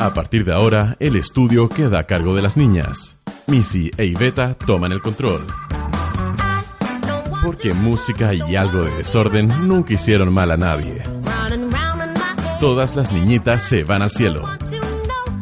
A 0.00 0.14
partir 0.14 0.46
de 0.46 0.54
ahora, 0.54 0.96
el 0.98 1.14
estudio 1.14 1.68
queda 1.68 1.98
a 1.98 2.04
cargo 2.04 2.34
de 2.34 2.40
las 2.40 2.56
niñas. 2.56 3.18
Missy 3.46 3.90
e 3.98 4.06
Iveta 4.06 4.54
toman 4.54 4.92
el 4.92 5.02
control. 5.02 5.46
Porque 7.44 7.74
música 7.74 8.32
y 8.32 8.56
algo 8.56 8.82
de 8.82 8.96
desorden 8.96 9.48
nunca 9.68 9.92
hicieron 9.92 10.32
mal 10.32 10.52
a 10.52 10.56
nadie. 10.56 11.02
Todas 12.60 12.96
las 12.96 13.12
niñitas 13.12 13.62
se 13.62 13.84
van 13.84 14.02
al 14.02 14.10
cielo. 14.10 14.48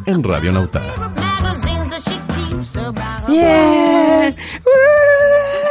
En 0.05 0.21
Radio 0.21 0.51
Nauta. 0.51 0.81
Bien. 3.29 4.35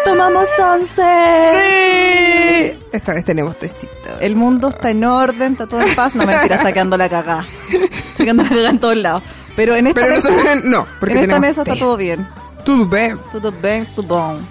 Tomamos 0.09 0.47
once. 0.59 1.03
Sí. 1.03 2.79
Esta 2.93 3.15
vez 3.15 3.25
tenemos 3.25 3.59
tecito. 3.59 3.93
El 4.21 4.35
mundo 4.37 4.69
está 4.69 4.91
en 4.91 5.05
orden, 5.05 5.53
está 5.53 5.67
todo 5.67 5.81
en 5.83 5.95
paz. 5.95 6.15
No 6.15 6.25
mentira, 6.27 6.57
está 6.57 6.73
quedando 6.73 6.97
la 6.97 7.09
cagada. 7.09 7.47
Está 7.71 8.25
quedando 8.25 8.43
la 8.45 8.49
cagada 8.49 8.71
en 8.71 8.81
todos 8.81 8.97
lados. 8.97 9.23
Pero 9.57 9.75
en 9.77 9.87
esta 9.89 10.01
Pero 10.01 10.15
mesa, 10.15 10.31
no, 10.65 10.87
porque 11.01 11.15
en 11.17 11.23
esta 11.25 11.41
mesa 11.41 11.63
está 11.63 11.75
té. 11.75 11.81
todo 11.81 11.97
bien. 11.97 12.27
Tudo 12.65 12.87
bem. 12.87 13.19
Todo 13.33 13.51
bien, 13.53 13.87
todo 13.97 14.33
bien. 14.35 14.47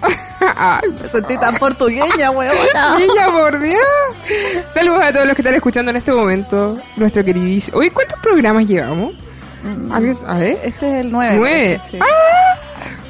Ay, 0.56 0.88
Me 1.02 1.08
sentí 1.08 1.36
tan 1.38 1.54
portugueña, 1.56 2.30
huevona. 2.30 2.98
Niña, 2.98 3.30
por 3.32 3.58
Dios. 3.60 3.78
Saludos 4.68 5.00
a 5.02 5.12
todos 5.12 5.26
los 5.26 5.34
que 5.34 5.42
están 5.42 5.54
escuchando 5.54 5.90
en 5.90 5.96
este 5.96 6.12
momento. 6.12 6.78
Nuestro 6.96 7.24
queridísimo. 7.24 7.78
Oye, 7.78 7.90
¿cuántos 7.90 8.18
programas 8.20 8.66
llevamos? 8.66 9.14
¿Alguien- 9.92 10.16
A 10.26 10.38
ver. 10.38 10.58
Este 10.64 10.98
es 11.00 11.04
el 11.06 11.12
9. 11.12 11.36
Nueve. 11.36 11.80
Sí. 11.90 11.98
¡Ah! 12.00 12.58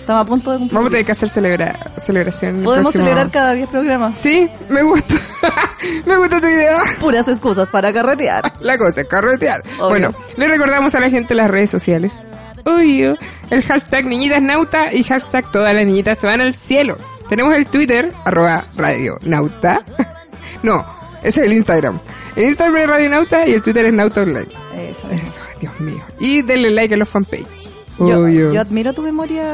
Estamos 0.09 0.27
a 0.27 0.29
punto 0.31 0.53
de 0.53 0.59
cumplir. 0.61 0.75
Vamos 0.75 0.89
a 0.89 0.91
tener 0.93 1.05
que 1.05 1.13
hacer 1.13 1.29
celebra 1.29 1.77
celebración. 1.99 2.57
el 2.57 2.63
Podemos 2.63 2.93
próximo- 2.93 3.05
celebrar 3.05 3.31
cada 3.31 3.53
10 3.53 3.69
programas. 3.69 4.17
Sí, 4.17 4.49
me 4.71 4.83
gusta. 4.83 5.15
me 6.07 6.17
gusta 6.17 6.41
tu 6.41 6.47
idea. 6.47 6.79
Puras 6.99 7.29
excusas 7.29 7.69
para 7.69 7.93
carretear. 7.93 8.55
La 8.61 8.79
cosa 8.79 9.03
es 9.03 9.07
carretear. 9.07 9.63
Obvio. 9.77 9.89
Bueno, 9.91 10.15
le 10.39 10.49
recordamos 10.49 10.95
a 10.95 11.01
la 11.01 11.11
gente 11.11 11.35
las 11.35 11.51
redes 11.51 11.69
sociales. 11.69 12.27
Obvio. 12.65 13.17
El 13.51 13.63
hashtag 13.63 14.07
niñitas 14.07 14.41
nauta 14.41 14.95
y 14.95 15.05
hashtag 15.05 15.53
todas 15.53 15.75
las 15.75 15.85
niñitas 15.85 16.19
se 16.19 16.27
van 16.27 16.41
al 16.41 16.55
cielo. 16.55 16.97
Tenemos 17.29 17.55
el 17.55 17.67
Twitter, 17.67 18.15
arroba 18.25 18.65
radio 18.79 19.19
nauta. 19.25 19.83
no, 20.63 20.87
ese 21.23 21.41
es 21.43 21.47
el 21.49 21.53
Instagram. 21.53 22.01
El 22.35 22.45
Instagram 22.45 22.77
es 22.79 22.89
radio 22.89 23.11
nauta 23.11 23.47
y 23.47 23.53
el 23.53 23.61
Twitter 23.61 23.85
es 23.85 23.93
nauta 23.93 24.23
online. 24.23 24.49
Eso. 24.75 25.07
Eso, 25.11 25.41
Dios 25.61 25.79
mío. 25.81 26.03
Y 26.19 26.41
denle 26.41 26.71
like 26.71 26.95
a 26.95 26.97
los 26.97 27.11
fanpage. 27.11 27.69
Yo, 27.99 28.21
Obvio. 28.21 28.53
yo 28.53 28.61
admiro 28.61 28.93
tu 28.93 29.03
memoria, 29.03 29.45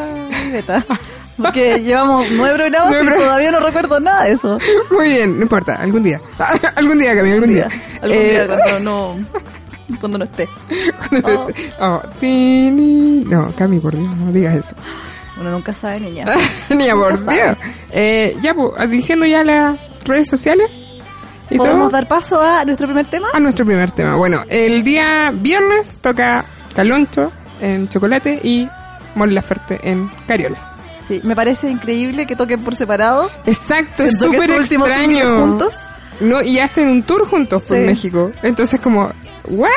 Iveta. 0.46 0.84
Porque 1.36 1.80
llevamos 1.82 2.26
nueve 2.32 2.54
programas 2.56 2.94
y 3.04 3.08
todavía 3.08 3.50
no 3.50 3.60
recuerdo 3.60 3.98
nada 4.00 4.24
de 4.24 4.32
eso. 4.32 4.58
Muy 4.90 5.08
bien, 5.08 5.36
no 5.36 5.42
importa, 5.42 5.74
algún 5.76 6.02
día. 6.02 6.20
algún 6.76 6.98
día, 6.98 7.16
Cami, 7.16 7.32
algún 7.32 7.48
día. 7.48 7.68
Algún 8.02 8.18
Eh, 8.18 8.30
día 8.30 8.46
cuando 8.46 8.80
no, 9.88 9.98
cuando 10.00 10.18
no 10.18 10.24
esté. 10.24 10.48
Oh. 11.24 11.48
oh, 11.80 12.02
tini. 12.20 13.24
No, 13.26 13.52
Cami, 13.56 13.80
por 13.80 13.96
Dios, 13.96 14.16
no 14.16 14.30
digas 14.32 14.54
eso. 14.56 14.76
Uno 15.40 15.50
nunca 15.50 15.74
sabe, 15.74 15.98
niña. 15.98 16.26
Ni 16.70 16.88
a 16.88 16.94
por 16.94 17.18
Nunca. 17.18 17.33
Dios. 17.33 17.56
Eh, 17.90 18.36
ya, 18.40 18.54
pues, 18.54 18.88
diciendo 18.90 19.27
ya 19.27 19.42
las 19.42 19.77
redes 20.04 20.28
sociales. 20.28 20.84
Y 21.50 21.58
¿Podemos 21.58 21.80
todo, 21.80 21.90
dar 21.90 22.06
paso 22.08 22.40
a 22.40 22.64
nuestro 22.64 22.86
primer 22.86 23.06
tema? 23.06 23.28
a 23.33 23.40
nuestro 23.40 23.66
primer 23.66 23.90
tema. 23.90 24.14
Bueno, 24.16 24.44
el 24.48 24.84
día 24.84 25.33
viernes 25.34 25.98
toca 26.00 26.44
Caloncho 26.77 27.33
en 27.73 27.89
Chocolate 27.89 28.41
y 28.42 28.69
Mon 29.14 29.35
Laferte 29.35 29.79
en 29.83 30.11
Cariola. 30.27 30.57
Sí, 31.08 31.20
me 31.23 31.36
parece 31.36 31.69
increíble 31.70 32.27
que 32.27 32.35
toquen 32.36 32.63
por 32.63 32.75
separado. 32.77 33.30
Exacto, 33.47 34.05
es 34.05 34.19
súper 34.19 34.51
extraño. 34.51 35.41
juntos. 35.41 35.75
No, 36.20 36.41
y 36.42 36.61
hacen 36.61 36.89
un 36.89 37.02
tour 37.02 37.27
juntos 37.29 37.63
por 37.64 37.77
Sí. 37.77 37.83
México. 37.83 38.30
Entonces, 38.42 38.80
como, 38.80 39.11
¿what? 39.48 39.69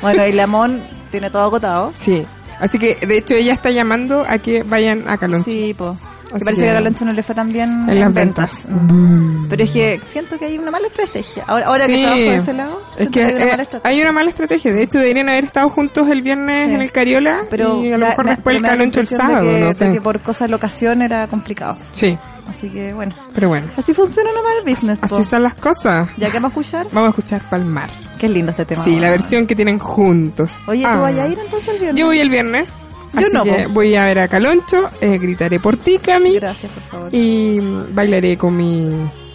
Bueno, 0.00 0.26
y 0.26 0.32
Lamón 0.32 0.82
tiene 1.10 1.28
todo 1.28 1.42
agotado. 1.42 1.92
Sí. 1.96 2.24
Así 2.60 2.78
que, 2.78 2.94
de 3.06 3.18
hecho, 3.18 3.34
ella 3.34 3.52
está 3.52 3.70
llamando 3.70 4.24
a 4.26 4.38
que 4.38 4.62
vayan 4.62 5.04
a 5.08 5.18
Caloncho. 5.18 5.50
Sí, 5.50 5.74
pues. 5.76 5.92
Así 6.34 6.44
parece 6.44 6.62
que- 6.62 6.70
que 6.92 7.02
a 7.02 7.04
no 7.06 7.12
le 7.12 7.22
fue 7.22 7.34
tan 7.34 7.52
bien 7.52 7.88
En 7.88 8.00
las 8.00 8.12
ventas. 8.14 8.66
ventas. 8.66 9.46
Pero 9.50 9.64
es 9.64 9.70
que 9.70 10.00
siento 10.04 10.38
que 10.38 10.46
hay 10.46 10.58
una 10.58 10.70
mala 10.70 10.86
estrategia. 10.86 11.44
Ahora, 11.46 11.66
ahora 11.66 11.86
Sí. 11.86 11.92
que 11.92 12.00
trabajo 12.02 12.20
de 12.20 12.36
ese 12.36 12.52
lado, 12.52 12.82
Es 12.98 13.10
que 13.10 13.24
hay 13.24 13.32
una 13.34 13.42
eh, 13.42 13.50
mala 13.50 13.62
estrategia. 13.62 13.90
hay 13.90 14.02
una 14.02 14.12
mala 14.12 14.30
estrategia. 14.30 14.72
De 14.72 14.82
hecho, 14.82 14.98
deberían 14.98 15.28
haber 15.28 15.44
estado 15.44 15.68
juntos 15.70 16.08
el 16.08 16.22
viernes 16.22 16.68
Sí. 16.68 16.74
en 16.74 16.80
el 16.82 16.92
Cariola 16.92 17.42
pero 17.50 17.82
y 17.82 17.88
a 17.88 17.98
lo 17.98 17.98
me- 17.98 18.08
mejor 18.10 18.24
me- 18.24 18.30
después 18.32 18.56
el 18.56 18.62
Caloncho 18.62 19.00
el 19.00 19.06
de 19.06 19.16
sábado, 19.16 19.50
que- 19.50 19.60
no 19.60 19.72
sé. 19.72 19.92
que 19.92 20.00
por 20.00 20.20
cosas 20.20 20.48
de 20.48 20.48
locación 20.52 21.02
era 21.02 21.26
complicado. 21.26 21.76
Sí, 21.92 22.16
Así 22.48 22.68
que 22.68 22.92
bueno, 22.92 23.14
pero 23.34 23.48
bueno. 23.48 23.68
así 23.76 23.94
funciona 23.94 24.30
nomás 24.32 24.52
el 24.64 24.70
business. 24.74 24.98
po. 24.98 25.14
Así 25.16 25.24
son 25.24 25.42
las 25.42 25.54
cosas. 25.54 26.08
Ya 26.16 26.28
que 26.28 26.34
vamos 26.38 26.50
a 26.56 26.60
escuchar, 26.60 26.86
Vamos 26.92 27.08
a 27.08 27.10
escuchar 27.10 27.42
Palmar. 27.48 27.88
qué 28.18 28.28
lindo 28.28 28.50
este 28.50 28.64
tema. 28.64 28.82
Sí, 28.84 28.98
la 28.98 29.10
versión 29.10 29.46
que 29.46 29.54
tienen 29.54 29.78
juntos. 29.78 30.60
Oye, 30.66 30.82
¿tú 30.82 30.88
Ah. 30.88 30.98
vas 30.98 31.14
a 31.14 31.28
ir 31.28 31.38
entonces 31.38 31.68
el 31.68 31.78
viernes? 31.80 31.98
Yo 32.00 32.06
voy 32.06 32.18
el 32.20 32.28
viernes. 32.28 32.84
Yo 33.14 33.20
así 33.20 33.36
no, 33.36 33.44
que 33.44 33.64
po. 33.64 33.68
voy 33.70 33.94
a 33.94 34.04
ver 34.04 34.18
a 34.20 34.28
Caloncho, 34.28 34.88
eh, 35.00 35.18
gritaré 35.18 35.60
por 35.60 35.76
ti, 35.76 35.98
Cami, 35.98 36.34
Gracias, 36.36 36.72
por 36.72 36.82
favor. 36.84 37.08
y 37.12 37.58
bailaré 37.92 38.36
con 38.38 38.56
mi 38.56 38.90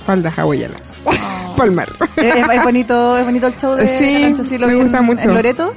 falda 0.06 0.34
hawaiana. 0.36 0.76
Palmar. 1.58 1.90
es, 2.16 2.36
es- 2.36 2.64
bonito, 2.64 3.18
es 3.18 3.26
bonito 3.26 3.48
el 3.48 3.58
show 3.58 3.76
de 3.76 3.88
Sí, 3.88 4.14
Galancho, 4.14 4.44
sí, 4.44 4.58
lo 4.58 4.68
me 4.68 4.76
vi 4.76 4.82
gusta 4.82 4.98
en, 5.00 5.06
mucho. 5.06 5.28
en 5.28 5.34
Loreto. 5.34 5.74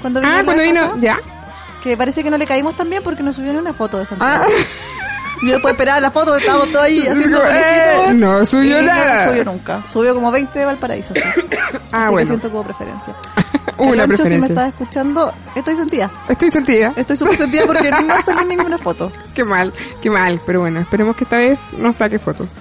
Cuando 0.00 0.20
vino 0.20 0.32
Ah, 0.32 0.42
cuando 0.44 0.62
vino, 0.62 0.96
ya. 1.00 1.18
Que 1.82 1.96
parece 1.96 2.22
que 2.24 2.30
no 2.30 2.36
le 2.38 2.46
caímos 2.46 2.76
tan 2.76 2.90
bien 2.90 3.02
porque 3.02 3.22
nos 3.22 3.36
subieron 3.36 3.58
una 3.62 3.72
foto 3.72 3.98
de 3.98 4.06
Santiago. 4.06 4.44
Ah, 4.44 4.46
Y 5.42 5.46
después 5.48 5.72
esperaba 5.72 6.00
la 6.00 6.10
foto, 6.10 6.34
estábamos 6.36 6.70
todos 6.72 6.84
ahí 6.84 7.06
haciendo 7.06 7.40
eh, 7.50 8.12
no 8.14 8.44
subió 8.46 8.82
nada. 8.82 9.26
No 9.26 9.30
subió 9.32 9.44
nunca. 9.44 9.82
Subió 9.92 10.14
como 10.14 10.30
20 10.30 10.58
de 10.58 10.64
Valparaíso. 10.64 11.12
Sí. 11.14 11.20
ah 11.92 12.02
Así 12.02 12.04
que 12.06 12.10
bueno, 12.10 12.26
siento 12.28 12.50
como 12.50 12.64
preferencia. 12.64 13.14
una 13.78 14.02
Caloncho, 14.02 14.16
si 14.16 14.22
me 14.22 14.28
preferencia. 14.38 14.46
estás 14.48 14.68
escuchando, 14.68 15.32
estoy 15.54 15.76
sentida. 15.76 16.10
Estoy 16.28 16.50
sentida. 16.50 16.92
Estoy 16.96 17.16
súper 17.16 17.36
sentida 17.36 17.66
porque 17.66 17.90
no 18.06 18.22
salió 18.24 18.44
ninguna 18.46 18.78
foto. 18.78 19.12
Qué 19.34 19.44
mal, 19.44 19.72
qué 20.02 20.10
mal. 20.10 20.40
Pero 20.46 20.60
bueno, 20.60 20.80
esperemos 20.80 21.16
que 21.16 21.24
esta 21.24 21.38
vez 21.38 21.72
no 21.78 21.92
saque 21.92 22.18
fotos. 22.18 22.54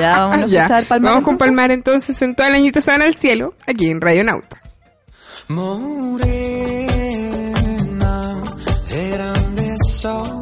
Ya, 0.00 0.26
vamos 0.26 0.44
a 0.44 0.46
Ya. 0.48 0.62
escuchar 0.62 0.84
Palmar. 0.86 1.12
Vamos 1.12 1.24
con 1.24 1.34
entonces. 1.34 1.48
Palmar 1.48 1.70
entonces 1.70 2.22
en 2.22 2.34
toda 2.34 2.50
la 2.50 2.56
añita 2.56 2.80
se 2.80 2.90
van 2.90 3.02
al 3.02 3.14
cielo, 3.14 3.54
aquí 3.66 3.88
en 3.90 4.00
Radio 4.00 4.24
Nauta. 4.24 4.60
Morena 7.10 8.42
de 8.88 9.10
grandes 9.10 10.04
ojos, 10.04 10.39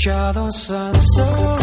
each 0.00 0.08
other's 0.08 0.56
sunset. 0.56 1.59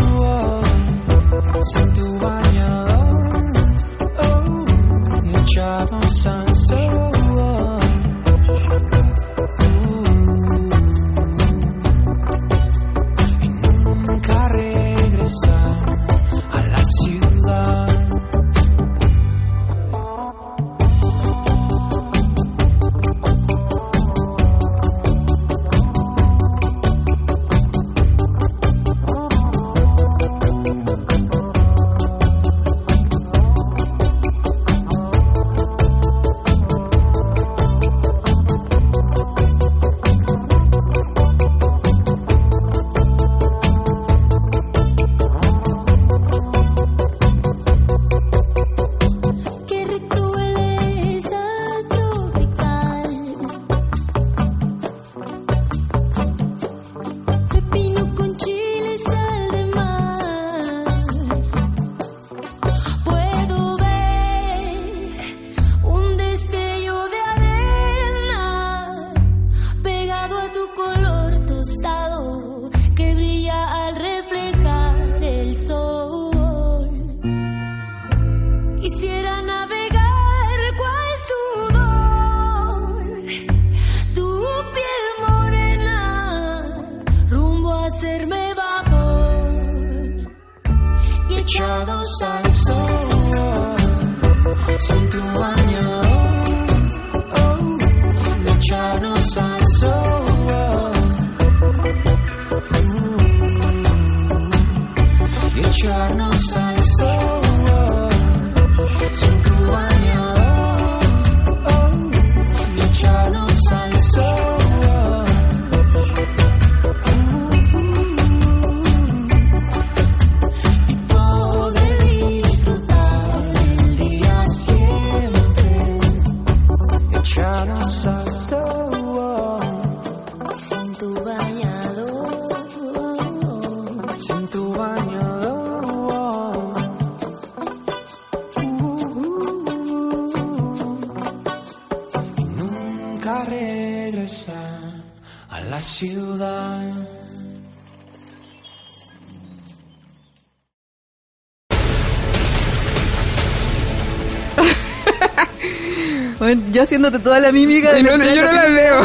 Yo 156.78 156.84
haciéndote 156.84 157.18
toda 157.20 157.40
la 157.40 157.52
mímica. 157.52 157.98
Y 158.00 158.04
no, 158.04 158.16
de 158.18 158.36
yo 158.36 158.44
no 158.46 158.52
la 158.52 158.66
veo. 158.66 159.02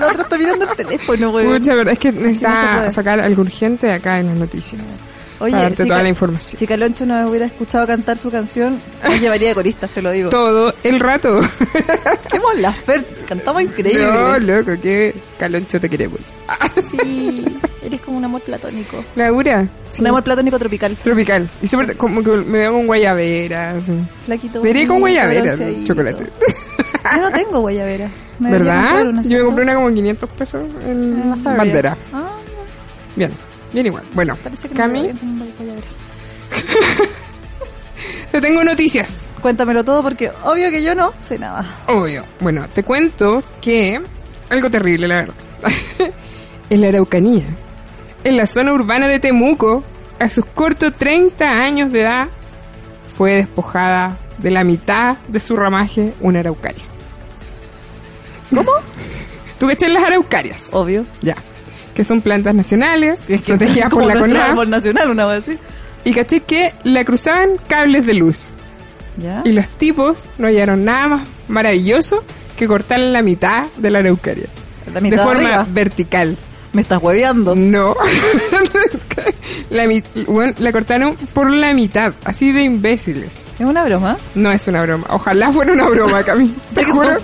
La 0.00 0.08
otra 0.08 0.22
está 0.22 0.36
mirando 0.36 0.64
el 0.68 0.76
teléfono, 0.76 1.30
güey. 1.30 1.46
Mucha 1.46 1.74
verdad, 1.74 1.92
es 1.92 1.98
que 2.00 2.10
necesita 2.10 2.90
sacar 2.90 3.20
algo 3.20 3.42
urgente 3.42 3.92
acá 3.92 4.18
en 4.18 4.26
las 4.26 4.36
noticias. 4.38 4.82
Oye, 5.38 5.52
para 5.52 5.62
darte 5.62 5.82
si 5.84 5.88
toda 5.88 6.02
la 6.02 6.08
información. 6.10 6.58
Si 6.58 6.66
Caloncho 6.66 7.06
no 7.06 7.30
hubiera 7.30 7.46
escuchado 7.46 7.86
cantar 7.86 8.18
su 8.18 8.30
canción, 8.30 8.78
nos 9.02 9.20
llevaría 9.20 9.48
de 9.50 9.54
coristas, 9.54 9.88
te 9.90 10.02
lo 10.02 10.10
digo. 10.10 10.28
Todo 10.28 10.74
el 10.82 11.00
rato. 11.00 11.40
¡Qué 12.30 12.38
mola, 12.40 12.72
Fer! 12.84 13.06
Cantamos 13.26 13.62
increíble. 13.62 14.04
No, 14.04 14.38
loco, 14.38 14.72
que 14.82 15.14
caloncho 15.38 15.80
te 15.80 15.88
queremos. 15.88 16.20
Sí, 17.00 17.42
eres 17.82 18.00
como 18.02 18.18
un 18.18 18.24
amor 18.26 18.42
platónico. 18.42 19.02
Laura, 19.16 19.66
sí, 19.90 20.02
Un 20.02 20.08
amor 20.08 20.22
platónico 20.24 20.58
tropical. 20.58 20.94
tropical. 21.02 21.48
Y 21.62 21.68
súper, 21.68 21.96
como 21.96 22.22
que 22.22 22.30
me 22.32 22.58
veo 22.58 22.72
con 22.74 22.86
guayabera. 22.86 23.70
así. 23.70 23.92
Flaquito. 24.26 24.60
Veré 24.60 24.80
con 24.86 25.00
bonito, 25.00 25.00
guayabera, 25.00 25.42
bronceadito. 25.54 25.86
chocolate. 25.86 26.24
Yo 27.14 27.22
no 27.22 27.30
tengo 27.30 27.60
guayabera. 27.60 28.10
Me 28.38 28.50
¿Verdad? 28.50 29.06
una, 29.06 29.22
Yo 29.22 29.38
me 29.38 29.44
compré 29.44 29.64
una 29.64 29.74
como 29.74 29.92
500 29.92 30.30
pesos 30.30 30.64
En 30.86 31.42
bandera. 31.44 31.96
Ah, 32.12 32.36
Bien, 33.16 33.32
bien 33.72 33.86
igual. 33.86 34.04
Bueno, 34.14 34.36
Cami, 34.74 35.12
te 38.32 38.40
tengo 38.40 38.64
noticias. 38.64 39.28
Cuéntamelo 39.42 39.84
todo 39.84 40.02
porque 40.02 40.30
obvio 40.44 40.70
que 40.70 40.82
yo 40.82 40.94
no 40.94 41.12
sé 41.26 41.38
nada. 41.38 41.64
Obvio. 41.88 42.24
Bueno, 42.40 42.66
te 42.72 42.82
cuento 42.82 43.42
que 43.60 44.00
algo 44.48 44.70
terrible, 44.70 45.08
la 45.08 45.16
verdad. 45.16 45.34
en 46.70 46.80
la 46.80 46.88
Araucanía, 46.88 47.46
en 48.24 48.36
la 48.36 48.46
zona 48.46 48.72
urbana 48.72 49.08
de 49.08 49.18
Temuco, 49.20 49.84
a 50.18 50.28
sus 50.28 50.44
cortos 50.44 50.94
30 50.94 51.50
años 51.50 51.92
de 51.92 52.02
edad, 52.02 52.28
fue 53.16 53.34
despojada 53.34 54.16
de 54.38 54.50
la 54.50 54.64
mitad 54.64 55.18
de 55.28 55.40
su 55.40 55.56
ramaje 55.56 56.14
una 56.20 56.40
araucaria. 56.40 56.84
¿Cómo? 58.54 58.70
¿Tú 59.58 59.66
cachas 59.66 59.90
las 59.90 60.02
araucarias? 60.02 60.68
Obvio. 60.72 61.04
Ya. 61.22 61.36
Que 61.94 62.04
son 62.04 62.20
plantas 62.22 62.54
nacionales, 62.54 63.20
protegidas 63.46 63.90
por 63.90 64.04
la 64.04 64.18
CONAF. 64.18 64.50
árbol 64.50 64.70
nacional, 64.70 65.10
una 65.10 65.26
vez 65.26 65.48
así. 65.48 65.58
Y 66.04 66.14
caché 66.14 66.40
que 66.40 66.72
la 66.84 67.04
cruzaban 67.04 67.50
cables 67.68 68.06
de 68.06 68.14
luz. 68.14 68.52
¿Ya? 69.18 69.42
Y 69.44 69.52
los 69.52 69.68
tipos 69.68 70.26
no 70.38 70.46
hallaron 70.46 70.84
nada 70.84 71.08
más 71.08 71.28
maravilloso 71.48 72.24
que 72.56 72.66
cortar 72.66 73.00
la 73.00 73.20
mitad 73.22 73.66
de 73.76 73.90
la 73.90 73.98
araucaria. 73.98 74.46
La 74.86 75.00
de 75.00 75.10
mitad 75.10 75.24
forma 75.24 75.40
arriba. 75.42 75.66
vertical. 75.70 76.36
Me 76.72 76.82
estás 76.82 77.02
hueveando. 77.02 77.54
No. 77.54 77.94
la, 79.70 79.84
bueno, 80.26 80.54
la 80.58 80.72
cortaron 80.72 81.16
por 81.32 81.50
la 81.50 81.72
mitad, 81.74 82.14
así 82.24 82.52
de 82.52 82.62
imbéciles. 82.62 83.44
Es 83.58 83.66
una 83.66 83.84
broma. 83.84 84.16
No 84.34 84.50
es 84.50 84.66
una 84.66 84.82
broma. 84.82 85.06
Ojalá 85.10 85.52
fuera 85.52 85.72
una 85.72 85.88
broma, 85.88 86.22
Cami. 86.22 86.54
Te 86.74 86.84
juro 86.84 87.18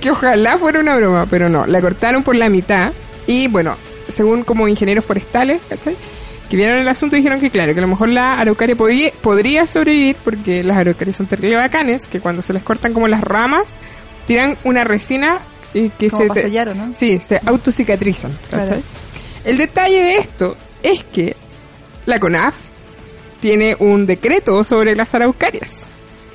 que 0.00 0.10
ojalá 0.10 0.58
fuera 0.58 0.80
una 0.80 0.96
broma, 0.96 1.26
pero 1.28 1.48
no. 1.48 1.66
La 1.66 1.80
cortaron 1.80 2.22
por 2.22 2.34
la 2.34 2.48
mitad 2.48 2.92
y 3.26 3.48
bueno, 3.48 3.76
según 4.08 4.42
como 4.42 4.68
ingenieros 4.68 5.04
forestales, 5.04 5.60
¿cachai? 5.68 5.96
Que 6.50 6.56
vieron 6.56 6.78
el 6.78 6.88
asunto 6.88 7.16
dijeron 7.16 7.40
que 7.40 7.50
claro, 7.50 7.72
que 7.72 7.78
a 7.78 7.82
lo 7.82 7.88
mejor 7.88 8.08
la 8.08 8.38
araucaria 8.38 8.76
podía, 8.76 9.10
podría 9.22 9.66
sobrevivir 9.66 10.16
porque 10.22 10.62
las 10.62 10.76
araucarias 10.76 11.16
son 11.16 11.26
terrible 11.26 11.56
bacanes, 11.56 12.06
que 12.06 12.20
cuando 12.20 12.42
se 12.42 12.52
les 12.52 12.62
cortan 12.62 12.92
como 12.92 13.08
las 13.08 13.22
ramas, 13.22 13.78
tiran 14.26 14.56
una 14.64 14.84
resina 14.84 15.38
y 15.74 15.88
que 15.88 16.10
Como 16.10 16.34
se... 16.34 16.50
Sí, 16.94 17.20
se 17.22 17.40
autocicatrizan. 17.44 18.32
El 19.44 19.58
detalle 19.58 20.00
de 20.00 20.16
esto 20.18 20.56
es 20.82 21.02
que 21.04 21.36
la 22.06 22.18
CONAF 22.18 22.54
tiene 23.40 23.76
un 23.78 24.06
decreto 24.06 24.62
sobre 24.64 24.94
las 24.94 25.14
araucarias. 25.14 25.84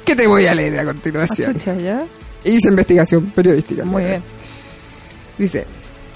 Que 0.06 0.16
te 0.16 0.28
voy 0.28 0.46
a 0.48 0.54
leer 0.56 0.78
a 0.80 0.82
Ah, 0.82 0.86
continuación. 0.86 1.54
chucha, 1.54 1.76
¿ya? 1.76 2.06
Hice 2.44 2.70
investigación 2.70 3.32
periodística. 3.32 3.84
Muy 3.84 4.04
bien. 4.04 4.22
Dice, 5.38 5.66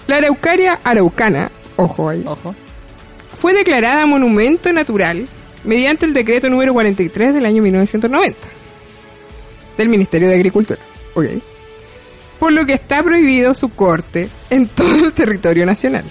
la 0.08 0.18
araucaria 0.18 0.80
araucana, 0.84 1.52
ojo 1.76 2.10
ahí, 2.10 2.24
Ojo. 2.26 2.56
fue 3.42 3.54
declarada 3.54 4.06
monumento 4.06 4.72
natural 4.74 5.28
mediante 5.64 6.06
el 6.06 6.14
decreto 6.14 6.50
número 6.50 6.74
43 6.74 7.34
del 7.34 7.46
año 7.46 7.62
1990 7.62 8.38
del 9.78 9.90
Ministerio 9.90 10.28
de 10.30 10.36
Agricultura. 10.36 10.80
Ok. 11.14 11.26
Por 12.40 12.52
lo 12.54 12.66
que 12.66 12.74
está 12.74 13.04
prohibido 13.04 13.54
su 13.54 13.70
corte 13.70 14.30
en 14.50 14.68
todo 14.68 15.06
el 15.06 15.14
territorio 15.14 15.66
nacional. 15.66 16.04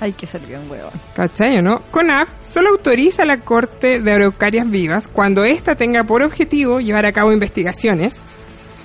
Hay 0.00 0.12
que 0.12 0.26
ser 0.26 0.40
bien 0.40 0.62
huevón. 0.70 0.92
¿Cachai 1.14 1.58
o 1.58 1.62
no? 1.62 1.82
CONAF 1.90 2.28
solo 2.40 2.70
autoriza 2.70 3.24
la 3.26 3.40
corte 3.40 4.00
de 4.00 4.12
araucarias 4.12 4.68
vivas 4.68 5.08
cuando 5.08 5.44
ésta 5.44 5.76
tenga 5.76 6.04
por 6.04 6.22
objetivo 6.22 6.80
llevar 6.80 7.04
a 7.04 7.12
cabo 7.12 7.32
investigaciones 7.32 8.22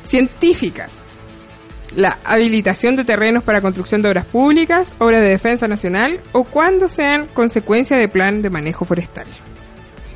científicas, 0.05 0.99
la 1.95 2.19
habilitación 2.25 2.95
de 2.95 3.05
terrenos 3.05 3.43
para 3.43 3.61
construcción 3.61 4.01
de 4.01 4.09
obras 4.09 4.25
públicas, 4.25 4.91
obras 4.99 5.21
de 5.21 5.29
defensa 5.29 5.67
nacional 5.67 6.19
o 6.33 6.43
cuando 6.43 6.89
sean 6.89 7.27
consecuencia 7.33 7.97
de 7.97 8.09
plan 8.09 8.41
de 8.41 8.49
manejo 8.49 8.85
forestal. 8.85 9.25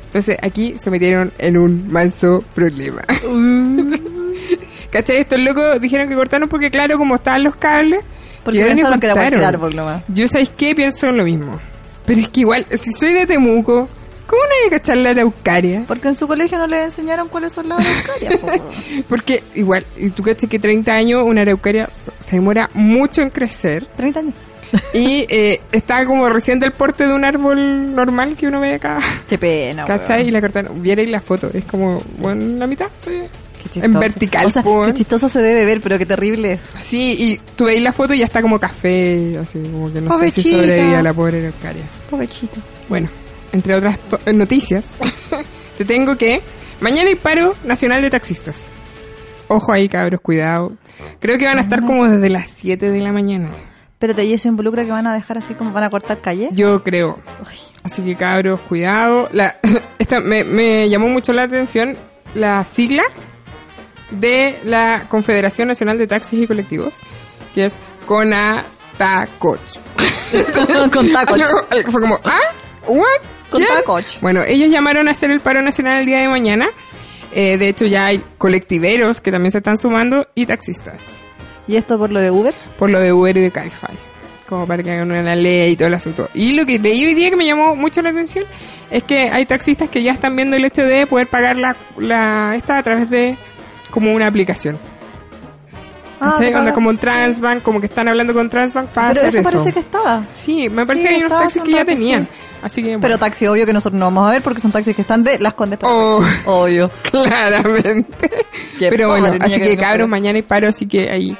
Entonces 0.04 0.36
aquí 0.42 0.74
se 0.76 0.90
metieron 0.90 1.32
en 1.38 1.56
un 1.56 1.90
manso 1.90 2.44
problema. 2.54 3.02
¿Cachai? 4.90 5.20
Estos 5.20 5.38
locos 5.38 5.80
dijeron 5.80 6.08
que 6.08 6.16
cortaron 6.16 6.48
porque 6.48 6.70
claro, 6.70 6.98
como 6.98 7.14
estaban 7.14 7.44
los 7.44 7.54
cables, 7.56 8.04
Porque 8.44 8.64
pensaron 8.64 9.00
que 9.00 9.06
era 9.06 9.14
cualquier 9.14 9.44
árbol 9.44 9.76
nomás. 9.76 10.02
Yo, 10.08 10.28
¿sabéis 10.28 10.50
qué? 10.56 10.74
Pienso 10.74 11.08
en 11.08 11.16
lo 11.16 11.24
mismo. 11.24 11.58
Pero 12.06 12.20
es 12.20 12.28
que 12.28 12.40
igual, 12.40 12.66
si 12.78 12.92
soy 12.92 13.12
de 13.12 13.26
Temuco, 13.26 13.88
¿cómo 14.26 14.42
no 14.42 14.50
hay 14.50 14.70
que 14.70 14.78
cachar 14.78 14.96
la 14.96 15.10
araucaria? 15.10 15.84
Porque 15.86 16.08
en 16.08 16.14
su 16.14 16.26
colegio 16.26 16.58
no 16.58 16.66
les 16.66 16.86
enseñaron 16.86 17.28
cuáles 17.28 17.52
son 17.52 17.68
las 17.68 17.86
araucarias. 17.86 18.38
po. 18.40 18.48
Porque 19.08 19.42
igual, 19.54 19.86
y 19.96 20.10
tú 20.10 20.22
cachas 20.22 20.48
que 20.48 20.58
30 20.58 20.92
años 20.92 21.22
una 21.24 21.42
araucaria 21.42 21.88
se 22.18 22.36
demora 22.36 22.70
mucho 22.74 23.22
en 23.22 23.30
crecer 23.30 23.86
30 23.96 24.20
años. 24.20 24.34
y 24.94 25.26
eh, 25.28 25.60
está 25.72 26.04
como 26.06 26.28
recién 26.28 26.60
del 26.60 26.72
porte 26.72 27.06
de 27.06 27.12
un 27.12 27.24
árbol 27.24 27.94
normal 27.94 28.36
que 28.36 28.46
uno 28.46 28.60
ve 28.60 28.74
acá. 28.74 28.98
Qué 29.28 29.36
pena, 29.36 29.84
¿Cachai? 29.84 30.28
Y 30.28 30.30
la 30.30 30.40
cortaron. 30.40 30.82
Vierais 30.82 31.08
la 31.08 31.20
foto, 31.20 31.50
es 31.52 31.64
como, 31.64 32.00
bueno, 32.18 32.58
la 32.58 32.66
mitad, 32.66 32.88
sí. 33.00 33.22
Qué 33.72 33.80
en 33.80 33.92
vertical, 33.98 34.46
O 34.46 34.50
sea, 34.50 34.62
qué 34.62 34.94
chistoso 34.94 35.28
se 35.28 35.40
debe 35.40 35.64
ver, 35.64 35.80
pero 35.80 35.98
qué 35.98 36.06
terrible 36.06 36.52
es. 36.54 36.60
Sí, 36.80 37.14
y 37.18 37.40
tú 37.56 37.64
veis 37.64 37.82
la 37.82 37.92
foto 37.92 38.14
y 38.14 38.18
ya 38.18 38.24
está 38.24 38.42
como 38.42 38.58
café, 38.58 39.38
así 39.38 39.58
como 39.58 39.92
que 39.92 40.00
no 40.00 40.18
sé 40.18 40.30
si 40.30 40.42
Pobrecita. 40.42 40.56
sobrevivía 40.56 41.02
la 41.02 41.12
pobre 41.12 41.38
araucaria. 41.40 41.84
Pobrecito. 42.08 42.60
Bueno, 42.88 43.08
entre 43.52 43.74
otras 43.74 43.98
eh, 44.26 44.32
noticias, 44.32 44.90
te 45.78 45.84
tengo 45.84 46.16
que 46.16 46.40
mañana 46.80 47.08
hay 47.08 47.16
paro 47.16 47.54
nacional 47.64 48.02
de 48.02 48.10
taxistas. 48.10 48.68
Ojo 49.48 49.72
ahí, 49.72 49.88
cabros, 49.88 50.20
cuidado. 50.20 50.72
Creo 51.18 51.36
que 51.36 51.44
van 51.44 51.58
a 51.58 51.62
estar 51.62 51.84
como 51.84 52.08
desde 52.08 52.28
las 52.30 52.50
7 52.50 52.90
de 52.90 53.00
la 53.00 53.12
mañana. 53.12 53.48
Espérate, 53.92 54.24
¿y 54.24 54.32
eso 54.32 54.48
involucra 54.48 54.84
que 54.84 54.92
van 54.92 55.06
a 55.06 55.12
dejar 55.12 55.38
así 55.38 55.54
como 55.54 55.72
van 55.72 55.84
a 55.84 55.90
cortar 55.90 56.20
calle? 56.20 56.48
Yo 56.52 56.82
creo. 56.82 57.18
Así 57.82 58.00
que 58.02 58.14
cabros, 58.16 58.60
cuidado. 58.60 59.28
La, 59.32 59.56
esta 59.98 60.20
me, 60.20 60.44
me 60.44 60.88
llamó 60.88 61.08
mucho 61.08 61.32
la 61.32 61.42
atención 61.42 61.96
la 62.34 62.64
sigla 62.64 63.02
de 64.10 64.56
la 64.64 65.04
Confederación 65.08 65.68
Nacional 65.68 65.98
de 65.98 66.06
Taxis 66.06 66.42
y 66.42 66.46
Colectivos, 66.46 66.92
que 67.54 67.66
es 67.66 67.74
CONATACOCH. 68.06 69.58
Con 70.92 71.12
tacos. 71.12 71.40
Algo- 71.40 71.66
algo 71.70 71.92
fue 71.92 72.00
como, 72.00 72.18
¿ah? 72.24 72.38
¿What? 72.86 73.04
Con 73.50 73.60
¿Quién? 73.62 73.74
tacos. 73.74 74.18
Bueno, 74.20 74.42
ellos 74.44 74.70
llamaron 74.70 75.08
a 75.08 75.10
hacer 75.12 75.30
el 75.30 75.40
paro 75.40 75.60
nacional 75.62 75.98
el 76.00 76.06
día 76.06 76.20
de 76.20 76.28
mañana. 76.28 76.68
Eh, 77.32 77.58
de 77.58 77.68
hecho, 77.68 77.86
ya 77.86 78.06
hay 78.06 78.22
colectiveros 78.38 79.20
que 79.20 79.30
también 79.32 79.52
se 79.52 79.58
están 79.58 79.76
sumando 79.76 80.26
y 80.34 80.46
taxistas. 80.46 81.12
¿Y 81.68 81.76
esto 81.76 81.98
por 81.98 82.10
lo 82.10 82.20
de 82.20 82.30
Uber? 82.30 82.54
Por 82.78 82.90
lo 82.90 82.98
de 83.00 83.12
Uber 83.12 83.36
y 83.36 83.40
de 83.40 83.50
Cabify. 83.50 83.94
Como 84.48 84.66
para 84.66 84.82
que 84.82 84.90
hagan 84.90 85.10
una 85.12 85.36
ley 85.36 85.72
y 85.72 85.76
todo 85.76 85.86
el 85.88 85.94
asunto. 85.94 86.28
Y 86.34 86.54
lo 86.54 86.66
que 86.66 86.78
leí 86.80 87.04
hoy 87.06 87.14
día 87.14 87.30
que 87.30 87.36
me 87.36 87.46
llamó 87.46 87.76
mucho 87.76 88.02
la 88.02 88.10
atención 88.10 88.44
es 88.90 89.04
que 89.04 89.30
hay 89.30 89.46
taxistas 89.46 89.88
que 89.88 90.02
ya 90.02 90.10
están 90.12 90.34
viendo 90.34 90.56
el 90.56 90.64
hecho 90.64 90.82
de 90.84 91.06
poder 91.06 91.28
pagar 91.28 91.56
la, 91.56 91.76
la 91.98 92.54
esta 92.56 92.78
a 92.78 92.82
través 92.82 93.08
de 93.10 93.36
como 93.90 94.12
una 94.14 94.26
aplicación. 94.26 94.78
Ah, 96.22 96.34
pagan. 96.38 96.70
como 96.72 96.90
un 96.90 96.98
Transbank, 96.98 97.62
como 97.62 97.80
que 97.80 97.86
están 97.86 98.06
hablando 98.06 98.34
con 98.34 98.50
Transbank 98.50 98.88
para 98.88 99.14
Pero 99.14 99.26
hacer 99.28 99.40
eso 99.40 99.48
eso. 99.48 99.50
parece 99.58 99.72
que 99.72 99.80
estaba. 99.80 100.24
Sí, 100.30 100.68
me 100.68 100.84
parece 100.84 101.04
Sí, 101.04 101.08
que 101.08 101.14
hay 101.14 101.24
unos 101.24 101.38
taxis 101.40 101.62
que 101.62 101.70
ya 101.72 101.84
tenían. 101.84 102.24
sí. 102.24 102.30
Así 102.62 102.82
que, 102.82 102.98
Pero 102.98 103.16
taxi, 103.18 103.46
obvio 103.46 103.64
que 103.64 103.72
nosotros 103.72 103.98
no 103.98 104.04
vamos 104.04 104.28
a 104.28 104.32
ver 104.32 104.42
porque 104.42 104.60
son 104.60 104.70
taxis 104.70 104.94
que 104.94 105.00
están 105.00 105.24
de 105.24 105.38
Las 105.38 105.54
Condes. 105.54 105.78
Oh. 105.82 106.22
Obvio. 106.44 106.90
Claramente. 107.10 108.30
Qué 108.78 108.90
Pero 108.90 109.08
bueno, 109.08 109.32
así 109.40 109.58
que 109.60 109.68
que 109.68 109.76
cabros, 109.78 110.08
mañana 110.10 110.36
hay 110.36 110.42
paro, 110.42 110.68
así 110.68 110.86
que 110.86 111.08
ahí, 111.08 111.34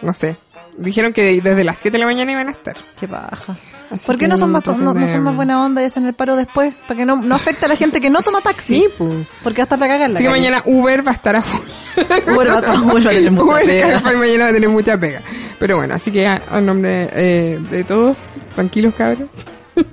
no 0.00 0.12
sé. 0.12 0.36
Dijeron 0.76 1.12
que 1.12 1.40
desde 1.40 1.62
las 1.64 1.78
7 1.78 1.92
de 1.94 1.98
la 2.00 2.06
mañana 2.06 2.32
iban 2.32 2.48
a 2.48 2.50
estar. 2.50 2.76
Qué 2.98 3.06
baja. 3.06 3.54
Así 3.90 4.06
¿Por 4.06 4.18
qué 4.18 4.26
no 4.26 4.36
son, 4.36 4.50
más, 4.50 4.64
no, 4.66 4.92
no 4.94 5.06
son 5.06 5.22
más 5.22 5.36
buena 5.36 5.64
onda 5.64 5.82
y 5.82 5.84
hacen 5.86 6.04
el 6.06 6.14
paro 6.14 6.34
después? 6.36 6.74
Para 6.88 6.98
que 6.98 7.06
no, 7.06 7.16
no 7.16 7.34
afecte 7.34 7.66
a 7.66 7.68
la 7.68 7.76
gente 7.76 8.00
que 8.00 8.10
no 8.10 8.22
toma 8.22 8.40
taxi. 8.40 8.76
Sí, 8.76 8.86
pues. 8.98 9.26
Porque 9.44 9.62
hasta 9.62 9.76
la 9.76 9.86
caga 9.86 10.06
en 10.06 10.12
la 10.12 10.18
Así 10.18 10.24
que 10.24 10.30
mañana 10.30 10.62
Uber 10.64 11.06
va 11.06 11.12
a 11.12 11.14
estar 11.14 11.36
a. 11.36 11.44
Uber 12.34 12.48
va 12.50 12.58
a- 12.58 12.80
Uber 12.82 13.06
va 13.06 13.10
a 13.10 13.14
tener 13.14 13.30
mucha 13.30 13.44
Uber 13.52 13.64
pega. 13.66 13.88
Cabify 13.88 14.16
mañana 14.16 14.44
va 14.44 14.50
a 14.50 14.52
tener 14.54 14.68
mucha 14.68 14.98
pega. 14.98 15.20
Pero 15.58 15.76
bueno, 15.76 15.94
así 15.94 16.10
que 16.10 16.26
a, 16.26 16.42
a 16.50 16.60
nombre 16.60 17.08
eh, 17.12 17.60
de 17.70 17.84
todos, 17.84 18.30
tranquilos 18.54 18.94
cabros. 18.94 19.28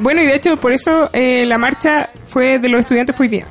Bueno, 0.00 0.22
y 0.22 0.26
de 0.26 0.34
hecho, 0.34 0.56
por 0.56 0.72
eso 0.72 1.08
eh, 1.12 1.46
la 1.46 1.56
marcha 1.56 2.10
fue 2.28 2.58
de 2.58 2.68
los 2.68 2.80
estudiantes 2.80 3.14
fue 3.16 3.26
hoy 3.26 3.30
día. 3.30 3.46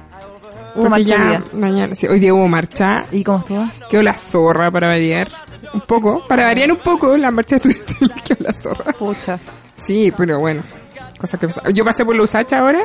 Hubo 0.80 0.90
Porque 0.90 1.12
marcha 1.12 1.42
mañana, 1.54 1.96
sí, 1.96 2.08
hoy 2.08 2.20
día 2.20 2.34
hubo 2.34 2.48
marcha. 2.48 3.06
¿Y 3.12 3.24
cómo 3.24 3.40
estuvo? 3.40 3.66
Quedó 3.90 4.04
la 4.04 4.14
zorra 4.14 4.72
para 4.72 4.88
variar. 4.88 5.30
Un 5.74 5.82
poco, 5.82 6.26
para 6.28 6.46
variar 6.46 6.72
un 6.72 6.80
poco, 6.80 7.16
la 7.18 7.32
marcha 7.32 7.58
estudiantil 7.58 8.12
quedó 8.26 8.38
la 8.40 8.54
zorra. 8.54 8.94
Pucha. 8.94 9.40
Sí, 9.76 10.14
pero 10.16 10.40
bueno, 10.40 10.62
cosas 11.20 11.40
que 11.40 11.48
pasan. 11.48 11.74
Yo 11.74 11.84
pasé 11.86 12.06
por 12.06 12.16
la 12.16 12.24
Usacha 12.24 12.60
ahora, 12.60 12.80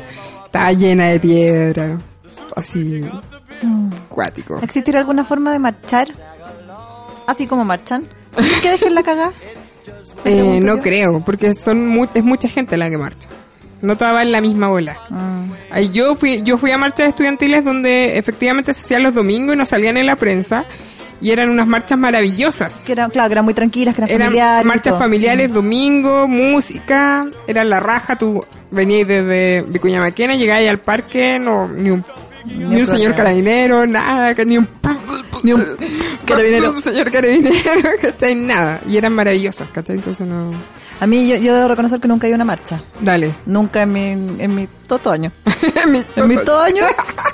estaba 0.44 0.72
llena 0.72 1.06
de 1.06 1.20
piedra. 1.20 1.98
Así, 2.56 3.02
Mm. 3.62 3.90
cuático. 4.08 4.58
¿Existirá 4.60 4.98
alguna 5.00 5.24
forma 5.24 5.52
de 5.52 5.58
marchar? 5.60 6.08
Así 7.26 7.46
como 7.46 7.64
marchan. 7.64 8.06
¿Sin 8.38 8.60
que 8.60 8.70
dejen 8.72 8.94
la 8.94 9.02
cagada? 9.02 9.32
Eh, 10.24 10.60
no 10.60 10.76
yo. 10.76 10.82
creo, 10.82 11.20
porque 11.24 11.54
son 11.54 11.86
mu- 11.86 12.06
es 12.12 12.24
mucha 12.24 12.48
gente 12.48 12.76
la 12.76 12.90
que 12.90 12.98
marcha. 12.98 13.28
No 13.82 13.96
toda 13.96 14.12
va 14.12 14.22
en 14.22 14.32
la 14.32 14.40
misma 14.40 14.68
bola. 14.68 14.98
Mm. 15.10 15.50
Ahí 15.70 15.90
yo 15.90 16.14
fui, 16.14 16.42
yo 16.42 16.56
fui 16.58 16.70
a 16.70 16.78
marchas 16.78 17.08
estudiantiles 17.10 17.64
donde 17.64 18.16
efectivamente 18.18 18.72
se 18.72 18.80
hacían 18.80 19.02
los 19.02 19.14
domingos 19.14 19.54
y 19.54 19.58
no 19.58 19.66
salían 19.66 19.96
en 19.96 20.06
la 20.06 20.16
prensa. 20.16 20.64
Y 21.20 21.30
eran 21.30 21.48
unas 21.48 21.66
marchas 21.66 21.98
maravillosas. 21.98 22.84
Que 22.84 22.92
eran, 22.92 23.08
claro, 23.10 23.28
que 23.28 23.32
eran 23.34 23.44
muy 23.44 23.54
tranquilas, 23.54 23.94
que 23.94 24.02
eran, 24.02 24.10
Eran 24.10 24.26
familiares. 24.28 24.64
marchas 24.66 24.98
familiares, 24.98 25.52
domingo, 25.52 26.28
música, 26.28 27.26
era 27.46 27.64
la 27.64 27.80
raja, 27.80 28.16
tú 28.18 28.44
venías 28.70 29.08
desde 29.08 29.62
Vicuña 29.68 30.00
Maquena, 30.00 30.34
llegabas 30.34 30.68
al 30.68 30.80
parque, 30.80 31.38
no, 31.38 31.68
ni 31.68 31.90
un, 31.90 32.04
ni 32.44 32.76
un 32.80 32.86
señor 32.86 33.14
carabinero, 33.14 33.86
nada, 33.86 34.34
que 34.34 34.44
ni 34.44 34.58
un, 34.58 34.68
Ni 35.44 35.52
un 35.52 35.64
carabinero. 36.26 36.70
un 36.72 36.82
señor 36.82 37.10
carabinero, 37.10 37.54
¿cachai? 38.02 38.34
Nada, 38.34 38.80
y 38.86 38.96
eran 38.98 39.12
maravillosas, 39.14 39.68
¿cachai? 39.70 39.96
Entonces 39.96 40.26
no, 40.26 40.50
A 41.00 41.06
mí, 41.06 41.28
yo, 41.28 41.36
yo 41.36 41.54
debo 41.54 41.68
reconocer 41.68 42.00
que 42.00 42.08
nunca 42.08 42.26
he 42.26 42.30
ido 42.30 42.36
a 42.36 42.38
una 42.38 42.44
marcha. 42.44 42.82
dale. 43.00 43.34
Nunca 43.46 43.82
en 43.82 43.92
mi, 43.92 44.10
en 44.42 44.54
mi 44.54 44.68
todo 44.86 45.10
año. 45.12 45.32
Mi- 45.90 46.04
En 46.16 46.28
mis 46.28 46.44
todo 46.44 46.60
años, 46.60 46.86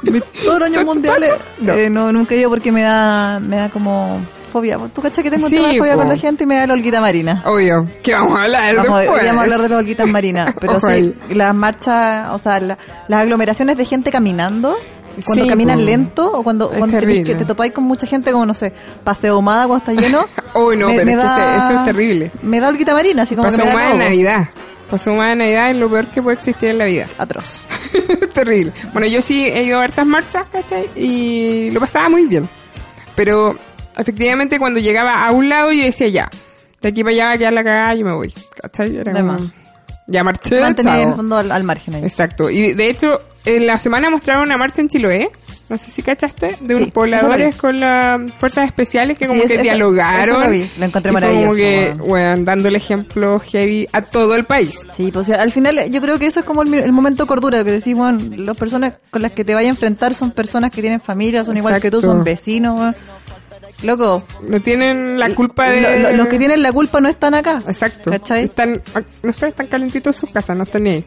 mis 0.02 0.22
todos 0.24 0.58
los 0.60 0.68
años 0.68 0.84
mundiales, 0.84 1.34
No. 1.60 1.72
eh, 1.74 1.90
no, 1.90 2.10
nunca 2.12 2.34
he 2.34 2.38
ido 2.38 2.48
porque 2.50 2.72
me 2.72 2.82
da, 2.82 3.38
me 3.40 3.56
da 3.56 3.68
como 3.68 4.20
fobia. 4.52 4.78
¿Tú 4.92 5.00
cachas 5.02 5.22
que 5.22 5.30
tengo 5.30 5.44
un 5.44 5.50
Sí, 5.50 5.56
tema 5.56 5.68
de 5.68 5.78
fobia 5.78 5.92
po. 5.92 5.98
con 6.00 6.08
la 6.08 6.16
gente 6.16 6.44
y 6.44 6.46
me 6.46 6.56
da 6.56 6.66
la 6.66 6.74
holguita 6.74 7.00
marina? 7.00 7.42
Obvio, 7.46 7.88
que 8.02 8.12
vamos 8.14 8.38
a 8.38 8.44
hablar 8.44 8.76
Vamos, 8.76 8.98
después. 9.00 9.24
vamos 9.26 9.40
a 9.40 9.44
hablar 9.44 9.60
de 9.60 9.68
las 9.68 9.78
holguitas 9.78 10.08
marinas. 10.10 10.54
Pero 10.60 10.80
sí, 10.80 11.14
las 11.30 11.54
marchas, 11.54 12.28
o 12.32 12.38
sea, 12.38 12.58
la- 12.60 12.78
las 13.08 13.20
aglomeraciones 13.20 13.76
de 13.76 13.84
gente 13.84 14.10
caminando, 14.10 14.76
cuando 15.24 15.44
Sí, 15.44 15.48
caminan 15.50 15.78
po. 15.78 15.84
lento 15.84 16.32
o 16.32 16.42
cuando, 16.42 16.70
cuando 16.70 16.98
que 16.98 17.34
te 17.34 17.44
topáis 17.44 17.72
con 17.72 17.84
mucha 17.84 18.06
gente, 18.06 18.32
como 18.32 18.46
no 18.46 18.54
sé, 18.54 18.72
paseo 19.04 19.38
humada 19.38 19.66
cuando 19.66 19.84
está 19.90 20.00
lleno. 20.00 20.24
Uy, 20.66 20.76
no, 20.76 20.88
pero 20.88 21.00
es 21.10 21.16
que 21.18 21.26
ese- 21.26 21.56
eso 21.56 21.78
es 21.78 21.84
terrible. 21.84 22.30
Me 22.42 22.60
da 22.60 22.68
holguita 22.68 22.94
marina, 22.94 23.22
así 23.22 23.34
como 23.36 23.48
Pasó 23.50 23.62
que 23.62 23.68
me 23.68 23.74
da 23.74 23.92
en. 23.92 23.98
Navidad. 23.98 24.48
Pasó 24.90 25.14
más 25.14 25.32
en 25.32 25.38
Navidad 25.38 25.70
es 25.70 25.76
lo 25.76 25.88
peor 25.90 26.08
que 26.08 26.20
puede 26.22 26.36
existir 26.36 26.70
en 26.70 26.78
la 26.78 26.84
vida. 26.86 27.06
Atroz. 27.18 27.60
Terrible. 28.34 28.72
Bueno, 28.92 29.06
yo 29.06 29.22
sí 29.22 29.46
he 29.46 29.62
ido 29.62 29.78
a 29.80 29.84
hartas 29.84 30.06
marchas, 30.06 30.46
¿cachai? 30.50 30.88
Y 30.96 31.70
lo 31.70 31.80
pasaba 31.80 32.08
muy 32.08 32.26
bien. 32.26 32.48
Pero 33.14 33.56
efectivamente 33.96 34.58
cuando 34.58 34.80
llegaba 34.80 35.24
a 35.24 35.30
un 35.32 35.48
lado 35.48 35.72
yo 35.72 35.82
decía 35.84 36.08
ya, 36.08 36.30
de 36.80 36.88
aquí 36.88 37.02
para 37.04 37.14
allá 37.14 37.24
va 37.26 37.32
a 37.32 37.38
quedar 37.38 37.52
la 37.52 37.64
cagada 37.64 37.94
y 37.94 38.04
me 38.04 38.12
voy. 38.12 38.34
¿Cachai? 38.60 38.96
Era 38.96 39.12
como, 39.12 39.38
ya 40.06 40.24
marché, 40.24 40.60
Mantener 40.60 41.08
el 41.08 41.14
fondo 41.14 41.36
al, 41.36 41.52
al 41.52 41.62
margen 41.64 41.94
ahí. 41.94 42.02
Exacto. 42.02 42.50
Y 42.50 42.72
de 42.72 42.88
hecho, 42.90 43.18
en 43.44 43.66
la 43.66 43.78
semana 43.78 44.10
mostraron 44.10 44.44
una 44.44 44.56
marcha 44.56 44.80
en 44.82 44.88
Chiloé. 44.88 45.30
No 45.70 45.78
sé 45.78 45.90
si 45.90 46.02
cachaste, 46.02 46.56
de 46.60 46.74
unos 46.74 46.86
Sí, 46.88 46.90
pobladores 46.90 47.54
con 47.56 47.78
las 47.80 48.20
fuerzas 48.34 48.66
especiales 48.66 49.16
que 49.16 49.24
Sí, 49.24 49.28
como 49.30 49.42
es- 49.42 49.48
que 49.48 49.54
eso- 49.54 49.62
dialogaron. 49.62 50.36
eso 50.36 50.44
lo 50.44 50.50
vi, 50.50 50.70
lo 50.78 50.84
encontré 50.84 51.12
maravilloso, 51.12 51.46
Como 51.46 51.54
que, 51.56 51.94
weón, 52.00 52.44
dándole 52.44 52.76
ejemplo 52.78 53.38
heavy 53.38 53.88
a 53.92 54.02
todo 54.02 54.34
el 54.34 54.44
país. 54.44 54.80
Sí, 54.96 55.10
pues 55.12 55.30
al 55.30 55.52
final 55.52 55.88
yo 55.90 56.00
creo 56.02 56.18
que 56.18 56.26
eso 56.26 56.40
es 56.40 56.46
como 56.46 56.62
el, 56.62 56.74
el 56.74 56.90
momento 56.92 57.26
cordura, 57.26 57.62
que 57.64 57.70
decís, 57.70 57.94
bueno, 57.94 58.20
las 58.36 58.56
personas 58.56 58.94
con 59.12 59.22
las 59.22 59.30
que 59.32 59.44
te 59.44 59.54
vayas 59.54 59.68
a 59.68 59.70
enfrentar 59.70 60.12
son 60.14 60.32
personas 60.32 60.72
que 60.72 60.80
tienen 60.82 61.00
familia, 61.00 61.44
son 61.44 61.56
igual 61.56 61.80
que 61.80 61.88
tú, 61.90 61.98
Exacto. 61.98 62.16
son 62.16 62.24
vecinos, 62.24 62.78
weón. 62.78 62.96
Loco, 63.84 64.24
No 64.46 64.60
tienen 64.60 65.18
la 65.18 65.32
culpa 65.34 65.70
de... 65.70 65.80
lo- 65.80 65.98
lo- 66.10 66.16
los 66.16 66.28
que 66.28 66.36
tienen 66.38 66.62
la 66.62 66.72
culpa 66.72 67.00
no 67.00 67.08
están 67.08 67.34
acá. 67.34 67.62
Exacto. 67.66 68.10
¿Cachai? 68.10 68.44
Están, 68.44 68.82
ah, 68.94 69.02
no 69.22 69.32
sé, 69.32 69.48
están 69.48 69.68
calentitos 69.68 70.16
en 70.16 70.20
sus 70.20 70.30
casas, 70.30 70.56
no 70.56 70.64
están 70.64 70.82
ni 70.82 70.90
ahí. 70.90 71.04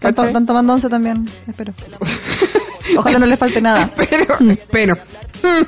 Están 0.00 0.44
tomando 0.46 0.74
once 0.74 0.88
también, 0.90 1.26
espero. 1.48 1.72
Ojalá 2.96 3.18
no 3.18 3.26
les 3.26 3.38
falte 3.38 3.60
nada. 3.60 3.90
Pero, 4.10 4.26
pero, 4.70 4.94
mm, 4.94 5.62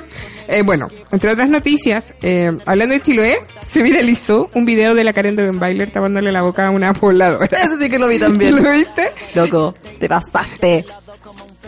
eh, 0.47 0.61
bueno, 0.61 0.87
entre 1.11 1.31
otras 1.31 1.49
noticias, 1.49 2.13
eh, 2.21 2.57
hablando 2.65 2.93
de 2.93 3.01
Chiloé, 3.01 3.37
se 3.61 3.83
viralizó 3.83 4.49
un 4.53 4.65
video 4.65 4.95
de 4.95 5.03
la 5.03 5.13
Karen 5.13 5.35
de 5.35 5.51
Bailer 5.51 5.91
tapándole 5.91 6.31
la 6.31 6.41
boca 6.41 6.67
a 6.67 6.71
una 6.71 6.93
pobladora. 6.93 7.45
Eso 7.45 7.77
sí 7.79 7.89
que 7.89 7.99
lo 7.99 8.07
vi 8.07 8.19
también. 8.19 8.55
¿Lo 8.63 8.71
viste? 8.71 9.11
Loco, 9.35 9.75
te 9.99 10.07
pasaste. 10.07 10.85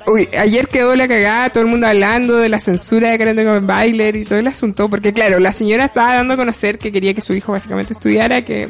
Uy, 0.07 0.29
ayer 0.39 0.67
quedó 0.67 0.95
la 0.95 1.07
cagada, 1.07 1.49
todo 1.49 1.63
el 1.63 1.69
mundo 1.69 1.87
hablando 1.87 2.37
de 2.37 2.49
la 2.49 2.59
censura 2.59 3.09
de 3.09 3.17
Karen 3.17 3.35
de 3.35 3.59
Bailer 3.59 4.15
y 4.15 4.23
todo 4.23 4.39
el 4.39 4.47
asunto, 4.47 4.89
porque 4.89 5.13
claro, 5.13 5.39
la 5.39 5.51
señora 5.51 5.85
estaba 5.85 6.15
dando 6.15 6.33
a 6.33 6.37
conocer 6.37 6.79
que 6.79 6.91
quería 6.91 7.13
que 7.13 7.21
su 7.21 7.33
hijo 7.33 7.51
básicamente 7.51 7.93
estudiara, 7.93 8.41
que 8.41 8.69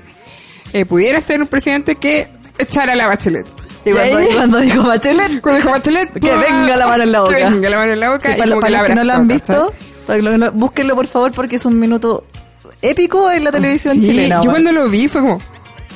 eh, 0.74 0.86
pudiera 0.86 1.22
ser 1.22 1.42
un 1.42 1.48
presidente 1.48 1.96
que 1.96 2.28
echara 2.58 2.94
a 2.94 2.96
la 2.96 3.08
bachelet. 3.08 3.46
Cuando, 3.92 4.22
y 4.24 4.28
cuando 4.36 4.58
dijo 4.60 4.84
Bachelet, 4.84 5.42
Cuando 5.42 5.58
dijo 5.62 5.70
Bachelet, 5.74 6.14
Que 6.14 6.36
venga 6.36 6.78
la 6.78 6.88
mano 6.88 7.04
en 7.04 7.12
la 7.12 7.22
boca. 7.22 7.36
Que 7.38 7.44
venga 7.46 7.70
la 7.70 7.78
mano 7.78 7.94
en 7.94 8.00
la 8.00 8.10
boca 8.12 8.32
Sí, 8.32 8.38
para, 8.38 8.50
como 8.50 8.62
para 8.62 8.78
los 8.78 8.88
que 8.88 8.96
no 8.96 9.04
lo 9.04 9.14
han 9.14 9.28
visto, 9.28 9.74
para 10.08 10.22
los 10.22 10.32
que 10.34 10.38
no- 10.38 10.52
búsquenlo 10.52 10.96
por 10.96 11.08
favor 11.08 11.32
porque 11.32 11.56
es 11.58 11.66
un 11.66 11.80
minuto 11.80 12.26
épico 12.82 13.30
en 13.32 13.44
la 13.44 13.52
televisión 13.52 13.96
Sí, 13.96 14.02
chilena. 14.02 14.42
Yo 14.42 14.50
cuando 14.52 14.72
lo 14.72 14.90
vi 14.90 15.08
fue 15.08 15.22
como, 15.22 15.42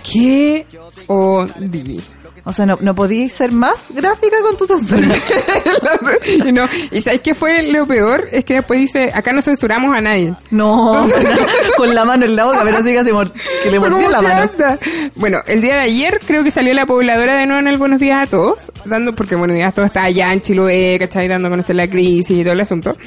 ¿qué 0.04 0.66
odio? 1.08 2.00
O 2.46 2.52
sea, 2.52 2.66
no, 2.66 2.78
no 2.82 2.94
podíais 2.94 3.32
ser 3.34 3.52
más 3.54 3.86
gráfica 3.90 4.36
con 4.42 4.58
tu 4.58 4.66
censura. 4.66 5.08
y, 6.46 6.52
no, 6.52 6.68
y 6.92 7.02
¿sabes 7.02 7.22
qué 7.22 7.34
fue 7.36 7.64
lo 7.72 7.86
peor? 7.86 8.28
Es 8.32 8.44
que 8.44 8.56
después 8.56 8.80
dice, 8.80 9.12
acá 9.14 9.32
no 9.34 9.42
censuramos 9.42 9.96
a 9.96 10.02
nadie. 10.02 10.34
No, 10.52 11.06
con 11.78 11.96
la 11.96 12.04
mano 12.06 12.26
en 12.26 12.36
la 12.36 12.46
boca, 12.46 12.62
pero 12.64 12.78
así 12.78 12.94
casi 12.94 13.12
mor- 13.12 13.32
que 13.64 13.72
le 13.72 13.80
mordió 13.80 14.10
la 14.10 14.20
¿qué 14.20 14.28
mano. 14.28 14.52
onda? 14.52 14.80
Bueno, 15.16 15.38
el 15.48 15.62
día 15.62 15.76
de 15.76 15.80
ayer 15.82 16.20
creo 16.26 16.44
que 16.44 16.52
salió 16.52 16.74
la 16.74 16.86
pobladora 16.86 17.36
de 17.36 17.46
nuevo 17.46 17.62
en 17.62 17.68
el 17.68 17.78
Buenos 17.78 18.00
Días 18.00 18.24
a 18.24 18.30
Todos, 18.30 18.72
dando, 18.86 19.14
porque 19.16 19.36
Buenos 19.36 19.56
Días 19.56 19.70
a 19.70 19.72
Todos 19.72 19.88
está 19.88 20.04
allá 20.04 20.34
en 20.34 20.42
Chiloé, 20.42 20.98
¿cachai? 21.00 21.28
Dando 21.28 21.48
a 21.48 21.52
conocer 21.52 21.76
la 21.78 21.88
crisis 21.88 22.40
y 22.40 22.44
todo 22.44 22.54
el 22.54 22.60
asunto. 22.60 22.98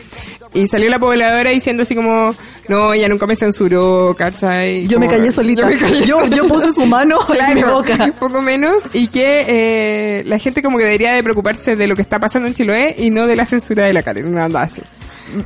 Y 0.55 0.69
salió 0.69 0.89
la 0.89 0.99
pobladora 0.99 1.51
diciendo 1.51 1.83
así 1.83 1.95
como, 1.95 2.35
no, 2.69 2.95
ella 2.95 3.09
nunca 3.11 3.27
me 3.27 3.37
censuró, 3.37 4.15
¿cachai? 4.17 4.87
Yo 4.87 4.99
me 4.99 5.07
Como- 5.07 5.19
callé 5.19 5.31
solita. 5.31 5.63
Yo, 5.69 5.69
me 5.69 5.77
callé 5.79 6.07
Yo- 6.07 6.27
yo 6.29 6.49
puse 6.49 6.73
su 6.73 6.87
mano 6.87 7.19
en 7.29 7.55
mi 7.57 7.61
Claro, 7.61 7.77
boca. 7.77 8.15
poco 8.19 8.41
menos, 8.41 8.85
y 8.95 9.09
que 9.09 9.26
eh, 9.49 10.23
la 10.27 10.39
gente 10.39 10.63
como 10.63 10.79
que 10.79 10.85
debería 10.85 11.13
de 11.13 11.23
preocuparse 11.23 11.77
de 11.77 11.87
lo 11.87 11.97
que 11.97 12.03
está 12.03 12.19
pasando 12.19 12.49
en 12.49 12.55
Chiloé 12.55 12.95
y 12.99 13.11
no 13.11 13.27
de 13.27 13.37
la 13.37 13.47
censura 13.47 13.85
de 13.85 13.93
la 13.93 14.03
Karen, 14.03 14.27
una 14.27 14.47
onda 14.47 14.63
así. 14.63 14.83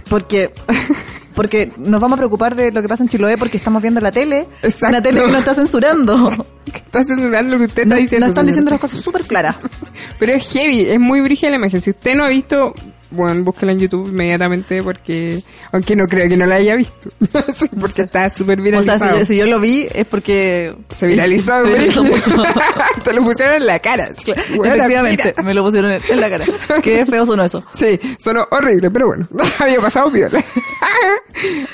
Porque 0.09 0.53
porque 1.35 1.71
nos 1.79 2.01
vamos 2.01 2.17
a 2.17 2.21
preocupar 2.21 2.55
de 2.55 2.71
lo 2.71 2.83
que 2.83 2.89
pasa 2.89 3.03
en 3.03 3.09
Chiloé 3.09 3.39
porque 3.39 3.57
estamos 3.57 3.81
viendo 3.81 4.01
la 4.01 4.13
tele. 4.13 4.47
Exacto. 4.63 4.89
Una 4.89 5.03
tele 5.03 5.21
que 5.25 5.33
no 5.33 5.39
está 5.39 5.55
censurando. 5.55 6.47
Está 6.67 7.03
censurando 7.05 7.53
lo 7.57 7.59
que 7.59 7.65
usted 7.67 7.87
No, 7.87 7.95
está 7.95 8.03
diciendo. 8.03 8.27
no 8.27 8.31
están 8.31 8.47
diciendo 8.47 8.71
las 8.71 8.81
cosas 8.81 9.01
súper 9.01 9.23
claras. 9.25 9.57
Pero 10.19 10.33
es 10.33 10.47
heavy, 10.53 10.83
es 10.83 11.01
muy 11.01 11.21
brígida 11.21 11.51
la 11.51 11.57
imagen. 11.57 11.81
Si 11.81 11.91
usted 11.91 12.15
no 12.17 12.25
ha 12.25 12.29
visto, 12.29 12.75
bueno, 13.11 13.43
búsquela 13.45 13.73
en 13.73 13.81
YouTube 13.81 14.09
inmediatamente 14.09 14.83
porque, 14.83 15.43
aunque 15.73 15.97
no 15.97 16.07
creo 16.07 16.29
que 16.29 16.37
no 16.37 16.47
la 16.47 16.57
haya 16.57 16.77
visto. 16.77 17.11
Porque 17.81 18.03
está 18.03 18.31
súper 18.31 18.61
O 18.61 18.63
viralizado. 18.63 18.99
sea, 18.99 19.13
si 19.13 19.19
yo, 19.19 19.25
si 19.25 19.37
yo 19.37 19.47
lo 19.47 19.61
vi 19.61 19.87
es 19.93 20.07
porque... 20.07 20.75
Se 20.91 21.07
viralizó, 21.07 21.63
Se 21.63 21.69
viralizó 21.69 22.03
mucho. 22.05 22.43
Te 23.05 23.13
lo 23.13 23.23
pusieron 23.23 23.57
en 23.57 23.67
la 23.67 23.79
cara. 23.79 24.09
Efectivamente, 24.09 25.35
mira. 25.37 25.43
me 25.43 25.55
lo 25.55 25.65
pusieron 25.65 25.93
en, 25.93 26.21
la 26.21 26.31
cara. 26.31 26.47
Qué 26.83 27.05
feo 27.07 27.27
sonó 27.27 27.45
eso. 27.45 27.65
Sí, 27.73 27.99
sonó 28.19 28.47
horrible, 28.51 28.91
pero 28.91 29.07
bueno, 29.07 29.29
había 29.59 29.81
pasado 29.81 30.11
piola. 30.13 30.43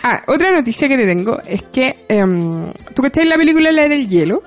ah, 0.03 0.23
otra 0.27 0.53
noticia 0.53 0.89
que 0.89 0.97
te 0.97 1.07
tengo 1.07 1.41
es 1.47 1.63
que, 1.65 1.97
em, 2.09 2.73
¿tú 2.95 3.03
cachai 3.03 3.25
la 3.27 3.37
película 3.37 3.73
La 3.73 3.89
del 3.89 4.09
Hielo? 4.09 4.43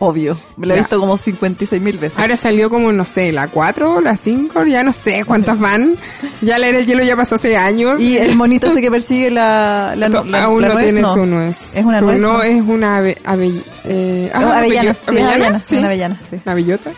Obvio. 0.00 0.38
Me 0.56 0.66
lo 0.68 0.74
he 0.74 0.78
visto 0.78 1.00
como 1.00 1.16
56 1.16 1.82
mil 1.82 1.98
veces. 1.98 2.18
Ahora 2.20 2.36
salió 2.36 2.70
como, 2.70 2.92
no 2.92 3.04
sé, 3.04 3.32
la 3.32 3.48
4, 3.48 4.00
la 4.00 4.16
5, 4.16 4.64
ya 4.66 4.84
no 4.84 4.92
sé 4.92 5.24
cuántas 5.24 5.58
van. 5.58 5.96
Ya 6.40 6.58
la 6.58 6.68
era 6.68 6.78
del 6.78 6.86
hielo 6.86 7.02
ya 7.02 7.16
pasó 7.16 7.34
hace 7.34 7.56
años. 7.56 8.00
Y 8.00 8.16
el 8.16 8.36
monito 8.36 8.68
ese 8.68 8.80
que 8.80 8.90
persigue 8.92 9.30
la, 9.30 9.94
la, 9.96 10.08
To- 10.08 10.24
la- 10.24 10.44
aún 10.44 10.62
la 10.62 10.68
no 10.68 10.74
nuez, 10.74 10.86
tiene 10.86 11.00
no. 11.00 11.14
su 11.14 11.26
nuez. 11.26 11.76
Es 11.76 11.84
una 11.84 11.98
Su 11.98 12.04
nuez, 12.06 12.20
No, 12.20 12.32
¿no? 12.34 12.42
es 12.44 12.62
una 12.62 12.96
ave, 12.98 13.18
ave- 13.24 13.62
eh, 13.84 14.30
ah, 14.32 14.58
avellana, 14.58 14.92
avello- 14.92 14.96
sí, 15.08 15.16
es 15.16 15.22
avellana, 15.24 15.62
Sí. 15.64 15.76
una 15.78 15.86
avellana, 15.88 16.20
sí. 16.30 16.36
¿Una 16.44 16.54
bellota? 16.54 16.90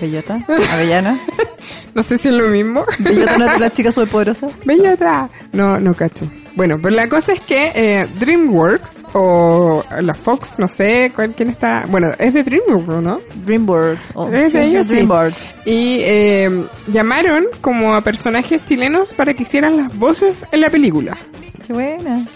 Bellota, 0.00 0.40
avellana. 0.72 1.18
No 1.94 2.02
sé 2.02 2.16
si 2.16 2.28
es 2.28 2.34
lo 2.34 2.48
mismo. 2.48 2.84
Bellota 2.98 3.36
no 3.38 3.44
es 3.46 3.52
de 3.52 3.58
las 3.60 3.72
chicas 3.74 3.94
superpoderosas. 3.94 4.50
Bellota. 4.64 5.28
No, 5.52 5.78
no 5.78 5.92
cacho. 5.94 6.26
Bueno, 6.54 6.78
pero 6.82 6.94
la 6.94 7.08
cosa 7.08 7.32
es 7.32 7.40
que 7.40 7.72
eh, 7.74 8.06
DreamWorks 8.18 9.04
o 9.14 9.82
la 10.00 10.12
Fox, 10.14 10.58
no 10.58 10.68
sé 10.68 11.10
cuál, 11.14 11.32
quién 11.34 11.48
está. 11.48 11.84
Bueno, 11.88 12.08
es 12.18 12.34
de 12.34 12.42
DreamWorks, 12.42 13.02
¿no? 13.02 13.20
Dreamworks. 13.46 14.02
oh, 14.14 14.30
Es 14.30 14.52
de 14.52 14.64
ellos, 14.64 14.86
sí. 14.86 14.94
Dreamworks. 14.96 15.54
Y 15.64 16.00
eh, 16.02 16.64
llamaron 16.88 17.46
como 17.62 17.94
a 17.94 18.02
personajes 18.02 18.60
chilenos 18.66 19.14
para 19.14 19.32
que 19.34 19.44
hicieran 19.44 19.76
las 19.78 19.96
voces 19.96 20.44
en 20.52 20.60
la 20.60 20.68
película. 20.70 21.16
Qué 21.66 21.72
buena. 21.72 22.26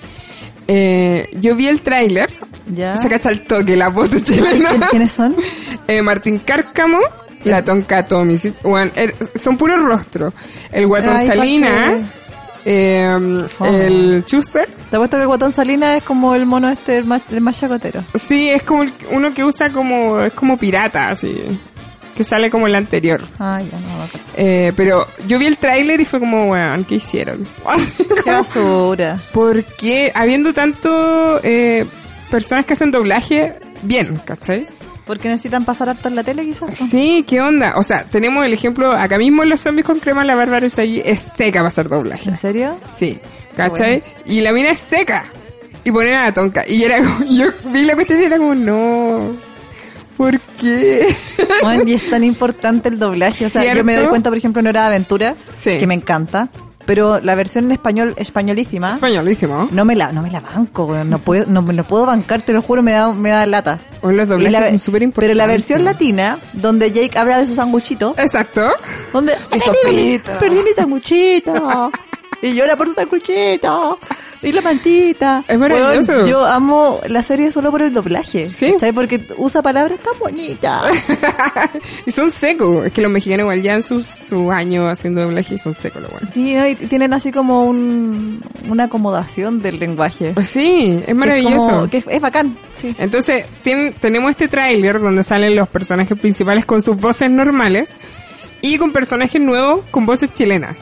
Eh, 0.68 1.28
yo 1.40 1.54
vi 1.54 1.68
el 1.68 1.80
tráiler, 1.80 2.30
Ya. 2.74 2.96
se 2.96 3.08
cacha 3.08 3.30
el 3.30 3.42
toque 3.42 3.76
las 3.76 3.92
voces 3.92 4.24
chilenas. 4.24 4.70
¿Quién- 4.72 4.90
¿Quiénes 4.90 5.12
son? 5.12 5.36
Eh, 5.88 6.02
Martín 6.02 6.40
Cárcamo, 6.44 6.98
la 7.44 7.64
Tonka 7.64 8.04
Tommy, 8.08 8.34
er- 8.34 9.14
son 9.38 9.56
puros 9.56 9.80
rostros. 9.80 10.34
El 10.72 10.88
Guatón 10.88 11.16
Ay, 11.16 11.28
¿pa' 11.28 11.34
Salina, 11.34 11.98
eh, 12.68 13.46
Fome. 13.56 13.86
el 13.86 14.24
Chuster, 14.26 14.68
Te 14.90 14.96
apuesto 14.96 15.16
que 15.16 15.22
el 15.22 15.26
guatón 15.28 15.52
Salina 15.52 15.96
es 15.96 16.02
como 16.02 16.34
el 16.34 16.44
mono 16.46 16.68
este, 16.68 16.98
el 16.98 17.04
más, 17.04 17.22
el 17.30 17.40
más 17.40 17.58
chacotero. 17.58 18.04
sí, 18.14 18.50
es 18.50 18.62
como 18.64 18.82
el- 18.82 18.92
uno 19.12 19.32
que 19.32 19.44
usa 19.44 19.70
como, 19.72 20.20
es 20.20 20.32
como 20.32 20.58
pirata, 20.58 21.08
así, 21.08 21.42
que 22.16 22.24
sale 22.24 22.50
como 22.50 22.66
el 22.66 22.74
anterior. 22.74 23.20
Ah, 23.38 23.60
ya, 23.62 23.78
no, 23.78 23.98
no. 23.98 24.08
Eh, 24.36 24.72
pero 24.76 25.06
yo 25.26 25.38
vi 25.38 25.46
el 25.46 25.58
tráiler 25.58 26.00
y 26.00 26.04
fue 26.04 26.18
como, 26.20 26.46
weón, 26.50 26.84
¿qué 26.84 26.96
hicieron? 26.96 27.46
Qué 28.24 28.30
basura. 28.32 29.20
Porque 29.32 30.10
habiendo 30.14 30.52
tanto 30.52 31.40
eh, 31.44 31.86
personas 32.30 32.64
que 32.64 32.72
hacen 32.72 32.90
doblaje, 32.90 33.54
bien, 33.82 34.18
¿cachai? 34.24 34.66
Porque 35.06 35.28
necesitan 35.28 35.64
pasar 35.64 35.88
harto 35.88 36.08
en 36.08 36.16
la 36.16 36.24
tele, 36.24 36.44
quizás. 36.44 36.76
Sí, 36.76 37.24
¿qué 37.26 37.40
onda? 37.40 37.74
O 37.76 37.82
sea, 37.84 38.04
tenemos 38.04 38.44
el 38.44 38.52
ejemplo, 38.52 38.90
acá 38.90 39.18
mismo 39.18 39.44
en 39.44 39.50
los 39.50 39.60
zombies 39.60 39.86
con 39.86 40.00
crema, 40.00 40.24
la 40.24 40.34
Bárbara 40.34 40.66
Usagi 40.66 41.00
es 41.04 41.28
seca 41.36 41.60
para 41.60 41.68
hacer 41.68 41.88
doblaje. 41.88 42.28
¿En 42.28 42.36
serio? 42.36 42.76
Sí, 42.96 43.18
¿cachai? 43.56 44.02
Y 44.26 44.40
la 44.40 44.52
mina 44.52 44.70
es 44.70 44.80
seca. 44.80 45.24
Y 45.84 45.92
ponen 45.92 46.14
a 46.14 46.24
la 46.24 46.32
tonca. 46.34 46.64
Y 46.66 46.82
era 46.82 46.98
como, 46.98 47.24
yo 47.30 47.46
vi 47.72 47.84
la 47.84 47.94
cuestión 47.94 48.20
y 48.20 48.24
era 48.24 48.36
como, 48.38 48.54
no. 48.56 49.36
¿Por 50.16 50.40
qué? 50.60 51.14
Bueno, 51.62 51.84
y 51.86 51.92
es 51.94 52.10
tan 52.10 52.24
importante 52.24 52.88
el 52.88 52.98
doblaje. 52.98 53.46
O 53.46 53.48
sea, 53.50 53.62
yo 53.74 53.84
me 53.84 53.92
¿Cierto? 53.92 54.00
doy 54.02 54.08
cuenta, 54.10 54.30
por 54.30 54.38
ejemplo, 54.38 54.60
en 54.60 54.66
Hora 54.66 54.80
de 54.82 54.86
Aventura, 54.88 55.36
Sí. 55.54 55.78
que 55.78 55.86
me 55.86 55.94
encanta. 55.94 56.48
Pero 56.86 57.20
la 57.20 57.34
versión 57.34 57.64
en 57.66 57.72
español, 57.72 58.14
españolísima, 58.16 58.94
Españolísimo. 58.94 59.68
no 59.72 59.84
me 59.84 59.96
la, 59.96 60.12
no 60.12 60.22
me 60.22 60.30
la 60.30 60.40
banco. 60.40 60.96
No 61.04 61.18
puedo, 61.18 61.44
no 61.46 61.60
me 61.62 61.74
lo 61.74 61.82
puedo 61.84 62.06
bancar, 62.06 62.42
te 62.42 62.52
lo 62.52 62.62
juro, 62.62 62.80
me 62.82 62.92
da, 62.92 63.12
me 63.12 63.30
da 63.30 63.44
lata. 63.46 63.78
O 64.02 64.12
los 64.12 64.24
Y 64.26 64.28
doblajes 64.28 64.52
la- 64.52 64.68
son 64.70 64.78
súper 64.78 65.02
importantes. 65.02 65.34
pero 65.34 65.36
la 65.36 65.46
versión 65.52 65.84
latina, 65.84 66.38
donde 66.52 66.92
Jake 66.92 67.18
habla 67.18 67.38
de 67.40 67.48
su 67.48 67.54
sanguchito, 67.56 68.14
Exacto. 68.16 68.70
donde 69.12 69.34
Mi 69.52 69.58
sopita. 69.58 70.38
perdí 70.38 70.56
mi 70.62 70.72
sanguchito 70.76 71.90
y 72.42 72.54
llora 72.54 72.76
por 72.76 72.86
su 72.86 72.94
sanguchito 72.94 73.98
y 74.42 74.52
la 74.52 74.60
mantita. 74.60 75.42
Es 75.48 75.58
maravilloso. 75.58 76.26
Yo 76.26 76.44
amo 76.44 77.00
la 77.08 77.22
serie 77.22 77.50
solo 77.52 77.70
por 77.70 77.82
el 77.82 77.92
doblaje. 77.92 78.50
Sí. 78.50 78.72
¿cachai? 78.72 78.92
Porque 78.92 79.20
usa 79.36 79.62
palabras 79.62 79.98
tan 80.00 80.18
bonitas. 80.18 80.84
y 82.06 82.10
son 82.10 82.30
secos. 82.30 82.86
Es 82.86 82.92
que 82.92 83.00
los 83.02 83.10
mexicanos 83.10 83.44
igual 83.44 83.62
ya 83.62 83.74
en 83.74 83.82
sus, 83.82 84.06
sus 84.06 84.50
años 84.52 84.90
haciendo 84.90 85.22
doblaje 85.22 85.54
y 85.54 85.58
son 85.58 85.74
secos 85.74 86.02
los 86.02 86.10
buenos. 86.10 86.30
Sí, 86.32 86.54
¿no? 86.54 86.66
y 86.66 86.74
tienen 86.74 87.12
así 87.12 87.32
como 87.32 87.64
un, 87.64 88.40
una 88.68 88.84
acomodación 88.84 89.60
del 89.62 89.78
lenguaje. 89.78 90.32
Pues 90.34 90.48
sí, 90.50 91.02
es 91.06 91.14
maravilloso. 91.14 91.66
como- 91.70 91.90
que 91.90 91.98
es, 91.98 92.04
es 92.08 92.20
bacán, 92.20 92.56
sí. 92.76 92.94
Entonces, 92.98 93.44
tienen- 93.62 93.92
tenemos 93.94 94.30
este 94.30 94.48
tráiler 94.48 95.00
donde 95.00 95.24
salen 95.24 95.54
los 95.56 95.68
personajes 95.68 96.18
principales 96.18 96.64
con 96.66 96.82
sus 96.82 96.96
voces 96.96 97.30
normales 97.30 97.94
y 98.62 98.78
con 98.78 98.92
personajes 98.92 99.40
nuevos 99.40 99.80
con 99.90 100.06
voces 100.06 100.32
chilenas. 100.34 100.76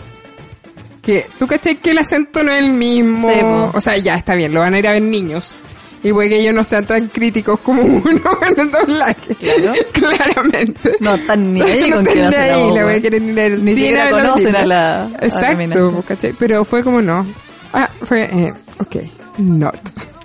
Que 1.05 1.27
tú 1.39 1.47
caché 1.47 1.77
que 1.77 1.91
el 1.91 1.99
acento 1.99 2.43
no 2.43 2.51
es 2.53 2.59
el 2.61 2.71
mismo. 2.71 3.31
Sí, 3.31 3.39
o 3.77 3.81
sea, 3.81 3.97
ya 3.99 4.17
está 4.17 4.35
bien, 4.35 4.55
lo 4.55 4.61
van 4.61 4.75
a 4.75 4.79
ir 4.79 4.87
a 4.89 4.93
ver 4.93 5.03
niños. 5.03 5.59
Y 6.03 6.13
puede 6.13 6.29
que 6.29 6.37
ellos 6.41 6.53
no 6.55 6.65
sean 6.65 6.85
tan 6.85 7.09
críticos 7.09 7.59
como 7.61 7.83
uno 7.83 8.21
en 8.47 8.61
el 8.61 8.71
doblaje. 8.71 9.35
Claro. 9.35 9.73
Claramente. 9.93 10.97
No 11.01 11.15
están 11.15 11.53
ni 11.55 11.63
ahí 11.63 11.91
no 11.91 11.97
con 12.05 12.09
ahí, 12.09 12.71
la 12.73 12.85
voy 12.85 12.95
a 12.95 13.01
querer 13.01 13.23
ir 13.23 13.41
al 13.41 13.65
Ni 13.65 13.75
siquiera 13.75 14.11
conocen 14.11 14.55
a 14.57 14.67
la- 14.67 15.05
a 15.05 15.09
la 15.09 15.19
Exacto. 15.27 16.05
¿cachai? 16.07 16.35
Pero 16.39 16.65
fue 16.65 16.83
como 16.83 17.01
no. 17.01 17.27
Ah, 17.73 17.89
fue, 18.07 18.23
eh, 18.25 18.55
ok, 18.79 18.97
not. 19.39 19.77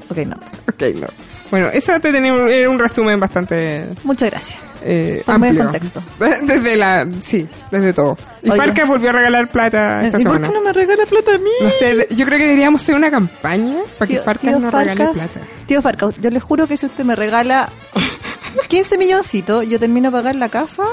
Ok, 0.10 0.18
no. 0.20 0.36
Ok, 0.68 0.82
no. 0.96 1.08
Bueno, 1.50 1.68
eso 1.74 1.92
te 2.00 2.12
tenía 2.12 2.34
un 2.70 2.78
resumen 2.78 3.20
bastante 3.20 3.86
Muchas 4.04 4.30
gracias. 4.30 4.60
Eh, 4.84 5.24
amplio. 5.28 5.64
contexto. 5.64 6.02
Desde 6.20 6.76
la, 6.76 7.08
sí, 7.22 7.48
desde 7.72 7.94
todo. 7.94 8.18
Y. 8.42 8.50
Farca 8.50 8.86
volvió 8.86 9.10
a 9.10 9.14
regalar 9.14 9.48
plata 9.48 10.04
esta 10.06 10.20
¿Y 10.20 10.24
por 10.24 10.34
semana. 10.36 10.48
qué 10.48 10.54
no 10.54 10.62
me 10.62 10.74
regala 10.74 11.06
plata 11.06 11.36
a 11.36 11.38
mí? 11.38 11.50
No 11.62 11.70
sé, 11.70 12.08
yo 12.12 12.26
creo 12.26 12.38
que 12.38 12.46
deberíamos 12.46 12.82
hacer 12.82 12.96
una 12.96 13.12
campaña 13.12 13.78
para 13.98 14.10
que 14.10 14.20
Farca 14.20 14.52
nos 14.52 14.72
regale 14.74 15.08
plata. 15.08 15.40
Tío 15.68 15.82
Farcas, 15.82 16.16
yo 16.20 16.30
le 16.30 16.40
juro 16.40 16.68
que 16.68 16.78
si 16.78 16.86
usted 16.86 17.04
me 17.04 17.16
regala 17.16 17.70
15 18.68 18.98
milloncitos, 18.98 19.68
yo 19.68 19.80
termino 19.80 20.10
de 20.10 20.18
pagar 20.18 20.36
la 20.36 20.50
casa 20.50 20.84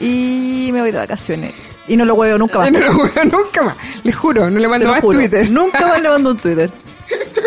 y 0.00 0.70
me 0.72 0.80
voy 0.80 0.90
de 0.90 0.98
vacaciones. 0.98 1.52
Y 1.86 1.96
no 1.96 2.04
lo 2.04 2.14
huevo 2.14 2.38
nunca 2.38 2.58
más. 2.58 2.66
Ay, 2.66 2.72
no 2.72 2.80
lo 2.80 2.92
juego 2.92 3.24
nunca 3.30 3.62
más. 3.62 3.76
Le 4.02 4.12
juro, 4.12 4.50
no 4.50 4.58
le 4.58 4.68
mando 4.68 4.88
más 4.88 5.00
juro. 5.00 5.18
Twitter. 5.18 5.50
Nunca 5.50 5.86
más 5.86 6.00
le 6.00 6.08
mando 6.08 6.30
un 6.30 6.38
Twitter. 6.38 6.70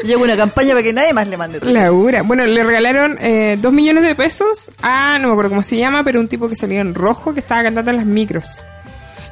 Llevo 0.03 0.23
una 0.23 0.37
campaña 0.37 0.69
para 0.71 0.83
que 0.83 0.93
nadie 0.93 1.13
más 1.13 1.27
le 1.27 1.37
mande. 1.37 1.59
Laura. 1.61 2.21
Bueno, 2.21 2.45
le 2.45 2.63
regalaron 2.63 3.17
eh, 3.19 3.57
dos 3.59 3.73
millones 3.73 4.03
de 4.03 4.15
pesos 4.15 4.71
a, 4.81 5.17
no 5.19 5.27
me 5.27 5.33
acuerdo 5.33 5.49
cómo 5.49 5.63
se 5.63 5.77
llama, 5.77 6.03
pero 6.03 6.19
un 6.19 6.27
tipo 6.27 6.47
que 6.47 6.55
salía 6.55 6.79
en 6.81 6.93
rojo 6.95 7.33
que 7.33 7.39
estaba 7.39 7.63
cantando 7.63 7.91
en 7.91 7.97
las 7.97 8.05
micros. 8.05 8.45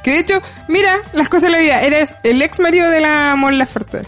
Que 0.03 0.11
de 0.11 0.19
hecho, 0.19 0.41
mira, 0.67 0.99
las 1.13 1.29
cosas 1.29 1.43
de 1.43 1.49
la 1.51 1.59
vida. 1.59 1.81
Eres 1.81 2.13
el 2.23 2.41
ex 2.41 2.59
marido 2.59 2.89
de 2.89 2.99
la 2.99 3.35
Mon 3.35 3.57
Laferte. 3.57 4.01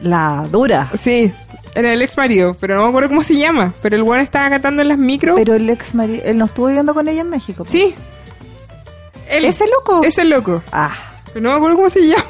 La 0.00 0.46
dura. 0.50 0.90
Sí, 0.94 1.32
era 1.74 1.92
el 1.92 2.00
ex 2.02 2.16
marido, 2.16 2.54
pero 2.60 2.76
no 2.76 2.82
me 2.84 2.88
acuerdo 2.88 3.08
cómo 3.08 3.22
se 3.22 3.34
llama. 3.34 3.74
Pero 3.82 3.96
el 3.96 4.02
weón 4.02 4.20
estaba 4.20 4.48
cantando 4.50 4.82
en 4.82 4.88
las 4.88 4.98
micros. 4.98 5.34
Pero 5.36 5.54
el 5.54 5.68
ex 5.68 5.94
marido, 5.94 6.22
él 6.24 6.38
no 6.38 6.44
estuvo 6.44 6.66
viviendo 6.68 6.94
con 6.94 7.08
ella 7.08 7.22
en 7.22 7.30
México. 7.30 7.64
Sí. 7.66 7.94
Él, 9.28 9.44
¿Ese 9.44 9.64
loco? 9.66 10.02
Ese 10.04 10.24
loco. 10.24 10.62
Ah, 10.70 10.94
Pero 11.32 11.40
no 11.40 11.50
me 11.50 11.56
acuerdo 11.56 11.76
cómo 11.76 11.90
se 11.90 12.06
llama. 12.06 12.24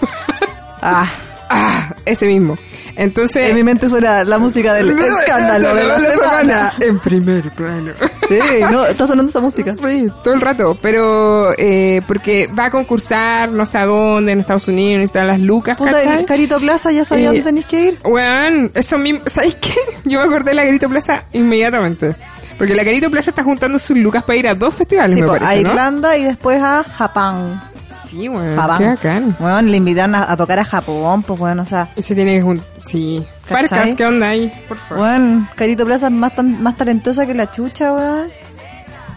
ah. 0.80 1.12
ah, 1.50 1.94
ese 2.06 2.26
mismo. 2.26 2.56
Entonces... 2.96 3.50
En 3.50 3.54
mi 3.56 3.62
mente 3.62 3.88
suena 3.88 4.24
la 4.24 4.38
música 4.38 4.72
del 4.74 4.90
escándalo 4.98 5.74
de 5.74 5.84
la 5.84 6.00
semana. 6.00 6.72
En 6.80 6.98
primer 6.98 7.50
plano. 7.52 7.92
Sí, 8.26 8.40
no, 8.72 8.84
está 8.84 9.06
sonando 9.06 9.30
esa 9.30 9.40
música. 9.40 9.76
Sí, 9.86 10.08
todo 10.24 10.34
el 10.34 10.40
rato, 10.40 10.76
pero 10.82 11.52
eh, 11.56 12.02
porque 12.08 12.48
va 12.48 12.64
a 12.64 12.70
concursar 12.72 13.50
no 13.52 13.66
sé 13.66 13.78
a 13.78 13.86
dónde, 13.86 14.32
en 14.32 14.40
Estados 14.40 14.66
Unidos, 14.66 14.98
necesitan 14.98 15.28
las 15.28 15.38
lucas, 15.38 15.78
¿cachai? 15.78 16.24
Carito 16.26 16.58
Plaza, 16.58 16.90
ya 16.90 17.04
sabía 17.04 17.26
Eh, 17.26 17.28
dónde 17.28 17.42
tenéis 17.42 17.66
que 17.66 17.80
ir. 17.84 17.98
Weón, 18.02 18.72
eso 18.74 18.98
mismo, 18.98 19.20
¿sabéis 19.26 19.54
qué? 19.60 19.74
Yo 20.10 20.18
me 20.18 20.24
acordé 20.24 20.50
de 20.50 20.54
la 20.54 20.64
Garito 20.64 20.88
Plaza 20.88 21.22
inmediatamente. 21.34 22.16
Porque 22.58 22.74
la 22.74 22.82
Garito 22.82 23.08
Plaza 23.12 23.30
está 23.30 23.44
juntando 23.44 23.78
sus 23.78 23.96
lucas 23.96 24.24
para 24.24 24.36
ir 24.38 24.48
a 24.48 24.56
dos 24.56 24.74
festivales, 24.74 25.14
Sí, 25.14 25.20
me 25.20 25.28
po, 25.28 25.34
parece, 25.34 25.52
a 25.52 25.62
¿no? 25.62 25.68
Irlanda 25.70 26.16
y 26.16 26.24
después 26.24 26.60
a 26.60 26.82
Japón. 26.82 27.60
Sí, 28.06 28.28
weón, 28.28 28.56
Japón. 28.56 28.76
qué 28.78 28.86
bacán. 28.86 29.36
Bueno, 29.38 29.62
le 29.62 29.76
invitan 29.76 30.14
a, 30.14 30.30
a 30.30 30.36
tocar 30.36 30.58
a 30.60 30.64
Japón, 30.64 31.22
pues 31.22 31.38
bueno, 31.40 31.62
o 31.62 31.64
sea, 31.64 31.88
Y 31.96 32.02
se 32.02 32.14
tiene 32.14 32.40
jun- 32.42 32.62
Sí. 32.84 33.26
¿Cachai? 33.48 33.68
Farcas, 33.68 33.94
¿qué 33.94 34.06
onda 34.06 34.28
ahí? 34.28 34.64
Por 34.68 34.76
favor. 34.76 34.98
bueno, 35.04 35.48
Carito 35.56 35.84
Plaza 35.84 36.06
es 36.06 36.12
más, 36.12 36.34
tan- 36.34 36.62
más 36.62 36.76
talentosa 36.76 37.26
que 37.26 37.34
la 37.34 37.50
chucha, 37.50 37.92
weón. 37.92 38.26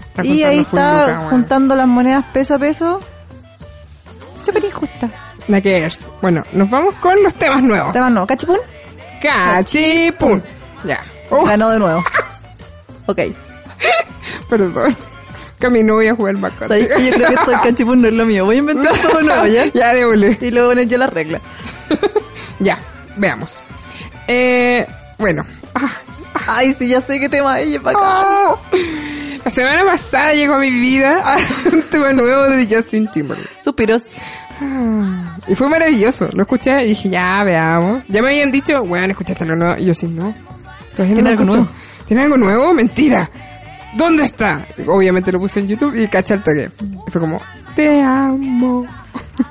Está 0.08 0.26
Y 0.26 0.44
ahí 0.44 0.60
está 0.60 1.06
weón. 1.18 1.30
juntando 1.30 1.76
las 1.76 1.88
monedas 1.88 2.26
peso 2.34 2.56
a 2.56 2.60
peso. 2.60 3.00
Súper 4.44 4.66
injusta. 4.66 5.10
La 5.48 5.62
que 5.62 5.86
es. 5.86 6.10
Bueno, 6.22 6.44
nos 6.54 6.70
vamos 6.70 6.94
con 6.96 7.22
los 7.24 7.34
temas 7.36 7.62
nuevos. 7.64 7.94
Te 7.94 8.00
no, 8.00 8.26
cachipún, 8.28 8.58
Cachipún. 9.22 10.42
Ya. 10.84 11.00
Oh, 11.30 11.44
ganó 11.46 11.70
de 11.70 11.80
nuevo. 11.80 12.04
Ok. 13.06 13.20
perdón. 14.50 14.96
Cami, 15.60 15.84
no 15.84 15.96
voy 15.96 16.08
a 16.08 16.16
jugar 16.16 16.38
más 16.38 16.54
¿Sabéis 16.58 16.88
que 16.88 17.06
yo 17.06 17.12
creo 17.16 17.28
que 17.28 17.34
esto 17.34 17.52
del 17.52 17.60
cachipún 17.60 18.02
no 18.02 18.08
es 18.08 18.14
lo 18.14 18.26
mío? 18.26 18.46
Voy 18.46 18.56
a 18.56 18.60
inventar 18.60 18.96
todo 19.02 19.22
nuevo, 19.22 19.46
¿ya? 19.48 19.66
ya. 19.74 19.94
Y 19.98 20.52
luego 20.52 20.70
poner 20.70 20.88
yo 20.88 20.98
la 20.98 21.08
regla. 21.08 21.42
Ya, 22.62 22.78
veamos. 23.16 23.62
Eh, 24.28 24.86
bueno. 25.18 25.46
Ah, 25.74 25.90
Ay, 26.46 26.76
sí, 26.78 26.90
ya 26.90 27.00
sé 27.00 27.18
qué 27.20 27.30
tema 27.30 27.60
es, 27.62 27.78
acá. 27.78 27.92
ah. 27.96 28.56
La 29.46 29.50
semana 29.50 29.86
pasada 29.86 30.34
llegó 30.34 30.56
a 30.56 30.60
mi 30.60 30.70
vida 30.70 31.38
un 31.72 31.82
tema 31.84 32.12
nuevo 32.12 32.44
de 32.50 32.68
Justin 32.70 33.10
Timberlake. 33.12 33.50
Suspiros. 33.64 34.08
Ah, 34.62 35.38
Y 35.48 35.56
fue 35.56 35.70
maravilloso. 35.70 36.28
Lo 36.34 36.42
escuché 36.42 36.84
y 36.84 36.90
dije, 36.90 37.10
ya, 37.10 37.42
veamos. 37.46 38.04
Ya 38.10 38.22
me 38.22 38.28
habían 38.28 38.52
dicho, 38.52 38.84
bueno, 38.84 39.08
escuchaste 39.08 39.46
lo 39.46 39.56
nuevo. 39.56 39.80
Y 39.80 39.86
yo 39.86 39.94
sí, 39.94 40.08
no. 40.08 40.36
Todavía 40.96 41.16
no 41.16 41.22
¿Tiene 41.22 41.22
lo 41.22 41.30
algo 41.30 41.44
escucho. 41.44 41.58
nuevo? 41.60 41.74
¿Tiene 42.08 42.24
algo 42.24 42.38
nuevo? 42.38 42.74
Mentira. 42.74 43.30
¿Dónde 43.96 44.24
está? 44.24 44.66
Obviamente 44.88 45.32
lo 45.32 45.40
puse 45.40 45.60
en 45.60 45.68
YouTube 45.68 45.96
y 45.96 46.08
caché 46.08 46.36
el 46.36 46.44
toque. 46.44 46.70
Fue 47.12 47.22
como, 47.22 47.42
te 47.76 48.02
amo. 48.02 48.86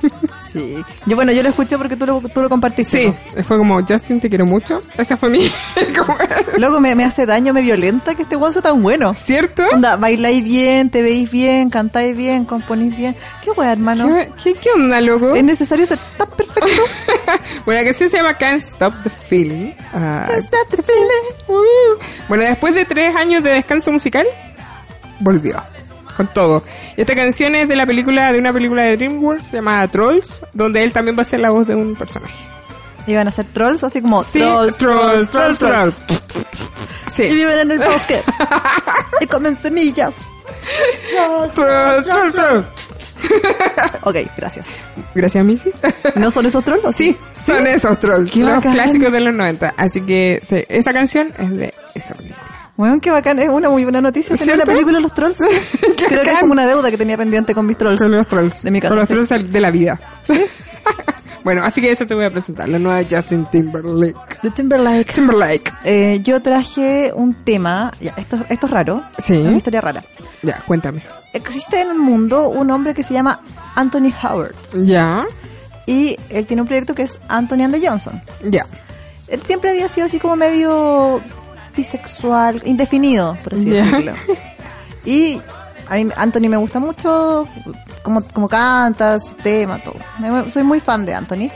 Sí. 0.58 0.84
Yo, 1.06 1.16
bueno, 1.16 1.32
yo 1.32 1.42
lo 1.42 1.48
escuché 1.50 1.76
porque 1.78 1.96
tú 1.96 2.06
lo, 2.06 2.20
tú 2.20 2.40
lo 2.42 2.48
compartiste. 2.48 2.98
Sí, 2.98 3.42
fue 3.44 3.58
como, 3.58 3.80
Justin, 3.86 4.20
te 4.20 4.28
quiero 4.28 4.46
mucho. 4.46 4.80
Esa 4.96 5.16
fue 5.16 5.28
mi... 5.30 5.50
Luego 6.58 6.80
me, 6.80 6.94
me 6.94 7.04
hace 7.04 7.26
daño, 7.26 7.52
me 7.52 7.62
violenta 7.62 8.14
que 8.14 8.22
este 8.22 8.36
guan 8.36 8.52
sea 8.52 8.62
tan 8.62 8.82
bueno. 8.82 9.14
¿Cierto? 9.14 9.62
Onda, 9.72 9.96
bailáis 9.96 10.42
bien, 10.42 10.90
te 10.90 11.02
veis 11.02 11.30
bien, 11.30 11.70
cantáis 11.70 12.16
bien, 12.16 12.44
componís 12.44 12.96
bien. 12.96 13.16
Qué 13.42 13.50
wea, 13.52 13.72
hermano. 13.72 14.08
¿Qué, 14.08 14.30
qué, 14.42 14.54
qué 14.54 14.70
onda, 14.74 15.00
loco? 15.00 15.34
¿Es 15.34 15.44
necesario 15.44 15.86
ser 15.86 15.98
tan 16.16 16.28
perfecto? 16.30 16.68
Bueno, 17.64 17.80
la 17.82 17.84
canción 17.84 18.08
se 18.08 18.16
llama 18.16 18.32
Can't 18.34 18.62
Stop 18.62 18.94
the 19.02 19.10
Feeling. 19.10 19.72
Ah, 19.92 20.26
Stop 20.38 20.68
the 20.70 20.82
feeling. 20.82 21.34
uh. 21.48 22.02
Bueno, 22.26 22.44
después 22.44 22.74
de 22.74 22.86
tres 22.86 23.14
años 23.14 23.42
de 23.42 23.50
descanso 23.50 23.92
musical, 23.92 24.26
volvió. 25.20 25.62
Con 26.18 26.28
todo. 26.34 26.62
Y 26.96 27.00
esta 27.00 27.14
canción 27.14 27.54
es 27.54 27.66
de 27.68 27.76
la 27.76 27.86
película, 27.86 28.30
de 28.32 28.38
una 28.40 28.52
película 28.52 28.82
de 28.82 28.96
DreamWorks, 28.98 29.48
se 29.48 29.56
llama 29.56 29.88
Trolls, 29.90 30.42
donde 30.52 30.82
él 30.84 30.92
también 30.92 31.16
va 31.16 31.22
a 31.22 31.24
ser 31.24 31.40
la 31.40 31.48
voz 31.50 31.66
de 31.66 31.74
un 31.76 31.94
personaje. 31.96 32.34
Iban 33.06 33.26
a 33.26 33.30
ser 33.30 33.46
trolls, 33.46 33.82
así 33.84 34.02
como 34.02 34.22
Sí, 34.22 34.40
trolls, 34.40 34.76
trolls, 34.76 35.30
trolls, 35.30 35.58
trolls. 35.58 35.94
Y 37.06 37.10
Sí. 37.22 37.32
viven 37.34 37.58
en 37.60 37.70
el 37.70 37.78
bosque. 37.78 38.20
y 39.20 39.26
comen 39.26 39.56
semillas. 39.62 40.14
Trolls, 41.10 41.54
trolls, 41.54 42.34
trolls. 42.34 42.64
Ok, 44.02 44.16
gracias. 44.36 44.66
Gracias, 45.14 45.44
Missy. 45.44 45.72
¿No 46.16 46.30
son 46.30 46.46
esos 46.46 46.64
trolls? 46.64 46.84
o 46.84 46.92
Sí, 46.92 47.16
son 47.34 47.66
esos 47.66 47.98
trolls, 47.98 48.32
Qué 48.32 48.40
los 48.40 48.56
bacán. 48.56 48.72
clásicos 48.72 49.10
de 49.12 49.20
los 49.20 49.34
90. 49.34 49.74
Así 49.76 50.00
que 50.02 50.40
sí, 50.42 50.64
esa 50.68 50.92
canción 50.92 51.32
es 51.38 51.50
de 51.56 51.74
esa 51.94 52.14
película. 52.14 52.42
Bueno, 52.78 53.00
qué 53.00 53.10
bacán, 53.10 53.40
es 53.40 53.48
una 53.48 53.68
muy 53.68 53.82
buena 53.82 54.00
noticia 54.00 54.36
tener 54.36 54.54
¿Cierto? 54.54 54.62
una 54.62 54.72
película 54.72 54.96
de 54.98 55.02
los 55.02 55.12
trolls. 55.12 55.36
Creo 56.08 56.22
que 56.22 56.30
es 56.30 56.38
como 56.38 56.52
una 56.52 56.64
deuda 56.64 56.90
que 56.92 56.96
tenía 56.96 57.16
pendiente 57.16 57.52
con 57.52 57.66
mis 57.66 57.76
trolls. 57.76 57.98
Con 58.00 58.12
los 58.12 58.26
trolls. 58.28 58.62
De 58.62 58.70
mi 58.70 58.80
casa, 58.80 58.90
Con 58.90 58.98
los 59.00 59.08
sí. 59.08 59.14
trolls 59.14 59.52
de 59.52 59.60
la 59.60 59.70
vida. 59.72 60.00
bueno, 61.44 61.64
así 61.64 61.80
que 61.80 61.90
eso 61.90 62.06
te 62.06 62.14
voy 62.14 62.24
a 62.24 62.30
presentar, 62.30 62.68
la 62.68 62.78
nueva 62.78 63.02
Justin 63.10 63.46
Timberlake. 63.46 64.40
The 64.42 64.50
Timberlake. 64.50 65.12
Timberlake. 65.12 65.72
Eh, 65.84 66.20
yo 66.22 66.40
traje 66.40 67.10
un 67.14 67.34
tema, 67.34 67.92
ya, 68.00 68.14
esto, 68.16 68.38
esto 68.48 68.66
es 68.66 68.72
raro, 68.72 69.02
Sí. 69.18 69.34
es 69.34 69.40
una 69.42 69.56
historia 69.56 69.80
rara. 69.80 70.04
Ya, 70.42 70.62
cuéntame. 70.66 71.02
Existe 71.32 71.80
en 71.80 71.88
el 71.90 71.98
mundo 71.98 72.48
un 72.48 72.70
hombre 72.70 72.94
que 72.94 73.02
se 73.02 73.12
llama 73.12 73.40
Anthony 73.74 74.12
Howard 74.22 74.54
Ya, 74.84 75.26
y 75.84 76.16
él 76.30 76.46
tiene 76.46 76.62
un 76.62 76.68
proyecto 76.68 76.94
que 76.94 77.02
es 77.02 77.18
Anthony 77.28 77.62
and 77.64 77.74
the 77.74 77.86
Johnson. 77.88 78.20
ya. 78.44 78.66
Él 79.26 79.42
siempre 79.44 79.70
había 79.70 79.88
sido 79.88 80.06
así 80.06 80.18
como 80.20 80.36
medio 80.36 81.20
bisexual, 81.78 82.60
indefinido, 82.66 83.36
por 83.44 83.54
así 83.54 83.70
decirlo. 83.70 84.12
Y 85.04 85.40
a 85.88 85.94
mí 85.94 86.08
Anthony 86.16 86.48
me 86.50 86.56
gusta 86.58 86.78
mucho 86.80 87.48
como, 88.02 88.20
como 88.22 88.46
canta, 88.48 89.18
su 89.18 89.32
tema, 89.34 89.78
todo. 89.78 89.94
Me- 90.18 90.50
soy 90.50 90.62
muy 90.64 90.80
fan 90.80 91.06
de 91.06 91.14
Anthony. 91.14 91.48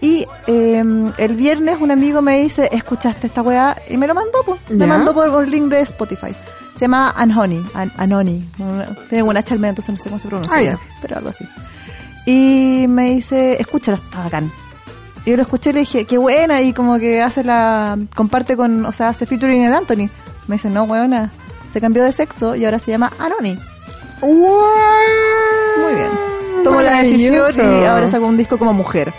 Y 0.00 0.24
eh, 0.46 0.84
el 1.16 1.34
viernes 1.34 1.78
un 1.80 1.90
amigo 1.90 2.22
me 2.22 2.38
dice, 2.42 2.68
¿escuchaste 2.70 3.26
esta 3.26 3.42
weá? 3.42 3.74
Y 3.88 3.96
me 3.96 4.06
lo 4.06 4.14
mandó, 4.14 4.38
pues. 4.44 4.60
Me 4.70 4.86
mandó 4.86 5.12
por 5.14 5.28
un 5.30 5.50
link 5.50 5.64
de 5.64 5.80
Spotify. 5.80 6.32
Se 6.74 6.80
llama 6.82 7.12
Anhoney, 7.16 7.64
An 7.74 7.90
Anoni. 7.96 8.44
Tiene 9.08 9.22
buena 9.22 9.42
charla, 9.42 9.70
entonces 9.70 9.92
no 9.94 9.98
sé 9.98 10.08
cómo 10.10 10.18
se 10.20 10.28
pronuncia. 10.28 10.78
Ah. 10.78 10.98
Pero 11.02 11.16
algo 11.16 11.30
así. 11.30 11.44
Y 12.26 12.86
me 12.88 13.10
dice, 13.14 13.60
escúchalo, 13.60 13.96
está 13.96 14.18
bacán. 14.24 14.52
Y 15.26 15.30
yo 15.30 15.36
lo 15.36 15.42
escuché 15.42 15.70
y 15.70 15.72
le 15.74 15.80
dije, 15.80 16.04
qué 16.06 16.16
buena, 16.18 16.62
y 16.62 16.72
como 16.72 16.98
que 16.98 17.20
hace 17.20 17.42
la, 17.44 17.98
comparte 18.14 18.56
con, 18.56 18.86
o 18.86 18.92
sea, 18.92 19.08
hace 19.10 19.26
featuring 19.26 19.64
en 19.64 19.74
Anthony. 19.74 20.08
Me 20.46 20.54
dice, 20.54 20.70
no, 20.70 20.84
weona, 20.84 21.32
se 21.72 21.80
cambió 21.80 22.04
de 22.04 22.12
sexo 22.12 22.54
y 22.54 22.64
ahora 22.64 22.78
se 22.78 22.92
llama 22.92 23.12
Anoni. 23.18 23.58
Muy 25.80 25.94
bien. 25.94 26.08
Tomó 26.64 26.80
la 26.82 27.02
decisión 27.02 27.46
y 27.56 27.84
ahora 27.84 28.08
sacó 28.08 28.26
un 28.26 28.36
disco 28.36 28.58
como 28.58 28.72
mujer. 28.72 29.12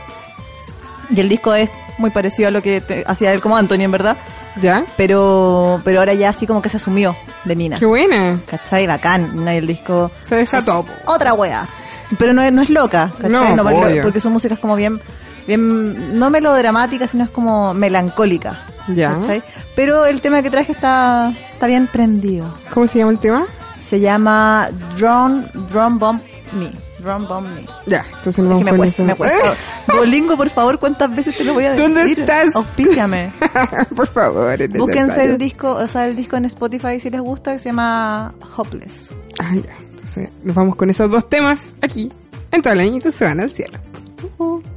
Y 1.09 1.19
el 1.19 1.29
disco 1.29 1.53
es 1.53 1.69
muy 1.97 2.09
parecido 2.09 2.49
a 2.49 2.51
lo 2.51 2.61
que 2.61 2.81
te- 2.81 3.03
hacía 3.07 3.31
él 3.31 3.41
como 3.41 3.55
Anthony, 3.57 3.81
en 3.81 3.91
verdad. 3.91 4.17
¿Ya? 4.61 4.83
Pero, 4.97 5.79
pero 5.83 5.99
ahora 5.99 6.13
ya 6.15 6.29
así 6.29 6.47
como 6.47 6.61
que 6.61 6.69
se 6.69 6.77
asumió 6.77 7.15
de 7.45 7.55
mina. 7.55 7.77
Qué 7.79 7.85
buena. 7.85 8.39
¿Cachai? 8.49 8.87
Bacán. 8.87 9.45
¿no? 9.45 9.53
Y 9.53 9.57
el 9.57 9.67
disco 9.67 10.09
Se 10.23 10.35
desató. 10.35 10.85
es 10.87 10.93
otra 11.05 11.33
wea. 11.33 11.67
Pero 12.17 12.33
no 12.33 12.41
es, 12.41 12.51
no 12.51 12.61
es 12.61 12.69
loca, 12.69 13.11
¿cachai? 13.21 13.29
No, 13.55 13.63
porque, 13.63 13.75
obvio. 13.85 14.03
porque 14.03 14.19
su 14.19 14.29
música 14.29 14.53
es 14.55 14.59
como 14.59 14.75
bien, 14.75 14.99
bien, 15.47 16.19
no 16.19 16.29
melodramática, 16.29 17.07
sino 17.07 17.23
es 17.23 17.29
como 17.29 17.73
melancólica. 17.73 18.59
Ya. 18.93 19.15
¿cachai? 19.19 19.43
Pero 19.75 20.05
el 20.05 20.21
tema 20.21 20.41
que 20.41 20.49
traje 20.49 20.71
está, 20.71 21.33
está 21.53 21.67
bien 21.67 21.87
prendido. 21.87 22.53
¿Cómo 22.73 22.87
se 22.87 22.99
llama 22.99 23.11
el 23.11 23.19
tema? 23.19 23.45
Se 23.79 23.99
llama 23.99 24.69
Drone, 24.97 25.47
Drone 25.69 25.97
Bomb 25.97 26.21
Me. 26.53 26.71
Drone 26.99 27.27
Bomb 27.27 27.47
Me. 27.53 27.65
Ya, 27.85 28.05
entonces 28.17 28.43
nos 28.43 28.59
Es 28.59 28.65
que 28.65 28.71
me 28.71 28.77
cuesta, 28.77 29.03
me 29.03 29.15
cuesta. 29.17 29.55
Duolingo, 29.87 30.35
por 30.37 30.49
favor, 30.49 30.79
¿cuántas 30.79 31.15
veces 31.15 31.37
te 31.37 31.43
lo 31.43 31.53
voy 31.53 31.65
a 31.65 31.71
decir? 31.71 31.85
¿Dónde 31.85 32.11
estás? 32.11 32.55
Auspíciame. 32.55 33.31
Por 33.95 34.07
favor, 34.09 34.61
es 34.61 34.69
Búsquense 34.69 35.23
el 35.23 35.37
disco, 35.37 35.71
o 35.71 35.87
sea, 35.87 36.07
el 36.07 36.15
disco 36.15 36.35
en 36.37 36.45
Spotify 36.45 36.99
si 36.99 37.09
les 37.09 37.21
gusta, 37.21 37.53
que 37.53 37.59
se 37.59 37.69
llama 37.69 38.33
Hopeless. 38.55 39.13
Ah, 39.39 39.53
ya. 39.55 39.77
Entonces 39.91 40.29
nos 40.43 40.55
vamos 40.55 40.75
con 40.75 40.89
esos 40.89 41.09
dos 41.09 41.29
temas 41.29 41.75
aquí. 41.81 42.11
En 42.51 42.61
todas 42.61 42.77
las 42.77 42.85
niñitas 42.85 43.13
se 43.13 43.25
van 43.25 43.39
al 43.39 43.51
cielo. 43.51 43.77
I 44.39 44.76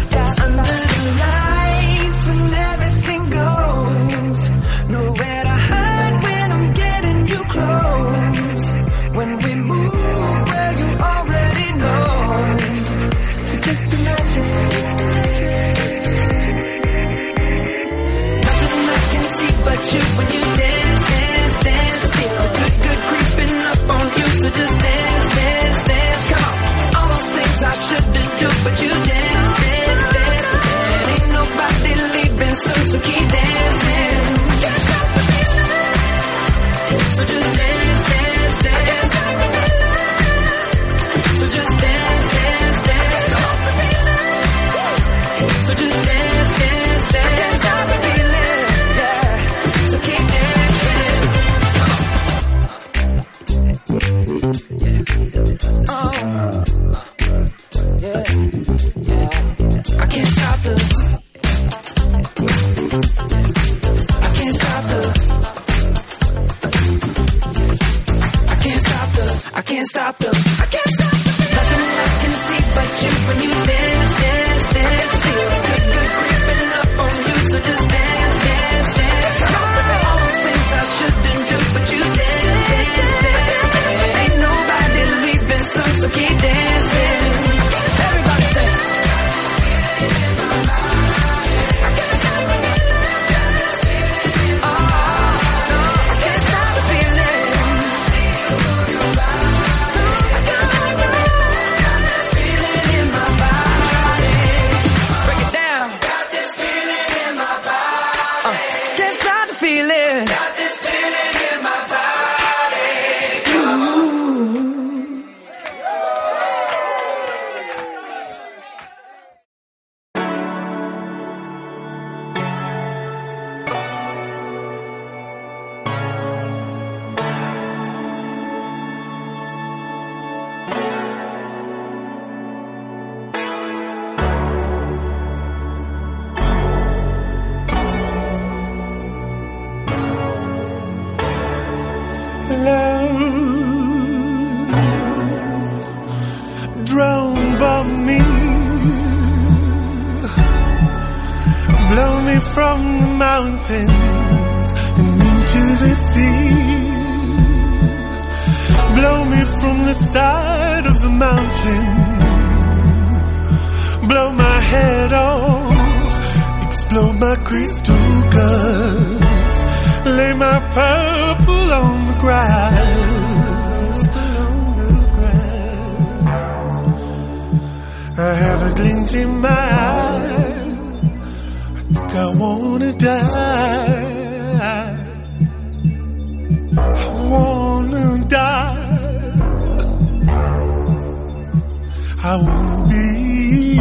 I 192.23 192.35
wanna 192.35 192.87
be 192.87 193.77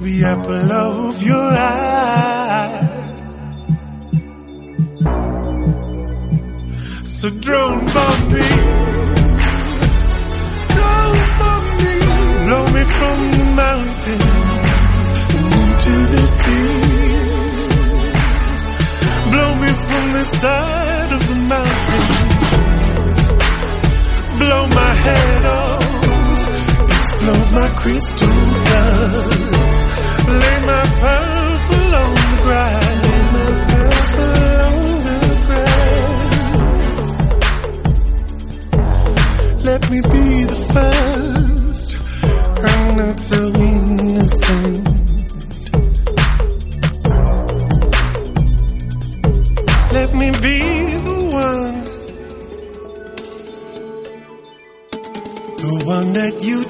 the 0.00 0.24
apple 0.24 0.72
of 0.72 1.22
your 1.22 1.36
eye. 1.36 2.88
So 7.04 7.28
drone 7.28 7.84
bomb 7.92 8.32
me, 8.32 8.48
drone 10.72 11.20
bomb 11.38 11.66
me, 11.82 11.94
blow 12.44 12.64
me 12.76 12.82
from 12.96 13.18
the 13.36 13.46
mountains 13.62 14.36
into 15.52 15.94
the 16.14 16.24
sea, 16.38 16.72
blow 19.32 19.50
me 19.62 19.70
from 19.86 20.04
the 20.16 20.24
side 20.40 21.10
of 21.12 21.22
the 21.28 21.36
mountain, 21.52 22.04
blow 24.38 24.62
my 24.68 24.92
head 24.94 25.44
off 25.44 25.67
of 27.28 27.52
my 27.52 27.68
crystal 27.76 28.28
dust. 28.70 29.86
Lay 30.40 30.58
my 30.70 30.84
purple 31.02 31.94
on 32.02 32.14
the 32.14 32.38
grass, 32.44 32.96
my 33.34 33.46
purple 33.72 34.52
on 34.68 34.78
the 35.28 35.36
ground. 35.46 35.98
Let 39.64 39.82
me 39.90 39.98
be 40.00 40.44
the 40.44 40.58
first. 40.72 41.47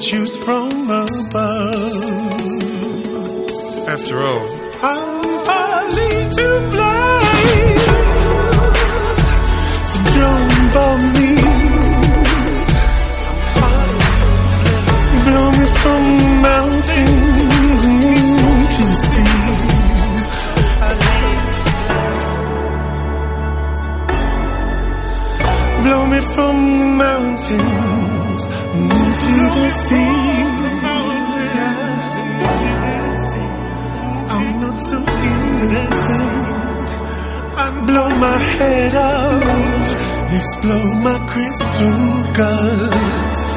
choose 0.01 0.37
from 0.37 0.71
above. 0.91 1.35
After 3.89 4.23
all, 4.23 4.49
I'm 4.83 5.23
partly 5.45 6.29
to 6.37 6.47
blame. 6.71 7.79
So 9.91 9.99
don't 10.15 10.73
bomb 10.75 11.13
me. 11.15 11.48
I'm 34.31 34.61
not 34.61 34.79
so 34.79 34.99
innocent. 34.99 36.49
I 37.57 37.85
blow 37.87 38.09
my 38.09 38.39
head 38.57 38.95
out, 38.95 39.87
explode 40.37 40.97
my 41.03 41.19
crystal 41.27 42.33
guns. 42.35 43.48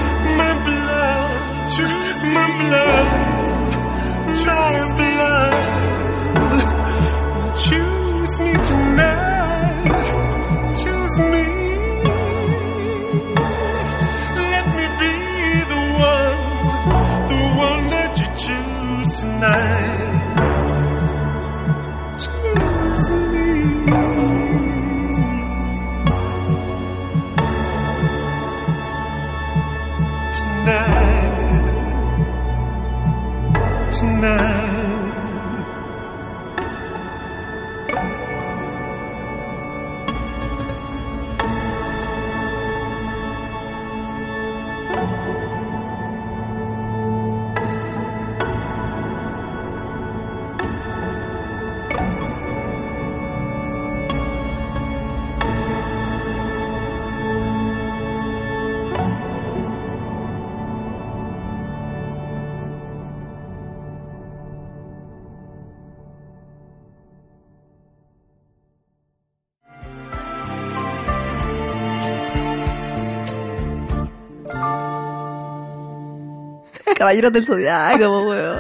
Caballeros 77.01 77.33
del 77.33 77.45
Zodiaco, 77.47 78.21
weón. 78.29 78.59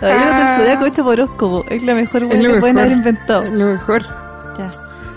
Caballeros 0.00 0.36
del 0.36 0.56
Zodiaco 0.58 0.86
hecho 0.86 1.04
por 1.04 1.12
horóscopo. 1.20 1.64
Es 1.68 1.82
la 1.82 1.94
mejor 1.94 2.24
weón 2.24 2.30
que 2.30 2.48
pueden 2.60 2.62
mejor. 2.62 2.78
haber 2.80 2.92
inventado. 2.92 3.42
Es 3.42 3.52
lo 3.52 3.66
mejor. 3.66 4.02
Ya. 4.56 4.70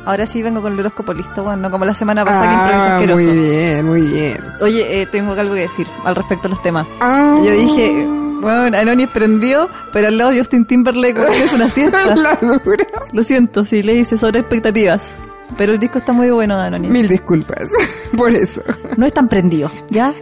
Ahora 0.06 0.26
sí 0.28 0.43
vengo 0.43 0.62
con 0.62 0.74
el 0.74 0.80
horóscopo 0.82 1.13
listo, 1.13 1.43
bueno, 1.43 1.62
no 1.63 1.71
como 1.71 1.86
la 1.86 1.93
semana 1.93 2.26
pasada 2.26 2.48
que 2.48 2.54
improvisé 2.54 2.78
Ah, 2.84 2.95
asqueroso. 2.98 3.24
muy 3.26 3.39
bien, 3.39 3.86
muy 3.86 4.02
bien. 4.02 4.38
Oye, 4.60 5.02
eh, 5.02 5.06
tengo 5.08 5.32
algo 5.32 5.54
que 5.56 5.62
decir 5.62 5.88
al 6.04 6.13
respecto 6.15 6.48
a 6.48 6.52
los 6.52 6.62
temas. 6.62 6.86
Ah. 7.00 7.38
Yo 7.43 7.52
dije, 7.52 8.06
bueno, 8.41 8.78
Anonis 8.78 9.08
prendió, 9.10 9.69
pero 9.93 10.10
al 10.10 10.17
lado 10.17 10.32
Justin 10.36 10.65
Timberlake 10.65 11.19
weón, 11.19 11.34
es 11.41 11.54
una 11.54 11.67
dura. 12.41 12.86
Lo 13.13 13.24
siento, 13.24 13.63
si 13.63 13.82
le 13.82 13.93
hice 13.95 14.17
sobre 14.17 14.41
expectativas. 14.41 15.17
Pero 15.58 15.74
el 15.74 15.80
disco 15.80 16.00
está 16.00 16.12
muy 16.12 16.30
bueno 16.32 16.60
de 16.60 16.67
Anonis. 16.67 16.91
Mil 16.91 17.08
disculpas 17.08 17.69
por 18.17 18.32
eso. 18.34 18.62
No 18.98 19.06
es 19.06 19.13
tan 19.13 19.30
prendido, 19.30 19.71
¿ya? 19.89 20.13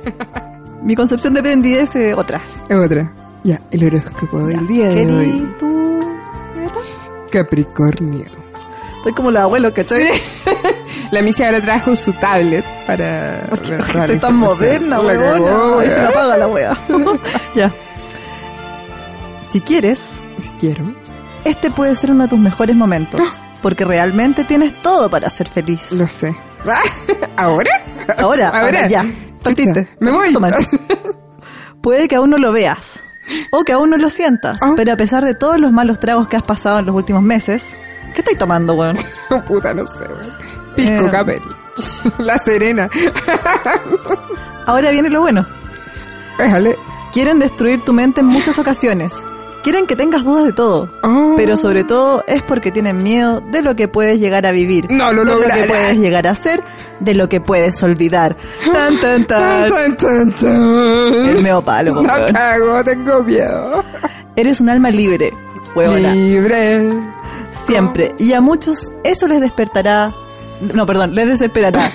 Mi 0.83 0.95
concepción 0.95 1.33
de 1.33 1.41
prendidez 1.41 1.95
es 1.95 2.15
otra. 2.15 2.41
Otra. 2.69 3.11
Ya, 3.43 3.59
el 3.71 3.85
horóscopo 3.85 4.39
del 4.45 4.65
día 4.67 4.87
de 4.89 5.05
¿Qué 5.05 5.11
hoy. 5.11 5.55
tú? 5.59 5.99
Capricornio. 7.31 8.25
Soy 9.03 9.13
como 9.13 9.31
los 9.31 9.41
abuelos, 9.43 9.73
que 9.73 9.83
Sí. 9.83 9.95
La 11.11 11.21
misa 11.21 11.45
ahora 11.45 11.61
trajo 11.61 11.95
su 11.95 12.11
tablet 12.13 12.65
para... 12.87 13.47
ver 13.51 13.59
toda 13.87 14.07
la 14.07 14.19
tan 14.19 14.35
moderna, 14.35 14.99
weón. 14.99 15.79
Ahí 15.81 15.89
se 15.89 15.97
la 16.01 16.09
apaga 16.09 16.37
la 16.37 16.47
wea. 16.47 16.87
ya. 17.55 17.71
Si 19.51 19.61
quieres, 19.61 20.15
Si 20.39 20.49
quiero. 20.59 20.91
este 21.45 21.69
puede 21.69 21.95
ser 21.95 22.09
uno 22.11 22.23
de 22.23 22.29
tus 22.29 22.39
mejores 22.39 22.75
momentos. 22.75 23.21
Porque 23.61 23.85
realmente 23.85 24.43
tienes 24.43 24.73
todo 24.81 25.07
para 25.09 25.29
ser 25.29 25.49
feliz. 25.49 25.91
Lo 25.91 26.07
sé. 26.07 26.35
¿Ahora? 27.37 27.71
Ahora, 28.17 28.49
ahora, 28.49 28.87
ya. 28.87 29.05
Partiste. 29.43 29.87
me 29.99 30.11
voy. 30.11 30.35
Puede 31.81 32.07
que 32.07 32.15
aún 32.15 32.29
no 32.29 32.37
lo 32.37 32.51
veas. 32.51 33.03
O 33.51 33.63
que 33.63 33.71
aún 33.73 33.89
no 33.89 33.97
lo 33.97 34.09
sientas. 34.09 34.61
Ah. 34.61 34.73
Pero 34.75 34.93
a 34.93 34.97
pesar 34.97 35.23
de 35.23 35.33
todos 35.33 35.57
los 35.59 35.71
malos 35.71 35.99
tragos 35.99 36.27
que 36.27 36.37
has 36.37 36.43
pasado 36.43 36.79
en 36.79 36.85
los 36.85 36.95
últimos 36.95 37.21
meses, 37.23 37.75
¿qué 38.13 38.21
estáis 38.21 38.37
tomando, 38.37 38.73
weón? 38.73 38.97
Puta, 39.47 39.73
no 39.73 39.85
sé, 39.87 39.93
weón. 39.99 40.33
Pisco 40.75 41.05
Eh. 41.05 41.09
Capel. 41.11 41.41
La 42.19 42.37
Serena. 42.37 42.89
Ahora 44.65 44.91
viene 44.91 45.09
lo 45.09 45.21
bueno. 45.21 45.45
Déjale. 46.37 46.77
Quieren 47.11 47.39
destruir 47.39 47.83
tu 47.83 47.93
mente 47.93 48.21
en 48.21 48.27
muchas 48.27 48.57
ocasiones. 48.59 49.13
Quieren 49.63 49.87
que 49.87 49.95
tengas 49.95 50.23
dudas 50.23 50.45
de 50.45 50.51
todo. 50.51 50.89
Oh. 51.03 51.33
Pero 51.37 51.55
sobre 51.55 51.85
todo 51.85 52.23
es 52.27 52.43
porque 52.43 52.71
tienen 52.71 53.01
miedo 53.01 53.39
de 53.39 53.61
lo 53.61 53.75
que 53.75 53.87
puedes 53.87 54.19
llegar 54.19 54.45
a 54.45 54.51
vivir. 54.51 54.91
No 54.91 55.13
lo 55.13 55.23
de 55.23 55.47
lo 55.47 55.53
que 55.53 55.63
puedes 55.65 55.97
llegar 55.97 56.27
a 56.27 56.35
ser, 56.35 56.61
de 56.99 57.13
lo 57.15 57.29
que 57.29 57.39
puedes 57.39 57.81
olvidar. 57.81 58.35
Tan, 58.73 58.99
tan, 58.99 59.25
tan. 59.25 59.69
Tan, 59.69 59.97
tan, 59.97 60.31
tan. 60.33 61.25
El 61.27 61.41
meo 61.41 61.61
palo, 61.61 61.93
weón. 61.93 62.33
cago, 62.33 62.83
tengo 62.83 63.23
miedo. 63.23 63.83
Eres 64.35 64.59
un 64.59 64.69
alma 64.69 64.91
libre, 64.91 65.31
huevona. 65.75 66.13
Libre. 66.13 66.89
Siempre. 67.65 68.13
Y 68.17 68.33
a 68.33 68.41
muchos 68.41 68.91
eso 69.03 69.27
les 69.27 69.39
despertará. 69.39 70.11
No, 70.73 70.85
perdón, 70.85 71.13
les 71.15 71.27
desesperará. 71.27 71.91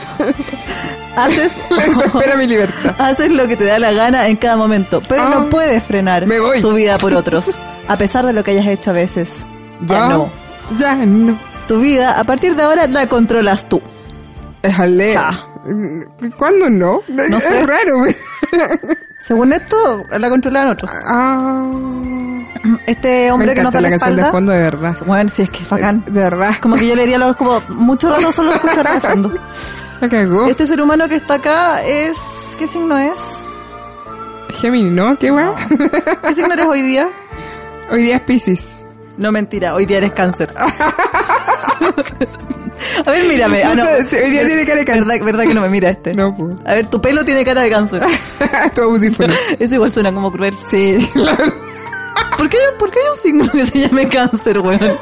haces, 1.16 1.52
Espera 2.06 2.36
mi 2.36 2.46
libertad. 2.46 2.94
haces 2.98 3.32
lo 3.32 3.46
que 3.48 3.56
te 3.56 3.64
da 3.64 3.78
la 3.78 3.92
gana 3.92 4.26
en 4.28 4.36
cada 4.36 4.56
momento, 4.56 5.00
pero 5.08 5.22
Ah. 5.24 5.30
no 5.30 5.48
puedes 5.48 5.82
frenar 5.84 6.26
Me 6.26 6.38
voy. 6.38 6.60
tu 6.60 6.72
vida 6.74 6.98
por 6.98 7.12
otros, 7.14 7.58
a 7.88 7.96
pesar 7.96 8.26
de 8.26 8.32
lo 8.32 8.44
que 8.44 8.52
hayas 8.52 8.66
hecho 8.66 8.90
a 8.90 8.94
veces. 8.94 9.30
Ya 9.86 10.04
Ah, 10.04 10.08
no. 10.08 10.32
Ya 10.76 10.94
no. 10.96 11.38
Tu 11.66 11.80
vida, 11.80 12.18
a 12.18 12.24
partir 12.24 12.54
de 12.56 12.62
ahora, 12.62 12.86
la 12.86 13.06
controlas 13.08 13.68
tú. 13.68 13.80
Déjale. 14.62 15.14
¿Cuándo 16.36 16.68
no? 16.70 17.00
No 17.08 17.22
es 17.38 17.44
sé. 17.44 17.64
raro. 17.66 18.04
Según 19.18 19.52
esto, 19.52 20.04
la 20.10 20.28
controlan 20.30 20.68
otros. 20.68 20.90
Ah. 21.06 21.70
Este 22.86 23.30
hombre 23.30 23.48
Me 23.48 23.54
que 23.54 23.62
nos 23.62 23.74
encanta 23.74 23.78
da 23.78 23.80
la 23.82 23.88
la 23.90 23.98
canción 23.98 24.16
de 24.16 24.30
fondo, 24.30 24.52
de 24.52 24.60
verdad. 24.60 24.96
Bueno, 25.06 25.30
si 25.32 25.42
es 25.42 25.50
que 25.50 25.62
es 25.62 25.68
bacán. 25.68 26.04
De 26.06 26.20
verdad. 26.20 26.54
Como 26.60 26.76
que 26.76 26.86
yo 26.86 26.94
le 26.94 27.02
diría 27.02 27.18
los 27.18 27.36
como 27.36 27.60
mucho 27.68 28.08
rato 28.10 28.32
solo 28.32 28.52
escuchar 28.52 28.92
de 28.94 29.00
fondo. 29.00 29.32
Este 30.48 30.64
ser 30.66 30.80
humano 30.80 31.08
que 31.08 31.16
está 31.16 31.34
acá 31.34 31.82
es. 31.84 32.16
¿Qué 32.56 32.68
signo 32.68 32.96
es? 32.96 33.18
Gemini, 34.60 34.90
¿no? 34.90 35.18
¿Qué 35.18 35.30
va? 35.32 35.56
¿Qué 36.22 36.34
signo 36.34 36.52
eres 36.54 36.66
hoy 36.66 36.82
día? 36.82 37.08
Hoy 37.90 38.02
día 38.02 38.16
es 38.16 38.22
Pisces. 38.22 38.86
No, 39.16 39.32
mentira, 39.32 39.74
hoy 39.74 39.86
día 39.86 39.98
eres 39.98 40.12
cáncer. 40.12 40.54
A 43.04 43.10
ver, 43.10 43.26
mírame. 43.28 43.62
Ah, 43.64 43.74
No 43.74 43.84
sí, 44.06 44.16
hoy 44.16 44.30
día 44.30 44.46
tiene 44.46 44.64
cara 44.64 44.78
de 44.78 44.84
cáncer. 44.84 45.04
¿Verdad, 45.06 45.24
verdad 45.26 45.44
que 45.44 45.54
no 45.54 45.60
me 45.62 45.68
mira 45.68 45.90
este? 45.90 46.14
No, 46.14 46.34
pues. 46.36 46.56
A 46.64 46.74
ver, 46.74 46.86
tu 46.86 47.00
pelo 47.00 47.24
tiene 47.24 47.44
cara 47.44 47.62
de 47.62 47.70
cáncer. 47.70 48.02
tu 48.74 48.82
audífono. 48.82 49.34
Eso 49.58 49.74
igual 49.74 49.92
suena 49.92 50.12
como 50.12 50.30
cruel. 50.30 50.56
Sí, 50.70 50.96
la 51.14 51.34
verdad. 51.34 51.54
¿Por 52.38 52.48
qué, 52.48 52.56
¿Por 52.78 52.90
qué 52.90 53.00
hay 53.00 53.08
un 53.10 53.16
signo 53.16 53.50
que 53.52 53.66
se 53.66 53.80
llame 53.80 54.08
cáncer, 54.08 54.58
weón? 54.60 54.78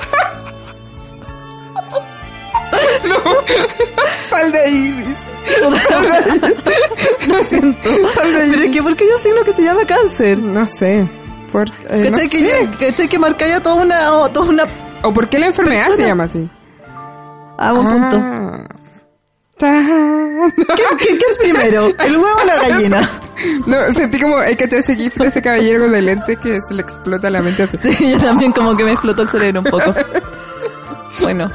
Sal 4.28 4.52
de 4.52 4.60
ahí, 4.60 4.92
dice. 4.92 5.20
Lo 7.28 7.42
siento. 7.44 7.78
Pero 7.82 8.62
es 8.64 8.70
que, 8.72 8.82
¿por 8.82 8.96
qué 8.96 9.04
hay 9.04 9.10
un 9.10 9.22
signo 9.22 9.44
que 9.44 9.52
se 9.52 9.62
llama 9.62 9.84
cáncer? 9.86 10.38
No 10.38 10.66
sé. 10.66 11.08
Por, 11.52 11.68
eh, 11.88 12.10
no 12.10 12.10
¿Cachai 12.12 12.28
que, 12.28 12.38
sé. 12.40 12.68
ya- 12.70 12.78
¿Cachai 12.78 13.08
que 13.08 13.18
marca 13.18 13.46
ya 13.46 13.62
toda 13.62 13.76
una, 13.76 14.12
o- 14.12 14.28
toda 14.30 14.48
una... 14.48 14.64
¿O 15.02 15.12
por 15.12 15.28
qué 15.28 15.38
la 15.38 15.46
enfermedad 15.46 15.90
se 15.94 16.04
llama 16.04 16.24
así? 16.24 16.48
Ah, 17.58 17.72
un 17.72 17.86
punto. 17.86 18.18
Ah. 18.20 18.66
¿Qué, 20.56 20.82
qué, 20.98 21.18
qué 21.18 21.24
es 21.30 21.38
primero? 21.38 21.86
¿El 21.98 22.16
huevo 22.16 22.40
o 22.40 22.44
la 22.44 22.68
gallina? 22.68 23.10
No, 23.66 23.92
sentí 23.92 24.18
como, 24.18 24.38
hay 24.38 24.56
que 24.56 24.64
ese 24.64 24.96
gif 24.96 25.14
de 25.16 25.26
ese 25.26 25.42
caballero 25.42 25.84
con 25.84 25.94
el 25.94 26.06
lente 26.06 26.36
que 26.36 26.58
se 26.66 26.72
le 26.72 26.80
explota 26.80 27.28
la 27.28 27.42
mente 27.42 27.64
así. 27.64 27.76
Sí, 27.76 28.12
yo 28.12 28.18
también 28.18 28.50
como 28.50 28.74
que 28.74 28.82
me 28.82 28.92
explotó 28.92 29.22
el 29.22 29.28
cerebro 29.28 29.60
un 29.60 29.66
poco. 29.66 29.94
Bueno. 31.20 31.50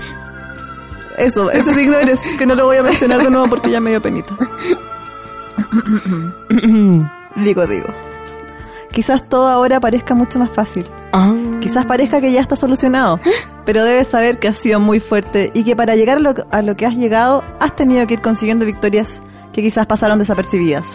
Eso, 1.17 1.49
ese 1.49 1.73
signo 1.73 1.97
eres, 1.97 2.19
que 2.37 2.45
no 2.45 2.53
lo 2.53 2.65
voy 2.65 2.77
a 2.77 2.83
mencionar 2.83 3.23
de 3.23 3.31
nuevo 3.31 3.47
porque 3.47 3.71
ya 3.71 3.79
me 3.79 3.89
dio 3.89 4.01
penita. 4.01 4.35
digo, 7.35 7.65
digo. 7.65 7.87
Quizás 8.91 9.27
todo 9.27 9.47
ahora 9.47 9.79
parezca 9.79 10.13
mucho 10.13 10.37
más 10.39 10.51
fácil. 10.51 10.85
Ah. 11.13 11.33
Quizás 11.59 11.85
parezca 11.85 12.21
que 12.21 12.31
ya 12.31 12.41
está 12.41 12.55
solucionado, 12.55 13.19
pero 13.65 13.83
debes 13.83 14.07
saber 14.07 14.39
que 14.39 14.47
has 14.47 14.57
sido 14.57 14.79
muy 14.79 14.99
fuerte 14.99 15.51
y 15.53 15.63
que 15.63 15.75
para 15.75 15.95
llegar 15.95 16.17
a 16.17 16.19
lo, 16.21 16.33
a 16.51 16.61
lo 16.61 16.75
que 16.75 16.85
has 16.85 16.95
llegado 16.95 17.43
has 17.59 17.75
tenido 17.75 18.05
que 18.07 18.15
ir 18.15 18.21
consiguiendo 18.21 18.65
victorias 18.65 19.21
que 19.53 19.61
quizás 19.61 19.85
pasaron 19.85 20.19
desapercibidas. 20.19 20.87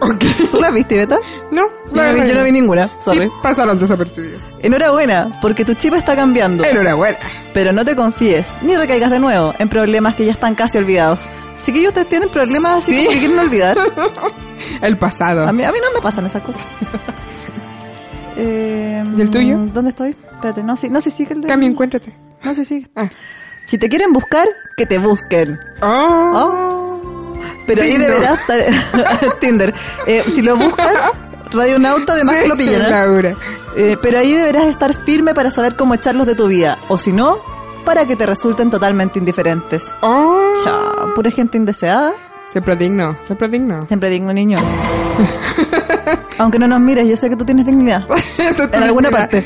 Ok. 0.00 0.24
¿Tú 0.50 0.58
las 0.58 0.72
viste, 0.72 0.96
Beta? 0.96 1.18
No, 1.50 1.66
Yo 1.90 1.96
la 1.96 2.12
no, 2.14 2.22
vi, 2.22 2.28
yo 2.30 2.34
no 2.34 2.42
vi 2.44 2.52
ninguna, 2.52 2.88
sorry. 3.04 3.26
Sí, 3.26 3.32
pasaron 3.42 3.78
desapercibidos. 3.78 4.40
Enhorabuena, 4.62 5.28
porque 5.42 5.66
tu 5.66 5.74
chip 5.74 5.92
está 5.92 6.16
cambiando. 6.16 6.64
Enhorabuena. 6.64 7.18
Pero 7.52 7.72
no 7.74 7.84
te 7.84 7.94
confíes, 7.94 8.46
ni 8.62 8.74
recaigas 8.76 9.10
de 9.10 9.18
nuevo 9.20 9.52
en 9.58 9.68
problemas 9.68 10.14
que 10.14 10.24
ya 10.24 10.32
están 10.32 10.54
casi 10.54 10.78
olvidados. 10.78 11.20
Chiquillos, 11.62 11.88
¿ustedes 11.88 12.08
tienen 12.08 12.30
problemas 12.30 12.76
así 12.78 12.94
Sí. 12.96 13.08
que 13.08 13.18
quieren 13.18 13.38
olvidar? 13.38 13.76
El 14.80 14.96
pasado. 14.96 15.46
A 15.46 15.52
mí, 15.52 15.62
a 15.64 15.70
mí 15.72 15.78
no 15.84 15.92
me 15.92 16.00
pasan 16.00 16.24
esas 16.24 16.42
cosas. 16.42 16.66
Eh, 18.36 19.02
¿Y 19.16 19.20
el 19.20 19.30
tuyo? 19.30 19.58
¿Dónde 19.72 19.90
estoy? 19.90 20.10
Espérate, 20.10 20.62
no, 20.62 20.76
sí, 20.76 20.88
no, 20.88 21.00
sí 21.00 21.10
sigue 21.10 21.34
el 21.34 21.42
de... 21.42 21.48
Cami, 21.48 21.66
encuéntrate. 21.66 22.14
No, 22.42 22.54
sí 22.54 22.64
sigue. 22.64 22.88
Ah. 22.96 23.08
Si 23.66 23.78
te 23.78 23.88
quieren 23.88 24.12
buscar, 24.12 24.48
que 24.76 24.86
te 24.86 24.98
busquen. 24.98 25.58
Oh. 25.82 26.32
Oh. 26.34 27.40
Pero 27.66 27.82
ahí 27.82 27.96
deberás 27.96 28.40
estar... 28.40 29.38
Tinder. 29.40 29.74
Eh, 30.06 30.24
si 30.32 30.42
lo 30.42 30.56
buscan, 30.56 30.94
Radionauta 31.52 32.14
además 32.14 32.36
Sí, 32.36 32.42
que 32.42 32.48
lo 32.48 32.56
pillan. 32.56 33.24
¿eh? 33.24 33.36
Eh, 33.76 33.96
pero 34.00 34.18
ahí 34.18 34.34
deberás 34.34 34.64
estar 34.64 34.94
firme 35.04 35.34
para 35.34 35.50
saber 35.50 35.76
cómo 35.76 35.94
echarlos 35.94 36.26
de 36.26 36.34
tu 36.34 36.46
vida. 36.48 36.78
O 36.88 36.98
si 36.98 37.12
no, 37.12 37.38
para 37.84 38.06
que 38.06 38.16
te 38.16 38.26
resulten 38.26 38.70
totalmente 38.70 39.18
indiferentes. 39.18 39.90
Oh. 40.00 40.52
Chao, 40.64 41.14
pura 41.14 41.30
gente 41.30 41.56
indeseada. 41.58 42.12
Siempre 42.50 42.74
digno, 42.74 43.16
siempre 43.20 43.48
digno. 43.48 43.86
Siempre 43.86 44.10
digno 44.10 44.32
niño. 44.32 44.58
Aunque 46.38 46.58
no 46.58 46.66
nos 46.66 46.80
mires, 46.80 47.06
yo 47.06 47.16
sé 47.16 47.28
que 47.28 47.36
tú 47.36 47.44
tienes 47.44 47.64
dignidad. 47.64 48.04
Eso 48.38 48.64
En 48.64 48.82
alguna 48.82 49.10
parte. 49.10 49.44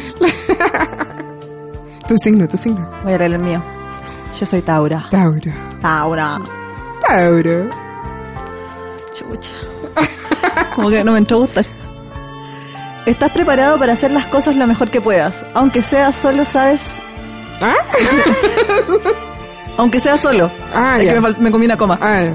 Tu 2.09 2.17
signo, 2.17 2.49
tu 2.49 2.57
signo. 2.57 2.89
Voy 3.03 3.13
a 3.13 3.19
leer 3.19 3.33
el 3.33 3.39
mío. 3.41 3.63
Yo 4.39 4.47
soy 4.47 4.63
Taura. 4.63 5.07
Tauro. 5.11 5.53
Taura. 5.83 6.41
Tauro. 7.07 7.69
Chucha. 9.13 9.53
Como 10.75 10.89
que 10.91 11.05
no 11.05 11.13
me 11.13 11.19
entró 11.19 11.37
a 11.37 11.41
gustar. 11.41 11.67
Estás 13.05 13.31
preparado 13.33 13.79
para 13.79 13.93
hacer 13.93 14.11
las 14.13 14.25
cosas 14.27 14.57
lo 14.57 14.67
mejor 14.67 14.91
que 14.91 15.01
puedas. 15.01 15.45
Aunque 15.53 15.83
sea 15.83 16.11
solo, 16.11 16.45
sabes. 16.47 16.81
¿Ah? 17.61 17.75
Aunque 19.77 20.01
sea 20.01 20.17
solo. 20.17 20.51
Ah, 20.73 21.03
ya. 21.03 21.15
que 21.15 21.21
me, 21.21 21.31
me 21.39 21.51
comí 21.51 21.67
una 21.67 21.77
coma. 21.77 21.99
Ah. 22.01 22.33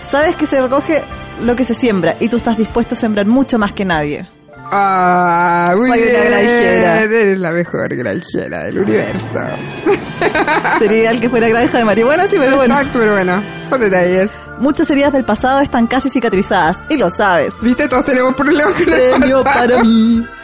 Sabes 0.00 0.36
que 0.36 0.46
se 0.46 0.60
recoge 0.60 1.02
lo 1.42 1.54
que 1.56 1.64
se 1.64 1.74
siembra 1.74 2.16
y 2.20 2.28
tú 2.28 2.36
estás 2.36 2.56
dispuesto 2.56 2.94
a 2.94 2.98
sembrar 2.98 3.26
mucho 3.26 3.58
más 3.58 3.72
que 3.72 3.84
nadie. 3.84 4.28
Ah, 4.72 5.74
muy 5.76 5.88
Soy 5.90 5.98
una 6.02 6.06
bien. 6.12 6.24
granjera. 6.30 7.00
Eres 7.02 7.38
la 7.38 7.50
mejor 7.52 7.94
granjera 7.94 8.64
del 8.64 8.78
universo. 8.80 9.28
Sería 10.78 10.98
ideal 10.98 11.20
que 11.20 11.28
fuera 11.28 11.48
granja 11.48 11.78
de 11.78 11.84
marihuana, 11.84 12.26
sí, 12.26 12.36
pero 12.38 12.56
bueno. 12.56 12.74
Exacto, 12.74 12.98
pero 12.98 13.12
bueno, 13.12 13.42
son 13.68 13.80
detalles. 13.80 14.30
Muchas 14.58 14.90
heridas 14.90 15.12
del 15.12 15.24
pasado 15.24 15.60
están 15.60 15.86
casi 15.86 16.08
cicatrizadas, 16.08 16.82
y 16.88 16.96
lo 16.96 17.10
sabes. 17.10 17.54
¿Viste? 17.62 17.88
Todos 17.88 18.06
tenemos 18.06 18.34
problemas 18.34 18.74
con 18.74 18.92
el 18.92 19.10
pasado. 19.20 19.44
para 19.44 19.82
mí. 19.82 20.26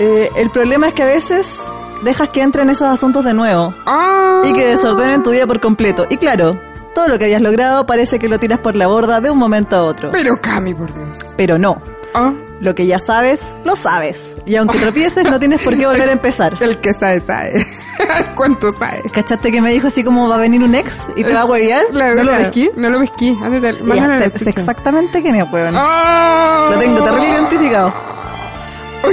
Eh, 0.00 0.28
el 0.36 0.48
problema 0.52 0.86
es 0.86 0.94
que 0.94 1.02
a 1.02 1.06
veces 1.06 1.58
dejas 2.04 2.28
que 2.28 2.40
entren 2.40 2.70
esos 2.70 2.86
asuntos 2.86 3.24
de 3.24 3.34
nuevo 3.34 3.74
Ah. 3.84 4.42
y 4.44 4.52
que 4.52 4.64
desordenen 4.68 5.24
tu 5.24 5.30
vida 5.32 5.44
por 5.44 5.58
completo. 5.60 6.06
Y 6.08 6.18
claro, 6.18 6.56
todo 6.98 7.06
lo 7.06 7.16
que 7.16 7.26
habías 7.26 7.42
logrado 7.42 7.86
parece 7.86 8.18
que 8.18 8.28
lo 8.28 8.40
tiras 8.40 8.58
por 8.58 8.74
la 8.74 8.88
borda 8.88 9.20
de 9.20 9.30
un 9.30 9.38
momento 9.38 9.76
a 9.76 9.84
otro. 9.84 10.10
Pero 10.10 10.40
Cami, 10.40 10.74
por 10.74 10.92
Dios. 10.92 11.16
Pero 11.36 11.56
no. 11.56 11.80
Ah. 12.12 12.34
Lo 12.60 12.74
que 12.74 12.88
ya 12.88 12.98
sabes, 12.98 13.54
lo 13.62 13.76
sabes. 13.76 14.34
Y 14.46 14.56
aunque 14.56 14.78
tropieces, 14.80 15.22
no 15.22 15.38
tienes 15.38 15.62
por 15.62 15.76
qué 15.76 15.86
volver 15.86 16.08
a 16.08 16.12
empezar. 16.12 16.54
El 16.60 16.80
que 16.80 16.92
sabe, 16.92 17.20
sabe. 17.20 17.64
¿Cuánto 18.34 18.72
sabe? 18.72 19.02
¿Cachaste 19.12 19.52
que 19.52 19.62
me 19.62 19.70
dijo 19.70 19.86
así 19.86 20.02
como 20.02 20.28
va 20.28 20.34
a 20.34 20.40
venir 20.40 20.60
un 20.64 20.74
ex 20.74 21.00
y 21.14 21.22
te 21.22 21.32
va 21.32 21.42
a 21.42 21.44
huevear? 21.44 21.84
¿No 21.92 22.24
lo 22.24 22.32
pesquí? 22.32 22.68
No 22.74 22.90
lo 22.90 22.98
pesquí. 22.98 23.38
Chucha. 23.38 24.50
exactamente 24.50 25.22
quién 25.22 25.36
es, 25.36 25.52
weón. 25.52 25.74
Ah. 25.76 26.70
Lo 26.72 26.80
tengo 26.80 27.04
terrible 27.04 27.28
identificado. 27.28 27.92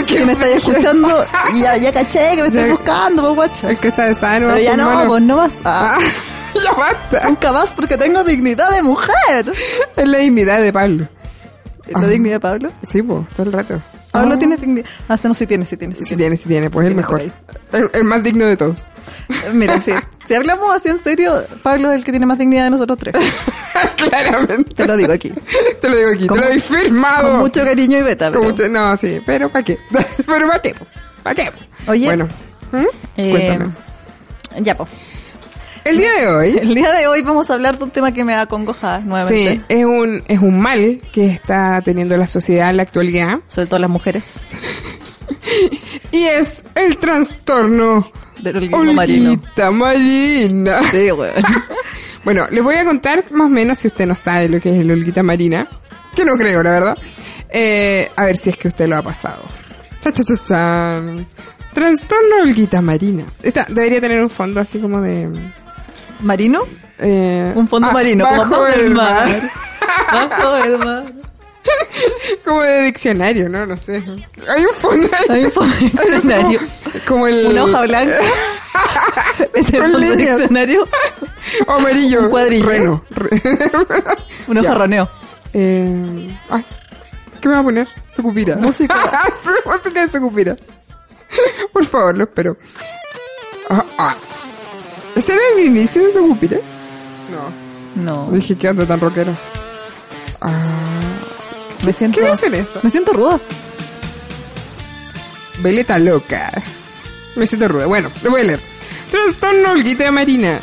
Qué 0.08 0.18
Si 0.18 0.26
me 0.26 0.34
estáis 0.34 0.56
escuchando, 0.56 1.24
y 1.54 1.62
ya, 1.62 1.78
ya 1.78 1.94
caché 1.94 2.36
que 2.36 2.42
me 2.42 2.48
estáis 2.48 2.72
buscando, 2.72 3.22
pues 3.22 3.36
guacho. 3.36 3.70
El 3.70 3.80
que 3.80 3.92
sabe, 3.92 4.16
sabe. 4.20 4.40
No 4.40 4.48
Pero 4.48 4.60
ya 4.60 4.76
no, 4.76 5.08
pues 5.08 5.22
no 5.22 5.38
más. 5.38 5.52
Ah, 5.64 5.98
Ah, 5.98 6.00
ya 6.64 6.74
basta. 6.74 7.28
Nunca 7.28 7.52
más 7.52 7.72
porque 7.74 7.98
tengo 7.98 8.24
dignidad 8.24 8.72
de 8.72 8.82
mujer. 8.82 9.52
Es 9.96 10.08
la 10.08 10.18
dignidad 10.18 10.62
de 10.62 10.72
Pablo. 10.74 11.08
¿La 11.88 12.00
Ah. 12.00 12.08
dignidad 12.08 12.36
de 12.36 12.40
Pablo? 12.40 12.72
Sí, 12.82 13.02
pues, 13.04 13.28
todo 13.36 13.46
el 13.48 13.52
rato. 13.54 13.82
Pablo 14.12 14.36
Ah. 14.36 14.40
tiene 14.40 14.58
dignidad. 14.58 14.88
Ah, 15.10 15.18
no, 15.24 15.36
sí 15.36 15.46
tiene, 15.46 15.66
sí 15.66 15.78
tiene, 15.78 15.94
sí 15.96 16.04
Sí 16.04 16.08
tiene. 16.10 16.22
tiene, 16.24 16.38
sí 16.38 16.48
tiene. 16.50 16.70
Pues 16.70 16.88
el 16.88 16.96
mejor. 16.96 17.22
El, 17.72 17.90
el 17.94 18.04
más 18.06 18.24
digno 18.24 18.46
de 18.46 18.58
todos. 18.58 18.80
Mira, 19.54 19.80
sí. 19.82 19.92
Si 20.28 20.34
hablamos 20.34 20.74
así 20.76 20.90
en 20.90 21.04
serio, 21.04 21.44
Pablo 21.62 21.92
es 21.92 21.98
el 22.00 22.04
que 22.04 22.12
tiene 22.12 22.26
más 22.26 22.40
dignidad 22.40 22.64
de 22.64 22.70
nosotros 22.72 22.98
tres. 22.98 23.14
Claramente. 23.98 24.74
Te 24.74 24.88
lo 24.88 24.98
digo 24.98 25.14
aquí. 25.14 25.32
Te 25.82 25.90
lo 25.90 25.96
digo 25.98 26.10
aquí. 26.12 26.28
Con 26.28 26.40
te 26.40 26.44
lo 26.46 26.50
doy 26.50 26.60
firmado. 26.60 27.32
Con 27.32 27.40
mucho 27.42 27.64
cariño 27.64 27.98
y 28.00 28.02
beta. 28.02 28.26
Con 28.32 28.42
pero- 28.42 28.52
mucho- 28.52 28.70
No, 28.70 28.96
sí. 28.98 29.20
Pero 29.26 29.50
¿para 29.50 29.64
qué? 29.64 29.78
pero 30.26 30.48
¿para 30.48 30.60
qué? 30.62 30.76
¿Para 31.24 31.36
qué? 31.36 31.52
Oye. 31.88 32.06
Bueno. 32.06 32.28
¿Mm? 32.72 32.86
Eh, 33.18 33.30
Cuéntame. 33.30 33.72
Ya, 34.62 34.74
pues. 34.76 34.90
El 35.86 35.98
día 35.98 36.14
de 36.14 36.28
hoy... 36.28 36.58
El 36.58 36.74
día 36.76 36.92
de 36.94 37.08
hoy 37.08 37.22
vamos 37.22 37.50
a 37.50 37.54
hablar 37.54 37.78
de 37.78 37.84
un 37.84 37.92
tema 37.92 38.12
que 38.12 38.24
me 38.24 38.34
acongoja 38.34 39.00
Sí, 39.02 39.08
nuevamente. 39.08 39.62
es 39.70 39.86
un, 39.86 40.24
es 40.28 40.40
un 40.40 40.60
mal 40.60 41.00
que 41.12 41.28
está 41.28 41.80
teniendo 41.84 42.18
la 42.18 42.26
sociedad 42.28 42.72
en 42.72 42.78
la 42.78 42.84
actualidad 42.84 43.40
Sobre 43.48 43.68
todo 43.68 43.80
las 43.80 43.90
mujeres. 43.90 44.42
y 46.12 46.24
es 46.24 46.64
el 46.74 46.98
trastorno 46.98 48.12
Del 48.42 48.58
organismo 48.58 48.94
marino. 48.94 49.32
Olguita 49.32 49.72
marina. 49.72 50.82
Sí, 50.92 51.12
weón. 51.12 51.34
Bueno, 52.26 52.48
les 52.50 52.64
voy 52.64 52.74
a 52.74 52.84
contar 52.86 53.26
más 53.32 53.46
o 53.46 53.50
menos 53.50 53.78
si 53.78 53.88
usted 53.88 54.08
no 54.08 54.16
sabe 54.16 54.50
lo 54.50 54.60
que 54.60 54.72
es 54.74 54.80
el 54.80 54.90
olguita 54.90 55.22
marina, 55.22 55.68
que 56.16 56.26
no 56.26 56.36
creo, 56.38 56.64
la 56.64 56.72
verdad. 56.72 56.98
Eh, 57.50 58.10
a 58.16 58.26
ver 58.26 58.38
si 58.38 58.50
es 58.50 58.58
que 58.58 58.68
usted 58.68 58.88
lo 58.88 58.98
ha 58.98 59.04
pasado. 59.04 59.44
Cha, 60.02 60.12
cha, 60.12 60.24
cha, 60.24 60.34
chan. 60.44 61.28
Trastorno 61.72 62.38
olguita 62.42 62.82
marina. 62.82 63.26
Esta 63.44 63.68
debería 63.70 64.02
tener 64.02 64.20
un 64.24 64.32
fondo 64.32 64.60
así 64.60 64.80
como 64.80 65.02
de... 65.02 65.30
¿Marino? 66.22 66.64
eh, 67.00 67.52
Un 67.56 67.68
fondo 67.68 67.88
ah, 67.90 67.94
marino, 67.94 68.24
bajo 68.24 68.44
como 68.44 68.50
bajo 68.62 68.66
el 68.68 68.92
mar. 68.94 69.28
mar. 70.12 70.30
Bajo 70.30 70.56
el 70.58 70.78
mar. 70.78 71.04
como 72.46 72.62
de 72.62 72.84
diccionario, 72.84 73.50
¿no? 73.50 73.66
No 73.66 73.76
sé. 73.78 74.04
Hay 74.48 74.66
un 74.66 74.76
fondo. 74.76 75.10
Hay 75.30 75.46
un 75.46 75.52
fondo 75.52 75.76
de 75.76 75.86
Hay 75.86 75.92
como- 75.92 76.12
diccionario. 76.12 76.60
Como, 77.08 77.28
el... 77.28 77.48
Una 77.48 77.64
hoja 77.66 77.82
blanca. 77.82 78.16
Es 79.54 79.74
el 79.74 79.82
fondo 79.82 80.00
de 80.00 80.16
diccionario. 80.16 80.88
O 81.68 81.72
amarillo. 81.74 82.22
Un 82.24 82.30
cuadrillo. 82.30 82.66
Reno. 82.68 83.04
Re- 83.10 83.42
Un 84.48 84.58
hojarroneo. 84.58 85.10
Eh, 85.54 86.38
ay, 86.50 86.66
¿qué 87.42 87.48
me 87.48 87.54
va 87.56 87.60
a 87.62 87.64
poner? 87.64 87.88
Sucupira. 88.14 88.56
Música. 88.58 88.94
Música 89.66 90.02
de 90.02 90.10
Sucupira. 90.10 90.56
Por 91.74 91.86
favor, 91.86 92.16
lo 92.18 92.24
espero. 92.26 92.58
Ah, 93.70 93.84
ah. 93.98 94.16
¿Ese 95.16 95.34
era 95.34 95.42
el 95.58 95.66
inicio 95.66 96.04
de 96.04 96.12
Sucupira? 96.14 96.58
No. 97.32 97.52
No. 98.26 98.32
Dije, 98.32 98.56
¿qué 98.58 98.68
anda 98.68 98.86
tan 98.86 99.00
rockero? 99.00 99.32
Ah, 100.42 100.52
Me 101.86 101.94
siento. 101.94 102.20
¿Qué 102.20 102.30
dicen 102.32 102.54
esto? 102.56 102.80
Me 102.84 102.90
siento 102.90 103.14
ruda. 103.14 103.40
Veleta 105.60 105.98
loca. 106.00 106.52
Me 107.36 107.48
siento 107.48 107.68
ruda. 107.70 107.86
Bueno, 107.86 108.12
lo 108.24 108.32
voy 108.32 108.42
a 108.42 108.44
leer. 108.44 108.60
Trastorno 109.10 109.72
olguita 109.72 110.12
marina. 110.12 110.60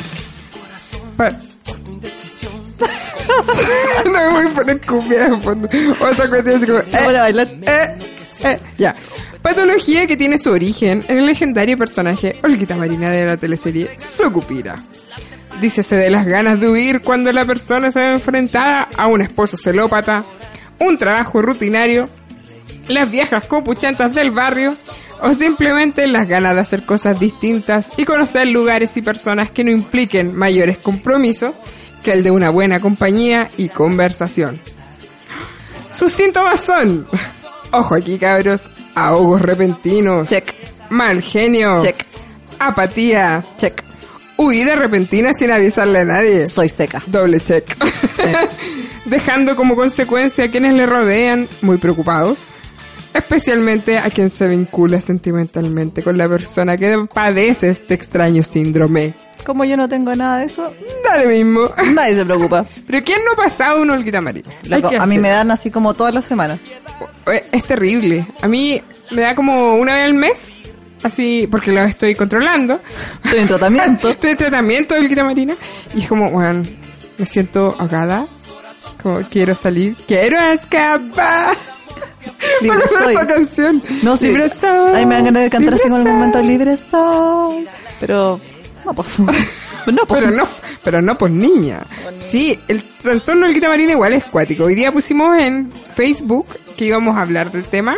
Pa- 1.17 1.31
no 4.05 4.11
me 4.11 4.29
voy 4.31 4.47
a 4.47 4.49
poner 4.53 4.81
cumbia 4.85 5.25
en 5.25 5.41
fondo. 5.41 5.67
O 6.01 6.07
esa 6.07 6.29
cuestión 6.29 6.57
así 6.57 6.65
como... 6.67 6.79
eh, 6.79 6.87
Para 7.05 7.21
bailar. 7.21 7.47
Eh, 7.47 7.97
eh, 8.43 8.59
ya. 8.77 8.95
Patología 9.43 10.07
que 10.07 10.15
tiene 10.15 10.37
su 10.37 10.51
origen 10.51 11.03
en 11.09 11.19
el 11.19 11.25
legendario 11.25 11.77
personaje 11.77 12.37
Olguita 12.43 12.77
Marina 12.77 13.09
de 13.09 13.25
la 13.25 13.35
teleserie 13.35 13.91
Sucupira. 13.99 14.81
Dícese 15.59 15.97
de 15.97 16.09
las 16.09 16.25
ganas 16.25 16.61
de 16.61 16.69
huir 16.69 17.01
cuando 17.01 17.29
la 17.33 17.43
persona 17.43 17.91
se 17.91 17.99
ve 17.99 18.13
enfrentada 18.13 18.87
a 18.97 19.07
un 19.07 19.21
esposo 19.21 19.57
celópata, 19.57 20.23
un 20.79 20.97
trabajo 20.97 21.41
rutinario, 21.41 22.07
las 22.87 23.11
viejas 23.11 23.43
copuchantas 23.43 24.15
del 24.15 24.31
barrio 24.31 24.75
o 25.19 25.33
simplemente 25.33 26.07
las 26.07 26.25
ganas 26.29 26.55
de 26.55 26.61
hacer 26.61 26.85
cosas 26.85 27.19
distintas 27.19 27.91
y 27.97 28.05
conocer 28.05 28.47
lugares 28.47 28.95
y 28.95 29.01
personas 29.01 29.51
que 29.51 29.65
no 29.65 29.71
impliquen 29.71 30.33
mayores 30.33 30.77
compromisos 30.77 31.53
que 32.01 32.13
el 32.13 32.23
de 32.23 32.31
una 32.31 32.49
buena 32.49 32.79
compañía 32.79 33.51
y 33.57 33.67
conversación. 33.67 34.61
Sus 35.93 36.13
síntomas 36.13 36.61
son, 36.61 37.05
ojo 37.71 37.95
aquí 37.95 38.17
cabros, 38.17 38.69
ahogos 38.95 39.41
repentinos, 39.41 40.27
Check. 40.29 40.53
mal 40.89 41.21
genio, 41.21 41.81
Check. 41.81 42.05
apatía, 42.59 43.43
Check. 43.57 43.83
huida 44.37 44.75
repentina 44.75 45.33
sin 45.33 45.51
avisarle 45.51 45.99
a 45.99 46.05
nadie. 46.05 46.47
Soy 46.47 46.69
seca. 46.69 47.01
Doble 47.07 47.39
check. 47.39 47.75
Dejando 49.05 49.55
como 49.55 49.75
consecuencia 49.75 50.45
a 50.45 50.47
quienes 50.49 50.73
le 50.75 50.85
rodean 50.85 51.47
muy 51.61 51.77
preocupados. 51.77 52.39
Especialmente 53.13 53.99
a 53.99 54.09
quien 54.09 54.29
se 54.29 54.47
vincula 54.47 54.99
sentimentalmente 55.01 56.01
con 56.03 56.17
la 56.17 56.27
persona 56.27 56.77
que 56.77 57.05
padece 57.13 57.69
este 57.69 57.93
extraño 57.93 58.43
síndrome. 58.43 59.13
Como 59.45 59.65
yo 59.65 59.75
no 59.77 59.89
tengo 59.89 60.15
nada 60.15 60.37
de 60.39 60.45
eso, 60.45 60.71
Dale 61.03 61.27
mismo. 61.27 61.69
nadie 61.93 62.15
se 62.15 62.25
preocupa. 62.25 62.65
Pero 62.87 63.03
¿quién 63.03 63.19
no 63.25 63.33
ha 63.33 63.35
pasado 63.35 63.81
una 63.81 63.93
olguita 63.93 64.21
marina? 64.21 64.49
Loco, 64.63 64.89
a 64.99 65.05
mí 65.05 65.17
me 65.17 65.29
dan 65.29 65.51
así 65.51 65.69
como 65.69 65.93
todas 65.93 66.13
las 66.13 66.25
semanas. 66.25 66.59
Eh, 67.27 67.43
Es 67.51 67.63
terrible. 67.63 68.25
A 68.41 68.47
mí 68.47 68.81
me 69.11 69.21
da 69.21 69.35
como 69.35 69.75
una 69.75 69.95
vez 69.95 70.05
al 70.05 70.13
mes. 70.13 70.59
Así, 71.03 71.47
porque 71.51 71.71
lo 71.73 71.81
estoy 71.83 72.15
controlando. 72.15 72.79
Estoy 73.25 73.39
en 73.41 73.47
tratamiento. 73.47 74.09
Estoy 74.11 74.31
en 74.31 74.37
tratamiento 74.37 74.93
de 74.93 75.01
olguita 75.01 75.23
marina. 75.25 75.55
Y 75.93 76.01
es 76.03 76.07
como, 76.07 76.31
bueno, 76.31 76.63
me 77.17 77.25
siento 77.25 77.75
ahogada. 77.77 78.25
Como 79.03 79.19
quiero 79.29 79.53
salir. 79.55 79.95
Quiero 80.07 80.39
escapar. 80.39 81.55
Libre 82.61 82.87
soy. 82.87 83.13
esa 83.15 83.27
canción. 83.27 83.83
No, 84.01 84.15
sí. 84.17 84.27
Libre 84.27 84.49
soy. 84.49 84.95
Ahí 84.95 85.05
me 85.05 85.15
dan 85.15 85.25
ganas 85.25 85.43
de 85.43 85.49
cantar 85.49 85.73
así 85.75 85.83
el 85.85 85.89
soy. 85.89 86.03
momento 86.05 86.41
libre 86.41 86.77
soy. 86.89 87.67
Pero, 87.99 88.39
no, 88.85 88.93
pues. 88.93 89.07
No, 89.85 90.05
pues. 90.07 90.21
Pero 90.21 90.31
no, 90.33 90.47
pero 90.85 91.01
no 91.01 91.17
por 91.17 91.29
niña. 91.29 91.81
Sí, 92.21 92.57
el 92.69 92.81
trastorno 93.01 93.47
del 93.47 93.61
marina 93.61 93.91
igual 93.91 94.13
es 94.13 94.23
cuático. 94.23 94.63
Hoy 94.63 94.75
día 94.75 94.93
pusimos 94.93 95.37
en 95.37 95.69
Facebook 95.93 96.45
que 96.77 96.85
íbamos 96.85 97.17
a 97.17 97.21
hablar 97.23 97.51
del 97.51 97.65
tema. 97.65 97.97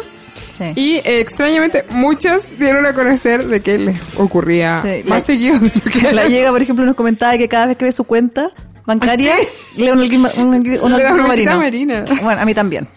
Sí. 0.57 0.63
Y 0.75 0.95
eh, 1.07 1.19
extrañamente 1.19 1.85
muchas 1.91 2.41
dieron 2.57 2.87
a 2.87 2.93
conocer 2.95 3.45
de 3.45 3.59
que 3.61 3.77
les 3.77 4.17
ocurría 4.19 4.81
Sí, 4.81 5.07
más 5.07 5.19
la- 5.19 5.19
seguido 5.21 5.59
de 5.59 5.71
lo 5.75 5.91
que 5.91 6.11
La 6.13 6.27
llega, 6.27 6.49
por 6.49 6.63
ejemplo, 6.63 6.83
nos 6.85 6.95
comentaba 6.95 7.37
que 7.37 7.47
cada 7.47 7.67
vez 7.67 7.77
que 7.77 7.85
ve 7.85 7.91
su 7.91 8.03
cuenta 8.05 8.49
bancaria, 8.85 9.33
¿Ah, 9.35 9.45
le 9.77 9.87
da 9.87 9.93
un 9.93 9.99
alguima- 9.99 10.31
un 10.37 10.53
algui- 10.53 10.79
un 10.81 10.91
Le 10.93 11.03
da 11.03 11.09
alguima 11.09 11.13
una 11.25 11.33
olguita 11.33 11.57
marino. 11.57 11.95
marina. 11.97 12.05
Bueno, 12.21 12.41
a 12.41 12.45
mí 12.45 12.53
también. 12.53 12.87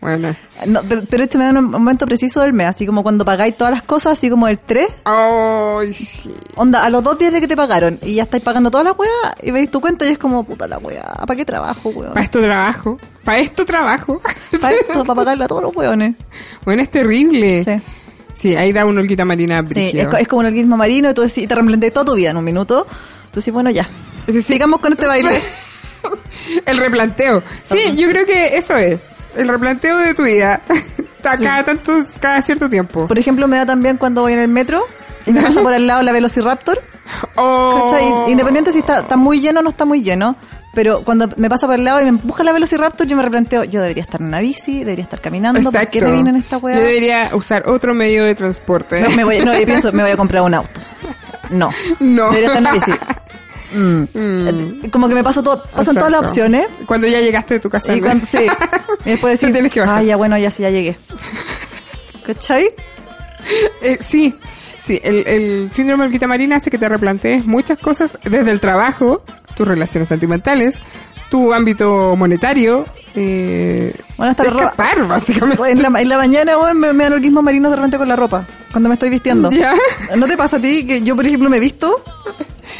Bueno. 0.00 0.36
No, 0.66 0.80
pero, 0.88 1.02
pero 1.10 1.24
hecho 1.24 1.38
me 1.38 1.44
dan 1.46 1.56
un 1.56 1.70
momento 1.72 2.06
preciso 2.06 2.40
del 2.42 2.52
mes, 2.52 2.68
así 2.68 2.86
como 2.86 3.02
cuando 3.02 3.24
pagáis 3.24 3.56
todas 3.56 3.72
las 3.72 3.82
cosas, 3.82 4.12
así 4.12 4.30
como 4.30 4.46
el 4.46 4.60
3, 4.60 4.86
Ay, 5.04 5.92
sí. 5.92 6.32
onda, 6.54 6.84
a 6.84 6.90
los 6.90 7.02
dos 7.02 7.18
días 7.18 7.32
de 7.32 7.40
que 7.40 7.48
te 7.48 7.56
pagaron, 7.56 7.98
y 8.02 8.14
ya 8.14 8.22
estáis 8.22 8.44
pagando 8.44 8.70
todas 8.70 8.84
las 8.86 8.96
weas, 8.96 9.12
y 9.42 9.50
veis 9.50 9.68
tu 9.72 9.80
cuenta 9.80 10.06
y 10.06 10.10
es 10.12 10.18
como, 10.18 10.44
puta 10.44 10.68
la 10.68 10.78
wea, 10.78 11.02
¿para 11.26 11.34
qué 11.34 11.44
trabajo, 11.44 11.88
weón? 11.88 12.12
Para 12.12 12.24
esto 12.24 12.40
trabajo. 12.40 12.96
Para 13.24 13.38
esto 13.38 13.64
trabajo. 13.64 14.22
Para 14.60 14.74
esto, 14.76 15.02
para 15.04 15.14
pagarle 15.16 15.44
a 15.44 15.48
todos 15.48 15.62
los 15.62 15.74
weones. 15.74 16.14
bueno, 16.64 16.80
es 16.80 16.90
terrible. 16.92 17.64
Sí. 17.64 17.82
Sí, 18.34 18.54
ahí 18.54 18.72
da 18.72 18.86
una 18.86 19.00
olguita 19.00 19.24
marina 19.24 19.64
Sí, 19.68 19.90
es, 19.94 20.06
co- 20.06 20.16
es 20.16 20.28
como 20.28 20.40
un 20.40 20.46
organismo 20.46 20.76
marino 20.76 21.10
y, 21.10 21.14
tú 21.14 21.24
y 21.24 21.46
te 21.48 21.54
replanteas 21.56 21.92
toda 21.92 22.04
tu 22.06 22.14
vida 22.14 22.30
en 22.30 22.36
un 22.36 22.44
minuto. 22.44 22.86
Entonces, 23.26 23.52
bueno, 23.52 23.68
ya. 23.70 23.88
Sigamos 24.42 24.80
con 24.80 24.92
este 24.92 25.06
baile. 25.06 25.40
El 26.66 26.78
replanteo. 26.78 27.42
Sí, 27.64 27.96
yo 27.96 28.08
creo 28.08 28.24
que 28.26 28.56
eso 28.56 28.76
es. 28.76 28.98
El 29.36 29.48
replanteo 29.48 29.98
de 29.98 30.14
tu 30.14 30.24
vida. 30.24 30.60
Está 31.16 31.36
cada 31.42 31.64
tantos, 31.64 32.06
cada 32.20 32.40
cierto 32.42 32.68
tiempo. 32.68 33.06
Por 33.06 33.18
ejemplo, 33.18 33.46
me 33.46 33.56
da 33.56 33.66
también 33.66 33.96
cuando 33.96 34.22
voy 34.22 34.32
en 34.32 34.40
el 34.40 34.48
metro 34.48 34.84
y 35.26 35.32
me 35.32 35.42
pasa 35.42 35.62
por 35.62 35.72
al 35.72 35.86
lado 35.86 36.02
la 36.02 36.12
Velociraptor 36.12 36.82
Oh. 37.36 38.26
Independiente 38.28 38.72
si 38.72 38.80
está, 38.80 39.00
está 39.00 39.16
muy 39.16 39.40
lleno 39.40 39.60
o 39.60 39.62
no 39.62 39.70
está 39.70 39.84
muy 39.84 40.02
lleno. 40.02 40.36
Pero 40.74 41.02
cuando 41.02 41.28
me 41.36 41.48
pasa 41.48 41.66
por 41.66 41.76
el 41.76 41.84
lado 41.84 42.00
y 42.00 42.04
me 42.04 42.10
empuja 42.10 42.44
la 42.44 42.52
Velociraptor, 42.52 43.06
yo 43.06 43.16
me 43.16 43.22
replanteo, 43.22 43.64
yo 43.64 43.80
debería 43.80 44.02
estar 44.02 44.20
en 44.20 44.28
una 44.28 44.38
bici, 44.40 44.80
debería 44.80 45.04
estar 45.04 45.20
caminando, 45.20 45.60
¿por 45.72 45.88
qué 45.88 46.00
me 46.02 46.12
vine 46.12 46.30
en 46.30 46.36
esta 46.36 46.58
Yo 46.58 46.62
weá? 46.62 46.76
debería 46.76 47.30
usar 47.34 47.68
otro 47.68 47.94
medio 47.94 48.24
de 48.24 48.34
transporte. 48.34 49.00
No, 49.00 49.10
me 49.10 49.24
voy, 49.24 49.40
no, 49.40 49.58
yo 49.58 49.64
pienso, 49.64 49.90
me 49.92 50.02
voy 50.02 50.12
a 50.12 50.16
comprar 50.16 50.42
un 50.42 50.54
auto. 50.54 50.80
No. 51.50 51.70
No. 51.98 52.30
Debería 52.30 52.48
estar 52.48 52.58
en 52.58 52.66
una 52.66 52.72
bici. 52.72 52.92
Mm. 53.74 54.02
Mm. 54.14 54.90
Como 54.90 55.08
que 55.08 55.14
me 55.14 55.22
paso 55.22 55.42
todo, 55.42 55.62
pasan 55.64 55.94
todas 55.94 56.10
las 56.10 56.20
Exacto. 56.22 56.28
opciones. 56.28 56.66
Cuando 56.86 57.06
ya 57.06 57.20
llegaste 57.20 57.54
de 57.54 57.60
tu 57.60 57.68
casa. 57.70 57.94
Y 57.96 58.00
cuando, 58.00 58.24
sí. 58.26 58.38
Y 59.04 59.10
después 59.10 59.32
decir, 59.40 59.52
tienes 59.52 59.72
que 59.72 59.80
bajar. 59.80 59.96
ah, 59.98 60.02
ya 60.02 60.16
bueno, 60.16 60.36
ya 60.38 60.50
sí, 60.50 60.62
ya 60.62 60.70
llegué. 60.70 60.96
¿Cachai? 62.26 62.70
Eh, 63.82 63.98
sí, 64.00 64.34
sí, 64.78 65.00
el, 65.02 65.26
el 65.26 65.70
síndrome 65.70 66.02
de 66.04 66.06
Olguita 66.08 66.26
Marina 66.26 66.56
hace 66.56 66.70
que 66.70 66.78
te 66.78 66.88
replantees 66.88 67.44
muchas 67.46 67.78
cosas 67.78 68.18
desde 68.24 68.50
el 68.50 68.60
trabajo, 68.60 69.22
tus 69.54 69.66
relaciones 69.66 70.08
sentimentales, 70.08 70.76
tu 71.30 71.52
ámbito 71.54 72.14
monetario, 72.16 72.84
eh, 73.14 73.94
Bueno, 74.16 74.30
hasta 74.32 74.44
la 74.44 74.50
ropa. 74.50 74.74
básicamente. 75.08 75.70
En 75.70 75.82
la, 75.82 76.00
en 76.00 76.08
la 76.08 76.16
mañana, 76.18 76.58
weón, 76.58 76.78
me, 76.78 76.92
me 76.92 77.04
dan 77.04 77.12
orgasmo 77.14 77.42
marino 77.42 77.70
de 77.70 77.76
repente 77.76 77.96
con 77.98 78.08
la 78.08 78.16
ropa. 78.16 78.46
Cuando 78.70 78.88
me 78.90 78.94
estoy 78.94 79.08
vistiendo. 79.10 79.50
¿Ya? 79.52 79.74
¿No 80.16 80.26
te 80.26 80.36
pasa 80.36 80.56
a 80.58 80.60
ti 80.60 80.86
que 80.86 81.00
yo, 81.00 81.16
por 81.16 81.26
ejemplo, 81.26 81.48
me 81.48 81.60
visto 81.60 82.02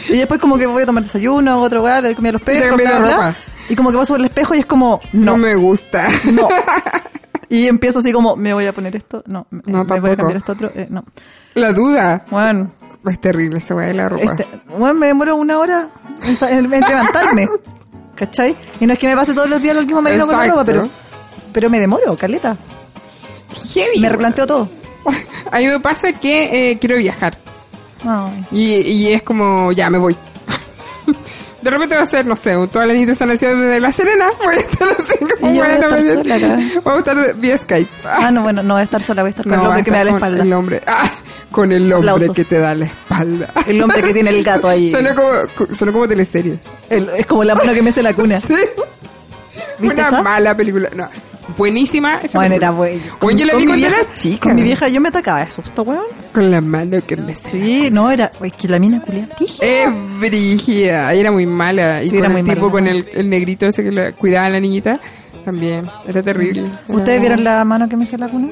y 0.09 0.19
después 0.19 0.41
como 0.41 0.57
que 0.59 0.67
voy 0.67 0.83
a 0.83 0.87
tomar 0.87 1.03
desayuno, 1.05 1.61
otra 1.61 1.81
weá, 1.81 2.01
le 2.01 2.09
doy 2.09 2.15
comida 2.15 2.31
a 2.31 2.33
los 2.35 2.43
perros, 2.43 2.77
bla, 2.77 2.99
bla, 2.99 3.37
y 3.69 3.77
como 3.77 3.91
que 3.91 3.99
paso 3.99 4.15
por 4.15 4.21
el 4.21 4.27
espejo 4.27 4.55
y 4.55 4.61
es 4.61 4.67
como, 4.67 5.01
No, 5.13 5.33
no, 5.33 5.37
me 5.39 5.55
gusta. 5.55 6.07
no. 6.33 6.49
Y 7.51 7.67
empiezo 7.67 8.01
así 8.01 8.13
como, 8.13 8.37
me 8.37 8.53
voy 8.53 8.67
a 8.67 8.75
poner 8.75 8.95
esto, 8.95 9.23
no, 9.27 9.47
No, 9.51 9.63
me 9.65 9.73
voy 9.73 9.81
a 9.81 9.87
tampoco. 9.87 10.17
cambiar 10.17 10.37
esto 10.37 10.53
otro, 10.53 10.71
eh, 10.75 10.87
no. 10.91 11.03
La 11.55 11.73
duda. 11.73 12.27
Bueno, 12.31 12.71
Es 13.09 13.19
terrible 13.23 13.57
esa 13.59 13.75
weá 13.75 13.87
de 13.89 13.95
la 13.95 14.07
ropa. 14.09 14.33
este, 14.33 14.47
bueno, 14.77 14.95
me 14.95 15.07
demoro 15.07 15.35
una 15.37 15.59
hora 15.59 15.89
en, 16.23 16.69
levantarme, 16.71 17.49
¿cachai? 18.15 18.55
Y 18.81 18.87
no 18.87 18.93
es 18.93 18.99
que 18.99 19.07
me 19.07 19.17
pase 19.17 19.33
todos 19.33 19.49
los 19.49 19.63
días 19.63 19.73
el 19.73 19.79
orgasmo 19.79 20.03
marino 20.03 20.27
con 20.27 20.37
la 20.37 20.47
ropa, 20.47 20.65
pero, 20.65 20.89
pero 21.53 21.71
me 21.71 21.81
demoro, 21.81 22.15
caleta. 22.17 22.55
Heavy. 23.73 24.01
Me 24.01 24.09
replanteo 24.11 24.47
todo. 24.47 24.69
A 25.51 25.59
mí 25.59 25.67
me 25.69 25.81
pasa 25.81 26.13
que 26.13 26.71
eh, 26.73 26.79
quiero 26.79 26.97
viajar. 26.97 27.39
Y, 28.53 28.75
y 28.77 29.13
es 29.13 29.23
como, 29.23 29.73
ya, 29.73 29.91
me 29.91 29.99
voy. 29.99 30.17
De 31.63 31.71
repente 31.71 31.97
va 31.97 32.03
a 32.03 32.07
ser, 32.07 32.25
no 32.25 32.37
sé, 32.37 32.53
todas 32.73 32.87
las 32.87 32.95
niñas 32.95 33.11
están 33.11 33.31
haciendo 33.33 33.61
desde 33.61 33.81
La 33.81 33.91
Serena. 33.93 34.29
Voy 34.45 34.55
a 34.55 34.59
estar 34.59 34.89
así 34.97 35.19
como, 35.19 35.53
voy 35.53 35.59
a 35.61 35.75
estar 35.75 35.91
voy 35.91 35.99
a- 35.99 36.15
sola 36.15 36.99
estar 36.99 37.35
vía 37.35 37.59
Skype. 37.59 37.91
Ah, 38.05 38.31
no, 38.31 38.43
bueno, 38.43 38.63
no 38.63 38.75
voy 38.75 38.81
a 38.83 38.85
estar 38.85 39.03
sola, 39.03 39.23
voy 39.23 39.29
a 39.29 39.31
estar 39.31 39.45
con 39.45 39.55
el 39.55 39.67
hombre 39.67 39.83
que 39.85 39.91
me 39.91 39.99
da 39.99 40.05
la 40.05 40.11
espalda. 40.13 40.43
El 40.45 40.53
hombre, 40.53 40.81
ah, 40.87 41.11
con 41.51 41.73
el 41.73 41.93
hombre 41.93 42.11
Aplausos. 42.13 42.37
que 42.37 42.45
te 42.45 42.59
da 42.59 42.75
la 42.77 42.85
espalda. 42.85 43.53
El 43.67 43.83
hombre 43.83 44.03
que 44.03 44.13
tiene 44.13 44.31
el 44.31 44.45
gato 44.45 44.69
ahí. 44.69 44.91
Suena 44.93 45.15
como, 45.15 45.31
suena 45.75 45.93
como 45.93 46.07
teleserie. 46.09 46.59
El- 46.89 47.11
es 47.17 47.27
como 47.27 47.43
la 47.43 47.55
mano 47.57 47.73
que 47.75 47.83
me 47.83 47.91
hace 47.91 48.03
la 48.05 48.15
cuna. 48.15 48.41
Sí. 48.41 48.55
¿Viste 49.81 49.95
Una 49.95 50.09
esa? 50.09 50.23
mala 50.23 50.57
película. 50.57 50.89
No, 50.95 51.09
buenísima 51.57 52.17
esa 52.23 52.39
Bueno, 52.39 52.55
película. 52.55 52.57
era 52.57 52.71
bueno. 52.71 53.03
Bueno, 53.21 53.39
yo 53.41 53.47
la 53.47 53.55
vi 53.55 53.67
cuando 53.67 53.87
era 53.87 53.97
chica. 54.15 54.41
Con 54.49 54.57
mi 54.57 54.63
vieja 54.63 54.89
yo 54.89 55.01
me 55.01 55.09
atacaba 55.09 55.45
de 55.45 55.51
susto, 55.51 55.83
weón. 55.83 56.05
Con 56.33 56.51
la 56.51 56.61
mano 56.61 56.99
que 57.07 57.17
me... 57.17 57.35
Sí, 57.35 57.89
no, 57.91 58.11
era... 58.11 58.31
Es 58.43 58.53
que 58.53 58.69
la 58.69 58.79
mina 58.79 59.01
culia. 59.01 59.29
Es 59.41 59.89
brígida. 60.21 61.13
Ella 61.13 61.21
era 61.21 61.33
muy 61.33 61.47
mala. 61.47 62.03
Y 62.03 62.11
Sí, 62.11 62.11
con 62.11 62.19
era 62.19 62.27
el 62.29 62.33
muy 62.33 62.43
tipo, 62.43 62.61
mala. 62.69 62.73
con 62.73 62.87
el, 62.87 63.07
el 63.15 63.29
negrito 63.31 63.67
ese 63.67 63.83
que 63.83 63.91
le 63.91 64.13
cuidaba 64.13 64.47
a 64.47 64.51
la 64.51 64.61
niñita, 64.61 65.01
también. 65.53 65.89
Era 66.07 66.23
terrible. 66.23 66.65
¿Ustedes 66.89 67.21
vieron 67.21 67.43
la 67.43 67.65
mano 67.65 67.89
que 67.89 67.97
me 67.97 68.05
hace 68.05 68.19
la 68.19 68.29
cuna? 68.29 68.49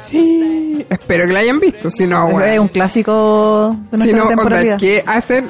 Sí. 0.00 0.86
Espero 0.88 1.26
que 1.26 1.32
la 1.32 1.40
hayan 1.40 1.60
visto. 1.60 1.90
Si 1.90 2.06
no, 2.06 2.26
Es 2.28 2.32
bueno. 2.32 2.62
un 2.62 2.68
clásico 2.68 3.76
de 3.90 3.98
Si 3.98 4.04
nuestra 4.04 4.16
no, 4.18 4.22
onda, 4.24 4.36
temporalidad. 4.36 4.78
¿qué 4.78 5.04
hacen? 5.06 5.48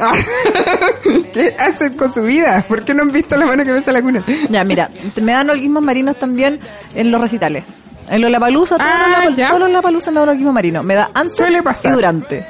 ¿Qué 1.32 1.54
hacen 1.58 1.96
con 1.96 2.12
su 2.12 2.22
vida? 2.22 2.64
¿Por 2.66 2.84
qué 2.84 2.94
no 2.94 3.02
han 3.02 3.12
visto 3.12 3.36
la 3.36 3.46
mano 3.46 3.64
que 3.64 3.72
me 3.72 3.78
hace 3.78 3.92
la 3.92 4.02
cuna? 4.02 4.22
Ya, 4.50 4.64
mira, 4.64 4.90
me 5.20 5.32
dan 5.32 5.50
orgasmos 5.50 5.82
marinos 5.82 6.16
también 6.16 6.58
en 6.94 7.10
los 7.10 7.20
recitales. 7.20 7.64
En 8.10 8.20
los 8.20 8.30
Lapalusa, 8.30 8.76
todos, 8.76 8.90
Ah, 8.92 9.24
los 9.26 9.36
todos 9.36 9.60
los 9.60 9.70
Lapalusa 9.70 10.10
me 10.10 10.20
dan 10.20 10.28
orgasmo 10.30 10.52
marino. 10.52 10.82
Me 10.82 10.94
da 10.96 11.10
antes 11.14 11.36
Suele 11.36 11.62
pasar. 11.62 11.92
y 11.92 11.94
durante. 11.94 12.46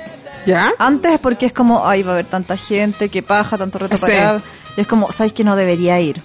¿Ya? 0.46 0.72
Antes 0.78 1.12
es 1.12 1.18
porque 1.20 1.46
es 1.46 1.52
como, 1.52 1.86
ay, 1.86 2.02
va 2.02 2.10
a 2.12 2.14
haber 2.14 2.26
tanta 2.26 2.56
gente, 2.56 3.08
que 3.08 3.22
paja, 3.22 3.56
tanto 3.58 3.78
reto 3.78 3.96
Sí. 3.96 4.02
para 4.02 4.30
acá. 4.36 4.44
Y 4.76 4.80
es 4.80 4.86
como, 4.86 5.12
¿sabes 5.12 5.32
que 5.34 5.44
no 5.44 5.54
debería 5.54 6.00
ir? 6.00 6.22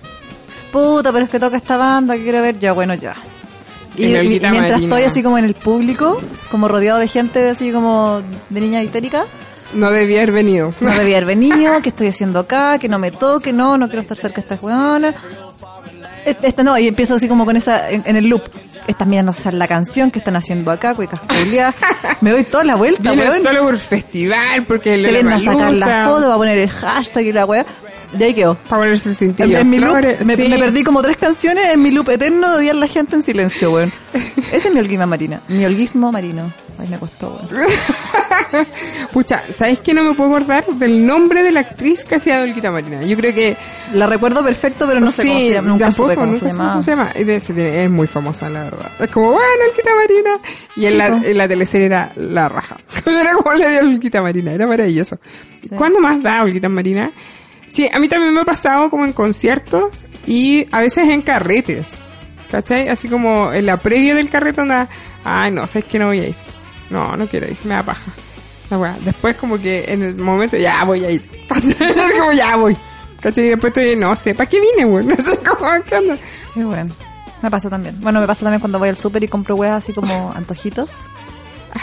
Puta, 0.71 1.11
pero 1.11 1.25
es 1.25 1.31
que 1.31 1.39
toca 1.39 1.57
esta 1.57 1.77
banda, 1.77 2.15
que 2.15 2.23
quiero 2.23 2.41
ver, 2.41 2.59
ya 2.59 2.73
bueno, 2.73 2.93
ya. 2.95 3.15
Y, 3.95 4.07
mientras 4.07 4.53
Marina. 4.53 4.77
estoy 4.77 5.03
así 5.03 5.23
como 5.23 5.37
en 5.39 5.45
el 5.45 5.55
público, 5.55 6.21
como 6.51 6.67
rodeado 6.67 6.99
de 6.99 7.07
gente 7.07 7.49
así 7.49 7.71
como 7.71 8.21
de 8.49 8.61
niña 8.61 8.83
histérica, 8.83 9.25
No 9.73 9.89
debía 9.89 10.19
haber 10.19 10.33
venido. 10.33 10.73
no 10.79 10.91
debía 10.93 11.17
haber 11.17 11.25
venido, 11.25 11.73
¿qué 11.81 11.89
estoy 11.89 12.07
haciendo 12.07 12.39
acá? 12.39 12.77
Que 12.77 12.89
no 12.89 12.99
me 12.99 13.09
toque, 13.11 13.51
no, 13.53 13.77
no 13.77 13.87
quiero 13.87 14.01
estar 14.01 14.15
cerca 14.17 14.35
de 14.35 14.41
estas 14.41 14.61
weonas. 14.61 15.15
Este, 16.25 16.47
este 16.47 16.63
no, 16.63 16.77
y 16.77 16.87
empiezo 16.87 17.15
así 17.15 17.27
como 17.27 17.45
con 17.45 17.55
esa, 17.55 17.89
en, 17.89 18.03
en 18.05 18.17
el 18.17 18.27
loop. 18.29 18.43
Estas 18.85 19.07
miras 19.07 19.25
no 19.25 19.33
saben 19.33 19.59
la 19.59 19.67
canción 19.67 20.11
que 20.11 20.19
están 20.19 20.35
haciendo 20.35 20.71
acá, 20.71 20.93
cuicas 20.93 21.19
culiadas. 21.21 21.75
Me 22.21 22.31
doy 22.31 22.43
toda 22.43 22.65
la 22.65 22.75
vuelta, 22.75 23.13
Viene 23.13 23.39
solo 23.39 23.63
por 23.63 23.77
festival, 23.79 24.63
porque 24.67 24.91
Se 24.91 24.97
le 24.97 25.11
vienen 25.11 25.33
a 25.33 25.39
sacar 25.39 25.73
la 25.73 26.05
foto, 26.07 26.27
va 26.29 26.35
a 26.35 26.37
poner 26.37 26.57
el 26.59 26.69
hashtag 26.69 27.25
y 27.25 27.31
la 27.31 27.45
weá. 27.45 27.65
Y 28.17 28.23
ahí 28.23 28.33
quedó. 28.33 28.55
Para 28.55 28.83
ponerse 28.83 29.09
el 29.09 29.13
En, 29.13 29.17
cintillo. 29.17 29.57
en 29.57 29.69
mi 29.69 29.79
loop, 29.79 29.89
Flores, 29.91 30.25
me, 30.25 30.35
sí. 30.35 30.47
me 30.49 30.57
perdí 30.57 30.83
como 30.83 31.01
tres 31.01 31.17
canciones 31.17 31.69
en 31.73 31.81
mi 31.81 31.91
loop 31.91 32.09
eterno 32.09 32.51
de 32.51 32.57
odiar 32.57 32.75
a 32.75 32.79
la 32.79 32.87
gente 32.87 33.15
en 33.15 33.23
silencio, 33.23 33.71
weón. 33.73 33.91
Ese 34.51 34.67
es 34.69 34.73
mi 34.73 34.79
olguismo 34.79 35.07
marina. 35.07 35.41
Mi 35.47 35.65
olguismo 35.65 36.11
marino. 36.11 36.51
Ay, 36.79 36.87
me 36.89 36.97
costó, 36.99 37.39
weón. 37.51 37.67
Pucha, 39.13 39.43
¿sabes 39.51 39.79
qué 39.79 39.93
no 39.93 40.03
me 40.03 40.13
puedo 40.13 40.29
acordar 40.35 40.65
del 40.67 41.05
nombre 41.05 41.43
de 41.43 41.51
la 41.51 41.61
actriz 41.61 42.03
que 42.03 42.15
hacía 42.15 42.39
Dolquita 42.39 42.71
Marina? 42.71 43.01
Yo 43.03 43.15
creo 43.17 43.33
que 43.33 43.57
La 43.93 44.05
recuerdo 44.07 44.43
perfecto, 44.43 44.85
pero 44.87 44.99
no 44.99 45.11
sé 45.11 45.25
cómo 45.25 45.39
se 45.39 45.49
llama. 45.51 45.67
Nunca 45.69 45.85
tampoco, 45.85 46.03
supe 46.09 46.15
cómo 46.15 46.25
nunca 46.27 46.39
se 46.39 46.39
supe 46.45 46.51
llamaba. 46.53 46.71
cómo 46.73 46.83
se 46.83 46.91
llama. 46.91 47.09
De- 47.13 47.83
Es 47.83 47.89
muy 47.89 48.07
famosa, 48.07 48.49
la 48.49 48.63
verdad. 48.65 48.91
Es 48.99 49.07
como, 49.09 49.31
bueno, 49.31 49.47
Olquita 49.69 49.95
Marina. 49.95 50.39
Y 50.75 50.85
en, 50.85 50.91
Sí, 50.91 50.97
la, 50.97 51.09
po. 51.09 51.25
en 51.25 51.37
la 51.37 51.47
teleserie 51.47 51.85
era 51.87 52.11
La 52.15 52.49
Raja. 52.49 52.77
era 53.05 53.33
como 53.33 53.53
le 53.55 53.69
dio 53.69 53.79
Olquita 53.81 54.21
Marina, 54.21 54.51
era 54.53 54.67
maravilloso. 54.67 55.17
¿Cuándo 55.75 55.99
más 55.99 56.21
da 56.21 56.43
Olquita 56.43 56.69
Marina? 56.69 57.11
Sí, 57.67 57.89
a 57.93 57.99
mí 57.99 58.07
también 58.07 58.33
me 58.33 58.41
ha 58.41 58.45
pasado 58.45 58.89
como 58.89 59.05
en 59.05 59.13
conciertos 59.13 60.05
y 60.25 60.67
a 60.71 60.79
veces 60.81 61.09
en 61.09 61.21
carretes. 61.21 61.87
¿Cachai? 62.51 62.87
Así 62.87 63.09
como 63.09 63.51
en 63.51 63.65
la 63.65 63.77
previa 63.77 64.15
del 64.15 64.29
carrete 64.29 64.61
anda, 64.61 64.87
ay 65.25 65.51
no, 65.51 65.67
sabes 65.67 65.85
que 65.85 65.99
no 65.99 66.07
voy 66.07 66.21
a 66.21 66.27
ir. 66.29 66.35
No, 66.89 67.17
no 67.17 67.27
quiero 67.27 67.47
ir, 67.47 67.57
me 67.65 67.75
da 67.75 67.83
paja. 67.83 68.11
La 68.69 68.77
weá. 68.77 68.97
Después 69.03 69.35
como 69.37 69.59
que 69.59 69.85
en 69.87 70.01
el 70.01 70.15
momento 70.15 70.57
ya 70.57 70.83
voy 70.85 71.03
a 71.03 71.11
ir. 71.11 71.29
¿Cachai? 71.49 72.17
como 72.17 72.31
ya 72.31 72.55
voy. 72.55 72.77
¿Cachai? 73.21 73.45
Y 73.45 73.49
después 73.49 73.75
estoy, 73.75 73.95
no 73.95 74.15
sé, 74.15 74.33
¿para 74.33 74.49
qué 74.49 74.59
vine, 74.59 74.85
güey? 74.85 75.05
No 75.07 75.15
sé 75.15 75.37
cómo, 75.37 75.69
¿qué 75.85 75.95
onda? 75.95 76.17
Sí, 76.53 76.61
bueno. 76.61 76.93
Me 77.41 77.51
pasa 77.51 77.69
también. 77.69 77.99
Bueno, 78.01 78.19
me 78.19 78.27
pasa 78.27 78.43
también 78.43 78.59
cuando 78.59 78.79
voy 78.79 78.89
al 78.89 78.97
súper 78.97 79.23
y 79.23 79.27
compro 79.27 79.55
weas 79.55 79.83
así 79.83 79.93
como 79.93 80.31
antojitos. 80.35 80.89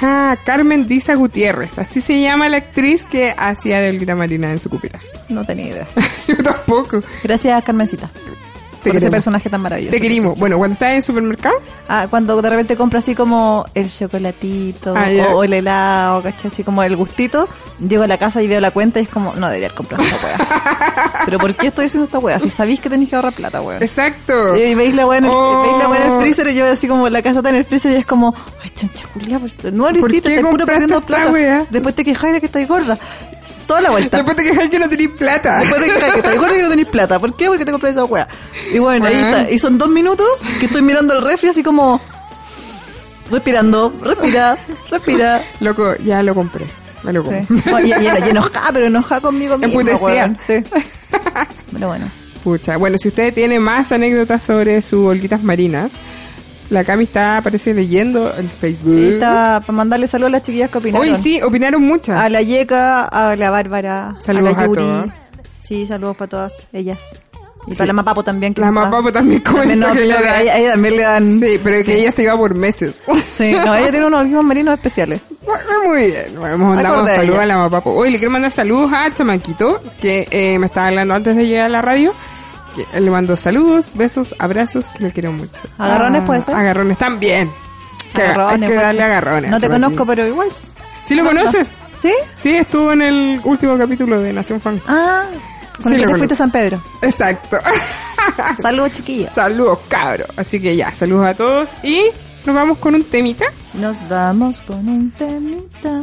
Ah, 0.03 0.37
Carmen 0.45 0.87
Diza 0.87 1.15
Gutiérrez. 1.15 1.79
Así 1.79 2.01
se 2.01 2.21
llama 2.21 2.49
la 2.49 2.59
actriz 2.59 3.05
que 3.05 3.35
hacía 3.37 3.81
de 3.81 3.91
Olguita 3.91 4.15
Marina 4.15 4.51
en 4.51 4.59
su 4.59 4.69
cupita. 4.71 4.99
No 5.29 5.45
tenía 5.45 5.69
idea. 5.69 5.87
Yo 6.29 6.37
tampoco. 6.43 7.03
Gracias, 7.23 7.65
Carmencita. 7.65 8.11
Por 8.91 8.97
ese 8.97 9.11
personaje 9.11 9.49
tan 9.51 9.61
maravilloso. 9.61 9.93
Te 9.93 10.01
querimos. 10.01 10.39
Bueno, 10.39 10.59
cuando 10.59 10.75
estás 10.75 10.91
en 10.91 10.97
el 10.97 11.03
supermercado, 11.03 11.55
Ah, 11.89 12.07
cuando 12.09 12.41
de 12.41 12.51
repente 12.51 12.77
compro 12.77 12.99
así 12.99 13.15
como 13.15 13.65
el 13.75 13.91
chocolatito 13.91 14.95
Ah, 14.97 15.09
o, 15.35 15.45
el 15.45 15.53
helado, 15.53 16.23
¿cachai? 16.23 16.51
Así 16.51 16.65
como 16.65 16.83
el 16.83 16.97
gustito, 16.97 17.49
llego 17.87 18.03
a 18.03 18.07
la 18.07 18.19
casa 18.19 18.43
y 18.43 18.47
veo 18.49 18.61
la 18.61 18.71
cuenta 18.71 19.01
y 19.01 19.05
es 19.05 19.09
como, 19.09 19.35
no 19.35 19.47
debería 19.49 19.69
haber 19.69 19.77
comprado 19.77 20.03
esta 20.05 20.17
wea. 20.27 21.13
Pero 21.25 21.39
¿por 21.39 21.55
qué 21.55 21.69
estoy 21.69 21.87
haciendo 21.87 22.07
esta 22.07 22.19
wea? 22.19 22.39
Si 22.39 22.51
sabéis 22.51 22.81
que 22.81 22.89
tenéis 22.91 23.11
que 23.11 23.17
ahorrar 23.17 23.33
plata, 23.33 23.61
weón. 23.61 23.83
exacto. 23.83 24.57
Y 24.57 24.75
veis 24.75 24.95
la 24.95 25.07
wea 25.07 25.19
en 25.19 25.25
el, 25.27 25.31
Oh. 25.35 25.63
veis 25.63 25.79
la 25.79 25.89
wea 25.89 26.05
en 26.07 26.13
el 26.13 26.21
freezer 26.21 26.49
y 26.49 26.55
yo 26.55 26.67
así 26.67 26.87
como 26.89 27.09
la 27.09 27.23
casa 27.23 27.39
está 27.39 27.49
en 27.51 27.57
el 27.57 27.65
freezer 27.65 27.93
y 27.93 27.97
es 27.97 28.07
como, 28.07 28.35
ay, 28.63 28.71
chancha 28.71 29.07
Julia, 29.13 29.41
no 29.73 29.85
¿Por 29.85 29.89
Aristita, 29.89 30.29
qué 30.31 30.37
te 30.37 30.43
compraste 30.43 30.73
perdiendo 30.73 31.01
plata. 31.01 31.31
wea? 31.31 31.67
Después 31.71 31.95
te 31.95 32.05
quejáis 32.05 32.35
de 32.35 32.41
que 32.41 32.47
estáis 32.47 32.69
gorda. 32.69 32.99
Toda 33.67 33.81
la 33.81 33.91
vuelta. 33.91 34.17
Después 34.19 34.37
te 34.37 34.43
quejas 34.45 34.69
que 34.69 34.79
no 34.79 34.89
tenés 34.89 35.09
plata. 35.11 35.59
Después 35.61 35.83
te 35.83 35.89
quejas 35.91 36.13
que 36.23 36.39
gorda 36.39 36.53
y 36.53 36.57
que 36.57 36.63
no 36.63 36.69
tenéis 36.71 36.89
plata. 36.89 37.19
¿Por 37.19 37.35
qué? 37.35 37.47
Porque 37.49 37.65
te 37.65 37.71
compré 37.73 37.91
esa 37.91 38.05
wea. 38.05 38.29
Y 38.73 38.79
bueno, 38.79 39.07
ahí 39.07 39.15
está. 39.15 39.51
Y 39.51 39.59
son 39.59 39.79
dos 39.79 39.89
minutos 39.89 40.27
que 40.61 40.67
estoy 40.67 40.83
mirando 40.83 41.15
el 41.15 41.23
refri 41.23 41.49
así 41.51 41.63
como 41.63 42.01
respirando, 43.31 43.93
respira, 44.03 44.59
respira. 44.91 45.43
Loco, 45.61 45.97
ya 46.05 46.23
lo 46.23 46.35
compré. 46.35 46.67
Me 47.03 47.13
lo 47.13 47.23
Sí. 47.23 47.29
compré. 47.47 47.73
No, 47.73 47.81
y, 47.81 47.91
y, 47.93 48.27
y 48.27 48.31
enojada, 48.31 48.71
pero 48.73 48.87
enojada 48.87 49.21
conmigo 49.21 49.57
misma, 49.59 49.73
Emputecida. 49.81 50.05
weón. 50.05 50.39
Sí. 50.47 50.55
Pero 51.73 51.89
bueno. 51.89 52.11
Pucha. 52.43 52.77
Bueno, 52.77 52.97
si 52.99 53.09
usted 53.09 53.33
tiene 53.35 53.59
más 53.59 53.91
anécdotas 53.93 54.43
sobre 54.43 54.81
sus 54.83 55.07
olguitas 55.09 55.43
marinas, 55.43 55.95
la 56.71 56.85
Cami 56.85 57.05
está, 57.05 57.41
parece, 57.43 57.75
leyendo 57.75 58.33
en 58.37 58.49
Facebook. 58.49 58.95
Sí, 58.95 59.09
está 59.15 59.61
para 59.61 59.73
mandarle 59.77 60.09
saludos 60.09 60.29
a 60.29 60.33
las 60.33 60.43
chiquillas 60.43 60.71
que 60.71 60.79
opinaron. 60.79 61.09
Hoy 61.09 61.15
sí, 61.15 61.41
opinaron 61.43 61.83
muchas. 61.83 62.21
A 62.21 62.29
la 62.29 62.43
Yeca, 62.43 63.05
a 63.05 63.37
la 63.37 63.51
Bárbara, 63.51 64.17
Saludos 64.21 64.55
a 64.55 64.59
la 64.59 64.63
a 64.63 64.67
Yuri. 64.67 64.81
todas. 64.83 65.31
Sí, 65.63 65.87
saludos 65.87 66.17
para 66.17 66.29
todas 66.29 66.69
ellas. 66.73 66.99
Y 67.67 67.71
Sí. 67.73 67.79
para 67.79 67.87
la 67.87 67.93
Mapapo 67.95 68.23
también. 68.23 68.53
Que 68.53 68.61
La 68.61 68.67
está- 68.69 68.81
Mapapo 68.81 69.11
también 69.11 69.43
no, 69.47 69.53
que 69.63 69.93
pero 69.95 70.01
ella 70.05 70.21
da- 70.21 70.33
a 70.33 70.43
ella, 70.43 70.53
a 70.53 70.59
ella 70.59 70.71
también 70.73 70.97
le 70.99 71.03
dan... 71.03 71.41
Sí, 71.41 71.61
pero 71.65 71.83
que 71.85 71.99
ella 71.99 72.13
se 72.13 72.23
iba 72.23 72.37
por 72.37 72.55
meses. 72.55 73.03
Sí, 73.39 73.53
no, 73.53 73.75
ella 73.75 73.91
tiene 73.91 74.05
unos 74.07 74.19
organismos 74.19 74.45
marinos 74.45 74.75
especiales. 74.75 75.23
Me 75.47 75.89
muy 75.89 76.07
bien. 76.09 76.27
Bueno, 76.37 76.55
hemos 76.57 76.69
mandado 76.75 76.95
un 76.95 76.99
Acordé 77.01 77.13
de 77.13 77.17
saludo 77.19 77.35
ella. 77.37 77.43
a 77.43 77.47
la 77.47 77.57
mapapo. 77.57 77.91
Hoy 77.95 78.11
le 78.11 78.19
quiero 78.19 78.31
mandar 78.33 78.53
saludos 78.53 78.91
a 78.93 79.11
Chamaquito, 79.15 79.81
que 80.01 80.29
eh, 80.31 80.59
me 80.59 80.67
estaba 80.67 80.89
hablando 80.89 81.15
antes 81.15 81.35
de 81.37 81.47
llegar 81.47 81.65
a 81.67 81.69
la 81.71 81.81
radio. 81.81 82.13
Que 82.75 83.01
le 83.01 83.11
mando 83.11 83.37
saludos, 83.37 83.93
besos, 83.95 84.35
abrazos, 84.39 84.91
que 84.91 85.05
lo 85.05 85.11
quiero 85.11 85.33
mucho. 85.33 85.63
¿Agarrones 85.79 86.23
puede 86.23 86.43
ser? 86.43 86.55
Agarrones 86.55 86.99
también. 86.99 87.51
Que 88.15 88.23
Agarrones, 88.23 88.69
hay 88.71 88.77
que 88.77 88.83
darle 88.83 89.03
agarrones. 89.03 89.51
No 89.51 89.59
te 89.61 89.69
conozco, 89.69 90.05
pero 90.07 90.27
igual. 90.27 90.49
¿Sí 91.05 91.15
lo 91.15 91.25
conoces? 91.25 91.79
¿Sí? 91.99 92.13
Sí, 92.35 92.55
estuvo 92.57 92.93
en 92.93 93.03
el 93.03 93.41
último 93.45 93.77
capítulo 93.79 94.21
de 94.21 94.33
Nación 94.33 94.61
Fan. 94.61 94.81
Ah, 94.87 95.25
con 95.83 95.93
Sí, 95.93 95.95
el 95.95 96.01
que 96.07 96.13
te 96.13 96.17
fuiste 96.17 96.35
a 96.35 96.37
San 96.37 96.51
Pedro. 96.51 96.83
Exacto. 97.03 97.59
Saludos, 98.63 98.93
chiquillas. 98.93 99.35
saludos, 99.35 99.79
cabros. 99.89 100.29
Así 100.37 100.61
que 100.61 100.77
ya, 100.77 100.91
saludos 100.93 101.27
a 101.27 101.35
todos. 101.35 101.71
Y 101.83 102.07
nos 102.47 102.55
vamos 102.55 102.79
con 102.79 102.95
un 102.95 103.05
temita. 103.05 103.47
Nos 103.75 104.07
vamos 104.09 104.61
con 104.61 104.89
un 104.89 105.11
temita. 105.13 106.01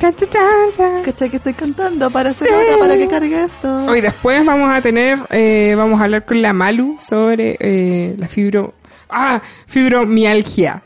¿Cachai 0.00 1.30
que 1.30 1.36
estoy 1.36 1.54
cantando 1.54 2.10
para 2.10 2.30
hacer 2.30 2.48
Sí. 2.48 2.54
otra, 2.54 2.78
para 2.78 2.96
que 2.98 3.08
cargue 3.08 3.44
esto? 3.44 3.86
Hoy 3.86 4.00
después 4.00 4.44
vamos 4.44 4.74
a 4.74 4.80
tener, 4.80 5.18
eh, 5.30 5.74
vamos 5.76 6.00
a 6.00 6.04
hablar 6.04 6.24
con 6.24 6.42
la 6.42 6.52
Malu 6.52 6.96
sobre 7.00 7.56
eh, 7.60 8.14
la 8.18 8.28
fibro, 8.28 8.74
ah, 9.08 9.40
fibromialgia. 9.66 10.82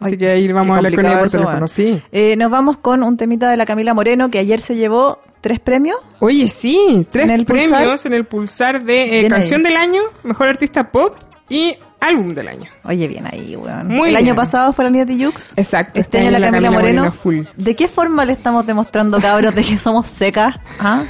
Así 0.00 0.12
Ay, 0.14 0.16
que 0.18 0.28
ahí 0.30 0.50
vamos 0.50 0.74
a 0.74 0.76
hablar 0.78 0.94
con 0.94 1.04
ella 1.04 1.18
por 1.18 1.26
eso, 1.26 1.36
teléfono, 1.36 1.56
bueno. 1.58 1.68
sí. 1.68 2.02
Eh, 2.10 2.34
nos 2.36 2.50
vamos 2.50 2.78
con 2.78 3.02
un 3.02 3.18
temita 3.18 3.50
de 3.50 3.58
la 3.58 3.66
Camila 3.66 3.92
Moreno 3.92 4.30
que 4.30 4.38
ayer 4.38 4.62
se 4.62 4.74
llevó 4.76 5.18
tres 5.42 5.60
premios. 5.60 5.98
Oye, 6.20 6.48
sí, 6.48 7.06
tres 7.10 7.28
¿En 7.28 7.44
premios 7.44 7.68
Pulsar? 7.82 8.06
en 8.06 8.14
el 8.14 8.24
pulsar 8.24 8.82
de 8.84 9.20
eh, 9.20 9.28
canción 9.28 9.60
ahí. 9.60 9.72
del 9.72 9.76
año, 9.76 10.00
mejor 10.22 10.48
artista 10.48 10.90
pop 10.90 11.16
y 11.50 11.76
álbum 12.00 12.34
del 12.34 12.48
año. 12.48 12.68
Oye, 12.84 13.06
bien 13.08 13.26
ahí, 13.30 13.54
weón. 13.56 13.88
Muy 13.88 14.08
El 14.10 14.16
bien. 14.16 14.28
año 14.28 14.34
pasado 14.34 14.72
fue 14.72 14.84
la 14.84 14.90
Nina 14.90 15.04
Yux. 15.04 15.52
Exacto, 15.56 16.00
Este 16.00 16.18
año 16.18 16.30
la, 16.30 16.50
Camila, 16.50 16.70
Moreno. 16.70 17.12
full. 17.12 17.40
¿De 17.56 17.76
qué 17.76 17.88
forma 17.88 18.24
le 18.24 18.32
estamos 18.32 18.66
demostrando, 18.66 19.20
cabros, 19.20 19.54
de 19.54 19.62
que 19.64 19.76
somos 19.78 20.06
secas? 20.06 20.56
¿Ah? 20.78 21.04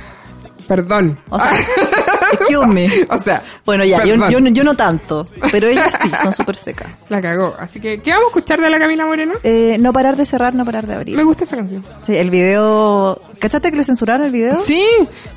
Perdón. 0.69 1.19
O 1.31 1.39
sea, 1.41 1.51
excuse 2.33 2.67
me. 2.69 2.89
o 3.09 3.19
sea, 3.19 3.43
Bueno, 3.65 3.85
ya, 3.85 4.05
yo, 4.05 4.15
yo, 4.31 4.41
no- 4.41 4.51
yo 4.51 4.63
no 4.63 4.75
tanto, 4.77 5.27
pero 5.51 5.67
ellas 5.67 5.93
sí, 6.01 6.09
son 6.23 6.33
súper 6.33 6.55
secas. 6.55 6.89
La 7.09 7.21
cagó. 7.21 7.57
Así 7.59 7.81
que, 7.81 8.01
¿qué 8.01 8.11
vamos 8.13 8.27
a 8.27 8.29
escuchar 8.29 8.61
de 8.61 8.71
la 8.71 8.79
Camila 8.79 9.05
Moreno? 9.05 9.35
Eh, 9.43 9.79
no 9.81 9.93
parar 9.93 10.17
de 10.17 10.25
cerrar, 10.27 10.55
no 10.55 10.65
parar 10.65 10.87
de 10.87 10.95
abrir. 10.95 11.17
Me 11.17 11.25
gusta 11.25 11.43
esa 11.45 11.57
canción. 11.57 11.85
Sí, 12.07 12.17
el 12.17 12.31
video... 12.31 13.21
¿Cachaste 13.41 13.71
que 13.71 13.77
le 13.79 13.85
censuraron 13.85 14.27
el 14.27 14.33
video? 14.33 14.55
Sí. 14.55 14.85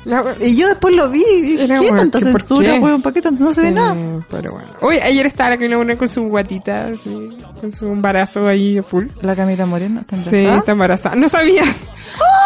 la- 0.04 0.22
Y 0.40 0.54
yo 0.56 0.68
después 0.68 0.94
lo 0.94 1.08
vi 1.10 1.24
y 1.28 1.40
dije, 1.42 1.64
Era 1.64 1.80
¿qué 1.80 1.88
tanta 1.90 2.18
¿qué, 2.20 2.26
por 2.26 2.40
censura, 2.46 2.74
weón? 2.78 3.02
¿Para 3.02 3.14
qué 3.14 3.22
tanto? 3.22 3.44
No 3.44 3.52
se 3.52 3.62
ve 3.62 3.68
Sí, 3.68 3.74
nada. 3.74 3.96
Pero 4.30 4.52
bueno. 4.52 4.68
Hoy, 4.82 4.98
ayer 4.98 5.26
estaba 5.26 5.50
la 5.50 5.56
Camila 5.56 5.96
con 5.98 6.08
su 6.08 6.22
guatita, 6.24 6.88
así, 6.88 7.36
con 7.60 7.72
su 7.72 7.86
embarazo 7.86 8.46
ahí 8.46 8.80
full. 8.88 9.06
La 9.22 9.34
Camila 9.34 9.64
Moreno 9.66 10.00
está 10.02 10.16
Sí, 10.16 10.28
embarazada. 10.36 10.58
está 10.58 10.72
embarazada. 10.72 11.16
¿No 11.16 11.28
sabías? 11.28 11.80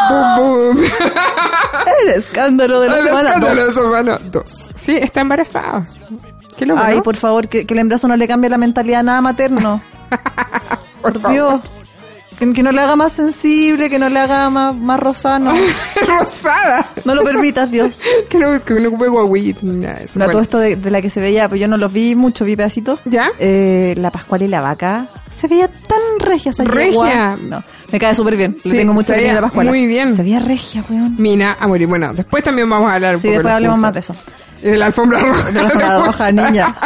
Boom, 0.08 0.36
boom. 0.76 0.78
El 2.02 2.08
escándalo 2.10 2.80
de 2.80 2.88
la 2.88 2.98
El 2.98 3.04
semana 3.08 3.28
escándalo 3.28 3.64
dos. 3.64 3.74
de 3.76 3.82
semana 3.82 4.18
dos. 4.30 4.70
Sí, 4.76 4.96
está 4.96 5.20
embarazada. 5.20 5.86
¿Qué 6.56 6.66
loco, 6.66 6.80
Ay, 6.82 6.96
no? 6.96 7.02
por 7.02 7.16
favor, 7.16 7.48
que, 7.48 7.66
que 7.66 7.74
el 7.74 7.80
embarazo 7.80 8.08
no 8.08 8.16
le 8.16 8.26
cambie 8.26 8.48
la 8.50 8.58
mentalidad 8.58 9.00
a 9.00 9.02
nada 9.04 9.20
materno. 9.20 9.80
por 11.02 11.18
favor. 11.20 11.32
Dios. 11.32 11.60
Que, 12.38 12.52
que 12.52 12.62
no 12.62 12.70
le 12.72 12.80
haga 12.80 12.94
más 12.94 13.12
sensible, 13.12 13.90
que 13.90 13.98
no 13.98 14.08
le 14.08 14.20
haga 14.20 14.48
más, 14.48 14.76
más 14.76 15.00
rosano. 15.00 15.52
Rosada. 16.06 16.88
No 17.04 17.14
lo 17.14 17.24
permitas, 17.24 17.70
Dios. 17.70 18.00
que 18.28 18.38
no, 18.38 18.62
que 18.64 18.74
no 18.74 18.88
ocupe 18.90 19.08
guaguit 19.08 19.60
ni 19.62 19.80
nada 19.82 19.98
de 19.98 20.04
eso. 20.04 20.18
No, 20.18 20.24
Bueno. 20.26 20.32
todo 20.32 20.42
esto 20.42 20.58
de, 20.58 20.76
de 20.76 20.90
la 20.90 21.02
que 21.02 21.10
se 21.10 21.20
veía, 21.20 21.48
pues 21.48 21.60
yo 21.60 21.66
no 21.68 21.76
los 21.76 21.92
vi 21.92 22.14
mucho, 22.14 22.44
vi 22.44 22.54
pedacitos. 22.56 23.00
¿Ya? 23.04 23.26
Eh, 23.38 23.94
la 23.96 24.10
Pascual 24.10 24.42
y 24.42 24.48
la 24.48 24.60
Vaca. 24.60 25.08
Se 25.30 25.48
veía 25.48 25.68
tan 25.68 25.98
regia 26.20 26.50
esa 26.50 26.64
Regia. 26.64 27.36
No, 27.40 27.62
me 27.92 27.98
cae 27.98 28.14
súper 28.14 28.36
bien. 28.36 28.56
Sí, 28.62 28.70
Le 28.70 28.78
tengo 28.78 28.92
mucha 28.94 29.14
cariño 29.14 29.32
a 29.32 29.34
la 29.34 29.40
Pascual. 29.42 29.66
muy 29.68 29.86
bien. 29.86 30.14
Se 30.16 30.22
veía 30.22 30.38
regia, 30.40 30.84
weón. 30.88 31.16
Mina 31.18 31.56
a 31.58 31.66
morir. 31.68 31.86
Bueno, 31.88 32.12
después 32.14 32.42
también 32.44 32.68
vamos 32.70 32.90
a 32.90 32.94
hablar 32.94 33.16
un 33.16 33.20
Sí, 33.20 33.28
poco 33.28 33.34
después 33.38 33.44
los 33.50 33.54
hablemos 33.56 33.80
más 33.80 33.94
de 33.94 34.00
eso. 34.00 34.14
De 34.62 34.76
la 34.76 34.86
alfombra 34.86 35.18
roja. 35.20 35.44
De 35.50 35.52
la 35.54 35.60
alfombra 35.62 36.04
roja, 36.06 36.32
niña. 36.32 36.76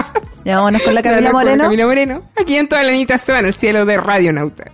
Ya 0.45 0.57
vámonos 0.57 0.83
con 0.83 0.95
la 0.95 1.03
Camila 1.03 1.33
Moreno. 1.33 1.65
Camila 1.65 1.87
Moreno. 1.87 2.23
Aquí 2.39 2.57
en 2.57 2.69
toda 2.69 2.83
la 2.83 2.91
niñita 2.91 3.17
se 3.19 3.33
va 3.33 3.39
en 3.41 3.47
el 3.47 3.55
cielo 3.55 3.87
de 3.87 3.97
Radio 3.97 4.33
Nauta. 4.33 4.65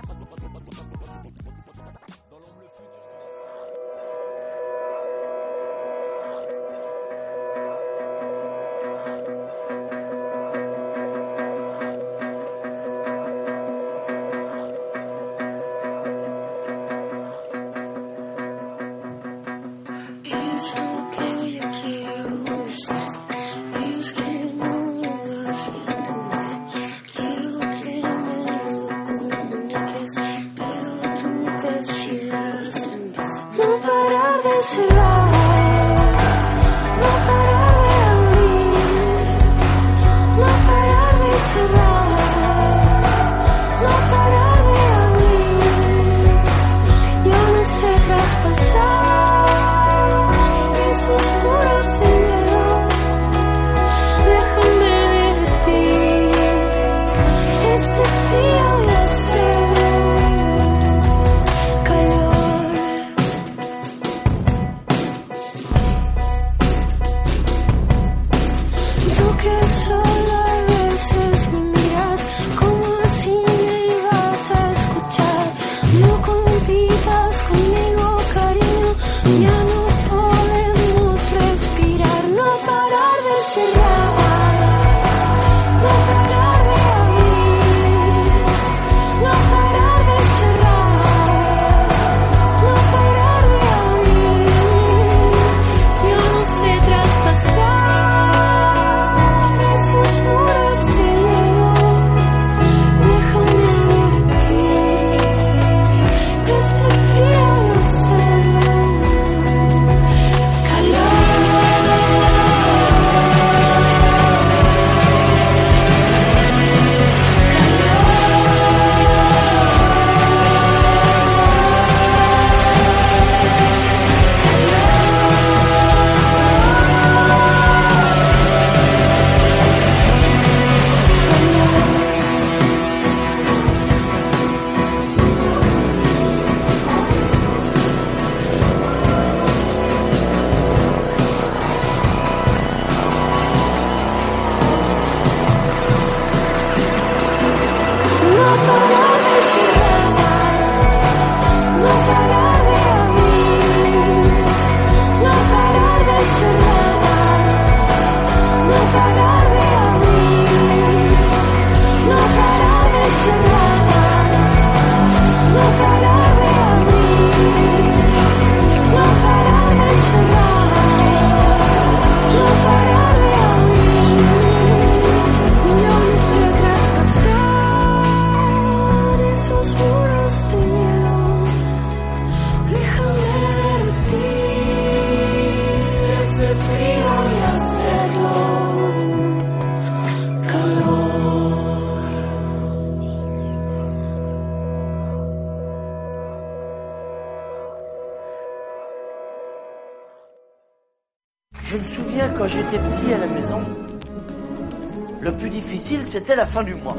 C'était 206.29 206.37
la 206.37 206.47
fin 206.47 206.63
du 206.63 206.75
mois. 206.75 206.95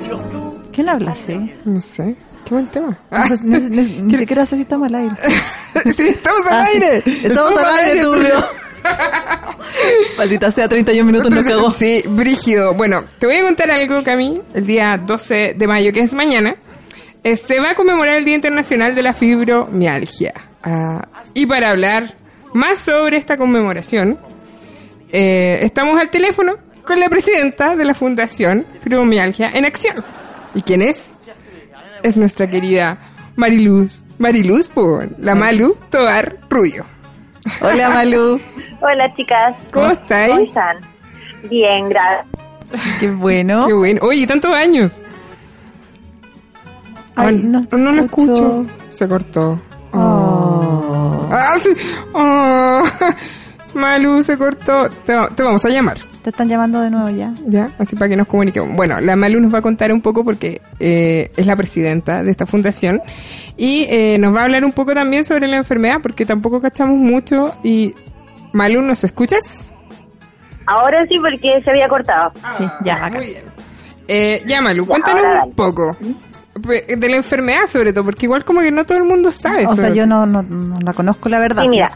Surtout. 0.00 0.60
¿Quién 0.72 0.88
habla 0.88 1.10
así? 1.12 1.52
No 1.64 1.80
sé. 1.80 2.14
Qué 2.44 2.54
buen 2.54 2.66
tema. 2.68 2.96
No 3.10 3.26
sé- 3.36 3.42
no 3.42 3.60
sé- 3.60 3.70
ni, 3.70 4.16
siquiera 4.18 4.46
sé 4.46 4.56
si 4.56 4.62
estamos 4.62 4.88
al 4.88 4.94
aire. 4.96 5.14
sí, 5.92 6.08
estamos 6.08 6.46
al 6.46 6.60
Ah, 6.60 6.66
sí. 6.66 6.80
aire. 6.82 7.02
Estamos 7.24 7.58
al 7.58 7.78
aire, 7.78 8.02
Tulio. 8.02 8.44
Maldita 10.18 10.50
sea, 10.50 10.68
31 10.68 11.04
minutos 11.10 11.30
no 11.34 11.42
cagó. 11.42 11.70
Sí, 11.70 12.02
brígido. 12.06 12.74
Bueno, 12.74 13.04
te 13.18 13.26
voy 13.26 13.36
a 13.36 13.42
contar 13.42 13.70
algo 13.70 14.04
que 14.04 14.10
a 14.10 14.16
mí, 14.16 14.40
el 14.52 14.66
día 14.66 14.96
12 15.04 15.54
de 15.56 15.66
mayo, 15.66 15.92
que 15.92 16.00
es 16.00 16.12
mañana, 16.14 16.54
eh, 17.24 17.36
se 17.36 17.58
va 17.60 17.70
a 17.70 17.74
conmemorar 17.74 18.18
el 18.18 18.24
Día 18.24 18.34
Internacional 18.34 18.94
de 18.94 19.02
la 19.02 19.14
Fibromialgia. 19.14 20.34
Ah, 20.62 21.02
y 21.32 21.46
para 21.46 21.70
hablar 21.70 22.14
más 22.52 22.80
sobre 22.80 23.16
esta 23.16 23.36
conmemoración, 23.38 24.18
eh, 25.10 25.60
estamos 25.62 25.98
al 25.98 26.10
teléfono 26.10 26.56
con 26.86 27.00
la 27.00 27.08
presidenta 27.08 27.76
de 27.76 27.84
la 27.84 27.94
Fundación 27.94 28.64
Fibromialgia 28.82 29.50
en 29.52 29.64
Acción. 29.64 30.04
¿Y 30.54 30.62
quién 30.62 30.82
es? 30.82 31.18
Es 32.02 32.18
nuestra 32.18 32.48
querida 32.48 32.98
Mariluz, 33.36 34.04
Mariluz, 34.18 34.68
por 34.68 35.08
la 35.18 35.34
Malu 35.34 35.76
Tobar 35.90 36.36
Rubio. 36.50 36.84
Hola, 37.60 37.88
Malu. 37.90 38.40
Hola 38.80 39.14
chicas. 39.16 39.54
¿Cómo 39.72 39.90
estáis? 39.90 40.30
¿Cómo 40.30 40.40
están? 40.44 40.76
Bien, 41.50 41.88
gracias. 41.88 42.26
Qué 43.00 43.10
bueno. 43.10 43.66
Qué 43.66 43.72
bueno. 43.72 44.00
Oye, 44.04 44.26
tantos 44.26 44.52
años. 44.52 45.02
Ay, 47.16 47.40
Ah, 47.44 47.48
no 47.48 47.78
no, 47.78 47.92
lo 47.92 48.02
escucho. 48.02 48.32
escucho. 48.34 48.66
Se 48.90 49.08
cortó. 49.08 49.60
Oh. 49.92 51.28
Ah, 51.30 51.56
sí. 51.62 51.70
Oh. 52.12 52.82
Malu 53.74 54.22
se 54.22 54.36
cortó. 54.38 54.88
Te, 55.04 55.14
te 55.34 55.42
vamos 55.42 55.64
a 55.64 55.68
llamar. 55.68 55.96
Te 56.24 56.30
están 56.30 56.48
llamando 56.48 56.80
de 56.80 56.90
nuevo 56.90 57.10
ya. 57.10 57.34
Ya, 57.46 57.72
así 57.78 57.96
para 57.96 58.08
que 58.08 58.16
nos 58.16 58.26
comuniquemos. 58.26 58.74
Bueno, 58.74 58.98
la 58.98 59.14
Malu 59.14 59.40
nos 59.40 59.52
va 59.52 59.58
a 59.58 59.62
contar 59.62 59.92
un 59.92 60.00
poco 60.00 60.24
porque 60.24 60.62
eh, 60.80 61.30
es 61.36 61.44
la 61.44 61.54
presidenta 61.54 62.22
de 62.22 62.30
esta 62.30 62.46
fundación 62.46 63.02
y 63.58 63.86
eh, 63.90 64.16
nos 64.18 64.34
va 64.34 64.40
a 64.40 64.44
hablar 64.44 64.64
un 64.64 64.72
poco 64.72 64.94
también 64.94 65.26
sobre 65.26 65.48
la 65.48 65.56
enfermedad 65.56 65.98
porque 66.02 66.24
tampoco 66.24 66.62
cachamos 66.62 66.96
mucho 66.96 67.54
y 67.62 67.94
Malu, 68.54 68.80
¿nos 68.80 69.04
escuchas? 69.04 69.74
Ahora 70.66 71.04
sí 71.10 71.18
porque 71.18 71.60
se 71.62 71.70
había 71.70 71.88
cortado. 71.88 72.32
Sí, 72.56 72.64
ya, 72.86 73.04
acá. 73.04 73.18
Muy 73.18 73.26
bien. 73.26 73.42
Eh, 74.08 74.40
ya 74.46 74.62
Malu, 74.62 74.86
cuéntanos 74.86 75.44
un 75.44 75.52
poco 75.52 75.94
de 76.54 77.08
la 77.10 77.16
enfermedad 77.16 77.66
sobre 77.66 77.92
todo 77.92 78.04
porque 78.06 78.24
igual 78.24 78.46
como 78.46 78.60
que 78.60 78.70
no 78.70 78.86
todo 78.86 78.96
el 78.96 79.04
mundo 79.04 79.30
sabe. 79.30 79.66
O 79.66 79.76
sea, 79.76 79.90
yo 79.90 80.06
no, 80.06 80.24
no, 80.24 80.42
no 80.42 80.80
la 80.80 80.94
conozco 80.94 81.28
la 81.28 81.38
verdad. 81.38 81.64
Sí, 81.64 81.68
mira. 81.68 81.90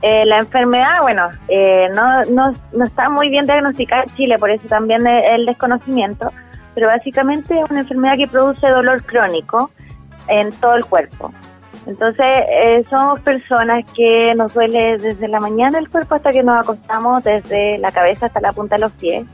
Eh, 0.00 0.24
la 0.26 0.38
enfermedad, 0.38 1.00
bueno, 1.02 1.28
eh, 1.48 1.88
no, 1.94 2.22
no, 2.30 2.54
no 2.72 2.84
está 2.84 3.08
muy 3.08 3.30
bien 3.30 3.46
diagnosticada 3.46 4.04
en 4.04 4.14
Chile, 4.14 4.36
por 4.38 4.50
eso 4.50 4.68
también 4.68 5.04
el, 5.06 5.44
desconocimiento, 5.44 6.32
pero 6.74 6.86
básicamente 6.86 7.58
es 7.58 7.68
una 7.68 7.80
enfermedad 7.80 8.16
que 8.16 8.28
produce 8.28 8.68
dolor 8.68 9.02
crónico 9.04 9.70
en 10.28 10.52
todo 10.52 10.76
el 10.76 10.84
cuerpo. 10.84 11.32
Entonces, 11.86 12.26
eh, 12.26 12.84
somos 12.90 13.18
personas 13.20 13.82
que 13.96 14.34
nos 14.36 14.52
duele 14.52 14.98
desde 14.98 15.26
la 15.26 15.40
mañana 15.40 15.78
el 15.78 15.88
cuerpo 15.88 16.16
hasta 16.16 16.30
que 16.30 16.42
nos 16.42 16.60
acostamos, 16.60 17.24
desde 17.24 17.78
la 17.78 17.90
cabeza 17.90 18.26
hasta 18.26 18.40
la 18.40 18.52
punta 18.52 18.76
de 18.76 18.82
los 18.82 18.92
pies. 18.92 19.24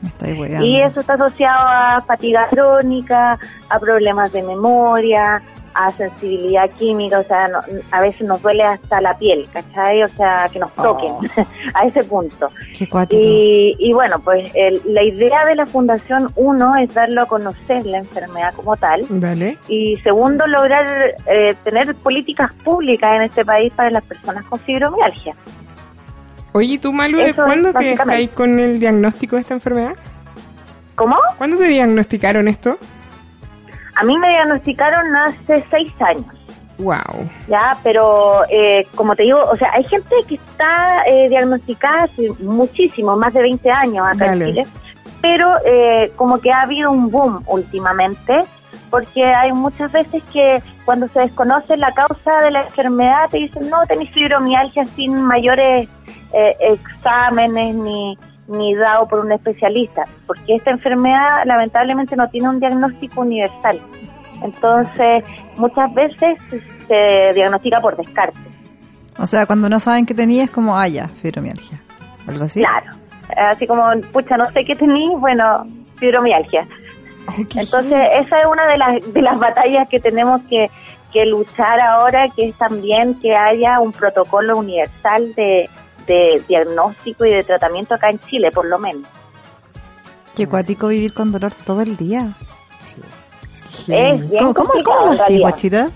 Y 0.61 0.79
eso 0.79 1.01
está 1.01 1.13
asociado 1.13 1.67
a 1.67 2.01
fatiga 2.07 2.47
crónica, 2.49 3.37
a 3.69 3.79
problemas 3.79 4.31
de 4.31 4.41
memoria, 4.41 5.43
a 5.75 5.91
sensibilidad 5.91 6.69
química, 6.71 7.19
o 7.19 7.23
sea, 7.23 7.47
no- 7.49 7.59
a 7.91 8.01
veces 8.01 8.21
nos 8.21 8.41
duele 8.41 8.63
hasta 8.63 9.01
la 9.01 9.17
piel, 9.17 9.45
¿cachai? 9.51 10.01
O 10.03 10.07
sea, 10.07 10.45
que 10.51 10.57
nos 10.59 10.73
toquen 10.73 11.13
a 11.73 11.85
ese 11.85 12.03
punto. 12.05 12.49
Qué. 12.77 12.87
Y, 13.11 13.75
y 13.77 13.93
bueno, 13.93 14.19
pues 14.23 14.49
el- 14.55 14.81
la 14.85 15.03
idea 15.03 15.45
de 15.45 15.55
la 15.55 15.65
Fundación, 15.65 16.31
uno, 16.35 16.75
es 16.77 16.93
darlo 16.93 17.23
a 17.23 17.25
conocer 17.25 17.85
la 17.85 17.97
enfermedad 17.99 18.53
como 18.55 18.77
tal, 18.77 19.05
Dale. 19.09 19.57
y 19.67 19.97
segundo, 19.97 20.47
lograr 20.47 21.15
eh, 21.27 21.55
tener 21.63 21.93
políticas 21.95 22.51
públicas 22.63 23.13
en 23.15 23.23
este 23.23 23.43
país 23.43 23.71
para 23.75 23.89
las 23.91 24.03
personas 24.05 24.45
con 24.45 24.59
fibromialgia. 24.59 25.35
Oye, 26.53 26.73
¿y 26.73 26.77
tú, 26.77 26.93
Malu, 26.93 27.17
de 27.17 27.29
es, 27.31 27.35
cuándo 27.35 27.69
que 27.73 27.73
básicamente. 27.73 28.01
estáis 28.03 28.29
con 28.29 28.59
el 28.61 28.79
diagnóstico 28.79 29.35
de 29.35 29.41
esta 29.41 29.53
enfermedad? 29.55 29.95
¿Cómo? 30.95 31.17
¿Cuándo 31.37 31.57
te 31.57 31.65
diagnosticaron 31.65 32.47
esto? 32.47 32.77
A 33.95 34.03
mí 34.03 34.17
me 34.17 34.29
diagnosticaron 34.29 35.15
hace 35.15 35.65
seis 35.69 35.93
años. 35.99 36.25
Wow. 36.77 37.29
Ya, 37.47 37.77
pero 37.83 38.43
eh, 38.49 38.85
como 38.95 39.15
te 39.15 39.23
digo, 39.23 39.41
o 39.41 39.55
sea, 39.55 39.71
hay 39.73 39.83
gente 39.85 40.13
que 40.27 40.35
está 40.35 41.03
eh, 41.07 41.29
diagnosticada 41.29 42.03
hace 42.03 42.29
muchísimo, 42.39 43.15
más 43.15 43.33
de 43.33 43.41
20 43.43 43.71
años 43.71 44.05
acá 44.05 44.25
Dale. 44.25 44.45
en 44.45 44.51
Chile, 44.51 44.67
pero 45.21 45.55
eh, 45.65 46.11
como 46.17 46.39
que 46.39 46.51
ha 46.51 46.61
habido 46.61 46.91
un 46.91 47.09
boom 47.09 47.43
últimamente, 47.47 48.43
porque 48.89 49.25
hay 49.25 49.53
muchas 49.53 49.91
veces 49.91 50.21
que 50.31 50.61
cuando 50.83 51.07
se 51.09 51.21
desconoce 51.21 51.77
la 51.77 51.91
causa 51.93 52.41
de 52.41 52.51
la 52.51 52.61
enfermedad 52.63 53.29
te 53.29 53.37
dicen, 53.37 53.69
no, 53.69 53.85
tenés 53.87 54.09
fibromialgia 54.11 54.85
sin 54.95 55.21
mayores 55.21 55.87
eh, 56.33 56.55
exámenes 56.59 57.75
ni, 57.75 58.17
ni 58.47 58.75
dado 58.75 59.07
por 59.07 59.19
un 59.19 59.31
especialista, 59.31 60.05
porque 60.27 60.55
esta 60.55 60.71
enfermedad 60.71 61.45
lamentablemente 61.45 62.15
no 62.15 62.29
tiene 62.29 62.49
un 62.49 62.59
diagnóstico 62.59 63.21
universal. 63.21 63.79
Entonces, 64.41 65.23
muchas 65.57 65.93
veces 65.93 66.37
se 66.87 67.33
diagnostica 67.33 67.81
por 67.81 67.97
descarte. 67.97 68.39
O 69.17 69.25
sea, 69.25 69.45
cuando 69.45 69.69
no 69.69 69.79
saben 69.79 70.05
qué 70.05 70.13
tenía 70.13 70.43
es 70.43 70.51
como, 70.51 70.77
ah, 70.77 70.87
ya, 70.87 71.07
fibromialgia. 71.07 71.81
Algo 72.27 72.43
así. 72.43 72.59
Claro. 72.59 72.91
Así 73.35 73.65
como, 73.65 73.83
pucha, 74.11 74.37
no 74.37 74.45
sé 74.51 74.65
qué 74.65 74.75
tenís, 74.75 75.11
bueno, 75.19 75.65
fibromialgia. 75.97 76.67
Entonces, 77.37 78.07
esa 78.13 78.39
es 78.39 78.45
una 78.45 78.67
de 78.67 78.77
las, 78.77 79.13
de 79.13 79.21
las 79.21 79.39
batallas 79.39 79.87
que 79.89 79.99
tenemos 79.99 80.41
que, 80.49 80.69
que 81.11 81.25
luchar 81.25 81.79
ahora, 81.79 82.27
que 82.35 82.49
es 82.49 82.57
también 82.57 83.19
que 83.19 83.35
haya 83.35 83.79
un 83.79 83.91
protocolo 83.91 84.57
universal 84.57 85.33
de, 85.33 85.69
de 86.07 86.43
diagnóstico 86.47 87.25
y 87.25 87.33
de 87.33 87.43
tratamiento 87.43 87.93
acá 87.95 88.09
en 88.09 88.19
Chile, 88.19 88.51
por 88.51 88.65
lo 88.65 88.79
menos. 88.79 89.07
Qué 90.35 90.47
cuático 90.47 90.87
vivir 90.87 91.13
con 91.13 91.31
dolor 91.31 91.53
todo 91.53 91.81
el 91.81 91.95
día. 91.95 92.27
Es 93.87 94.29
bien 94.29 94.53
¿Cómo, 94.53 94.53
cómo, 94.83 95.05
lo 95.05 95.11
hacís, 95.11 95.39
guachita? 95.39 95.89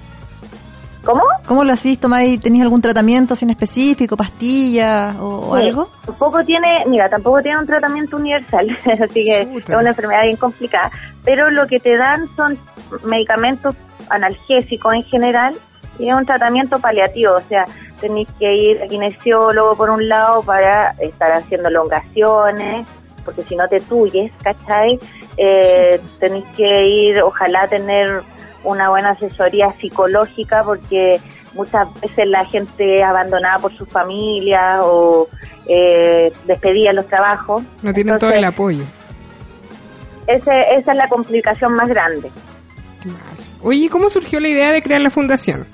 ¿Cómo? 1.04 1.22
¿Cómo 1.46 1.64
lo 1.64 1.74
hacís? 1.74 2.00
¿Tomáis, 2.00 2.40
tenéis 2.42 2.64
algún 2.64 2.82
tratamiento 2.82 3.34
en 3.42 3.50
específico, 3.50 4.16
pastillas 4.18 5.16
o, 5.18 5.50
o 5.50 5.58
Sí, 5.58 5.64
algo? 5.68 5.90
Tampoco 6.06 6.44
tiene, 6.44 6.84
mira, 6.88 7.10
tampoco 7.10 7.42
tiene 7.42 7.60
un 7.60 7.66
tratamiento 7.66 8.18
universal, 8.18 8.70
así 9.04 9.24
que 9.24 9.48
Chuta. 9.54 9.74
es 9.74 9.80
una 9.80 9.90
enfermedad 9.90 10.24
bien 10.24 10.38
complicada. 10.38 10.92
Pero 11.24 11.50
lo 11.50 11.68
que 11.68 11.80
te 11.80 11.98
dan 11.98 12.28
son 12.36 12.58
medicamentos 13.04 13.76
analgésicos 14.10 14.94
en 14.94 15.04
general 15.04 15.56
y 16.00 16.10
es 16.10 16.16
un 16.16 16.26
tratamiento 16.26 16.80
paliativo, 16.80 17.34
o 17.34 17.42
sea, 17.50 17.66
tenéis 18.00 18.28
que 18.40 18.56
ir 18.56 18.82
al 18.82 18.88
kinesiólogo 18.88 19.76
por 19.76 19.90
un 19.90 20.08
lado 20.08 20.42
para 20.42 20.92
estar 21.00 21.32
haciendo 21.34 21.68
elongaciones, 21.70 22.88
porque 23.26 23.44
si 23.44 23.56
no 23.56 23.68
te 23.68 23.80
tuyes, 23.82 24.32
¿cachai? 24.42 25.00
Eh, 25.38 26.00
tenéis 26.20 26.46
que 26.56 26.86
ir, 26.86 27.22
ojalá 27.22 27.68
tener 27.68 28.22
una 28.64 28.90
buena 28.90 29.12
asesoría 29.12 29.74
psicológica 29.80 30.64
porque 30.64 31.20
muchas 31.54 31.88
veces 32.02 32.28
la 32.28 32.46
gente 32.46 32.96
es 32.96 33.04
abandonada 33.04 33.60
por 33.60 33.74
sus 33.76 33.88
familias 33.90 34.80
o 34.84 35.28
eh, 35.68 36.32
despedida 36.46 36.90
en 36.92 36.96
los 36.96 37.08
trabajos. 37.08 37.64
No 37.84 37.94
tienen 37.94 38.18
todo 38.18 38.32
el 38.32 38.44
apoyo. 38.46 38.84
ese- 40.28 40.76
esa 40.78 40.92
es 40.92 40.98
la 40.98 41.08
complicación 41.10 41.74
más 41.74 41.88
grande. 41.90 42.32
Oye, 43.62 43.86
¿y 43.86 43.90
¿cómo 43.90 44.10
surgió 44.10 44.40
la 44.40 44.48
idea 44.48 44.72
de 44.72 44.82
crear 44.82 45.02
la 45.02 45.10
fundación? 45.10 45.66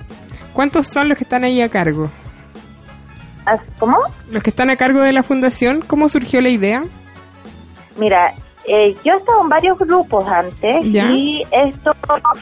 ¿Cuántos 0.56 0.86
son 0.88 1.08
los 1.10 1.18
que 1.18 1.24
están 1.24 1.44
ahí 1.44 1.60
a 1.60 1.68
cargo? 1.68 2.10
As- 3.44 3.60
¿Cómo? 3.78 3.98
Los 4.30 4.42
que 4.42 4.48
están 4.50 4.70
a 4.70 4.76
cargo 4.76 5.00
de 5.00 5.12
la 5.12 5.22
fundación, 5.22 5.82
¿cómo 5.86 6.08
surgió 6.08 6.40
la 6.40 6.48
idea? 6.48 6.82
Mira, 7.98 8.32
eh, 8.66 8.96
yo 9.04 9.12
he 9.12 9.16
estado 9.18 9.42
en 9.42 9.48
varios 9.50 9.78
grupos 9.78 10.26
antes 10.26 10.80
¿Ya? 10.90 11.10
y 11.12 11.42
esto 11.52 11.94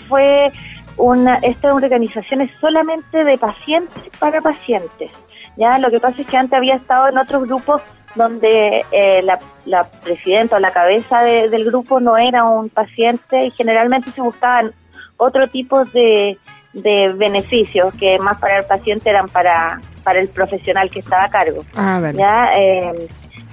fue 0.08 0.50
una, 0.96 1.34
esta 1.38 1.74
organización 1.74 2.40
es 2.42 2.50
solamente 2.60 3.24
de 3.24 3.36
pacientes 3.36 4.04
para 4.20 4.40
pacientes. 4.40 5.10
Ya, 5.56 5.78
lo 5.78 5.90
que 5.90 5.98
pasa 6.00 6.22
es 6.22 6.26
que 6.28 6.36
antes 6.36 6.56
había 6.56 6.76
estado 6.76 7.08
en 7.08 7.18
otros 7.18 7.42
grupos 7.48 7.82
donde 8.14 8.84
eh, 8.92 9.22
la, 9.24 9.40
la 9.66 9.84
presidenta 9.88 10.56
o 10.56 10.60
la 10.60 10.70
cabeza 10.72 11.20
de- 11.22 11.48
del 11.50 11.64
grupo 11.64 11.98
no 11.98 12.16
era 12.16 12.44
un 12.44 12.68
paciente 12.68 13.46
y 13.46 13.50
generalmente 13.50 14.10
se 14.12 14.20
buscaban 14.22 14.72
otro 15.16 15.46
tipo 15.48 15.84
de, 15.86 16.38
de 16.74 17.12
beneficios 17.14 17.94
que 17.94 18.18
más 18.18 18.36
para 18.38 18.58
el 18.58 18.64
paciente 18.66 19.10
eran 19.10 19.26
para, 19.28 19.80
para 20.02 20.20
el 20.20 20.28
profesional 20.28 20.90
que 20.90 20.98
estaba 21.00 21.24
a 21.24 21.30
cargo. 21.30 21.60
Ah. 21.76 22.00
¿ya? 22.12 22.50
Eh, 22.56 23.08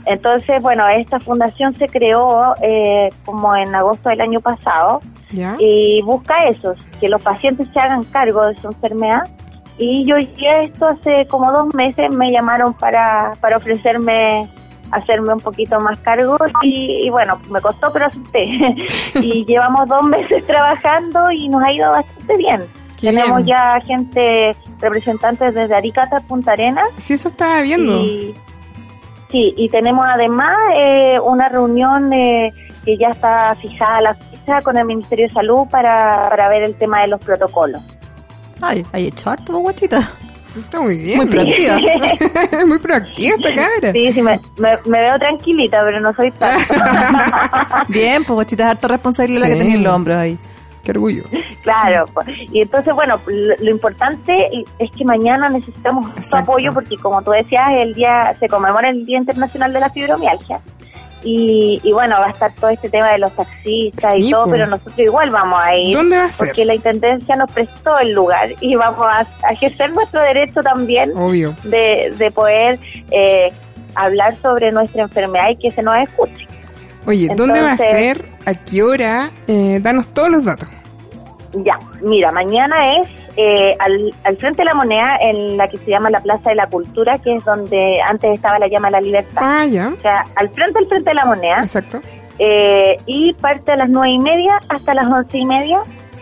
entonces, 0.05 0.61
bueno, 0.61 0.87
esta 0.89 1.19
fundación 1.19 1.75
se 1.75 1.85
creó 1.87 2.55
eh, 2.61 3.09
como 3.23 3.55
en 3.55 3.73
agosto 3.75 4.09
del 4.09 4.21
año 4.21 4.41
pasado 4.41 4.99
¿Ya? 5.31 5.55
y 5.59 6.01
busca 6.01 6.35
eso, 6.49 6.73
que 6.99 7.07
los 7.07 7.21
pacientes 7.21 7.67
se 7.71 7.79
hagan 7.79 8.03
cargo 8.05 8.47
de 8.47 8.55
su 8.55 8.67
enfermedad 8.67 9.29
Y 9.77 10.03
yo 10.05 10.17
llegué 10.17 10.49
a 10.49 10.63
esto 10.63 10.87
hace 10.87 11.27
como 11.27 11.51
dos 11.51 11.73
meses, 11.75 12.13
me 12.15 12.31
llamaron 12.31 12.73
para, 12.73 13.31
para 13.39 13.57
ofrecerme 13.57 14.43
hacerme 14.91 15.33
un 15.33 15.39
poquito 15.39 15.79
más 15.79 15.97
cargo 15.99 16.35
y, 16.63 17.05
y 17.05 17.09
bueno, 17.09 17.39
me 17.49 17.61
costó 17.61 17.93
pero 17.93 18.07
acepté. 18.07 18.43
y 19.21 19.45
llevamos 19.45 19.87
dos 19.87 20.03
meses 20.03 20.45
trabajando 20.45 21.31
y 21.31 21.47
nos 21.47 21.63
ha 21.63 21.71
ido 21.71 21.89
bastante 21.91 22.37
bien. 22.37 22.61
Qué 23.01 23.07
Tenemos 23.07 23.37
bien. 23.43 23.47
ya 23.47 23.79
gente, 23.83 24.55
representantes 24.79 25.55
desde 25.55 25.75
Arica 25.75 26.03
hasta 26.03 26.19
Punta 26.19 26.51
Arenas. 26.51 26.87
Sí, 26.97 27.13
eso 27.13 27.29
estaba 27.29 27.59
viendo. 27.61 27.99
Y, 28.03 28.33
sí, 29.31 29.55
y 29.57 29.69
tenemos 29.69 30.05
además 30.07 30.55
eh, 30.75 31.19
una 31.19 31.49
reunión 31.49 32.13
eh, 32.13 32.51
que 32.85 32.97
ya 32.97 33.07
está 33.07 33.55
fijada 33.55 34.01
la 34.01 34.13
fecha 34.13 34.61
con 34.61 34.77
el 34.77 34.85
Ministerio 34.85 35.27
de 35.27 35.33
Salud 35.33 35.67
para, 35.71 36.29
para 36.29 36.47
ver 36.49 36.61
el 36.61 36.75
tema 36.75 37.01
de 37.01 37.07
los 37.07 37.19
protocolos. 37.21 37.81
Ay, 38.61 38.85
hay 38.91 39.07
hecho 39.07 39.31
harto, 39.31 39.57
guachita. 39.57 40.11
Está 40.55 40.81
muy 40.81 40.97
bien. 40.97 41.17
Muy 41.17 41.25
proactiva. 41.27 41.79
muy 42.67 42.77
proactiva 42.77 43.35
esta 43.35 43.53
cabra. 43.55 43.91
Sí, 43.93 44.13
sí, 44.13 44.21
me, 44.21 44.39
me, 44.57 44.77
me 44.85 45.01
veo 45.01 45.17
tranquilita, 45.17 45.79
pero 45.83 45.99
no 46.01 46.13
soy 46.13 46.29
tan. 46.31 46.59
Bien, 47.87 48.23
pues 48.23 48.35
guachita, 48.35 48.65
es 48.65 48.69
harta 48.71 48.87
responsabilidad 48.89 49.41
la 49.41 49.47
que 49.47 49.61
en 49.61 49.83
los 49.83 49.93
hombros 49.93 50.17
ahí. 50.17 50.37
Qué 50.83 50.91
orgullo. 50.91 51.23
claro, 51.63 52.05
pues. 52.13 52.27
y 52.51 52.61
entonces, 52.61 52.93
bueno, 52.93 53.19
lo, 53.27 53.55
lo 53.59 53.71
importante 53.71 54.49
es 54.79 54.91
que 54.91 55.05
mañana 55.05 55.47
necesitamos 55.49 56.05
tu 56.13 56.19
Exacto. 56.19 56.51
apoyo 56.51 56.73
porque, 56.73 56.97
como 56.97 57.21
tú 57.21 57.31
decías, 57.31 57.69
el 57.71 57.93
día 57.93 58.33
se 58.39 58.47
conmemora 58.47 58.89
el 58.89 59.05
Día 59.05 59.17
Internacional 59.19 59.71
de 59.73 59.79
la 59.79 59.89
Fibromialgia. 59.89 60.59
Y, 61.23 61.79
y 61.83 61.91
bueno, 61.91 62.15
va 62.19 62.25
a 62.25 62.29
estar 62.31 62.51
todo 62.55 62.71
este 62.71 62.89
tema 62.89 63.11
de 63.11 63.19
los 63.19 63.31
taxistas 63.35 64.15
Sí, 64.15 64.27
y 64.27 64.31
todo, 64.31 64.45
po. 64.45 64.51
pero 64.51 64.65
nosotros 64.65 64.97
igual 64.97 65.29
vamos 65.29 65.59
a 65.63 65.75
ir. 65.75 65.93
¿Dónde 65.95 66.17
va 66.17 66.23
a 66.23 66.29
ser? 66.29 66.47
Porque 66.47 66.65
la 66.65 66.73
Intendencia 66.73 67.35
nos 67.35 67.51
prestó 67.51 67.99
el 67.99 68.11
lugar 68.13 68.49
y 68.59 68.75
vamos 68.75 69.05
a, 69.07 69.19
a 69.47 69.51
ejercer 69.51 69.91
nuestro 69.93 70.19
derecho 70.23 70.61
también 70.61 71.11
Obvio. 71.15 71.55
de, 71.65 72.11
de 72.17 72.31
poder 72.31 72.79
eh, 73.11 73.49
hablar 73.93 74.35
sobre 74.37 74.71
nuestra 74.71 75.03
enfermedad 75.03 75.49
y 75.51 75.57
que 75.57 75.71
se 75.71 75.83
nos 75.83 75.95
escuche. 75.97 76.47
Oye, 77.05 77.29
¿dónde 77.35 77.61
va 77.61 77.71
a 77.73 77.77
ser? 77.77 78.25
¿A 78.45 78.53
qué 78.53 78.83
hora? 78.83 79.31
Eh, 79.47 79.79
danos 79.81 80.07
todos 80.07 80.29
los 80.29 80.43
datos. 80.45 80.67
Ya, 81.53 81.77
mira, 82.01 82.31
mañana 82.31 82.95
es 82.95 83.07
eh, 83.35 83.75
al, 83.79 84.13
al 84.23 84.37
frente 84.37 84.61
de 84.61 84.65
la 84.65 84.73
moneda 84.73 85.17
en 85.19 85.57
la 85.57 85.67
que 85.67 85.77
se 85.77 85.89
llama 85.89 86.09
la 86.09 86.21
Plaza 86.21 86.51
de 86.51 86.55
la 86.55 86.67
Cultura, 86.67 87.17
que 87.19 87.35
es 87.35 87.43
donde 87.43 87.99
antes 88.07 88.31
estaba 88.33 88.57
la 88.59 88.67
llama 88.67 88.87
de 88.87 88.91
la 88.93 89.01
libertad. 89.01 89.41
Ah, 89.43 89.65
ya. 89.65 89.89
O 89.97 90.01
sea, 90.01 90.23
al 90.35 90.49
frente, 90.49 90.79
al 90.79 90.87
frente 90.87 91.09
de 91.09 91.13
la 91.15 91.25
moneda. 91.25 91.57
Exacto. 91.61 91.99
eh, 92.39 92.95
y 93.05 93.33
parte 93.33 93.71
a 93.73 93.75
las 93.75 93.89
nueve 93.89 94.11
y 94.11 94.19
media 94.19 94.59
hasta 94.69 94.93
las 94.93 95.07
once 95.07 95.37
y 95.37 95.45
media. 95.45 95.79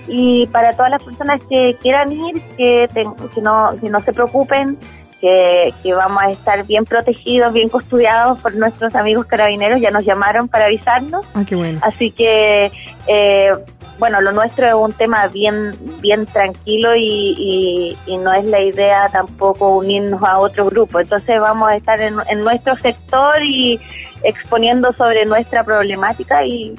Y 0.08 0.48
para 0.48 0.72
todas 0.72 0.90
las 0.90 1.04
personas 1.04 1.40
que 1.48 1.76
quieran 1.80 2.12
ir, 2.12 2.42
que, 2.58 2.88
ten- 2.92 3.14
que, 3.34 3.42
no, 3.42 3.70
que 3.80 3.90
no 3.92 4.00
se 4.00 4.12
preocupen, 4.12 4.76
que, 5.22 5.74
que 5.84 5.94
vamos 5.94 6.24
a 6.24 6.30
estar 6.30 6.66
bien 6.66 6.86
protegidos, 6.86 7.54
bien 7.54 7.70
custodiados 7.70 8.40
por 8.40 8.56
nuestros 8.56 8.96
amigos 8.96 9.26
carabineros. 9.26 9.82
Ya 9.82 9.92
nos 9.92 10.06
llamaron 10.06 10.48
para 10.48 10.66
avisarnos. 10.66 11.26
Ah, 11.34 11.44
qué 11.48 11.56
bueno. 11.56 11.80
Así 11.84 12.12
que, 12.12 12.72
eh, 13.08 13.52
bueno, 13.98 14.22
lo 14.22 14.32
nuestro 14.32 14.66
es 14.66 14.74
un 14.74 14.94
tema 14.94 15.28
bien 15.28 15.74
bien 16.00 16.26
tranquilo 16.26 16.96
y, 16.96 17.36
y, 17.38 17.98
y 18.06 18.18
no 18.18 18.32
es 18.32 18.46
la 18.46 18.62
idea 18.62 19.10
tampoco 19.10 19.78
unirnos 19.78 20.24
a 20.24 20.40
otro 20.40 20.66
grupo. 20.66 21.00
Entonces 21.02 21.40
vamos 21.40 21.70
a 21.70 21.76
estar 21.76 22.00
en, 22.02 22.16
en 22.30 22.44
nuestro 22.44 22.78
sector 22.78 23.44
y 23.44 23.80
exponiendo 24.24 24.94
sobre 24.94 25.26
nuestra 25.26 25.64
problemática 25.64 26.46
y, 26.46 26.76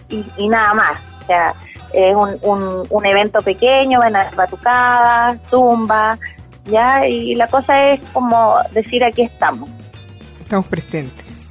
nada 0.48 0.72
más. 0.74 0.98
O 1.22 1.26
sea, 1.26 1.54
es 1.92 2.14
un, 2.14 2.38
un, 2.42 2.86
un 2.88 3.06
evento 3.06 3.42
pequeño, 3.42 3.98
van 3.98 4.16
a 4.16 4.30
batucadas, 4.34 5.38
zumba, 5.50 6.18
¿ya? 6.66 7.06
Y 7.06 7.34
la 7.34 7.46
cosa 7.48 7.88
es 7.88 8.00
como 8.12 8.56
decir 8.72 9.02
aquí 9.04 9.22
estamos. 9.22 9.68
Estamos 10.40 10.66
presentes. 10.66 11.50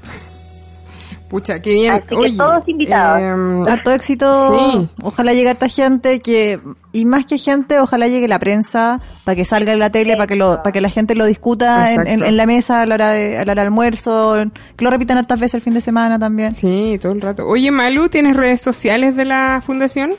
Pucha, 1.29 1.61
qué 1.61 1.73
bien. 1.75 1.91
Así 1.91 2.07
que 2.07 2.15
Oye, 2.15 2.37
todos 2.37 2.67
invitados. 2.67 3.21
em, 3.21 3.67
Harto 3.67 3.91
éxito. 3.91 4.57
Sí. 4.71 4.89
Ojalá 5.03 5.31
llegue 5.33 5.51
harta 5.51 5.69
gente 5.69 6.21
que 6.21 6.59
y 6.91 7.05
más 7.05 7.27
que 7.27 7.37
gente, 7.37 7.79
ojalá 7.79 8.07
llegue 8.07 8.27
la 8.27 8.39
prensa 8.39 8.99
para 9.25 9.35
que 9.35 9.45
salga 9.45 9.71
en 9.73 9.77
la 9.77 9.91
tele, 9.91 10.15
para 10.15 10.25
que 10.25 10.35
lo 10.35 10.63
para 10.63 10.71
que 10.71 10.81
la 10.81 10.89
gente 10.89 11.13
lo 11.13 11.25
discuta 11.25 11.91
en, 11.91 11.99
en- 11.99 12.07
Exacto. 12.07 12.25
en 12.25 12.35
la 12.37 12.45
mesa 12.47 12.81
a 12.81 12.85
la 12.87 12.95
hora 12.95 13.09
de 13.11 13.37
a 13.37 13.45
la 13.45 13.51
hora 13.51 13.61
del 13.61 13.67
almuerzo, 13.67 14.37
que 14.75 14.83
lo 14.83 14.89
repitan 14.89 15.19
hartas 15.19 15.39
veces 15.39 15.53
el 15.53 15.61
fin 15.61 15.75
de 15.75 15.81
semana 15.81 16.17
también. 16.17 16.51
sí, 16.51 16.97
todo 16.99 17.11
el 17.11 17.21
rato. 17.21 17.45
Oye, 17.47 17.69
Malu, 17.69 18.09
¿tienes 18.09 18.35
redes 18.35 18.59
sociales 18.61 19.15
de 19.15 19.25
la 19.25 19.61
fundación? 19.63 20.13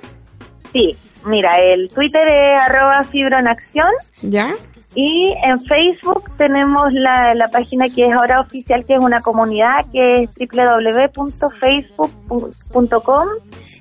Sí, 0.73 0.97
mira, 1.25 1.59
el 1.59 1.89
Twitter 1.91 2.23
es 2.29 2.61
arroba 2.71 3.03
fibra 3.03 3.41
en 3.41 3.49
acción 3.49 3.89
¿Ya? 4.23 4.53
Y 4.95 5.35
en 5.45 5.61
Facebook 5.61 6.31
tenemos 6.37 6.93
la, 6.93 7.35
la 7.35 7.49
página 7.49 7.89
que 7.89 8.07
es 8.07 8.13
ahora 8.13 8.41
oficial, 8.41 8.85
que 8.85 8.95
es 8.95 9.01
una 9.01 9.21
comunidad, 9.21 9.87
que 9.93 10.25
es 10.25 10.31
www.facebook.com 10.37 13.29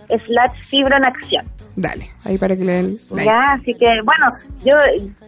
slash 0.07 0.53
fibra 0.69 0.97
en 0.97 1.05
acción. 1.05 1.45
Dale, 1.75 2.11
ahí 2.25 2.37
para 2.37 2.55
que 2.57 2.65
le 2.65 2.73
den 2.73 2.97
like. 3.11 3.25
Ya, 3.25 3.53
así 3.53 3.73
que 3.73 3.85
bueno, 4.03 4.25
yo 4.65 4.75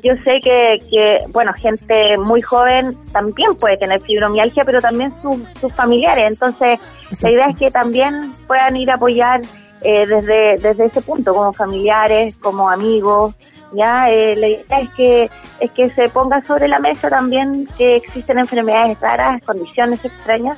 yo 0.03 0.13
sé 0.23 0.41
que, 0.43 0.79
que 0.89 1.19
bueno, 1.29 1.53
gente 1.53 2.17
muy 2.17 2.41
joven 2.41 2.97
también 3.13 3.55
puede 3.55 3.77
tener 3.77 4.01
fibromialgia, 4.01 4.65
pero 4.65 4.81
también 4.81 5.13
sus, 5.21 5.39
sus 5.61 5.71
familiares. 5.73 6.31
Entonces, 6.31 6.77
Exacto. 7.03 7.27
la 7.27 7.31
idea 7.31 7.45
es 7.45 7.55
que 7.57 7.71
también 7.71 8.29
puedan 8.47 8.75
ir 8.75 8.91
a 8.91 8.95
apoyar 8.95 9.39
eh, 9.81 10.05
desde 10.05 10.57
desde 10.57 10.87
ese 10.87 11.01
punto, 11.01 11.33
como 11.33 11.53
familiares, 11.53 12.37
como 12.37 12.69
amigos. 12.69 13.33
Ya, 13.73 14.09
eh, 14.11 14.35
la 14.35 14.47
idea 14.47 14.79
es 14.81 14.89
que 14.95 15.29
es 15.59 15.71
que 15.71 15.89
se 15.91 16.09
ponga 16.09 16.41
sobre 16.45 16.67
la 16.67 16.79
mesa 16.79 17.09
también 17.09 17.67
que 17.77 17.95
existen 17.97 18.39
enfermedades 18.39 18.99
raras, 18.99 19.41
condiciones 19.45 20.03
extrañas 20.03 20.57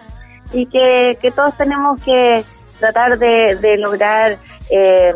y 0.51 0.65
que, 0.67 1.17
que 1.21 1.31
todos 1.31 1.55
tenemos 1.57 2.01
que 2.03 2.43
tratar 2.79 3.17
de, 3.19 3.55
de 3.61 3.77
lograr 3.77 4.37
eh, 4.69 5.13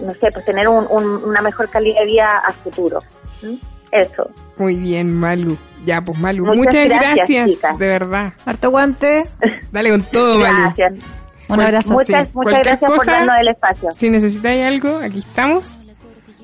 no 0.00 0.12
sé, 0.14 0.30
pues 0.32 0.44
tener 0.44 0.68
un- 0.68 0.86
un- 0.90 1.24
una 1.24 1.40
mejor 1.42 1.68
calidad 1.70 2.00
de 2.00 2.06
vida 2.06 2.38
a 2.46 2.52
futuro. 2.52 3.00
¿Mm? 3.42 3.54
Eso. 3.92 4.30
Muy 4.58 4.76
bien, 4.76 5.12
Malu. 5.18 5.56
Ya, 5.84 6.00
pues 6.02 6.18
Malu, 6.18 6.44
muchas, 6.44 6.64
Muchas 6.64 6.84
gracias, 6.88 7.28
gracias, 7.28 7.78
de 7.78 7.86
verdad. 7.88 8.32
Harto 8.44 8.70
guante. 8.70 9.24
Dale 9.72 9.90
con 9.90 10.02
todo, 10.02 10.38
Malu. 10.38 10.58
Gracias. 10.76 10.92
Un 11.48 11.60
abrazo. 11.60 11.92
muchas- 11.92 12.08
Muchas, 12.08 12.28
Sí, 12.28 12.32
muchas 12.34 12.54
gracias 12.64 12.80
por 12.90 12.98
cosa- 12.98 13.12
darnos 13.12 13.40
el 13.40 13.48
espacio. 13.48 13.92
Si 13.92 14.10
necesitáis 14.10 14.64
algo, 14.66 14.98
aquí 14.98 15.20
estamos. 15.20 15.82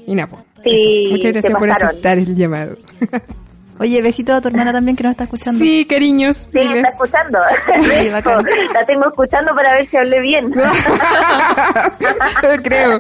Y 0.06 0.14
nada, 0.14 0.28
pues. 0.28 0.44
Sí. 0.64 1.08
Muchas 1.10 1.32
gracias 1.32 1.54
por 1.54 1.70
aceptar 1.70 2.18
el 2.18 2.36
llamado. 2.36 2.76
Oye, 3.82 4.00
besito 4.00 4.32
a 4.34 4.40
tu 4.40 4.48
hermana 4.48 4.72
también 4.78 4.96
que 4.96 5.02
nos 5.02 5.10
está 5.12 5.24
escuchando. 5.24 5.62
Sí, 5.62 5.84
cariños. 5.84 6.48
Sí, 6.52 6.58
está 6.58 6.88
escuchando. 6.88 7.38
Sí, 7.82 8.08
bacán. 8.12 8.44
la 8.74 8.84
tengo 8.86 9.08
escuchando 9.08 9.54
para 9.54 9.74
ver 9.74 9.86
si 9.88 9.96
hablé 9.96 10.20
bien. 10.20 10.52
Creo. 12.62 12.98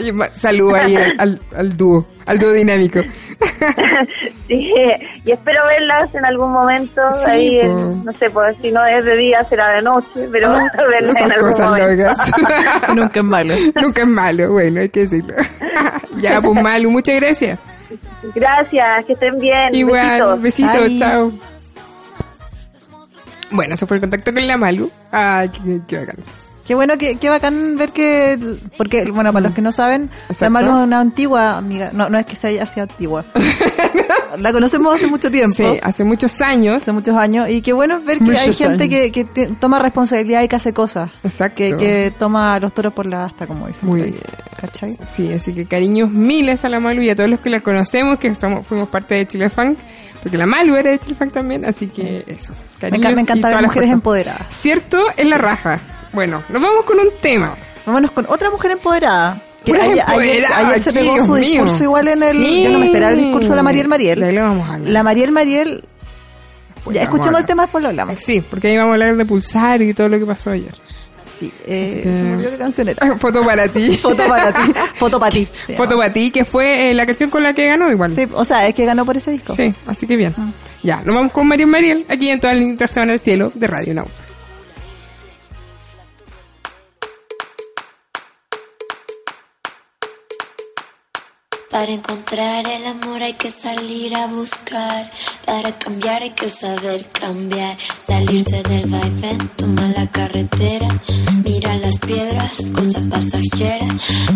Y 0.00 0.12
ma- 0.12 0.28
Saludo 0.34 0.74
ahí 0.76 0.96
al, 0.96 1.14
al, 1.18 1.40
al 1.56 1.76
dúo, 1.76 2.06
al 2.26 2.38
dúo 2.38 2.52
dinámico. 2.52 3.00
sí, 4.48 4.70
y 5.24 5.30
espero 5.30 5.66
verlas 5.66 6.14
en 6.14 6.24
algún 6.24 6.52
momento. 6.52 7.00
Sí, 7.12 7.30
ahí, 7.30 7.60
en- 7.60 8.04
no 8.04 8.12
sé, 8.12 8.30
pues 8.30 8.56
si 8.62 8.70
no 8.72 8.84
es 8.86 9.04
de 9.04 9.16
día, 9.16 9.42
será 9.44 9.70
de 9.74 9.82
noche, 9.82 10.28
pero 10.30 10.52
verlas 10.88 11.16
en 11.16 11.32
algún 11.32 11.50
cosas 11.50 11.70
momento. 11.70 12.04
locas. 12.04 12.18
Nunca 12.94 13.20
es 13.20 13.24
malo. 13.24 13.54
Nunca 13.80 14.02
es 14.02 14.08
malo, 14.08 14.52
bueno, 14.52 14.80
hay 14.80 14.88
que 14.88 15.00
decirlo. 15.00 15.34
ya, 16.18 16.40
pues 16.40 16.62
Malu, 16.62 16.90
muchas 16.90 17.16
gracias. 17.16 17.58
Gracias, 18.34 19.04
que 19.06 19.12
estén 19.14 19.38
bien. 19.38 19.74
Igual, 19.74 20.38
Besitos. 20.40 20.80
besitos, 20.80 20.98
chao. 20.98 21.32
Bueno, 23.50 23.74
eso 23.74 23.86
fue 23.86 23.96
el 23.96 24.00
contacto 24.00 24.32
con 24.32 24.46
la 24.46 24.56
Malu. 24.56 24.90
Ay, 25.12 25.48
qué, 25.50 25.80
qué 25.86 25.98
bacán. 25.98 26.16
Qué 26.66 26.74
bueno, 26.74 26.96
qué, 26.96 27.16
qué 27.16 27.28
bacán 27.28 27.76
ver 27.76 27.90
que, 27.90 28.38
porque, 28.78 29.10
bueno, 29.10 29.32
para 29.32 29.44
los 29.44 29.54
que 29.54 29.60
no 29.60 29.70
saben, 29.70 30.10
Exacto. 30.30 30.44
la 30.44 30.50
Malu 30.50 30.76
es 30.78 30.82
una 30.84 31.00
antigua 31.00 31.58
amiga, 31.58 31.90
no, 31.92 32.08
no 32.08 32.18
es 32.18 32.24
que 32.24 32.36
sea 32.36 32.62
así 32.62 32.80
antigua. 32.80 33.24
la 34.38 34.52
conocemos 34.52 34.94
hace 34.94 35.06
mucho 35.06 35.30
tiempo, 35.30 35.54
Sí, 35.56 35.64
hace 35.82 36.04
muchos 36.04 36.40
años. 36.40 36.82
hace 36.82 36.92
muchos 36.92 37.16
años, 37.16 37.48
y 37.48 37.62
qué 37.62 37.72
bueno 37.72 38.00
ver 38.00 38.18
que 38.18 38.30
hay 38.36 38.52
gente 38.54 38.84
años. 38.84 38.88
que, 38.88 39.12
que 39.12 39.24
te- 39.24 39.46
toma 39.48 39.78
responsabilidad 39.78 40.42
y 40.42 40.48
que 40.48 40.56
hace 40.56 40.72
cosas. 40.72 41.24
Exacto. 41.24 41.56
Que, 41.56 41.76
que 41.76 42.14
toma 42.18 42.58
los 42.60 42.72
toros 42.74 42.92
por 42.92 43.06
la 43.06 43.24
asta, 43.24 43.46
como 43.46 43.66
dicen. 43.66 43.88
Muy 43.88 44.02
bien. 44.02 44.16
¿Cachai? 44.60 44.96
Sí, 45.06 45.32
así 45.32 45.52
que 45.52 45.66
cariños 45.66 46.10
miles 46.10 46.64
a 46.64 46.68
la 46.68 46.80
Malu 46.80 47.02
y 47.02 47.10
a 47.10 47.16
todos 47.16 47.28
los 47.30 47.40
que 47.40 47.50
la 47.50 47.60
conocemos, 47.60 48.18
que 48.18 48.34
somos, 48.34 48.66
fuimos 48.66 48.88
parte 48.88 49.14
de 49.14 49.26
Chile 49.28 49.50
Funk, 49.50 49.78
porque 50.22 50.38
la 50.38 50.46
Malu 50.46 50.74
era 50.76 50.90
de 50.90 50.98
Chile 50.98 51.14
Funk 51.18 51.32
también, 51.32 51.64
así 51.64 51.86
que 51.88 52.24
eso. 52.26 52.52
Me, 52.82 52.90
Cariños 52.90 53.14
me 53.14 53.20
encanta 53.22 53.48
ver 53.48 53.62
mujeres 53.62 53.90
empoderadas. 53.90 54.46
Cierto, 54.50 55.02
es 55.16 55.26
la 55.28 55.36
raja. 55.38 55.80
Bueno, 56.12 56.42
nos 56.48 56.62
vamos 56.62 56.84
con 56.84 56.98
un 56.98 57.08
tema. 57.20 57.54
Vámonos 57.84 58.12
con 58.12 58.24
otra 58.28 58.48
mujer 58.50 58.70
empoderada. 58.70 59.36
Que 59.64 59.72
ayer, 59.72 59.84
ayer- 59.84 60.00
empoderadas 60.08 60.58
ayer 60.58 60.82
se 60.82 60.92
pegó 60.92 61.14
Dios 61.14 61.26
su 61.26 61.32
mío. 61.32 61.42
discurso 61.42 61.84
igual 61.84 62.08
en 62.08 62.22
el... 62.22 62.32
Sí. 62.32 62.62
Yo 62.64 62.70
no 62.70 62.78
me 62.80 62.86
esperaba 62.86 63.12
el 63.12 63.20
discurso 63.20 63.48
de 63.50 63.56
la 63.56 63.62
Mariel 63.62 63.88
Mariel. 63.88 64.34
lo 64.34 64.42
vamos 64.42 64.68
a. 64.70 64.78
La 64.78 65.02
Mariel 65.02 65.32
Mariel... 65.32 65.84
Pues 66.84 66.96
ya 66.96 67.02
escuchemos 67.04 67.40
el 67.40 67.46
tema, 67.46 67.62
después 67.62 67.80
lo 67.82 67.88
hablamos. 67.88 68.16
Sí, 68.22 68.42
porque 68.48 68.68
ahí 68.68 68.76
vamos 68.76 68.90
a 68.90 68.94
hablar 68.94 69.16
de 69.16 69.24
pulsar 69.24 69.80
y 69.80 69.94
todo 69.94 70.08
lo 70.10 70.18
que 70.18 70.26
pasó 70.26 70.50
ayer. 70.50 70.74
Sí, 71.40 71.50
eh, 71.66 72.00
que- 72.02 72.14
se 72.16 72.22
me 72.22 72.32
olvidó 72.34 72.50
qué 72.50 72.56
canción 72.58 72.88
era. 72.90 73.16
Foto 73.18 73.42
para 73.42 73.68
ti. 73.68 73.96
Foto 73.96 74.22
para 74.28 74.52
ti. 74.52 74.72
Foto 74.96 75.18
para 75.18 75.32
ti. 75.32 75.48
Foto 75.76 75.96
para 75.96 76.12
ti, 76.12 76.30
que 76.30 76.44
fue 76.44 76.90
eh, 76.90 76.94
la 76.94 77.06
canción 77.06 77.30
con 77.30 77.42
la 77.42 77.54
que 77.54 77.66
ganó 77.66 77.90
igual. 77.90 78.14
Sí, 78.14 78.28
o 78.32 78.44
sea, 78.44 78.66
es 78.68 78.74
que 78.74 78.84
ganó 78.84 79.06
por 79.06 79.16
ese 79.16 79.30
disco. 79.30 79.54
Sí, 79.56 79.74
así 79.86 80.06
que 80.06 80.16
bien. 80.16 80.34
Ah. 80.38 80.50
Ya, 80.82 80.96
nos 81.02 81.14
vamos 81.14 81.32
con 81.32 81.46
Mariel 81.48 81.68
Mariel, 81.68 82.04
aquí 82.10 82.28
en 82.28 82.40
niñitas 82.60 82.90
se 82.90 83.00
van 83.00 83.08
al 83.08 83.18
cielo 83.18 83.50
de 83.54 83.66
Radio 83.66 83.94
Nauta. 83.94 84.12
Para 91.74 91.90
encontrar 91.90 92.64
el 92.70 92.86
amor 92.86 93.20
hay 93.20 93.32
que 93.32 93.50
salir 93.50 94.14
a 94.14 94.28
buscar. 94.28 95.10
Para 95.44 95.76
cambiar 95.76 96.22
hay 96.22 96.30
que 96.30 96.48
saber 96.48 97.08
cambiar. 97.08 97.76
Salirse 98.06 98.62
del 98.62 98.88
vaivén, 98.88 99.38
toma 99.56 99.88
la 99.88 100.06
carretera. 100.06 100.86
Mira 101.42 101.74
las 101.78 101.98
piedras, 101.98 102.58
cosa 102.72 103.00
pasajera. 103.10 103.88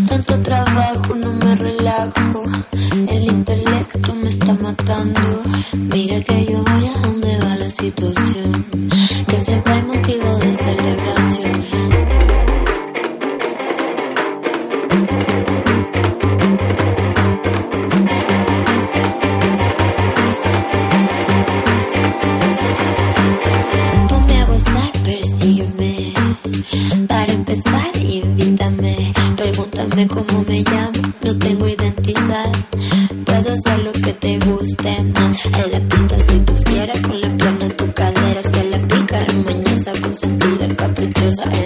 Tanto 0.08 0.40
trabajo, 0.40 1.14
no 1.14 1.32
me 1.34 1.54
relajo. 1.54 2.42
El 3.06 3.30
intelecto 3.30 4.14
me 4.16 4.30
está 4.30 4.54
matando. 4.54 5.20
Mira 5.74 6.20
que 6.20 6.44
yo 6.44 6.64
voy 6.64 6.86
a 6.88 6.98
donde 6.98 7.38
va 7.38 7.54
la 7.54 7.70
situación. 7.70 8.66
Que 9.28 9.38
siempre 9.44 9.74
hay 9.74 9.82
motivo 9.82 10.38
de 10.38 10.47
Pregúntame 29.98 30.26
cómo 30.28 30.44
me 30.44 30.62
llamo, 30.62 31.14
no 31.22 31.38
tengo 31.38 31.66
identidad. 31.66 32.52
Puedo 33.24 33.50
hacer 33.50 33.82
lo 33.82 33.90
que 33.90 34.12
te 34.12 34.38
guste 34.38 35.02
más. 35.02 35.44
En 35.44 35.72
la 35.72 35.88
pista 35.88 36.20
soy 36.20 36.38
tu 36.40 36.54
fiera, 36.70 36.92
con 37.02 37.20
la 37.20 37.36
pierna 37.36 37.64
en 37.64 37.76
tu 37.76 37.92
cadera. 37.92 38.42
Se 38.42 38.64
la 38.70 38.78
pica, 38.86 39.26
mañosa, 39.44 39.92
consentida, 40.00 40.68
caprichosa. 40.76 41.57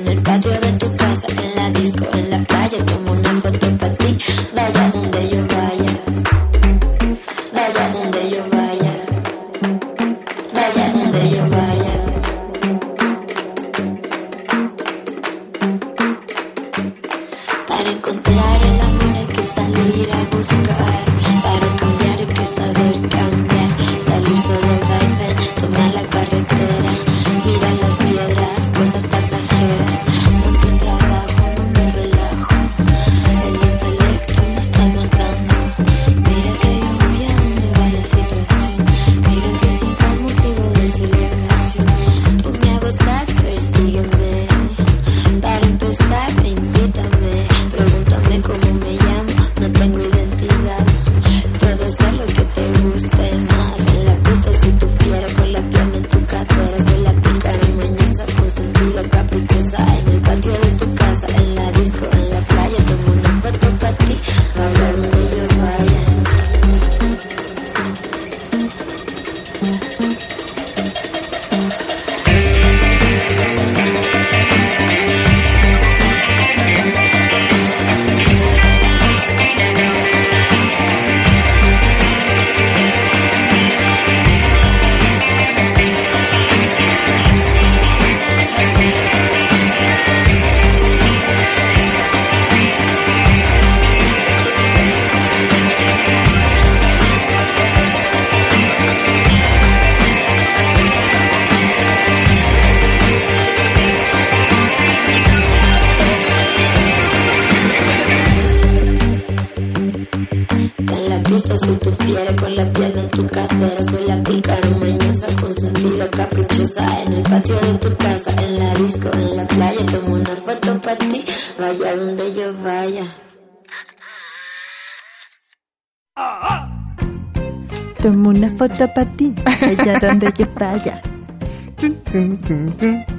Para 128.88 129.10
ti, 129.12 129.34
allá 129.44 129.98
donde 130.00 130.32
yo 130.36 130.46
vaya. 130.58 131.02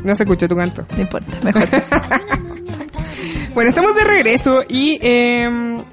No 0.04 0.16
se 0.16 0.24
escucha 0.24 0.48
tu 0.48 0.56
canto. 0.56 0.86
No 0.96 1.02
importa, 1.02 1.38
mejor. 1.44 1.64
Bueno, 3.54 3.70
estamos 3.70 3.96
de 3.96 4.04
regreso 4.04 4.64
y 4.68 4.98
eh, 5.00 5.44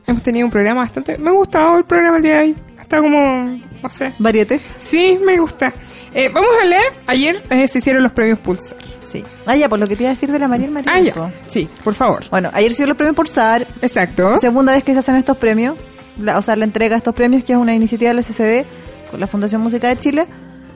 hemos 0.07 0.23
tenido 0.23 0.47
un 0.47 0.51
programa 0.51 0.81
bastante... 0.81 1.19
Me 1.19 1.29
ha 1.29 1.33
gustado 1.35 1.77
el 1.77 1.85
programa 1.85 2.17
el 2.17 2.23
día 2.23 2.37
de 2.39 2.41
hoy. 2.45 2.57
Está 2.81 3.03
como... 3.03 3.61
No 3.83 3.89
sé. 3.91 4.15
Variete. 4.19 4.61
Sí, 4.79 5.21
me 5.23 5.37
gusta. 5.37 5.71
Eh, 6.15 6.31
vamos 6.33 6.51
a 6.59 6.65
leer. 6.65 6.91
Ayer 7.07 7.43
eh, 7.51 7.69
se 7.69 7.79
hicieron 7.81 8.03
los 8.03 8.13
premios 8.13 8.39
Pulsar. 8.39 8.79
Sí. 9.07 9.23
Ah, 9.45 9.57
ya, 9.57 9.69
por 9.69 9.79
lo 9.79 9.87
que 9.87 9.95
te 9.95 10.05
iba 10.05 10.11
a 10.11 10.15
decir 10.15 10.33
de 10.33 10.39
la 10.39 10.49
Mariel 10.49 10.71
Mariel. 10.71 10.91
Ah, 10.95 11.01
ya. 11.01 11.31
Sí, 11.49 11.69
por 11.85 11.93
favor. 11.95 12.25
Bueno, 12.31 12.49
ayer 12.55 12.73
se 12.73 12.79
dio 12.79 12.87
los 12.87 12.97
premios 12.97 13.15
Pulsar. 13.15 13.67
Exacto. 13.83 14.39
Segunda 14.41 14.73
vez 14.73 14.83
que 14.83 14.95
se 14.95 15.01
hacen 15.01 15.17
estos 15.17 15.37
premios. 15.37 15.77
La- 16.19 16.39
o 16.39 16.43
sea, 16.43 16.57
la 16.57 16.65
entrega 16.65 16.95
de 16.95 16.99
estos 16.99 17.15
premios, 17.15 17.45
que 17.45 17.53
es 17.53 17.59
una 17.59 17.75
iniciativa 17.75 18.15
del 18.15 18.25
SCD 18.25 18.65
con 19.11 19.21
la 19.21 19.27
Fundación 19.27 19.61
Música 19.61 19.89
de 19.89 19.99
Chile. 19.99 20.27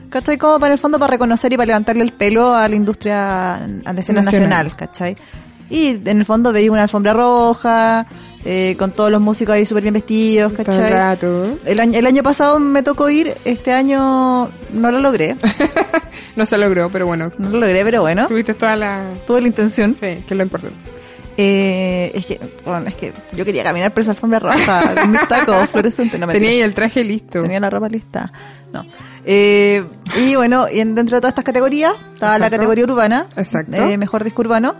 ¿Cachai? 0.09 0.37
Como 0.37 0.59
para 0.59 0.73
el 0.73 0.79
fondo 0.79 0.99
para 0.99 1.11
reconocer 1.11 1.51
y 1.51 1.57
para 1.57 1.67
levantarle 1.67 2.03
el 2.03 2.11
pelo 2.13 2.53
a 2.53 2.67
la 2.69 2.75
industria, 2.75 3.55
a 3.55 3.93
la 3.93 3.99
escena 3.99 4.21
Nacional. 4.21 4.23
nacional, 4.67 4.75
¿cachai? 4.75 5.17
Y 5.69 5.89
en 6.07 6.19
el 6.19 6.25
fondo 6.25 6.53
veía 6.53 6.71
una 6.71 6.83
alfombra 6.83 7.11
roja, 7.11 8.05
eh, 8.45 8.75
con 8.77 8.91
todos 8.91 9.09
los 9.09 9.19
músicos 9.19 9.55
ahí 9.55 9.65
súper 9.65 9.81
bien 9.83 9.95
vestidos, 9.95 10.53
¿cachai? 10.53 10.91
rato. 10.91 11.57
El 11.65 11.79
año, 11.79 11.97
el 11.97 12.05
año 12.05 12.21
pasado 12.21 12.59
me 12.59 12.83
tocó 12.83 13.09
ir, 13.09 13.33
este 13.45 13.73
año 13.73 14.47
no 14.73 14.91
lo 14.91 14.99
logré. 14.99 15.35
No 16.37 16.45
se 16.45 16.57
logró, 16.57 16.89
pero 16.89 17.05
bueno. 17.05 17.31
No 17.37 17.49
lo 17.49 17.59
logré, 17.59 17.83
pero 17.83 18.01
bueno, 18.01 18.27
Tuviste 18.27 18.53
toda 18.53 18.75
la... 18.75 19.13
tuve 19.25 19.41
la 19.41 19.47
intención. 19.47 19.93
Sí, 19.93 20.23
que 20.25 20.25
es 20.29 20.37
lo 20.37 20.43
importante. 20.43 20.75
Eh, 21.37 22.11
es 22.15 22.25
que, 22.25 22.39
bueno, 22.65 22.87
es 22.87 22.95
que 22.95 23.11
yo 23.33 23.43
quería 23.43 23.63
caminar 23.63 23.93
por 23.93 24.01
esa 24.01 24.11
alfombra 24.11 24.39
roja 24.39 24.93
con 25.01 25.11
mis 25.11 25.27
tacos 25.27 25.69
fluorescentes. 25.69 26.19
No, 26.19 26.27
Tenía 26.27 26.49
ahí 26.49 26.61
el 26.61 26.73
traje 26.73 27.03
listo. 27.03 27.41
Tenía 27.41 27.59
la 27.59 27.69
ropa 27.69 27.89
lista. 27.89 28.31
No. 28.71 28.85
Eh, 29.25 29.83
y 30.17 30.35
bueno, 30.35 30.67
y 30.71 30.79
en- 30.79 30.95
dentro 30.95 31.17
de 31.17 31.21
todas 31.21 31.31
estas 31.31 31.43
categorías 31.45 31.93
estaba 32.13 32.39
la 32.39 32.49
categoría 32.49 32.83
urbana. 32.85 33.27
Exacto. 33.35 33.75
eh, 33.75 33.97
mejor 33.97 34.23
disco 34.23 34.41
urbano. 34.41 34.75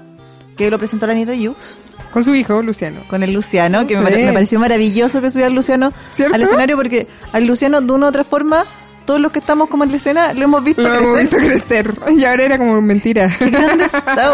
Que 0.55 0.69
lo 0.71 0.77
presentó 0.77 1.05
la 1.05 1.11
Anita 1.11 1.33
Yux 1.33 1.77
Con 2.13 2.23
su 2.23 2.33
hijo, 2.33 2.61
Luciano. 2.63 3.01
con 3.09 3.23
el 3.23 3.33
Luciano. 3.33 3.85
Que 3.85 3.97
me, 3.97 4.09
me 4.09 4.31
pareció 4.31 4.57
maravilloso 4.57 5.19
que 5.21 5.29
subiera 5.29 5.49
el 5.49 5.53
Luciano 5.55 5.91
¿Cierto? 6.11 6.35
al 6.35 6.41
escenario 6.43 6.77
porque 6.77 7.07
al 7.33 7.45
Luciano 7.45 7.81
de 7.81 7.91
una 7.91 8.05
u 8.05 8.09
otra 8.09 8.23
forma, 8.23 8.63
todos 9.05 9.19
los 9.19 9.33
que 9.33 9.39
estamos 9.39 9.67
como 9.67 9.83
en 9.83 9.91
la 9.91 9.97
escena 9.97 10.31
lo 10.31 10.43
hemos 10.45 10.63
visto 10.63 10.81
Lo 10.83 10.93
hemos 10.93 11.17
crecer. 11.17 11.87
visto 11.89 11.97
crecer. 11.99 12.17
Y 12.17 12.23
ahora 12.23 12.43
era 12.45 12.57
como 12.57 12.81
mentira. 12.81 13.35
Qué 13.37 13.49
grande 13.49 13.83
está. 13.93 14.31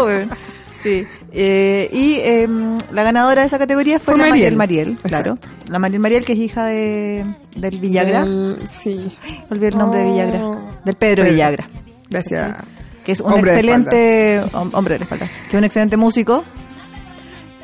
Sí. 0.80 1.04
Eh, 1.34 1.88
y 1.92 2.18
em, 2.20 2.76
la 2.92 3.02
ganadora 3.02 3.40
de 3.40 3.46
esa 3.46 3.58
categoría 3.58 3.98
fue, 3.98 4.14
Fue 4.14 4.22
la 4.22 4.28
Mariel. 4.28 4.54
Mariel 4.56 4.98
claro. 5.02 5.38
La 5.68 5.78
Mariel 5.78 6.00
Mariel, 6.00 6.24
que 6.26 6.34
es 6.34 6.38
hija 6.38 6.66
de 6.66 7.24
del 7.56 7.78
Villagra. 7.80 8.20
Del- 8.24 8.60
sí. 8.66 9.10
Olvidé 9.50 9.68
el 9.68 9.78
nombre 9.78 10.00
de 10.00 10.10
Villagra. 10.10 10.44
Oh. 10.46 10.60
Del 10.84 10.94
Pedro 10.96 11.22
Pedro. 11.22 11.32
Villagra. 11.32 11.68
Gracias. 12.10 12.56
que 13.04 13.12
es 13.12 13.20
un 13.20 13.32
Hombre 13.32 13.50
excelente 13.52 14.42
hom- 14.52 14.70
hombre 14.74 14.94
de 14.94 14.98
la 15.00 15.04
espalda, 15.06 15.26
que 15.26 15.56
es 15.56 15.58
un 15.58 15.64
excelente 15.64 15.96
músico. 15.96 16.44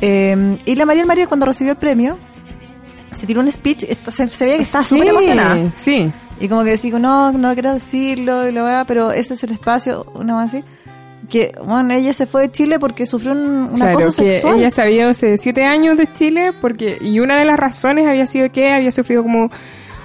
Eh, 0.00 0.58
y 0.64 0.74
la 0.74 0.86
Mariel 0.86 1.06
Mariel 1.06 1.28
cuando 1.28 1.46
recibió 1.46 1.72
el 1.72 1.78
premio 1.78 2.18
se 3.14 3.26
tiró 3.26 3.40
un 3.40 3.50
speech, 3.50 3.84
se, 4.10 4.28
se 4.28 4.44
veía 4.44 4.56
que 4.58 4.62
estaba 4.62 4.84
Sí, 4.84 4.90
súper 4.96 5.08
emocionada. 5.08 5.72
Sí. 5.76 6.10
Y 6.40 6.48
como 6.48 6.62
que 6.62 6.70
decía, 6.70 6.98
no, 6.98 7.32
no 7.32 7.52
quiero 7.54 7.74
decirlo, 7.74 8.48
y 8.48 8.52
lo 8.52 8.64
vea, 8.64 8.84
pero 8.86 9.10
ese 9.10 9.34
es 9.34 9.42
el 9.42 9.50
espacio, 9.52 10.06
una 10.14 10.34
más 10.34 10.54
así. 10.54 10.62
Que, 11.28 11.52
bueno, 11.62 11.92
ella 11.94 12.12
se 12.12 12.26
fue 12.26 12.42
de 12.42 12.52
Chile 12.52 12.78
porque 12.78 13.04
sufrió 13.06 13.32
un, 13.32 13.38
un 13.70 13.74
Claro, 13.76 13.98
acoso 13.98 14.22
que 14.22 14.32
sexual. 14.34 14.58
ella 14.58 14.70
sabía 14.70 15.08
hace 15.10 15.36
siete 15.36 15.64
años 15.64 15.98
de 15.98 16.10
Chile 16.12 16.52
porque 16.60 16.96
y 17.00 17.20
una 17.20 17.36
de 17.36 17.44
las 17.44 17.58
razones 17.58 18.06
había 18.06 18.26
sido 18.26 18.50
que 18.50 18.70
había 18.70 18.90
sufrido 18.92 19.22
como 19.22 19.50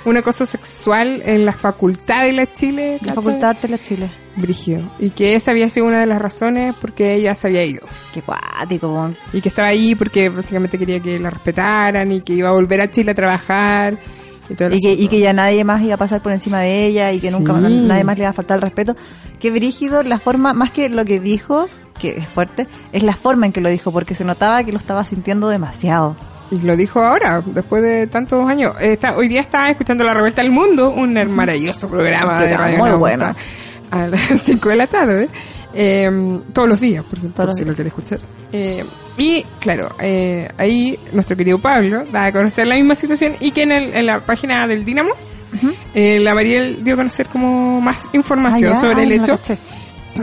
un 0.06 0.18
acoso 0.18 0.46
sexual 0.46 1.22
en 1.26 1.46
la 1.46 1.54
facultad 1.54 2.26
de 2.26 2.34
la 2.34 2.54
Chile. 2.54 2.98
La. 3.02 3.14
Facultad 3.14 3.40
de 3.40 3.46
Arte 3.46 3.68
de 3.68 3.78
la 3.78 3.82
Chile. 3.82 4.10
Brígido. 4.36 4.82
Y 5.00 5.12
que 5.12 5.36
esa 5.36 5.52
había 5.52 5.70
sido 5.70 5.86
una 5.86 6.02
de 6.02 6.08
las 6.08 6.22
razones 6.22 6.76
porque 6.82 7.14
ella 7.14 7.36
se 7.36 7.48
había 7.48 7.64
ido. 7.64 7.88
Qué 8.14 8.22
cuático. 8.22 9.12
Y 9.32 9.40
que 9.40 9.48
estaba 9.50 9.70
ahí 9.70 9.96
porque 9.96 10.28
básicamente 10.28 10.78
quería 10.78 11.00
que 11.00 11.20
la 11.20 11.30
respetaran 11.30 12.12
y 12.12 12.20
que 12.22 12.34
iba 12.34 12.50
a 12.50 12.54
volver 12.54 12.82
a 12.82 12.92
Chile 12.92 13.12
a 13.12 13.16
trabajar. 13.16 13.98
Y, 14.50 14.54
Y 14.54 14.80
que, 14.82 14.92
y 14.94 15.08
que 15.08 15.20
ya 15.20 15.34
nadie 15.34 15.64
más 15.64 15.82
iba 15.82 15.96
a 15.96 15.98
pasar 15.98 16.22
por 16.22 16.32
encima 16.32 16.60
de 16.62 16.86
ella 16.86 17.12
y 17.12 17.20
que 17.20 17.32
nunca 17.32 17.54
Sí. 17.60 17.80
nadie 17.88 18.04
más 18.04 18.18
le 18.18 18.24
iba 18.24 18.30
a 18.30 18.34
faltar 18.34 18.58
el 18.58 18.62
respeto. 18.62 18.96
Qué 19.40 19.52
brígido 19.52 20.04
la 20.04 20.20
forma, 20.20 20.54
más 20.54 20.72
que 20.72 20.90
lo 20.90 21.06
que 21.06 21.20
dijo, 21.20 21.68
que 22.00 22.18
es 22.18 22.28
fuerte, 22.28 22.68
es 22.92 23.04
la 23.04 23.16
forma 23.16 23.46
en 23.46 23.52
que 23.54 23.62
lo 23.62 23.70
dijo, 23.70 23.92
porque 23.92 24.16
se 24.16 24.24
notaba 24.26 24.64
que 24.64 24.72
lo 24.72 24.78
estaba 24.78 25.04
sintiendo 25.06 25.48
demasiado. 25.50 26.16
Y 26.52 26.60
lo 26.62 26.76
dijo 26.76 27.02
ahora, 27.02 27.42
después 27.46 27.82
de 27.82 28.06
tantos 28.08 28.48
años. 28.48 28.76
Está, 28.82 29.18
hoy 29.18 29.28
día 29.28 29.42
estaba 29.42 29.70
escuchando 29.70 30.04
La 30.04 30.14
Revuelta 30.14 30.42
del 30.44 30.52
Mundo, 30.52 30.92
un 30.92 31.14
maravilloso 31.32 31.88
programa 31.90 32.42
de 32.42 32.56
radio 32.58 32.78
muy 32.78 32.92
bueno. 32.92 33.36
a 33.92 34.08
las 34.08 34.22
5 34.42 34.70
de 34.70 34.76
la 34.76 34.88
tarde. 34.88 35.30
Eh, 35.74 36.40
todos 36.54 36.68
los 36.70 36.80
días, 36.80 37.04
por, 37.04 37.20
por 37.32 37.46
los 37.48 37.56
si 37.56 37.62
lo 37.62 37.66
días. 37.66 37.76
quiere 37.76 37.88
escuchar. 37.90 38.20
Eh, 38.52 38.84
y 39.18 39.44
claro, 39.60 39.90
eh, 40.00 40.48
ahí 40.58 40.98
nuestro 41.12 41.36
querido 41.36 41.60
Pablo 41.60 42.06
da 42.12 42.26
a 42.26 42.32
conocer 42.32 42.68
la 42.68 42.76
misma 42.76 42.96
situación 42.96 43.34
y 43.40 43.52
que 43.52 43.64
en, 43.64 43.72
el- 43.72 43.94
en 43.94 44.06
la 44.06 44.26
página 44.26 44.68
del 44.68 44.86
Dinamo, 44.86 45.12
eh, 45.94 46.20
la 46.20 46.34
Mariel 46.36 46.84
dio 46.84 46.94
a 46.96 46.98
conocer 46.98 47.28
como 47.28 47.80
más 47.82 48.08
información 48.14 48.74
Ah, 48.76 48.80
sobre 48.80 49.02
ay, 49.04 49.12
el 49.14 49.18
no 49.18 49.24
hecho. 49.24 49.40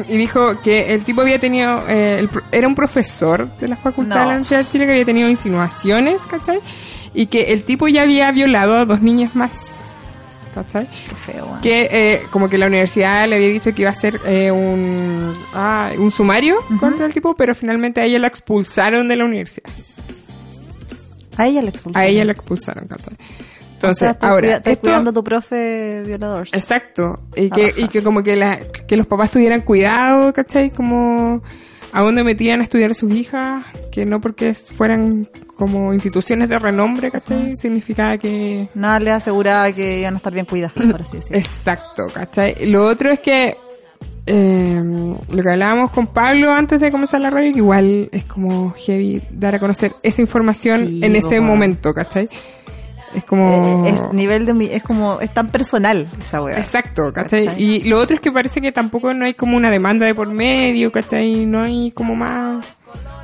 Y 0.08 0.16
dijo 0.16 0.60
que 0.60 0.94
el 0.94 1.02
tipo 1.02 1.20
había 1.22 1.40
tenido, 1.40 1.82
eh, 1.88 2.16
el 2.20 2.30
era 2.52 2.68
un 2.68 2.76
profesor 2.76 3.48
de 3.58 3.66
la 3.66 3.76
facultad 3.76 4.14
de 4.16 4.20
No. 4.20 4.26
la 4.26 4.30
Universidad 4.36 4.60
de 4.60 4.68
Chile 4.68 4.86
que 4.86 4.92
había 4.92 5.04
tenido 5.04 5.28
insinuaciones, 5.28 6.26
¿cachai? 6.26 6.60
Y 7.12 7.26
que 7.26 7.52
el 7.52 7.64
tipo 7.64 7.88
ya 7.88 8.02
había 8.02 8.30
violado 8.30 8.76
a 8.76 8.84
dos 8.84 9.02
niñas 9.02 9.34
más, 9.34 9.72
¿cachai? 10.54 10.88
Qué 11.08 11.14
feo. 11.32 11.58
Que 11.62 11.88
eh, 11.90 12.22
como 12.30 12.48
que 12.48 12.58
la 12.58 12.66
universidad 12.66 13.28
le 13.28 13.36
había 13.36 13.48
dicho 13.48 13.74
que 13.74 13.82
iba 13.82 13.90
a 13.90 13.92
hacer 13.94 14.20
eh, 14.26 14.50
un, 14.50 15.36
ah, 15.54 15.90
un 15.98 16.10
sumario 16.10 16.56
contra 16.78 17.06
el 17.06 17.12
tipo, 17.14 17.34
pero 17.34 17.54
finalmente 17.54 18.00
a 18.00 18.04
ella 18.04 18.18
la 18.18 18.26
expulsaron 18.26 19.08
de 19.08 19.16
la 19.16 19.24
universidad. 19.24 19.70
A 21.36 21.46
ella 21.46 21.62
la 21.62 21.70
expulsaron. 21.70 22.06
A 22.06 22.10
ella 22.10 22.24
la 22.24 22.32
expulsaron, 22.32 22.86
¿cachai? 22.86 23.14
Entonces, 23.72 23.96
O 23.96 23.98
sea, 23.98 24.10
estás 24.10 24.30
ahora, 24.30 24.40
cuida- 24.46 24.56
estás 24.58 24.72
esto- 24.72 24.82
cuidando 24.82 25.10
a 25.10 25.12
tu 25.14 25.24
profe 25.24 26.02
violador. 26.04 26.48
Exacto. 26.52 27.20
Y 27.34 27.48
que, 27.48 27.72
y 27.76 27.88
que 27.88 28.02
como 28.02 28.22
que, 28.22 28.36
la, 28.36 28.58
que 28.58 28.96
los 28.96 29.06
papás 29.06 29.30
tuvieran 29.30 29.62
cuidado, 29.62 30.34
¿cachai? 30.34 30.70
Como 30.70 31.42
a 31.92 32.02
dónde 32.02 32.24
metían 32.24 32.60
a 32.60 32.64
estudiar 32.64 32.92
a 32.92 32.94
sus 32.94 33.12
hijas, 33.14 33.64
que 33.90 34.06
no 34.06 34.20
porque 34.20 34.54
fueran 34.54 35.28
como 35.56 35.92
instituciones 35.92 36.48
de 36.48 36.58
renombre, 36.58 37.10
¿cachai? 37.10 37.56
Significaba 37.56 38.16
que... 38.18 38.68
Nada 38.74 39.00
le 39.00 39.10
aseguraba 39.10 39.70
que 39.72 40.00
iban 40.00 40.14
a 40.14 40.16
estar 40.18 40.32
bien 40.32 40.46
cuidadas, 40.46 40.74
por 40.74 41.02
así 41.02 41.16
decirlo. 41.18 41.38
Exacto, 41.38 42.06
¿cachai? 42.12 42.66
Lo 42.66 42.86
otro 42.86 43.10
es 43.10 43.20
que 43.20 43.56
eh, 44.26 44.80
lo 45.30 45.42
que 45.42 45.50
hablábamos 45.50 45.90
con 45.90 46.06
Pablo 46.06 46.52
antes 46.52 46.80
de 46.80 46.90
comenzar 46.90 47.20
la 47.20 47.30
radio, 47.30 47.52
que 47.52 47.58
igual 47.58 48.08
es 48.12 48.24
como 48.24 48.70
heavy 48.70 49.22
dar 49.30 49.56
a 49.56 49.58
conocer 49.58 49.94
esa 50.02 50.20
información 50.20 50.86
Sí, 50.86 51.00
en 51.02 51.16
ese 51.16 51.40
momento, 51.40 51.92
¿cachai? 51.92 52.28
Es 53.14 53.24
como... 53.24 53.86
Eh, 53.86 53.90
es 53.90 54.12
nivel 54.12 54.46
de 54.46 54.54
mi- 54.54 54.66
es 54.70 54.82
como 54.82 55.20
es 55.20 55.32
tan 55.34 55.48
personal 55.48 56.08
esa 56.20 56.42
weá. 56.42 56.58
Exacto, 56.58 57.12
¿cachai? 57.12 57.46
¿Cachai? 57.46 57.62
Y 57.62 57.82
lo 57.88 57.98
otro 57.98 58.14
es 58.14 58.20
que 58.20 58.30
parece 58.30 58.60
que 58.60 58.70
tampoco 58.72 59.12
no 59.14 59.24
hay 59.24 59.34
como 59.34 59.56
una 59.56 59.70
demanda 59.70 60.06
de 60.06 60.14
por 60.14 60.28
medio, 60.28 60.92
¿cachai? 60.92 61.44
No 61.46 61.60
hay 61.62 61.90
como 61.90 62.14
más, 62.14 62.64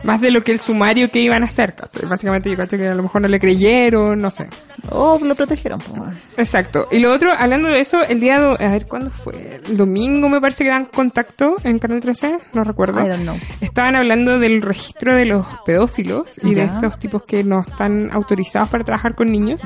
más 0.02 0.20
de 0.20 0.30
lo 0.30 0.44
que 0.44 0.52
el 0.52 0.60
sumario 0.60 1.10
que 1.10 1.20
iban 1.20 1.42
a 1.42 1.46
hacer. 1.46 1.74
Básicamente 2.08 2.48
yo 2.48 2.56
cacho 2.56 2.76
que 2.76 2.86
a 2.86 2.94
lo 2.94 3.02
mejor 3.02 3.22
no 3.22 3.28
le 3.28 3.40
creyeron, 3.40 4.20
no 4.20 4.30
sé. 4.30 4.48
Oh, 4.90 5.18
lo 5.20 5.34
protegieron, 5.34 5.80
weón. 5.96 6.12
Exacto. 6.36 6.86
Y 6.92 7.00
lo 7.00 7.12
otro, 7.12 7.32
hablando 7.36 7.68
de 7.68 7.80
eso, 7.80 8.04
el 8.04 8.20
día, 8.20 8.38
do- 8.38 8.52
a 8.60 8.68
ver, 8.70 8.86
¿cuándo 8.86 9.10
fue? 9.10 9.60
El 9.66 9.76
domingo 9.76 10.28
me 10.28 10.40
parece 10.40 10.62
que 10.62 10.70
dan 10.70 10.84
contacto 10.84 11.56
en 11.64 11.78
Canal 11.80 11.98
13, 12.00 12.38
no 12.52 12.62
recuerdo. 12.62 13.04
I 13.04 13.08
don't 13.08 13.22
know. 13.22 13.36
Estaban 13.60 13.96
hablando 13.96 14.38
del 14.38 14.62
registro 14.62 15.12
de 15.14 15.24
los 15.24 15.44
pedófilos 15.64 16.38
y 16.42 16.54
de 16.54 16.64
estos 16.64 16.98
tipos 17.00 17.24
que 17.24 17.42
no 17.42 17.60
están 17.60 18.10
autorizados 18.12 18.68
para 18.68 18.84
trabajar 18.84 19.14
con 19.16 19.32
niños. 19.32 19.62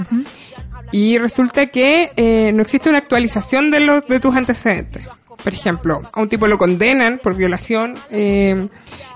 Y 0.92 1.18
resulta 1.18 1.66
que 1.66 2.10
eh, 2.16 2.50
no 2.54 2.62
existe 2.62 2.88
una 2.88 2.98
actualización 2.98 3.70
de, 3.70 3.80
los, 3.80 4.06
de 4.08 4.18
tus 4.20 4.34
antecedentes. 4.34 5.04
Por 5.42 5.52
ejemplo, 5.52 6.02
a 6.12 6.20
un 6.20 6.28
tipo 6.28 6.46
lo 6.46 6.58
condenan 6.58 7.18
por 7.22 7.34
violación 7.34 7.94
eh, 8.10 8.68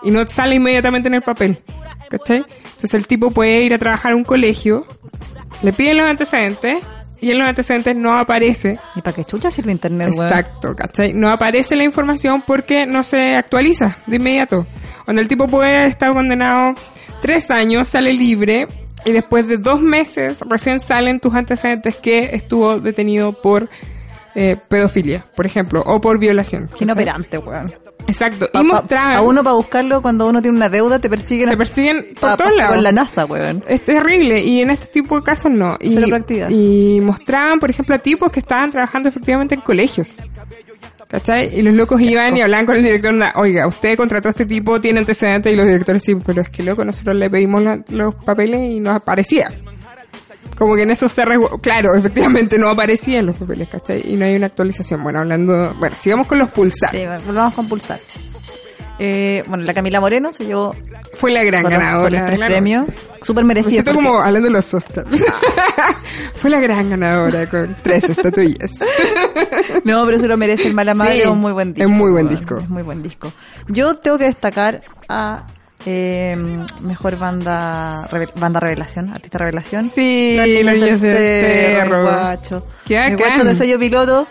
y 0.03 0.11
no 0.11 0.27
sale 0.27 0.57
inmediatamente 0.57 1.09
en 1.09 1.15
el 1.15 1.23
papel. 1.23 1.63
¿Cachai? 2.09 2.45
Entonces 2.65 2.95
el 2.95 3.07
tipo 3.07 3.31
puede 3.31 3.63
ir 3.63 3.75
a 3.75 3.79
trabajar 3.79 4.13
a 4.13 4.17
un 4.17 4.25
colegio, 4.25 4.87
le 5.63 5.73
piden 5.73 5.97
los 5.97 6.07
antecedentes 6.07 6.77
y 7.21 7.31
en 7.31 7.39
los 7.39 7.49
antecedentes 7.49 7.97
no 7.97 8.17
aparece. 8.19 8.79
¿Y 8.95 9.01
para 9.01 9.17
qué 9.17 9.25
chucha 9.25 9.51
sirve 9.51 9.73
internet? 9.73 10.09
Exacto, 10.09 10.77
¿cachai? 10.77 11.15
No 11.15 11.31
aparece 11.31 11.75
la 11.75 11.85
información 11.85 12.45
porque 12.47 12.87
no 12.87 13.03
se 13.03 13.35
actualiza 13.37 13.99
de 14.07 14.17
inmediato. 14.17 14.67
Cuando 15.05 15.23
el 15.23 15.29
tipo 15.29 15.49
puede 15.49 15.75
haber 15.75 15.89
estado 15.89 16.15
condenado 16.15 16.75
tres 17.23 17.51
años, 17.51 17.89
sale 17.89 18.13
libre 18.13 18.67
y 19.07 19.13
después 19.13 19.47
de 19.47 19.57
dos 19.57 19.81
meses 19.81 20.41
recién 20.49 20.81
salen 20.81 21.21
tus 21.21 21.35
antecedentes 21.35 21.97
que 21.97 22.31
estuvo 22.35 22.79
detenido 22.81 23.33
por 23.41 23.69
eh, 24.35 24.57
pedofilia, 24.69 25.25
por 25.37 25.47
ejemplo, 25.47 25.83
o 25.87 26.01
por 26.01 26.19
violación. 26.19 26.69
Inoperante, 26.81 27.39
weón. 27.39 27.73
Exacto. 28.07 28.49
Pa- 28.53 28.61
y 28.61 28.65
mostraban... 28.67 29.15
a 29.15 29.23
uno 29.23 29.43
para 29.43 29.55
buscarlo 29.55 30.03
cuando 30.03 30.27
uno 30.29 30.43
tiene 30.43 30.57
una 30.57 30.69
deuda 30.69 30.99
te 30.99 31.09
persiguen 31.09 31.49
Te 31.49 31.55
a- 31.55 31.57
persiguen 31.57 32.07
por 32.21 32.31
pa- 32.31 32.37
todos 32.37 32.51
pa- 32.51 32.57
lados. 32.57 32.75
con 32.75 32.83
la 32.85 32.93
NASA, 32.93 33.25
weón. 33.25 33.65
Es 33.67 33.81
terrible 33.83 34.41
y 34.43 34.61
en 34.61 34.71
este 34.71 34.87
tipo 34.89 35.17
de 35.17 35.23
casos 35.23 35.51
no. 35.53 35.79
Y, 35.81 35.97
y 36.51 37.01
mostraban, 37.01 37.59
por 37.61 37.71
ejemplo, 37.71 37.95
a 37.95 37.99
tipos 37.99 38.31
que 38.31 38.41
estaban 38.41 38.71
trabajando 38.71 39.09
efectivamente 39.09 39.55
en 39.55 39.61
colegios. 39.63 40.17
¿Cachai? 41.09 41.57
Y 41.59 41.63
los 41.63 41.75
locos 41.75 42.01
iban 42.01 42.37
y 42.37 42.41
hablaban 42.43 42.67
con 42.67 42.77
el 42.77 42.83
director, 42.83 43.15
oiga, 43.37 43.67
usted 43.69 43.97
contrató 43.97 44.29
a 44.29 44.31
este 44.31 44.47
tipo, 44.47 44.81
tiene 44.81 44.99
antecedentes, 44.99 45.53
y 45.53 45.57
los 45.57 45.65
directores 45.67 46.03
sí, 46.03 46.15
pero 46.17 46.43
es 46.43 46.49
que 46.51 46.63
loco, 46.63 46.85
nosotros 46.85 47.15
le 47.15 47.31
pedimos 47.31 47.63
la- 47.63 47.79
los 47.91 48.15
papeles 48.17 48.61
y 48.61 48.81
no 48.81 48.91
aparecía. 48.91 49.51
Como 50.57 50.77
que 50.77 50.83
en 50.83 50.91
eso 50.91 51.09
se 51.09 51.25
Claro, 51.63 51.95
efectivamente 51.95 52.59
no 52.59 52.69
aparecían 52.69 53.27
los 53.27 53.37
papeles, 53.37 53.69
¿cachai? 53.69 54.03
Y 54.13 54.17
no 54.17 54.25
hay 54.25 54.37
una 54.37 54.47
actualización. 54.47 55.03
Bueno, 55.03 55.19
hablando... 55.21 55.75
Bueno, 55.79 55.97
sigamos 55.99 56.27
con 56.27 56.39
los 56.39 56.51
pulsar. 56.51 56.91
Sí, 56.91 57.05
volvamos 57.27 57.55
con 57.55 57.69
pulsar. 57.69 57.99
Eh, 59.01 59.43
bueno, 59.49 59.65
la 59.65 59.75
Camila 59.75 59.99
Moreno 60.01 60.33
se 60.33 60.47
llevó 60.47 60.73
Fue 61.15 61.33
la 61.33 61.43
gran 61.43 61.65
ganadora. 61.65 62.11
los 62.11 62.21
de 62.21 62.27
tres 62.27 62.39
la 62.39 62.47
premios. 62.47 62.87
noche. 62.87 62.99
Súper 63.23 63.43
Me 63.45 63.49
merecido. 63.49 63.71
siento 63.73 63.93
porque- 63.93 64.07
como 64.07 64.21
hablando 64.21 64.47
de 64.49 64.53
los 64.53 64.73
Oscars. 64.73 65.09
Fue 66.37 66.49
la 66.51 66.61
gran 66.61 66.91
ganadora 66.91 67.47
con 67.49 67.75
tres 67.83 68.09
estatuillas. 68.09 68.81
No, 69.85 70.05
pero 70.07 70.19
se 70.19 70.27
lo 70.29 70.37
merece 70.37 70.67
el 70.69 70.75
Mala 70.75 70.95
Madre, 70.95 71.15
Sí, 71.15 71.21
es 71.23 71.27
un 71.27 71.39
muy 71.41 71.53
buen 71.53 71.75
disco. 71.75 71.91
es 71.91 71.95
muy 71.97 72.11
buen 72.13 72.29
disco. 72.29 72.59
Es 72.59 72.69
muy 72.71 72.83
buen 72.83 73.03
disco. 73.03 73.33
Yo 73.69 73.97
tengo 73.97 74.17
que 74.19 74.25
destacar 74.25 74.83
a 75.09 75.45
eh, 75.87 76.37
mejor 76.83 77.17
banda 77.19 78.09
banda 78.37 78.61
revelación, 78.61 79.11
artista 79.11 79.39
revelación. 79.39 79.85
Sí, 79.85 80.37
Cerro, 81.01 82.03
guacho. 82.03 82.67
Bacán. 83.13 83.17
guacho 83.17 83.45
de 83.45 83.55
sello 83.55 83.79
piloto, 83.79 84.27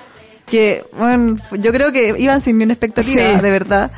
que, 0.45 0.83
bueno, 0.97 1.37
yo 1.51 1.71
creo 1.71 1.91
que 1.91 2.15
iban 2.17 2.41
sin 2.41 2.57
ni 2.57 2.63
una 2.65 2.73
expectativa, 2.73 3.21
Sí. 3.35 3.41
de 3.41 3.51
verdad. 3.51 3.91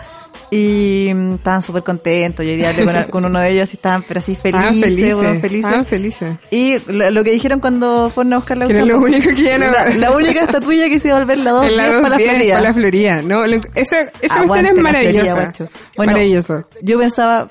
Y 0.51 1.11
mm, 1.13 1.33
estaban 1.35 1.61
súper 1.61 1.83
contentos. 1.83 2.45
Yo 2.45 2.51
hoy 2.51 2.57
día 2.57 2.69
hablé 2.69 2.85
con, 2.85 3.03
con 3.11 3.25
uno 3.25 3.39
de 3.39 3.49
ellos 3.51 3.73
y 3.73 3.77
estaban 3.77 4.03
pero 4.07 4.19
así 4.19 4.35
felices, 4.35 4.65
Estaban 4.65 4.81
felices. 4.81 5.15
weón, 5.15 5.39
felices. 5.41 5.65
Estaban 5.65 5.85
felices. 5.85 6.31
Y 6.51 6.77
lo, 6.91 7.11
lo 7.11 7.23
que 7.23 7.31
dijeron 7.31 7.59
cuando 7.59 8.09
fueron 8.13 8.33
a 8.33 8.37
buscar 8.37 8.57
la 8.57 8.67
Que 8.67 8.85
lo 8.85 8.97
único 8.99 9.29
que 9.35 9.41
iban 9.41 9.63
a- 9.63 9.71
la, 9.71 9.89
la 9.95 10.11
única 10.11 10.43
estatuilla 10.43 10.89
que 10.89 10.99
se 10.99 11.07
iba 11.09 11.17
a 11.17 11.19
volver 11.21 11.37
la 11.39 11.51
2 11.51 11.65
En 11.65 11.77
la 11.77 11.83
para 11.83 11.93
la 11.93 11.99
210, 12.17 12.29
Florida. 12.35 12.53
para 12.55 12.67
la 12.67 12.73
Florida. 12.73 13.21
No, 13.21 13.47
lo- 13.47 13.57
esa 13.75 14.01
esa 14.21 14.43
cuestión 14.45 14.65
es 14.65 14.73
maravillosa. 14.81 15.33
Guacho. 15.33 15.69
Bueno, 15.97 16.11
Maravilloso. 16.13 16.67
Yo 16.81 16.99
pensaba, 16.99 17.49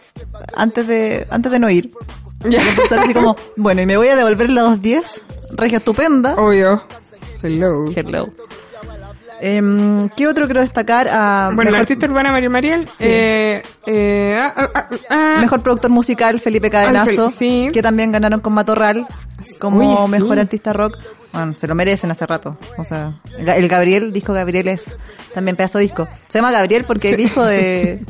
antes 0.57 0.87
de 0.87 1.27
antes 1.31 1.51
de 1.53 1.59
no 1.59 1.71
ir, 1.71 1.91
Ya. 2.49 2.59
yo 2.63 2.77
pensaba 2.77 3.03
así 3.03 3.15
como, 3.15 3.37
bueno, 3.57 3.81
y 3.83 3.87
me 3.87 3.97
voy 3.97 4.09
a 4.09 4.17
devolver 4.17 4.51
la 4.51 4.63
210, 4.63 5.23
regia 5.57 5.79
estupenda. 5.79 6.35
Obvio. 6.37 6.83
Hello. 7.43 7.87
Hello. 7.95 8.29
Em, 9.41 10.09
¿Qué 10.11 10.27
otro 10.29 10.47
quiero 10.47 10.61
destacar? 10.61 11.09
Ah, 11.11 11.51
Bueno, 11.55 11.71
la 11.71 11.79
artista 11.79 12.07
urbana 12.07 12.31
María 12.33 12.49
Mariel, 12.51 12.87
Sí. 12.89 13.05
eh, 13.07 13.63
eh, 13.87 14.39
Ah, 14.57 14.89
ah. 15.11 15.39
Mejor 15.41 15.63
productor 15.63 15.91
musical, 15.91 16.41
Felipe 16.41 16.71
Cadenazo, 16.71 17.31
sí. 17.31 17.69
que 17.73 17.83
también 17.83 18.13
ganaron 18.13 18.41
con 18.41 18.53
Matorral 18.53 19.07
como 19.59 20.05
sí. 20.07 20.11
mejor 20.11 20.39
artista 20.39 20.73
rock. 20.73 20.99
Bueno, 21.33 21.55
se 21.59 21.67
lo 21.67 21.75
merecen 21.75 22.11
hace 22.13 22.25
rato. 22.27 22.57
O 22.79 22.85
sea, 22.85 23.13
el, 23.39 23.49
el 23.49 23.69
Gabriel, 23.69 24.13
disco 24.13 24.33
Gabriel 24.33 24.69
es 24.69 24.97
también 25.35 25.57
pedazo 25.57 25.79
de 25.79 25.85
disco. 25.85 26.09
Se 26.29 26.39
llama 26.39 26.53
Gabriel 26.53 26.85
porque 26.85 27.11
el 27.13 27.21
hijo 27.21 27.45
de 27.45 28.01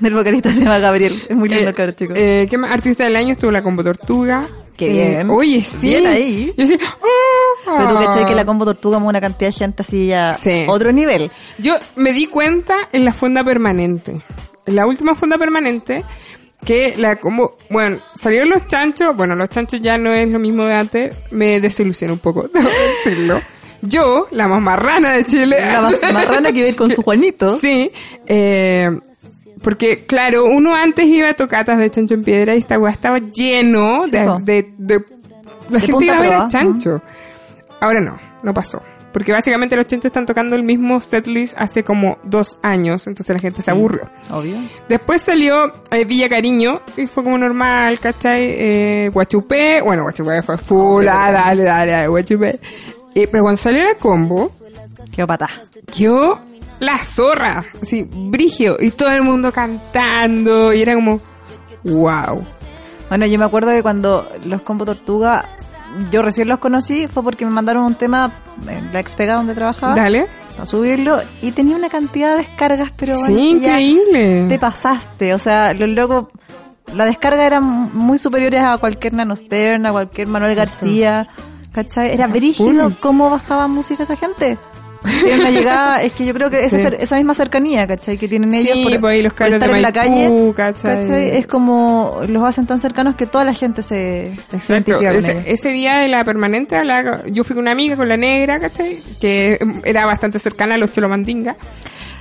del 0.00 0.14
vocalista 0.14 0.52
se 0.52 0.60
llama 0.60 0.78
Gabriel. 0.78 1.22
Es 1.28 1.36
muy 1.36 1.48
lindo, 1.50 1.64
Eh, 1.64 1.68
el 1.68 1.74
cabrón 1.74 1.96
chico. 1.96 2.14
eh, 2.16 2.46
¿Qué 2.48 2.56
más? 2.58 2.70
Artista 2.70 3.04
del 3.04 3.16
año 3.16 3.32
estuvo 3.32 3.50
la 3.50 3.62
Combo 3.62 3.84
Tortuga. 3.84 4.46
Qué 4.76 4.86
Eh, 4.86 5.08
bien. 5.16 5.30
oye, 5.30 5.60
sí. 5.62 5.76
Bien 5.88 6.06
ahí. 6.06 6.52
Yo 6.56 6.66
sí. 6.66 6.78
ah. 6.82 7.76
Pero 7.78 7.88
tú 7.88 7.94
cachai 8.04 8.26
que 8.26 8.34
la 8.34 8.44
combo 8.44 8.64
tortuga 8.64 8.98
mueve 8.98 9.10
una 9.10 9.20
cantidad 9.20 9.50
de 9.50 9.56
gente 9.56 9.82
así 9.82 10.06
ya 10.06 10.36
Sí. 10.36 10.64
otro 10.68 10.92
nivel. 10.92 11.30
Yo 11.58 11.74
me 11.96 12.12
di 12.12 12.26
cuenta 12.26 12.74
en 12.92 13.04
la 13.04 13.12
fonda 13.12 13.42
permanente. 13.42 14.20
En 14.66 14.76
la 14.76 14.86
última 14.86 15.14
fonda 15.14 15.38
permanente, 15.38 16.04
que 16.64 16.94
la 16.96 17.16
como, 17.16 17.54
bueno, 17.70 18.00
salieron 18.14 18.48
los 18.50 18.66
chanchos, 18.66 19.16
bueno, 19.16 19.34
los 19.36 19.48
chanchos 19.48 19.80
ya 19.80 19.96
no 19.98 20.12
es 20.12 20.28
lo 20.30 20.38
mismo 20.38 20.64
de 20.64 20.74
antes, 20.74 21.16
me 21.30 21.60
desilusionó 21.60 22.14
un 22.14 22.18
poco, 22.18 22.48
debo 22.54 22.68
decirlo. 23.04 23.40
Yo, 23.82 24.26
la 24.32 24.48
más 24.48 24.60
marrana 24.60 25.12
de 25.12 25.24
Chile. 25.26 25.56
La 25.60 25.80
más 25.82 26.00
marrana 26.12 26.50
que 26.50 26.64
a 26.64 26.68
ir 26.68 26.76
con 26.76 26.90
su 26.90 27.02
Juanito. 27.02 27.56
Sí, 27.58 27.90
eh, 28.26 28.90
porque 29.62 30.04
claro, 30.06 30.44
uno 30.46 30.74
antes 30.74 31.04
iba 31.06 31.30
a 31.30 31.34
tocatas 31.34 31.78
de 31.78 31.90
chancho 31.90 32.14
en 32.14 32.24
piedra 32.24 32.54
y 32.54 32.58
esta 32.58 32.76
estaba 32.88 33.18
lleno 33.18 34.04
Sí, 34.04 34.10
de, 34.12 34.28
de, 34.44 34.72
de- 34.78 35.04
la 35.70 35.78
De 35.80 35.86
gente 35.86 36.04
iba 36.04 36.16
a 36.16 36.20
ver 36.20 36.32
a 36.34 36.48
chancho. 36.48 37.02
Ahora 37.80 38.00
no, 38.00 38.16
no 38.42 38.54
pasó. 38.54 38.82
Porque 39.12 39.32
básicamente 39.32 39.76
los 39.76 39.86
chanchos 39.86 40.06
están 40.10 40.26
tocando 40.26 40.56
el 40.56 40.62
mismo 40.62 41.00
setlist 41.00 41.54
hace 41.56 41.82
como 41.82 42.18
dos 42.22 42.58
años, 42.62 43.06
entonces 43.06 43.34
la 43.34 43.40
gente 43.40 43.62
se 43.62 43.70
aburrió. 43.70 44.10
Obvio. 44.30 44.58
Después 44.90 45.22
salió 45.22 45.72
eh, 45.90 46.04
Villa 46.04 46.28
Cariño 46.28 46.82
y 46.98 47.06
fue 47.06 47.24
como 47.24 47.38
normal, 47.38 47.98
¿cachai? 47.98 48.42
Eh, 48.44 49.10
Guachupé, 49.14 49.80
bueno, 49.80 50.02
Guachupé 50.02 50.42
fue 50.42 50.58
full, 50.58 51.06
ah, 51.08 51.32
dale, 51.32 51.64
dale, 51.64 51.92
dale, 51.92 52.08
Guachupé. 52.08 52.60
Eh, 53.14 53.26
pero 53.32 53.44
cuando 53.44 53.56
salió 53.56 53.84
la 53.84 53.94
combo, 53.94 54.50
Qué 55.14 55.26
patá. 55.26 55.48
quedó 55.96 56.38
la 56.78 56.98
zorra, 56.98 57.64
así, 57.82 58.06
brigio, 58.10 58.76
y 58.80 58.90
todo 58.90 59.10
el 59.10 59.22
mundo 59.22 59.52
cantando, 59.52 60.72
y 60.72 60.82
era 60.82 60.94
como, 60.94 61.20
wow. 61.84 62.44
Bueno, 63.08 63.26
yo 63.26 63.38
me 63.38 63.44
acuerdo 63.44 63.70
que 63.70 63.82
cuando 63.82 64.28
los 64.44 64.60
Combo 64.62 64.84
Tortuga, 64.84 65.44
yo 66.10 66.22
recién 66.22 66.48
los 66.48 66.58
conocí, 66.58 67.06
fue 67.06 67.22
porque 67.22 67.44
me 67.46 67.52
mandaron 67.52 67.84
un 67.84 67.94
tema 67.94 68.30
en 68.68 68.92
la 68.92 69.00
expega 69.00 69.34
donde 69.34 69.54
trabajaba, 69.54 69.94
Dale. 69.94 70.26
a 70.60 70.66
subirlo, 70.66 71.20
y 71.40 71.52
tenía 71.52 71.76
una 71.76 71.88
cantidad 71.88 72.32
de 72.32 72.38
descargas, 72.38 72.90
pero 72.96 73.18
bueno, 73.18 73.34
sí, 73.34 73.60
ya 73.60 73.80
increíble. 73.80 74.46
te 74.48 74.58
pasaste. 74.58 75.34
O 75.34 75.38
sea, 75.38 75.72
los 75.72 75.88
locos, 75.88 76.28
la 76.94 77.04
descarga 77.04 77.46
eran 77.46 77.90
muy 77.94 78.18
superiores 78.18 78.62
a 78.62 78.76
cualquier 78.78 79.14
Nanostern, 79.14 79.86
a 79.86 79.92
cualquier 79.92 80.28
Manuel 80.28 80.54
García, 80.54 81.28
¿cachai? 81.72 82.12
Era 82.12 82.26
brígido 82.26 82.92
cómo 83.00 83.30
bajaba 83.30 83.66
música 83.68 84.02
esa 84.02 84.16
gente. 84.16 84.58
Una 85.34 85.50
llegada, 85.50 86.02
es 86.02 86.12
que 86.12 86.24
yo 86.26 86.34
creo 86.34 86.50
que 86.50 86.64
esa, 86.64 86.78
Sí. 86.78 86.84
esa 86.98 87.16
misma 87.16 87.34
cercanía, 87.34 87.86
¿cachai? 87.86 88.18
Que 88.18 88.28
tienen 88.28 88.50
Sí, 88.50 88.58
ellos 88.68 88.78
por, 88.90 89.00
pues 89.00 89.12
ahí 89.12 89.22
los 89.22 89.32
por 89.32 89.46
estar 89.46 89.60
de 89.70 89.76
en 89.76 89.82
la 89.82 89.90
Maipú, 89.92 90.54
calle, 90.54 90.72
¿cachai? 90.74 91.36
Es 91.38 91.46
como, 91.46 92.20
los 92.28 92.42
hacen 92.44 92.66
tan 92.66 92.80
cercanos 92.80 93.14
que 93.16 93.26
toda 93.26 93.44
la 93.44 93.54
gente 93.54 93.82
se, 93.82 94.32
Exacto. 94.52 95.00
Ese, 95.00 95.42
ese 95.46 95.68
día 95.70 95.98
de 95.98 96.08
la 96.08 96.24
permanente, 96.24 96.76
hablaba- 96.76 97.22
yo 97.26 97.44
fui 97.44 97.54
con 97.54 97.62
una 97.64 97.72
amiga, 97.72 97.96
con 97.96 98.08
la 98.08 98.16
negra, 98.16 98.58
¿cachai? 98.58 98.98
Que 99.20 99.58
era 99.84 100.06
bastante 100.06 100.38
cercana 100.38 100.74
a 100.74 100.78
los 100.78 100.92
Cholomandinga. 100.92 101.56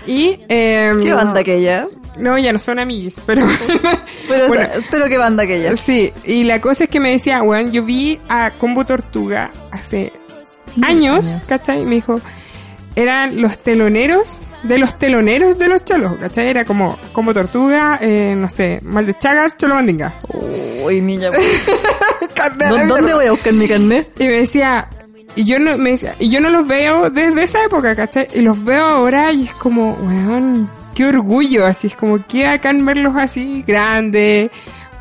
Y, 0.08 0.40
eh, 0.50 0.94
¿Qué 1.02 1.14
banda 1.14 1.40
aquella? 1.40 1.88
No, 2.20 2.38
ya 2.38 2.54
no 2.54 2.60
son 2.60 2.78
amiguis, 2.80 3.20
pero... 3.26 3.46
Pero, 4.30 4.48
Bueno, 4.48 4.64
esa- 4.64 4.72
pero 4.92 5.08
qué 5.08 5.18
banda 5.18 5.44
aquella. 5.44 5.76
Sí, 5.78 6.12
y 6.26 6.44
la 6.44 6.62
cosa 6.62 6.86
es 6.86 6.90
que 6.90 7.00
me 7.00 7.12
decía, 7.12 7.42
weón, 7.44 7.72
yo 7.72 7.84
vi 7.84 8.20
a 8.30 8.52
Combo 8.58 8.86
Tortuga 8.86 9.50
hace 9.72 10.12
años, 10.82 11.26
años. 11.28 11.42
¿cachai? 11.48 11.82
Y 11.82 11.86
me 11.86 11.96
dijo, 11.96 12.20
eran 12.96 13.42
los 13.42 13.58
teloneros 13.60 14.42
de 14.64 14.78
los 14.78 14.98
teloneros 14.98 15.60
de 15.60 15.68
los 15.68 15.84
cholos, 15.86 16.14
¿cachai? 16.20 16.48
Era 16.50 16.66
como 16.66 16.98
Combo 17.14 17.34
Tortuga, 17.34 18.00
eh, 18.02 18.34
no 18.38 18.50
sé, 18.50 18.80
Mal 18.84 19.06
de 19.06 19.18
Chagas, 19.18 19.58
Cholo 19.58 19.76
Mandinga. 19.76 20.14
Uy, 20.84 21.02
niña. 21.02 21.30
La 22.38 22.50
¿Dó- 22.70 22.86
¿Dónde 22.88 23.14
voy 23.14 23.26
a 23.26 23.32
buscar 23.32 23.54
mi 23.54 23.68
carnet? 23.68 24.08
Y 24.20 24.26
me 24.28 24.34
decía, 24.40 24.88
y 25.36 25.44
yo 25.46 25.60
no, 25.60 25.78
me 25.78 25.92
decía, 25.92 26.16
y 26.20 26.30
yo 26.30 26.40
no 26.40 26.50
los 26.50 26.68
veo 26.68 27.10
desde 27.10 27.44
esa 27.44 27.64
época, 27.64 27.96
¿cachai? 27.96 28.28
Y 28.34 28.42
los 28.42 28.64
veo 28.64 28.84
ahora 28.86 29.32
y 29.32 29.46
es 29.46 29.52
como, 29.54 29.94
weón, 29.94 30.70
qué 30.94 31.06
orgullo, 31.06 31.66
así 31.66 31.88
es 31.88 31.96
como, 31.96 32.26
qué 32.28 32.46
bacán 32.46 32.86
verlos 32.86 33.16
así, 33.18 33.64
grandes, 33.68 34.50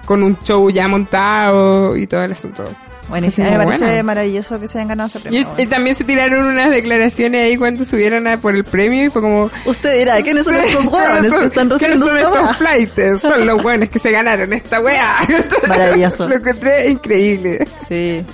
con 0.04 0.22
un 0.22 0.38
show 0.40 0.68
ya 0.70 0.88
montado 0.88 1.96
y 1.96 2.06
todo 2.06 2.22
el 2.24 2.32
asunto. 2.32 2.64
Buenísimo, 3.08 3.50
me 3.50 3.64
parece 3.64 4.02
maravilloso 4.02 4.58
que 4.58 4.66
se 4.66 4.78
hayan 4.78 4.88
ganado 4.88 5.06
ese 5.08 5.18
Y, 5.18 5.22
premio. 5.22 5.48
y 5.58 5.66
también 5.66 5.94
se 5.94 6.04
tiraron 6.04 6.44
unas 6.46 6.70
declaraciones 6.70 7.42
ahí 7.42 7.56
cuando 7.56 7.84
subieron 7.84 8.26
a 8.26 8.38
por 8.38 8.54
el 8.54 8.64
premio 8.64 9.04
y 9.04 9.10
fue 9.10 9.20
como... 9.20 9.50
Usted 9.66 9.98
dirá, 9.98 10.22
¿quiénes 10.22 10.44
son 10.44 10.54
estos 10.54 10.86
huevones 10.86 11.34
que 11.34 11.44
están 11.46 11.68
¿Quiénes 11.78 12.00
son 12.00 12.16
estos 12.18 12.56
flights? 12.56 13.20
Son 13.20 13.46
los 13.46 13.62
buenos 13.62 13.88
que 13.90 13.98
se 13.98 14.10
ganaron 14.10 14.52
esta 14.52 14.80
weá. 14.80 15.16
Maravilloso. 15.68 16.28
Lo 16.28 16.36
encontré 16.36 16.88
increíble. 16.90 17.66
Sí. 17.88 18.24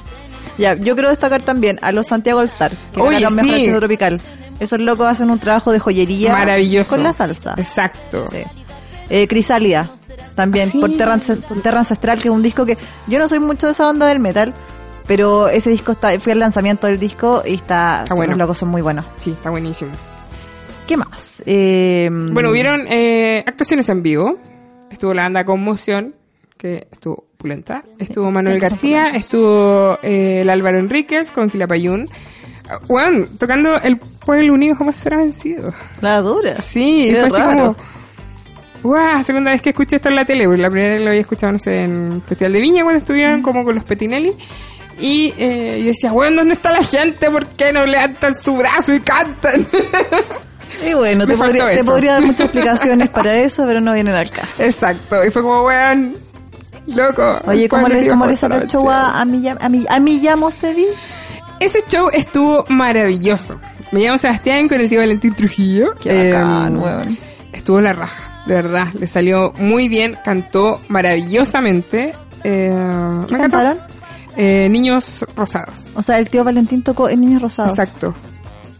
Ya, 0.58 0.74
yo 0.74 0.94
quiero 0.94 1.08
destacar 1.10 1.42
también 1.42 1.78
a 1.82 1.90
los 1.92 2.06
Santiago 2.06 2.40
All 2.40 2.46
Star, 2.46 2.70
que 2.94 3.00
Oye, 3.00 3.20
ganaron 3.20 3.36
mejor 3.46 3.60
sí. 3.60 3.72
tropical. 3.76 4.20
Esos 4.60 4.78
locos 4.78 5.06
hacen 5.06 5.30
un 5.30 5.38
trabajo 5.38 5.72
de 5.72 5.78
joyería 5.78 6.32
Maravilloso. 6.32 6.90
con 6.90 7.02
la 7.02 7.12
salsa. 7.14 7.54
Exacto. 7.56 8.28
Sí. 8.30 8.42
Eh, 9.08 9.26
Crisálida, 9.26 9.88
también, 10.34 10.68
Ah, 10.68 10.72
sí. 10.72 10.80
por, 10.80 10.90
Terra, 10.96 11.16
Ance- 11.16 11.40
por 11.42 11.60
Terra 11.62 11.78
Ancestral, 11.78 12.18
que 12.20 12.28
es 12.28 12.34
un 12.34 12.42
disco 12.42 12.64
que 12.66 12.76
yo 13.06 13.18
no 13.18 13.28
soy 13.28 13.38
mucho 13.40 13.66
de 13.66 13.72
esa 13.72 13.88
onda 13.88 14.06
del 14.06 14.18
metal, 14.20 14.52
pero 15.06 15.48
ese 15.48 15.70
disco 15.70 15.92
está, 15.92 16.18
fui 16.20 16.32
al 16.32 16.38
lanzamiento 16.38 16.86
del 16.86 16.98
disco 16.98 17.42
y 17.46 17.54
está, 17.54 18.00
Está 18.04 18.14
bueno. 18.14 18.32
los 18.32 18.38
locos 18.38 18.58
son 18.58 18.68
muy 18.68 18.82
buenos. 18.82 19.04
Sí, 19.16 19.30
está 19.30 19.50
buenísimo. 19.50 19.90
¿Qué 20.86 20.96
más? 20.96 21.42
Eh, 21.46 22.08
Bueno, 22.12 22.50
hubieron 22.50 22.84
eh, 22.88 23.44
actuaciones 23.46 23.88
en 23.88 24.02
vivo. 24.02 24.36
Estuvo 24.90 25.14
la 25.14 25.22
banda 25.22 25.44
Conmoción, 25.44 26.14
que 26.56 26.88
estuvo 26.90 27.26
pulenta. 27.36 27.84
Estuvo 27.98 28.30
Manuel 28.30 28.58
García, 28.60 29.10
estuvo 29.10 29.98
eh, 30.02 30.40
el 30.42 30.50
Álvaro 30.50 30.78
Enríquez 30.78 31.30
con 31.30 31.48
Quilapayún. 31.48 32.06
Bueno, 32.88 33.26
tocando 33.38 33.76
el 33.82 33.98
pueblo 33.98 34.52
unido 34.54 34.74
jamás 34.76 34.96
será 34.96 35.16
vencido. 35.16 35.72
La 36.00 36.20
dura. 36.20 36.56
Sí, 36.56 37.08
Qué 37.12 37.26
fue 37.26 37.40
así 37.40 37.56
como... 37.56 37.76
¡Guau! 38.82 39.22
Segunda 39.24 39.52
vez 39.52 39.60
que 39.60 39.70
escuché 39.70 39.96
esto 39.96 40.08
en 40.08 40.16
la 40.16 40.24
tele, 40.24 40.44
porque 40.44 40.62
la 40.62 40.70
primera 40.70 40.94
vez 40.94 41.02
lo 41.02 41.08
había 41.10 41.20
escuchado, 41.20 41.52
no 41.52 41.58
sé, 41.58 41.82
en 41.82 42.22
Festival 42.26 42.52
de 42.52 42.60
Viña, 42.60 42.82
cuando 42.82 42.98
estuvieron 42.98 43.42
como 43.42 43.64
con 43.64 43.74
los 43.74 43.84
Petinelli. 43.84 44.32
Y 44.98 45.32
eh, 45.38 45.78
yo 45.80 45.86
decía, 45.86 46.12
bueno, 46.12 46.36
¿dónde 46.38 46.54
está 46.54 46.72
la 46.72 46.82
gente? 46.82 47.30
¿Por 47.30 47.46
qué 47.46 47.72
no 47.72 47.86
levantan 47.86 48.38
su 48.38 48.54
brazo 48.54 48.94
y 48.94 49.00
cantan? 49.00 49.66
Y 50.88 50.94
bueno, 50.94 51.26
te 51.26 51.36
podría, 51.36 51.68
te 51.68 51.84
podría 51.84 52.12
dar 52.12 52.22
muchas 52.22 52.40
explicaciones 52.46 53.10
para 53.10 53.36
eso, 53.36 53.66
pero 53.66 53.82
no 53.82 53.92
vienen 53.92 54.14
al 54.14 54.30
caso. 54.30 54.62
Exacto, 54.62 55.22
y 55.22 55.30
fue 55.30 55.42
como, 55.42 55.62
weón, 55.64 56.14
loco. 56.86 57.38
Oye, 57.46 57.68
¿cómo 57.68 57.86
le, 57.88 58.08
cómo 58.08 58.26
le 58.26 58.32
el 58.32 58.66
show 58.66 58.88
a, 58.88 59.20
a, 59.20 59.24
mi, 59.26 59.46
a, 59.46 59.68
mi, 59.68 59.84
a 59.86 60.00
mi 60.00 60.20
llamo 60.20 60.50
Sevi? 60.50 60.86
Ese 61.58 61.80
show 61.86 62.08
estuvo 62.10 62.64
maravilloso. 62.68 63.60
Me 63.92 64.00
llamo 64.00 64.16
Sebastián 64.16 64.68
con 64.68 64.80
el 64.80 64.88
tío 64.88 65.00
Valentín 65.00 65.34
Trujillo. 65.34 65.94
Qué 66.02 66.28
Eh, 66.28 66.32
bacán, 66.32 66.76
weón. 66.78 67.18
Estuvo 67.52 67.80
la 67.82 67.92
raja, 67.92 68.29
de 68.46 68.54
verdad. 68.54 68.88
Le 68.94 69.06
salió 69.06 69.52
muy 69.58 69.88
bien, 69.88 70.16
cantó 70.24 70.80
maravillosamente. 70.88 72.14
Eh, 72.44 73.24
¿Qué 73.28 73.34
me 73.34 73.40
cantaron? 73.40 73.78
Eh, 74.36 74.68
Niños 74.70 75.24
Rosados. 75.36 75.90
O 75.94 76.02
sea, 76.02 76.18
el 76.18 76.30
tío 76.30 76.44
Valentín 76.44 76.82
tocó 76.82 77.08
en 77.08 77.20
Niños 77.20 77.42
Rosados. 77.42 77.78
Exacto. 77.78 78.14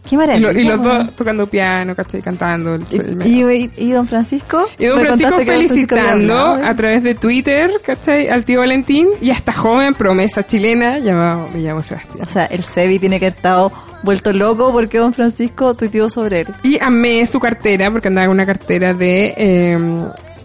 Qué 0.07 0.15
Y, 0.15 0.17
maravilla. 0.17 0.51
lo- 0.51 0.59
y 0.59 0.63
los 0.63 0.83
dos 0.83 1.11
tocando 1.15 1.47
piano, 1.47 1.95
¿cachai? 1.95 2.21
Cantando. 2.21 2.75
el- 2.75 2.85
el- 2.91 3.27
¿Y, 3.27 3.41
y, 3.43 3.71
y 3.77 3.91
don 3.91 4.07
Francisco? 4.07 4.65
Y 4.79 4.85
don 4.87 4.99
Francisco 4.99 5.35
don 5.37 5.45
felicitando 5.45 6.35
a 6.53 6.75
través 6.75 7.03
de 7.03 7.15
Twitter, 7.15 7.71
¿cachai? 7.85 8.27
Al 8.29 8.43
tío 8.43 8.59
Valentín 8.59 9.07
y 9.21 9.29
a 9.29 9.33
esta 9.33 9.51
joven 9.51 9.93
promesa 9.93 10.45
chilena 10.45 10.97
llamado, 10.99 11.47
me 11.53 11.59
llamo 11.59 11.83
Sebastián. 11.83 12.25
O 12.27 12.29
sea, 12.31 12.45
el 12.45 12.63
Sevi 12.63 12.97
tiene 12.99 13.19
que 13.19 13.27
haber 13.27 13.35
estado 13.37 13.71
vuelto 14.03 14.33
loco 14.33 14.71
porque 14.71 14.97
don 14.97 15.13
Francisco 15.13 15.75
tuiteó 15.75 16.09
sobre 16.09 16.41
él. 16.41 16.47
Y 16.63 16.81
amé 16.81 17.25
su 17.27 17.39
cartera, 17.39 17.91
porque 17.91 18.07
andaba 18.07 18.25
con 18.27 18.35
una 18.35 18.45
cartera 18.47 18.93
de 18.95 19.33
eh, 19.37 19.79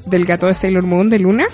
del 0.04 0.24
gato 0.26 0.46
de 0.46 0.54
Sailor 0.54 0.82
Moon, 0.84 1.08
de 1.08 1.18
Luna. 1.18 1.46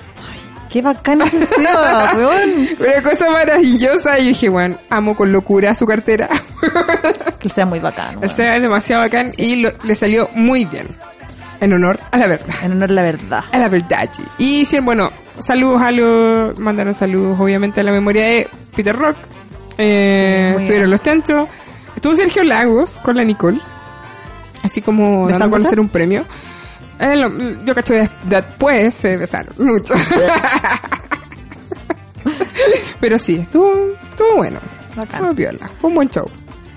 Qué 0.72 0.80
bacán 0.80 1.20
ese 1.22 1.44
Seba, 1.44 2.12
weón. 2.16 2.68
Una 2.80 3.02
cosa 3.02 3.30
maravillosa. 3.30 4.18
Y 4.18 4.28
dije, 4.28 4.48
bueno, 4.48 4.76
amo 4.88 5.14
con 5.14 5.30
locura 5.32 5.74
su 5.74 5.86
cartera. 5.86 6.28
Que 7.38 7.48
sea 7.48 7.66
muy 7.66 7.80
bacán. 7.80 8.22
El. 8.22 8.30
Seba 8.30 8.54
es 8.56 8.62
demasiado 8.62 9.02
bacán 9.02 9.32
y 9.36 9.56
lo- 9.56 9.72
le 9.82 9.96
salió 9.96 10.28
muy 10.34 10.64
bien. 10.64 10.86
En 11.60 11.72
honor 11.72 11.98
a 12.12 12.16
la 12.16 12.26
verdad. 12.28 12.54
En 12.62 12.72
honor 12.72 12.90
a 12.90 12.94
la 12.94 13.02
verdad. 13.02 13.44
A 13.52 13.58
la 13.58 13.68
verdad. 13.68 14.08
Y 14.38 14.64
sí, 14.64 14.78
bueno, 14.80 15.10
saludos 15.40 15.82
a 15.82 15.90
los... 15.90 16.56
Mandaron 16.58 16.94
saludos, 16.94 17.38
obviamente, 17.40 17.80
a 17.80 17.82
la 17.82 17.90
memoria 17.92 18.24
de 18.24 18.48
Peter 18.76 18.94
Rock. 18.96 19.16
Eh, 19.76 20.50
estuvieron 20.50 20.78
bien. 20.84 20.90
los 20.90 21.02
chanchos. 21.02 21.48
Estuvo 21.96 22.14
Sergio 22.14 22.44
Lagos 22.44 22.98
con 23.02 23.16
la 23.16 23.24
Nicole. 23.24 23.60
Así 24.62 24.80
como 24.80 25.28
dando 25.28 25.44
a 25.46 25.50
conocer 25.50 25.80
un 25.80 25.88
premio. 25.88 26.24
Eh, 27.02 27.16
lo- 27.16 27.64
yo 27.64 27.74
cacho 27.74 27.92
des- 27.94 28.08
después 28.24 28.94
se 28.94 29.16
besaron 29.16 29.54
mucho. 29.58 29.92
Pero 33.00 33.18
sí, 33.18 33.36
estuvo, 33.36 33.72
estuvo 34.10 34.36
bueno. 34.36 34.60
Bacán. 34.96 35.16
Estuvo 35.22 35.34
piola. 35.34 35.70
Fue 35.80 35.88
un 35.88 35.96
buen 35.96 36.08
show. 36.08 36.26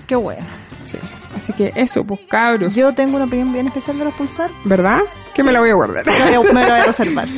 Qué 0.06 0.16
bueno. 0.16 0.44
Sí. 0.84 0.98
Así 1.36 1.52
que 1.52 1.72
eso, 1.76 2.04
pues 2.04 2.20
cabros. 2.28 2.74
Yo 2.74 2.92
tengo 2.92 3.16
una 3.16 3.26
opinión 3.26 3.52
bien 3.52 3.66
especial 3.68 3.98
de 3.98 4.06
los 4.06 4.14
pulsar. 4.14 4.50
¿Verdad? 4.64 5.00
Que 5.36 5.42
me 5.42 5.52
la 5.52 5.60
voy 5.60 5.68
a 5.70 5.74
guardar. 5.74 6.04
Me 6.06 6.18
la 6.32 6.38
voy 6.38 6.48
a- 6.48 6.52
me 6.54 6.60
la 6.62 6.68
voy 6.70 6.80
a 6.80 6.82
reservar. 6.86 7.28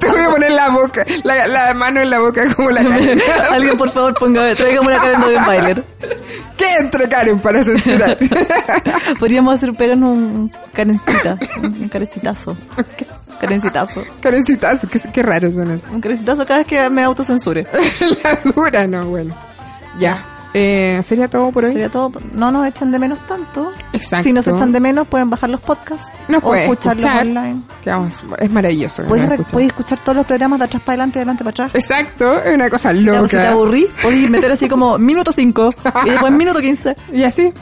Te 0.00 0.08
voy 0.08 0.20
a 0.20 0.30
poner 0.30 0.52
la 0.52 0.68
boca, 0.70 1.04
la, 1.24 1.46
la 1.48 1.74
mano 1.74 2.00
en 2.00 2.08
la 2.08 2.20
boca 2.20 2.54
como 2.54 2.70
la 2.70 2.82
Karen. 2.88 3.20
Alguien, 3.50 3.76
por 3.76 3.90
favor, 3.90 4.14
ponga, 4.14 4.54
tráigame 4.54 4.86
una 4.86 4.96
Karen 4.98 5.20
Dogenbailer. 5.20 5.84
¿Qué 6.56 6.66
entre 6.78 7.08
Karen 7.08 7.40
para 7.40 7.64
censurar? 7.64 8.16
Podríamos 9.18 9.54
hacer 9.54 9.72
pegarnos 9.72 10.10
un 10.10 10.52
Karencita, 10.72 11.36
un 11.60 11.88
Karencitazo. 11.88 12.56
Karencitazo. 13.40 14.04
Karencitazo, 14.20 14.88
qué, 14.88 15.00
qué 15.12 15.22
raro 15.24 15.52
suena 15.52 15.74
eso. 15.74 15.88
Un 15.90 16.00
Karencitazo 16.00 16.46
cada 16.46 16.58
vez 16.60 16.68
que 16.68 16.88
me 16.90 17.02
autocensure. 17.02 17.66
la 18.22 18.52
dura, 18.52 18.86
no, 18.86 19.06
bueno. 19.06 19.34
Ya. 19.98 20.24
Eh, 20.54 21.00
¿Sería 21.02 21.28
todo 21.28 21.50
por 21.50 21.64
hoy? 21.64 21.72
Sería 21.72 21.90
todo. 21.90 22.12
No 22.32 22.50
nos 22.50 22.66
echen 22.66 22.90
de 22.92 22.98
menos 22.98 23.18
tanto. 23.26 23.72
Exacto. 23.92 24.24
Si 24.24 24.32
nos 24.32 24.46
echan 24.46 24.70
de 24.72 24.80
menos, 24.80 25.06
pueden 25.08 25.30
bajar 25.30 25.48
los 25.50 25.60
podcasts 25.60 26.06
Nos 26.28 26.42
o 26.44 26.54
escucharlos 26.54 27.04
escuchar. 27.04 27.26
online. 27.26 27.60
Que 27.82 27.90
vamos, 27.90 28.24
es 28.38 28.50
maravilloso. 28.50 29.02
Puedes, 29.04 29.30
Escuchar. 29.30 29.60
escuchar 29.62 29.98
todos 30.00 30.16
los 30.16 30.26
programas 30.26 30.58
de 30.58 30.64
atrás 30.66 30.82
para 30.82 30.92
adelante 30.94 31.18
y 31.18 31.20
de 31.20 31.22
adelante 31.22 31.44
para 31.44 31.50
atrás. 31.50 31.70
Exacto, 31.74 32.42
es 32.42 32.54
una 32.54 32.68
cosa 32.68 32.92
loca. 32.92 33.22
si 33.22 33.28
te 33.36 33.46
aburrí, 33.46 33.88
meter 34.28 34.52
así 34.52 34.68
como 34.68 34.98
minuto 34.98 35.32
5 35.32 35.74
y 36.06 36.10
después 36.10 36.32
minuto 36.32 36.60
15. 36.60 36.96
Y 37.12 37.22
así. 37.22 37.52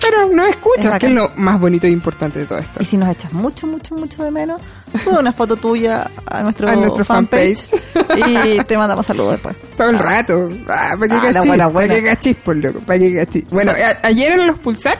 Pero 0.00 0.28
no 0.28 0.44
Es 0.44 0.50
escuchas, 0.50 0.98
que 0.98 1.06
es 1.06 1.12
lo 1.12 1.30
más 1.36 1.60
bonito 1.60 1.86
e 1.86 1.90
importante 1.90 2.38
de 2.40 2.46
todo 2.46 2.58
esto. 2.58 2.82
Y 2.82 2.84
si 2.86 2.96
nos 2.96 3.10
echas 3.10 3.32
mucho, 3.32 3.66
mucho, 3.66 3.94
mucho 3.94 4.22
de 4.24 4.30
menos, 4.30 4.60
sube 5.04 5.18
una 5.18 5.32
foto 5.32 5.56
tuya 5.56 6.10
a 6.26 6.42
nuestro, 6.42 6.68
A 6.68 6.76
nuestro 6.76 7.04
fanpage, 7.04 7.74
y 8.16 8.58
te 8.64 8.76
mandamos 8.78 9.04
saludos 9.06 9.32
después. 9.32 9.56
Todo 9.76 9.90
el 9.90 9.98
rato. 9.98 10.50
Ah, 10.68 10.94
para 10.98 11.08
que 11.08 11.14
Ah, 11.14 11.32
cachis, 11.32 11.46
buena, 11.48 11.64
para 11.64 11.66
buena. 11.66 11.94
que 11.94 12.02
cachis, 12.04 12.36
por 12.36 12.56
loco, 12.56 12.80
para 12.80 12.98
que 12.98 13.14
cachis. 13.14 13.44
Bueno, 13.50 13.72
a- 13.72 14.06
ayer 14.06 14.32
en 14.32 14.46
los 14.46 14.58
Pulsar 14.58 14.98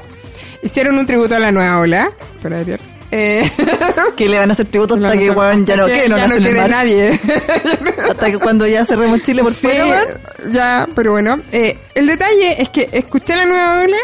hicieron 0.63 0.99
un 0.99 1.07
tributo 1.07 1.35
a 1.35 1.39
la 1.41 1.51
nueva 1.53 1.79
ola. 1.81 2.11
Por 2.43 2.53
ayer. 2.53 2.81
Eh, 3.13 3.51
Que 4.17 4.29
le 4.29 4.39
van 4.39 4.51
a 4.51 4.53
hacer 4.53 4.67
tributo 4.67 4.95
hasta 4.95 5.17
que 5.17 5.31
weón, 5.31 5.65
ya 5.67 5.77
no 5.77 5.87
que 5.87 6.09
no, 6.09 6.17
ya 6.17 6.29
no 6.29 6.39
nadie. 6.69 7.19
Hasta 8.11 8.31
que 8.31 8.39
cuando 8.39 8.67
ya 8.67 8.85
cerremos 8.85 9.23
Chile 9.23 9.43
por 9.43 9.53
sí, 9.55 9.67
fuera, 9.67 10.05
ya, 10.53 10.87
pero 10.95 11.13
bueno. 11.13 11.41
Eh, 11.53 11.77
el 11.95 12.07
detalle 12.07 12.61
es 12.63 12.69
que 12.69 12.89
escuché 12.93 13.35
la 13.37 13.47
nueva 13.47 13.81
ola 13.83 13.97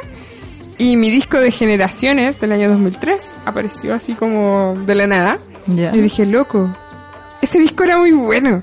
y 0.79 0.97
mi 0.97 1.11
disco 1.11 1.39
de 1.39 1.51
generaciones 1.51 2.41
del 2.41 2.53
año 2.53 2.69
2003 2.71 3.21
apareció 3.45 3.95
así 3.95 4.15
como 4.15 4.75
de 4.87 4.95
la 4.95 5.07
nada. 5.07 5.39
Ya. 5.67 5.91
Y 5.95 6.01
dije, 6.01 6.27
loco, 6.27 6.75
ese 7.43 7.59
disco 7.59 7.85
era 7.85 7.99
muy 7.99 8.13
bueno. 8.13 8.63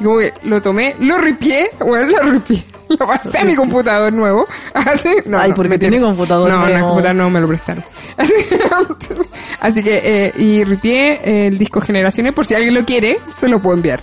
Y 0.00 0.04
como 0.04 0.18
que 0.18 0.32
lo 0.42 0.60
tomé, 0.62 0.96
lo 1.00 1.18
ripié, 1.18 1.70
bueno, 1.80 2.06
lo 2.22 2.30
ripié. 2.32 2.64
Lo 2.92 3.06
pasé 3.06 3.38
a 3.38 3.44
mi 3.44 3.54
computador 3.56 4.12
nuevo. 4.12 4.44
Así, 4.74 5.08
no, 5.24 5.38
Ay, 5.38 5.48
no, 5.50 5.56
porque 5.56 5.78
tiene 5.78 5.98
computador 5.98 6.50
No, 6.50 6.58
no, 6.58 6.68
nuevo. 6.68 6.88
computador 6.88 7.16
no 7.16 7.30
me 7.30 7.40
lo 7.40 7.48
prestaron. 7.48 7.82
Así 9.60 9.82
que, 9.82 10.00
eh, 10.04 10.32
y 10.36 10.62
ripié 10.64 11.46
el 11.46 11.56
disco 11.56 11.80
Generaciones, 11.80 12.34
por 12.34 12.44
si 12.44 12.54
alguien 12.54 12.74
lo 12.74 12.84
quiere, 12.84 13.18
se 13.30 13.48
lo 13.48 13.60
puedo 13.60 13.76
enviar. 13.76 14.00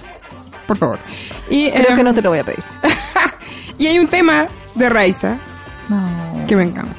Por 0.65 0.77
favor. 0.77 0.97
Y, 1.51 1.69
Creo 1.69 1.93
eh, 1.93 1.95
que 1.97 2.03
no 2.03 2.13
te 2.15 2.21
lo 2.23 2.29
voy 2.31 2.39
a 2.39 2.43
pedir. 2.43 2.63
y 3.77 3.85
hay 3.85 3.99
un 3.99 4.07
tema 4.07 4.47
de 4.73 4.89
Raiza 4.89 5.37
No. 5.87 6.45
que 6.47 6.55
me 6.55 6.63
encanta. 6.63 6.95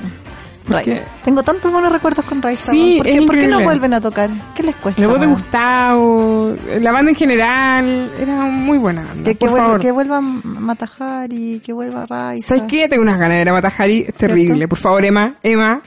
Porque 0.75 0.95
Ray. 0.97 1.03
Tengo 1.25 1.43
tantos 1.43 1.71
buenos 1.73 1.93
recuerdos 1.93 2.25
con 2.25 2.41
Raiza. 2.43 2.71
Sí. 2.71 2.95
¿Por, 2.99 3.07
qué, 3.07 3.15
es 3.19 3.27
¿Por 3.27 3.39
qué 3.39 3.47
no 3.47 3.61
vuelven 3.61 3.95
a 3.95 4.01
tocar? 4.01 4.31
¿Qué 4.55 4.63
les 4.63 4.77
cuesta? 4.77 5.01
la 5.01 5.09
voz 5.09 5.21
de? 5.21 5.27
Gustavo, 5.27 6.55
la 6.81 6.93
banda 6.93 7.11
en 7.11 7.17
general, 7.17 8.13
era 8.19 8.35
muy 8.43 8.79
buena 8.79 9.03
banda. 9.05 9.25
Que, 9.25 9.35
que, 9.35 9.39
por 9.41 9.51
vuelva, 9.51 9.67
favor. 9.67 9.81
que 9.81 9.93
vuelvan 9.93 10.41
Matajari, 10.45 11.61
que 11.65 11.73
vuelva 11.73 12.07
Raiza. 12.07 12.49
¿Sabes 12.49 12.65
qué? 12.69 12.89
Tengo 12.89 13.03
unas 13.03 13.19
ganas 13.19 13.33
de 13.35 13.39
ver 13.39 13.49
a 13.49 13.53
Matajari. 13.53 14.05
Es 14.09 14.15
terrible. 14.15 14.69
Por 14.69 14.79
favor, 14.79 15.05
Emma. 15.05 15.35
Emma. 15.43 15.83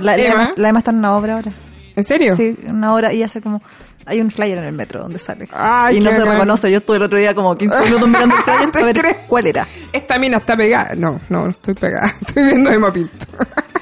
La, 0.00 0.16
Emma. 0.16 0.52
La 0.56 0.68
Emma 0.68 0.78
está 0.80 0.90
en 0.90 0.98
una 0.98 1.16
obra 1.16 1.34
ahora. 1.36 1.52
¿En 1.94 2.04
serio? 2.04 2.36
Sí, 2.36 2.56
una 2.68 2.94
obra 2.94 3.12
y 3.12 3.22
hace 3.22 3.40
como... 3.40 3.62
Hay 4.08 4.20
un 4.20 4.30
flyer 4.30 4.58
en 4.58 4.64
el 4.64 4.72
metro 4.72 5.00
donde 5.02 5.18
sale. 5.18 5.48
Ay, 5.52 5.96
y 5.96 6.00
no 6.00 6.12
se 6.12 6.24
reconoce. 6.24 6.70
Yo 6.70 6.78
estuve 6.78 6.98
el 6.98 7.02
otro 7.02 7.18
día 7.18 7.34
como 7.34 7.56
15 7.56 7.80
minutos 7.86 8.08
mirando 8.08 8.36
el 8.36 8.42
flyer 8.44 8.70
¿Te 8.70 8.78
a 8.78 8.84
ver 8.84 8.96
crees? 8.96 9.16
cuál 9.26 9.46
era. 9.48 9.66
Esta 9.92 10.16
mina 10.16 10.36
está 10.36 10.56
pegada. 10.56 10.94
No, 10.94 11.18
no, 11.28 11.44
no 11.44 11.50
estoy 11.50 11.74
pegada. 11.74 12.06
Estoy 12.20 12.44
viendo 12.44 12.70
a 12.70 12.74
Emma 12.74 12.92
Pinto. 12.92 13.26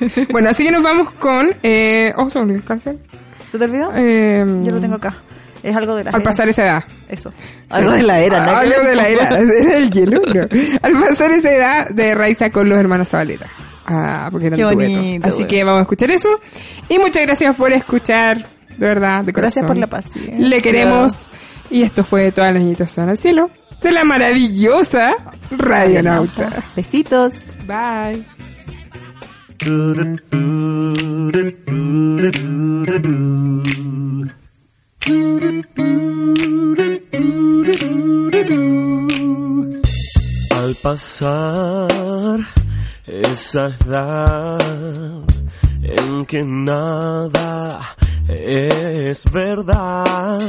bueno, 0.30 0.50
así 0.50 0.64
que 0.64 0.70
nos 0.72 0.82
vamos 0.82 1.10
con... 1.12 1.50
Eh, 1.62 2.12
oh, 2.16 2.28
se 2.30 2.38
olvidó 2.38 2.62
canción. 2.64 2.98
¿Se 3.50 3.58
te 3.58 3.64
olvidó? 3.64 3.92
Eh, 3.94 4.44
Yo 4.64 4.72
lo 4.72 4.80
tengo 4.80 4.96
acá. 4.96 5.16
Es 5.62 5.74
algo 5.74 5.96
de 5.96 6.04
la 6.04 6.10
Al 6.10 6.22
pasar 6.22 6.48
esa 6.48 6.62
edad. 6.64 6.84
Eso. 7.08 7.32
Algo 7.70 7.92
de 7.92 8.02
la 8.02 8.20
era. 8.20 8.44
que 8.44 8.50
Algo 8.50 8.88
de 8.88 8.96
la 8.96 9.08
era. 9.08 9.28
Era 9.38 9.76
el 9.78 9.90
hielo. 9.90 10.20
no. 10.34 10.42
Al 10.82 10.92
pasar 11.00 11.30
esa 11.30 11.52
edad 11.54 11.88
de 11.88 12.14
Raiza 12.14 12.50
con 12.50 12.68
los 12.68 12.78
hermanos 12.78 13.08
Zabaleta. 13.08 13.46
Ah, 13.86 14.28
porque 14.30 14.48
eran 14.48 14.58
Qué 14.58 14.62
duetos. 14.64 14.82
bonito, 14.94 15.26
Así 15.26 15.36
güey. 15.38 15.46
que 15.48 15.64
vamos 15.64 15.78
a 15.78 15.82
escuchar 15.82 16.10
eso. 16.10 16.28
Y 16.88 16.98
muchas 16.98 17.22
gracias 17.22 17.54
por 17.56 17.72
escuchar. 17.72 18.38
De 18.76 18.86
verdad, 18.86 19.24
de 19.24 19.32
corazón. 19.32 19.62
Gracias 19.62 19.64
por 19.66 19.76
la 19.76 19.86
paciencia. 19.86 20.34
Le 20.36 20.60
queremos. 20.60 21.26
Y 21.70 21.82
esto 21.82 22.04
fue 22.04 22.30
Todas 22.32 22.52
las 22.52 22.62
niñitas 22.62 22.88
están 22.90 23.08
al 23.08 23.16
cielo. 23.18 23.50
De 23.82 23.90
la 23.92 24.04
maravillosa 24.04 25.14
Radionauta. 25.50 26.64
Besitos. 26.76 27.32
Bye. 27.66 28.24
Al 29.64 29.72
pasar 40.82 42.40
esa 43.06 43.68
edad 43.68 45.24
en 45.84 46.26
que 46.26 46.42
nada 46.42 47.80
es 48.28 49.30
verdad, 49.30 50.40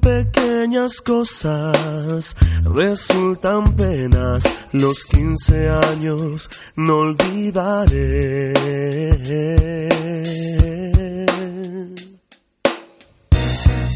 pequeñas 0.00 1.00
cosas 1.00 2.36
resultan 2.62 3.74
penas, 3.74 4.44
los 4.72 5.04
15 5.06 5.68
años 5.68 6.48
no 6.76 6.98
olvidaré. 6.98 8.54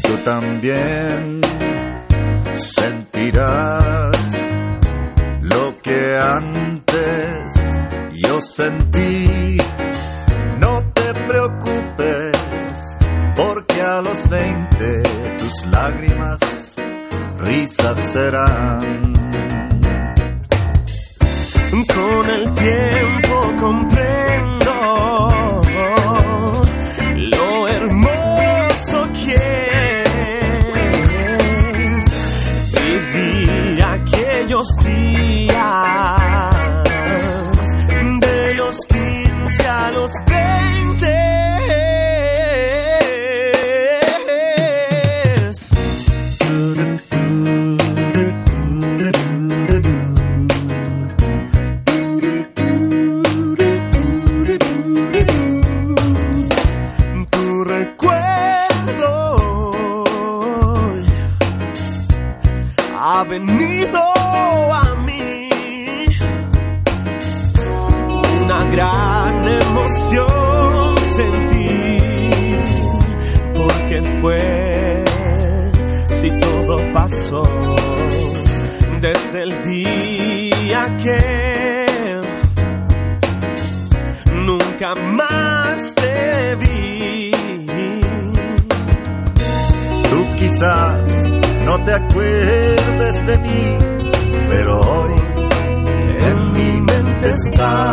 tú 0.03 0.17
también 0.25 1.41
sentirás 2.55 4.17
lo 5.41 5.81
que 5.81 6.17
antes 6.17 7.51
yo 8.13 8.41
sentí. 8.41 9.62
A 13.97 14.01
los 14.01 14.27
20 14.27 15.03
tus 15.37 15.65
lágrimas 15.67 16.39
risas 17.37 17.99
serán. 17.99 19.13
Con 21.95 22.29
el 22.29 22.53
tiempo 22.55 23.53
comprendo 23.59 24.73
lo 27.37 27.67
hermoso 27.67 29.09
que 29.13 30.03
es 32.01 32.11
vivir 32.83 33.83
aquellos 33.83 34.67
días 34.77 36.22
pasión 69.93 70.97
sentí, 70.97 71.97
porque 73.55 74.01
fue 74.21 75.03
si 76.07 76.39
todo 76.39 76.77
pasó 76.93 77.43
desde 79.01 79.43
el 79.43 79.63
día 79.63 80.85
que 81.03 82.21
nunca 84.33 84.95
más 84.95 85.95
te 85.95 86.55
vi. 86.55 87.31
Tú 90.09 90.25
quizás 90.37 91.29
no 91.65 91.83
te 91.83 91.93
acuerdes 91.93 93.27
de 93.27 93.37
mí, 93.37 93.77
pero 94.49 94.79
hoy 94.79 95.13
en 96.29 96.53
mi 96.53 96.81
mente 96.81 97.29
está 97.29 97.92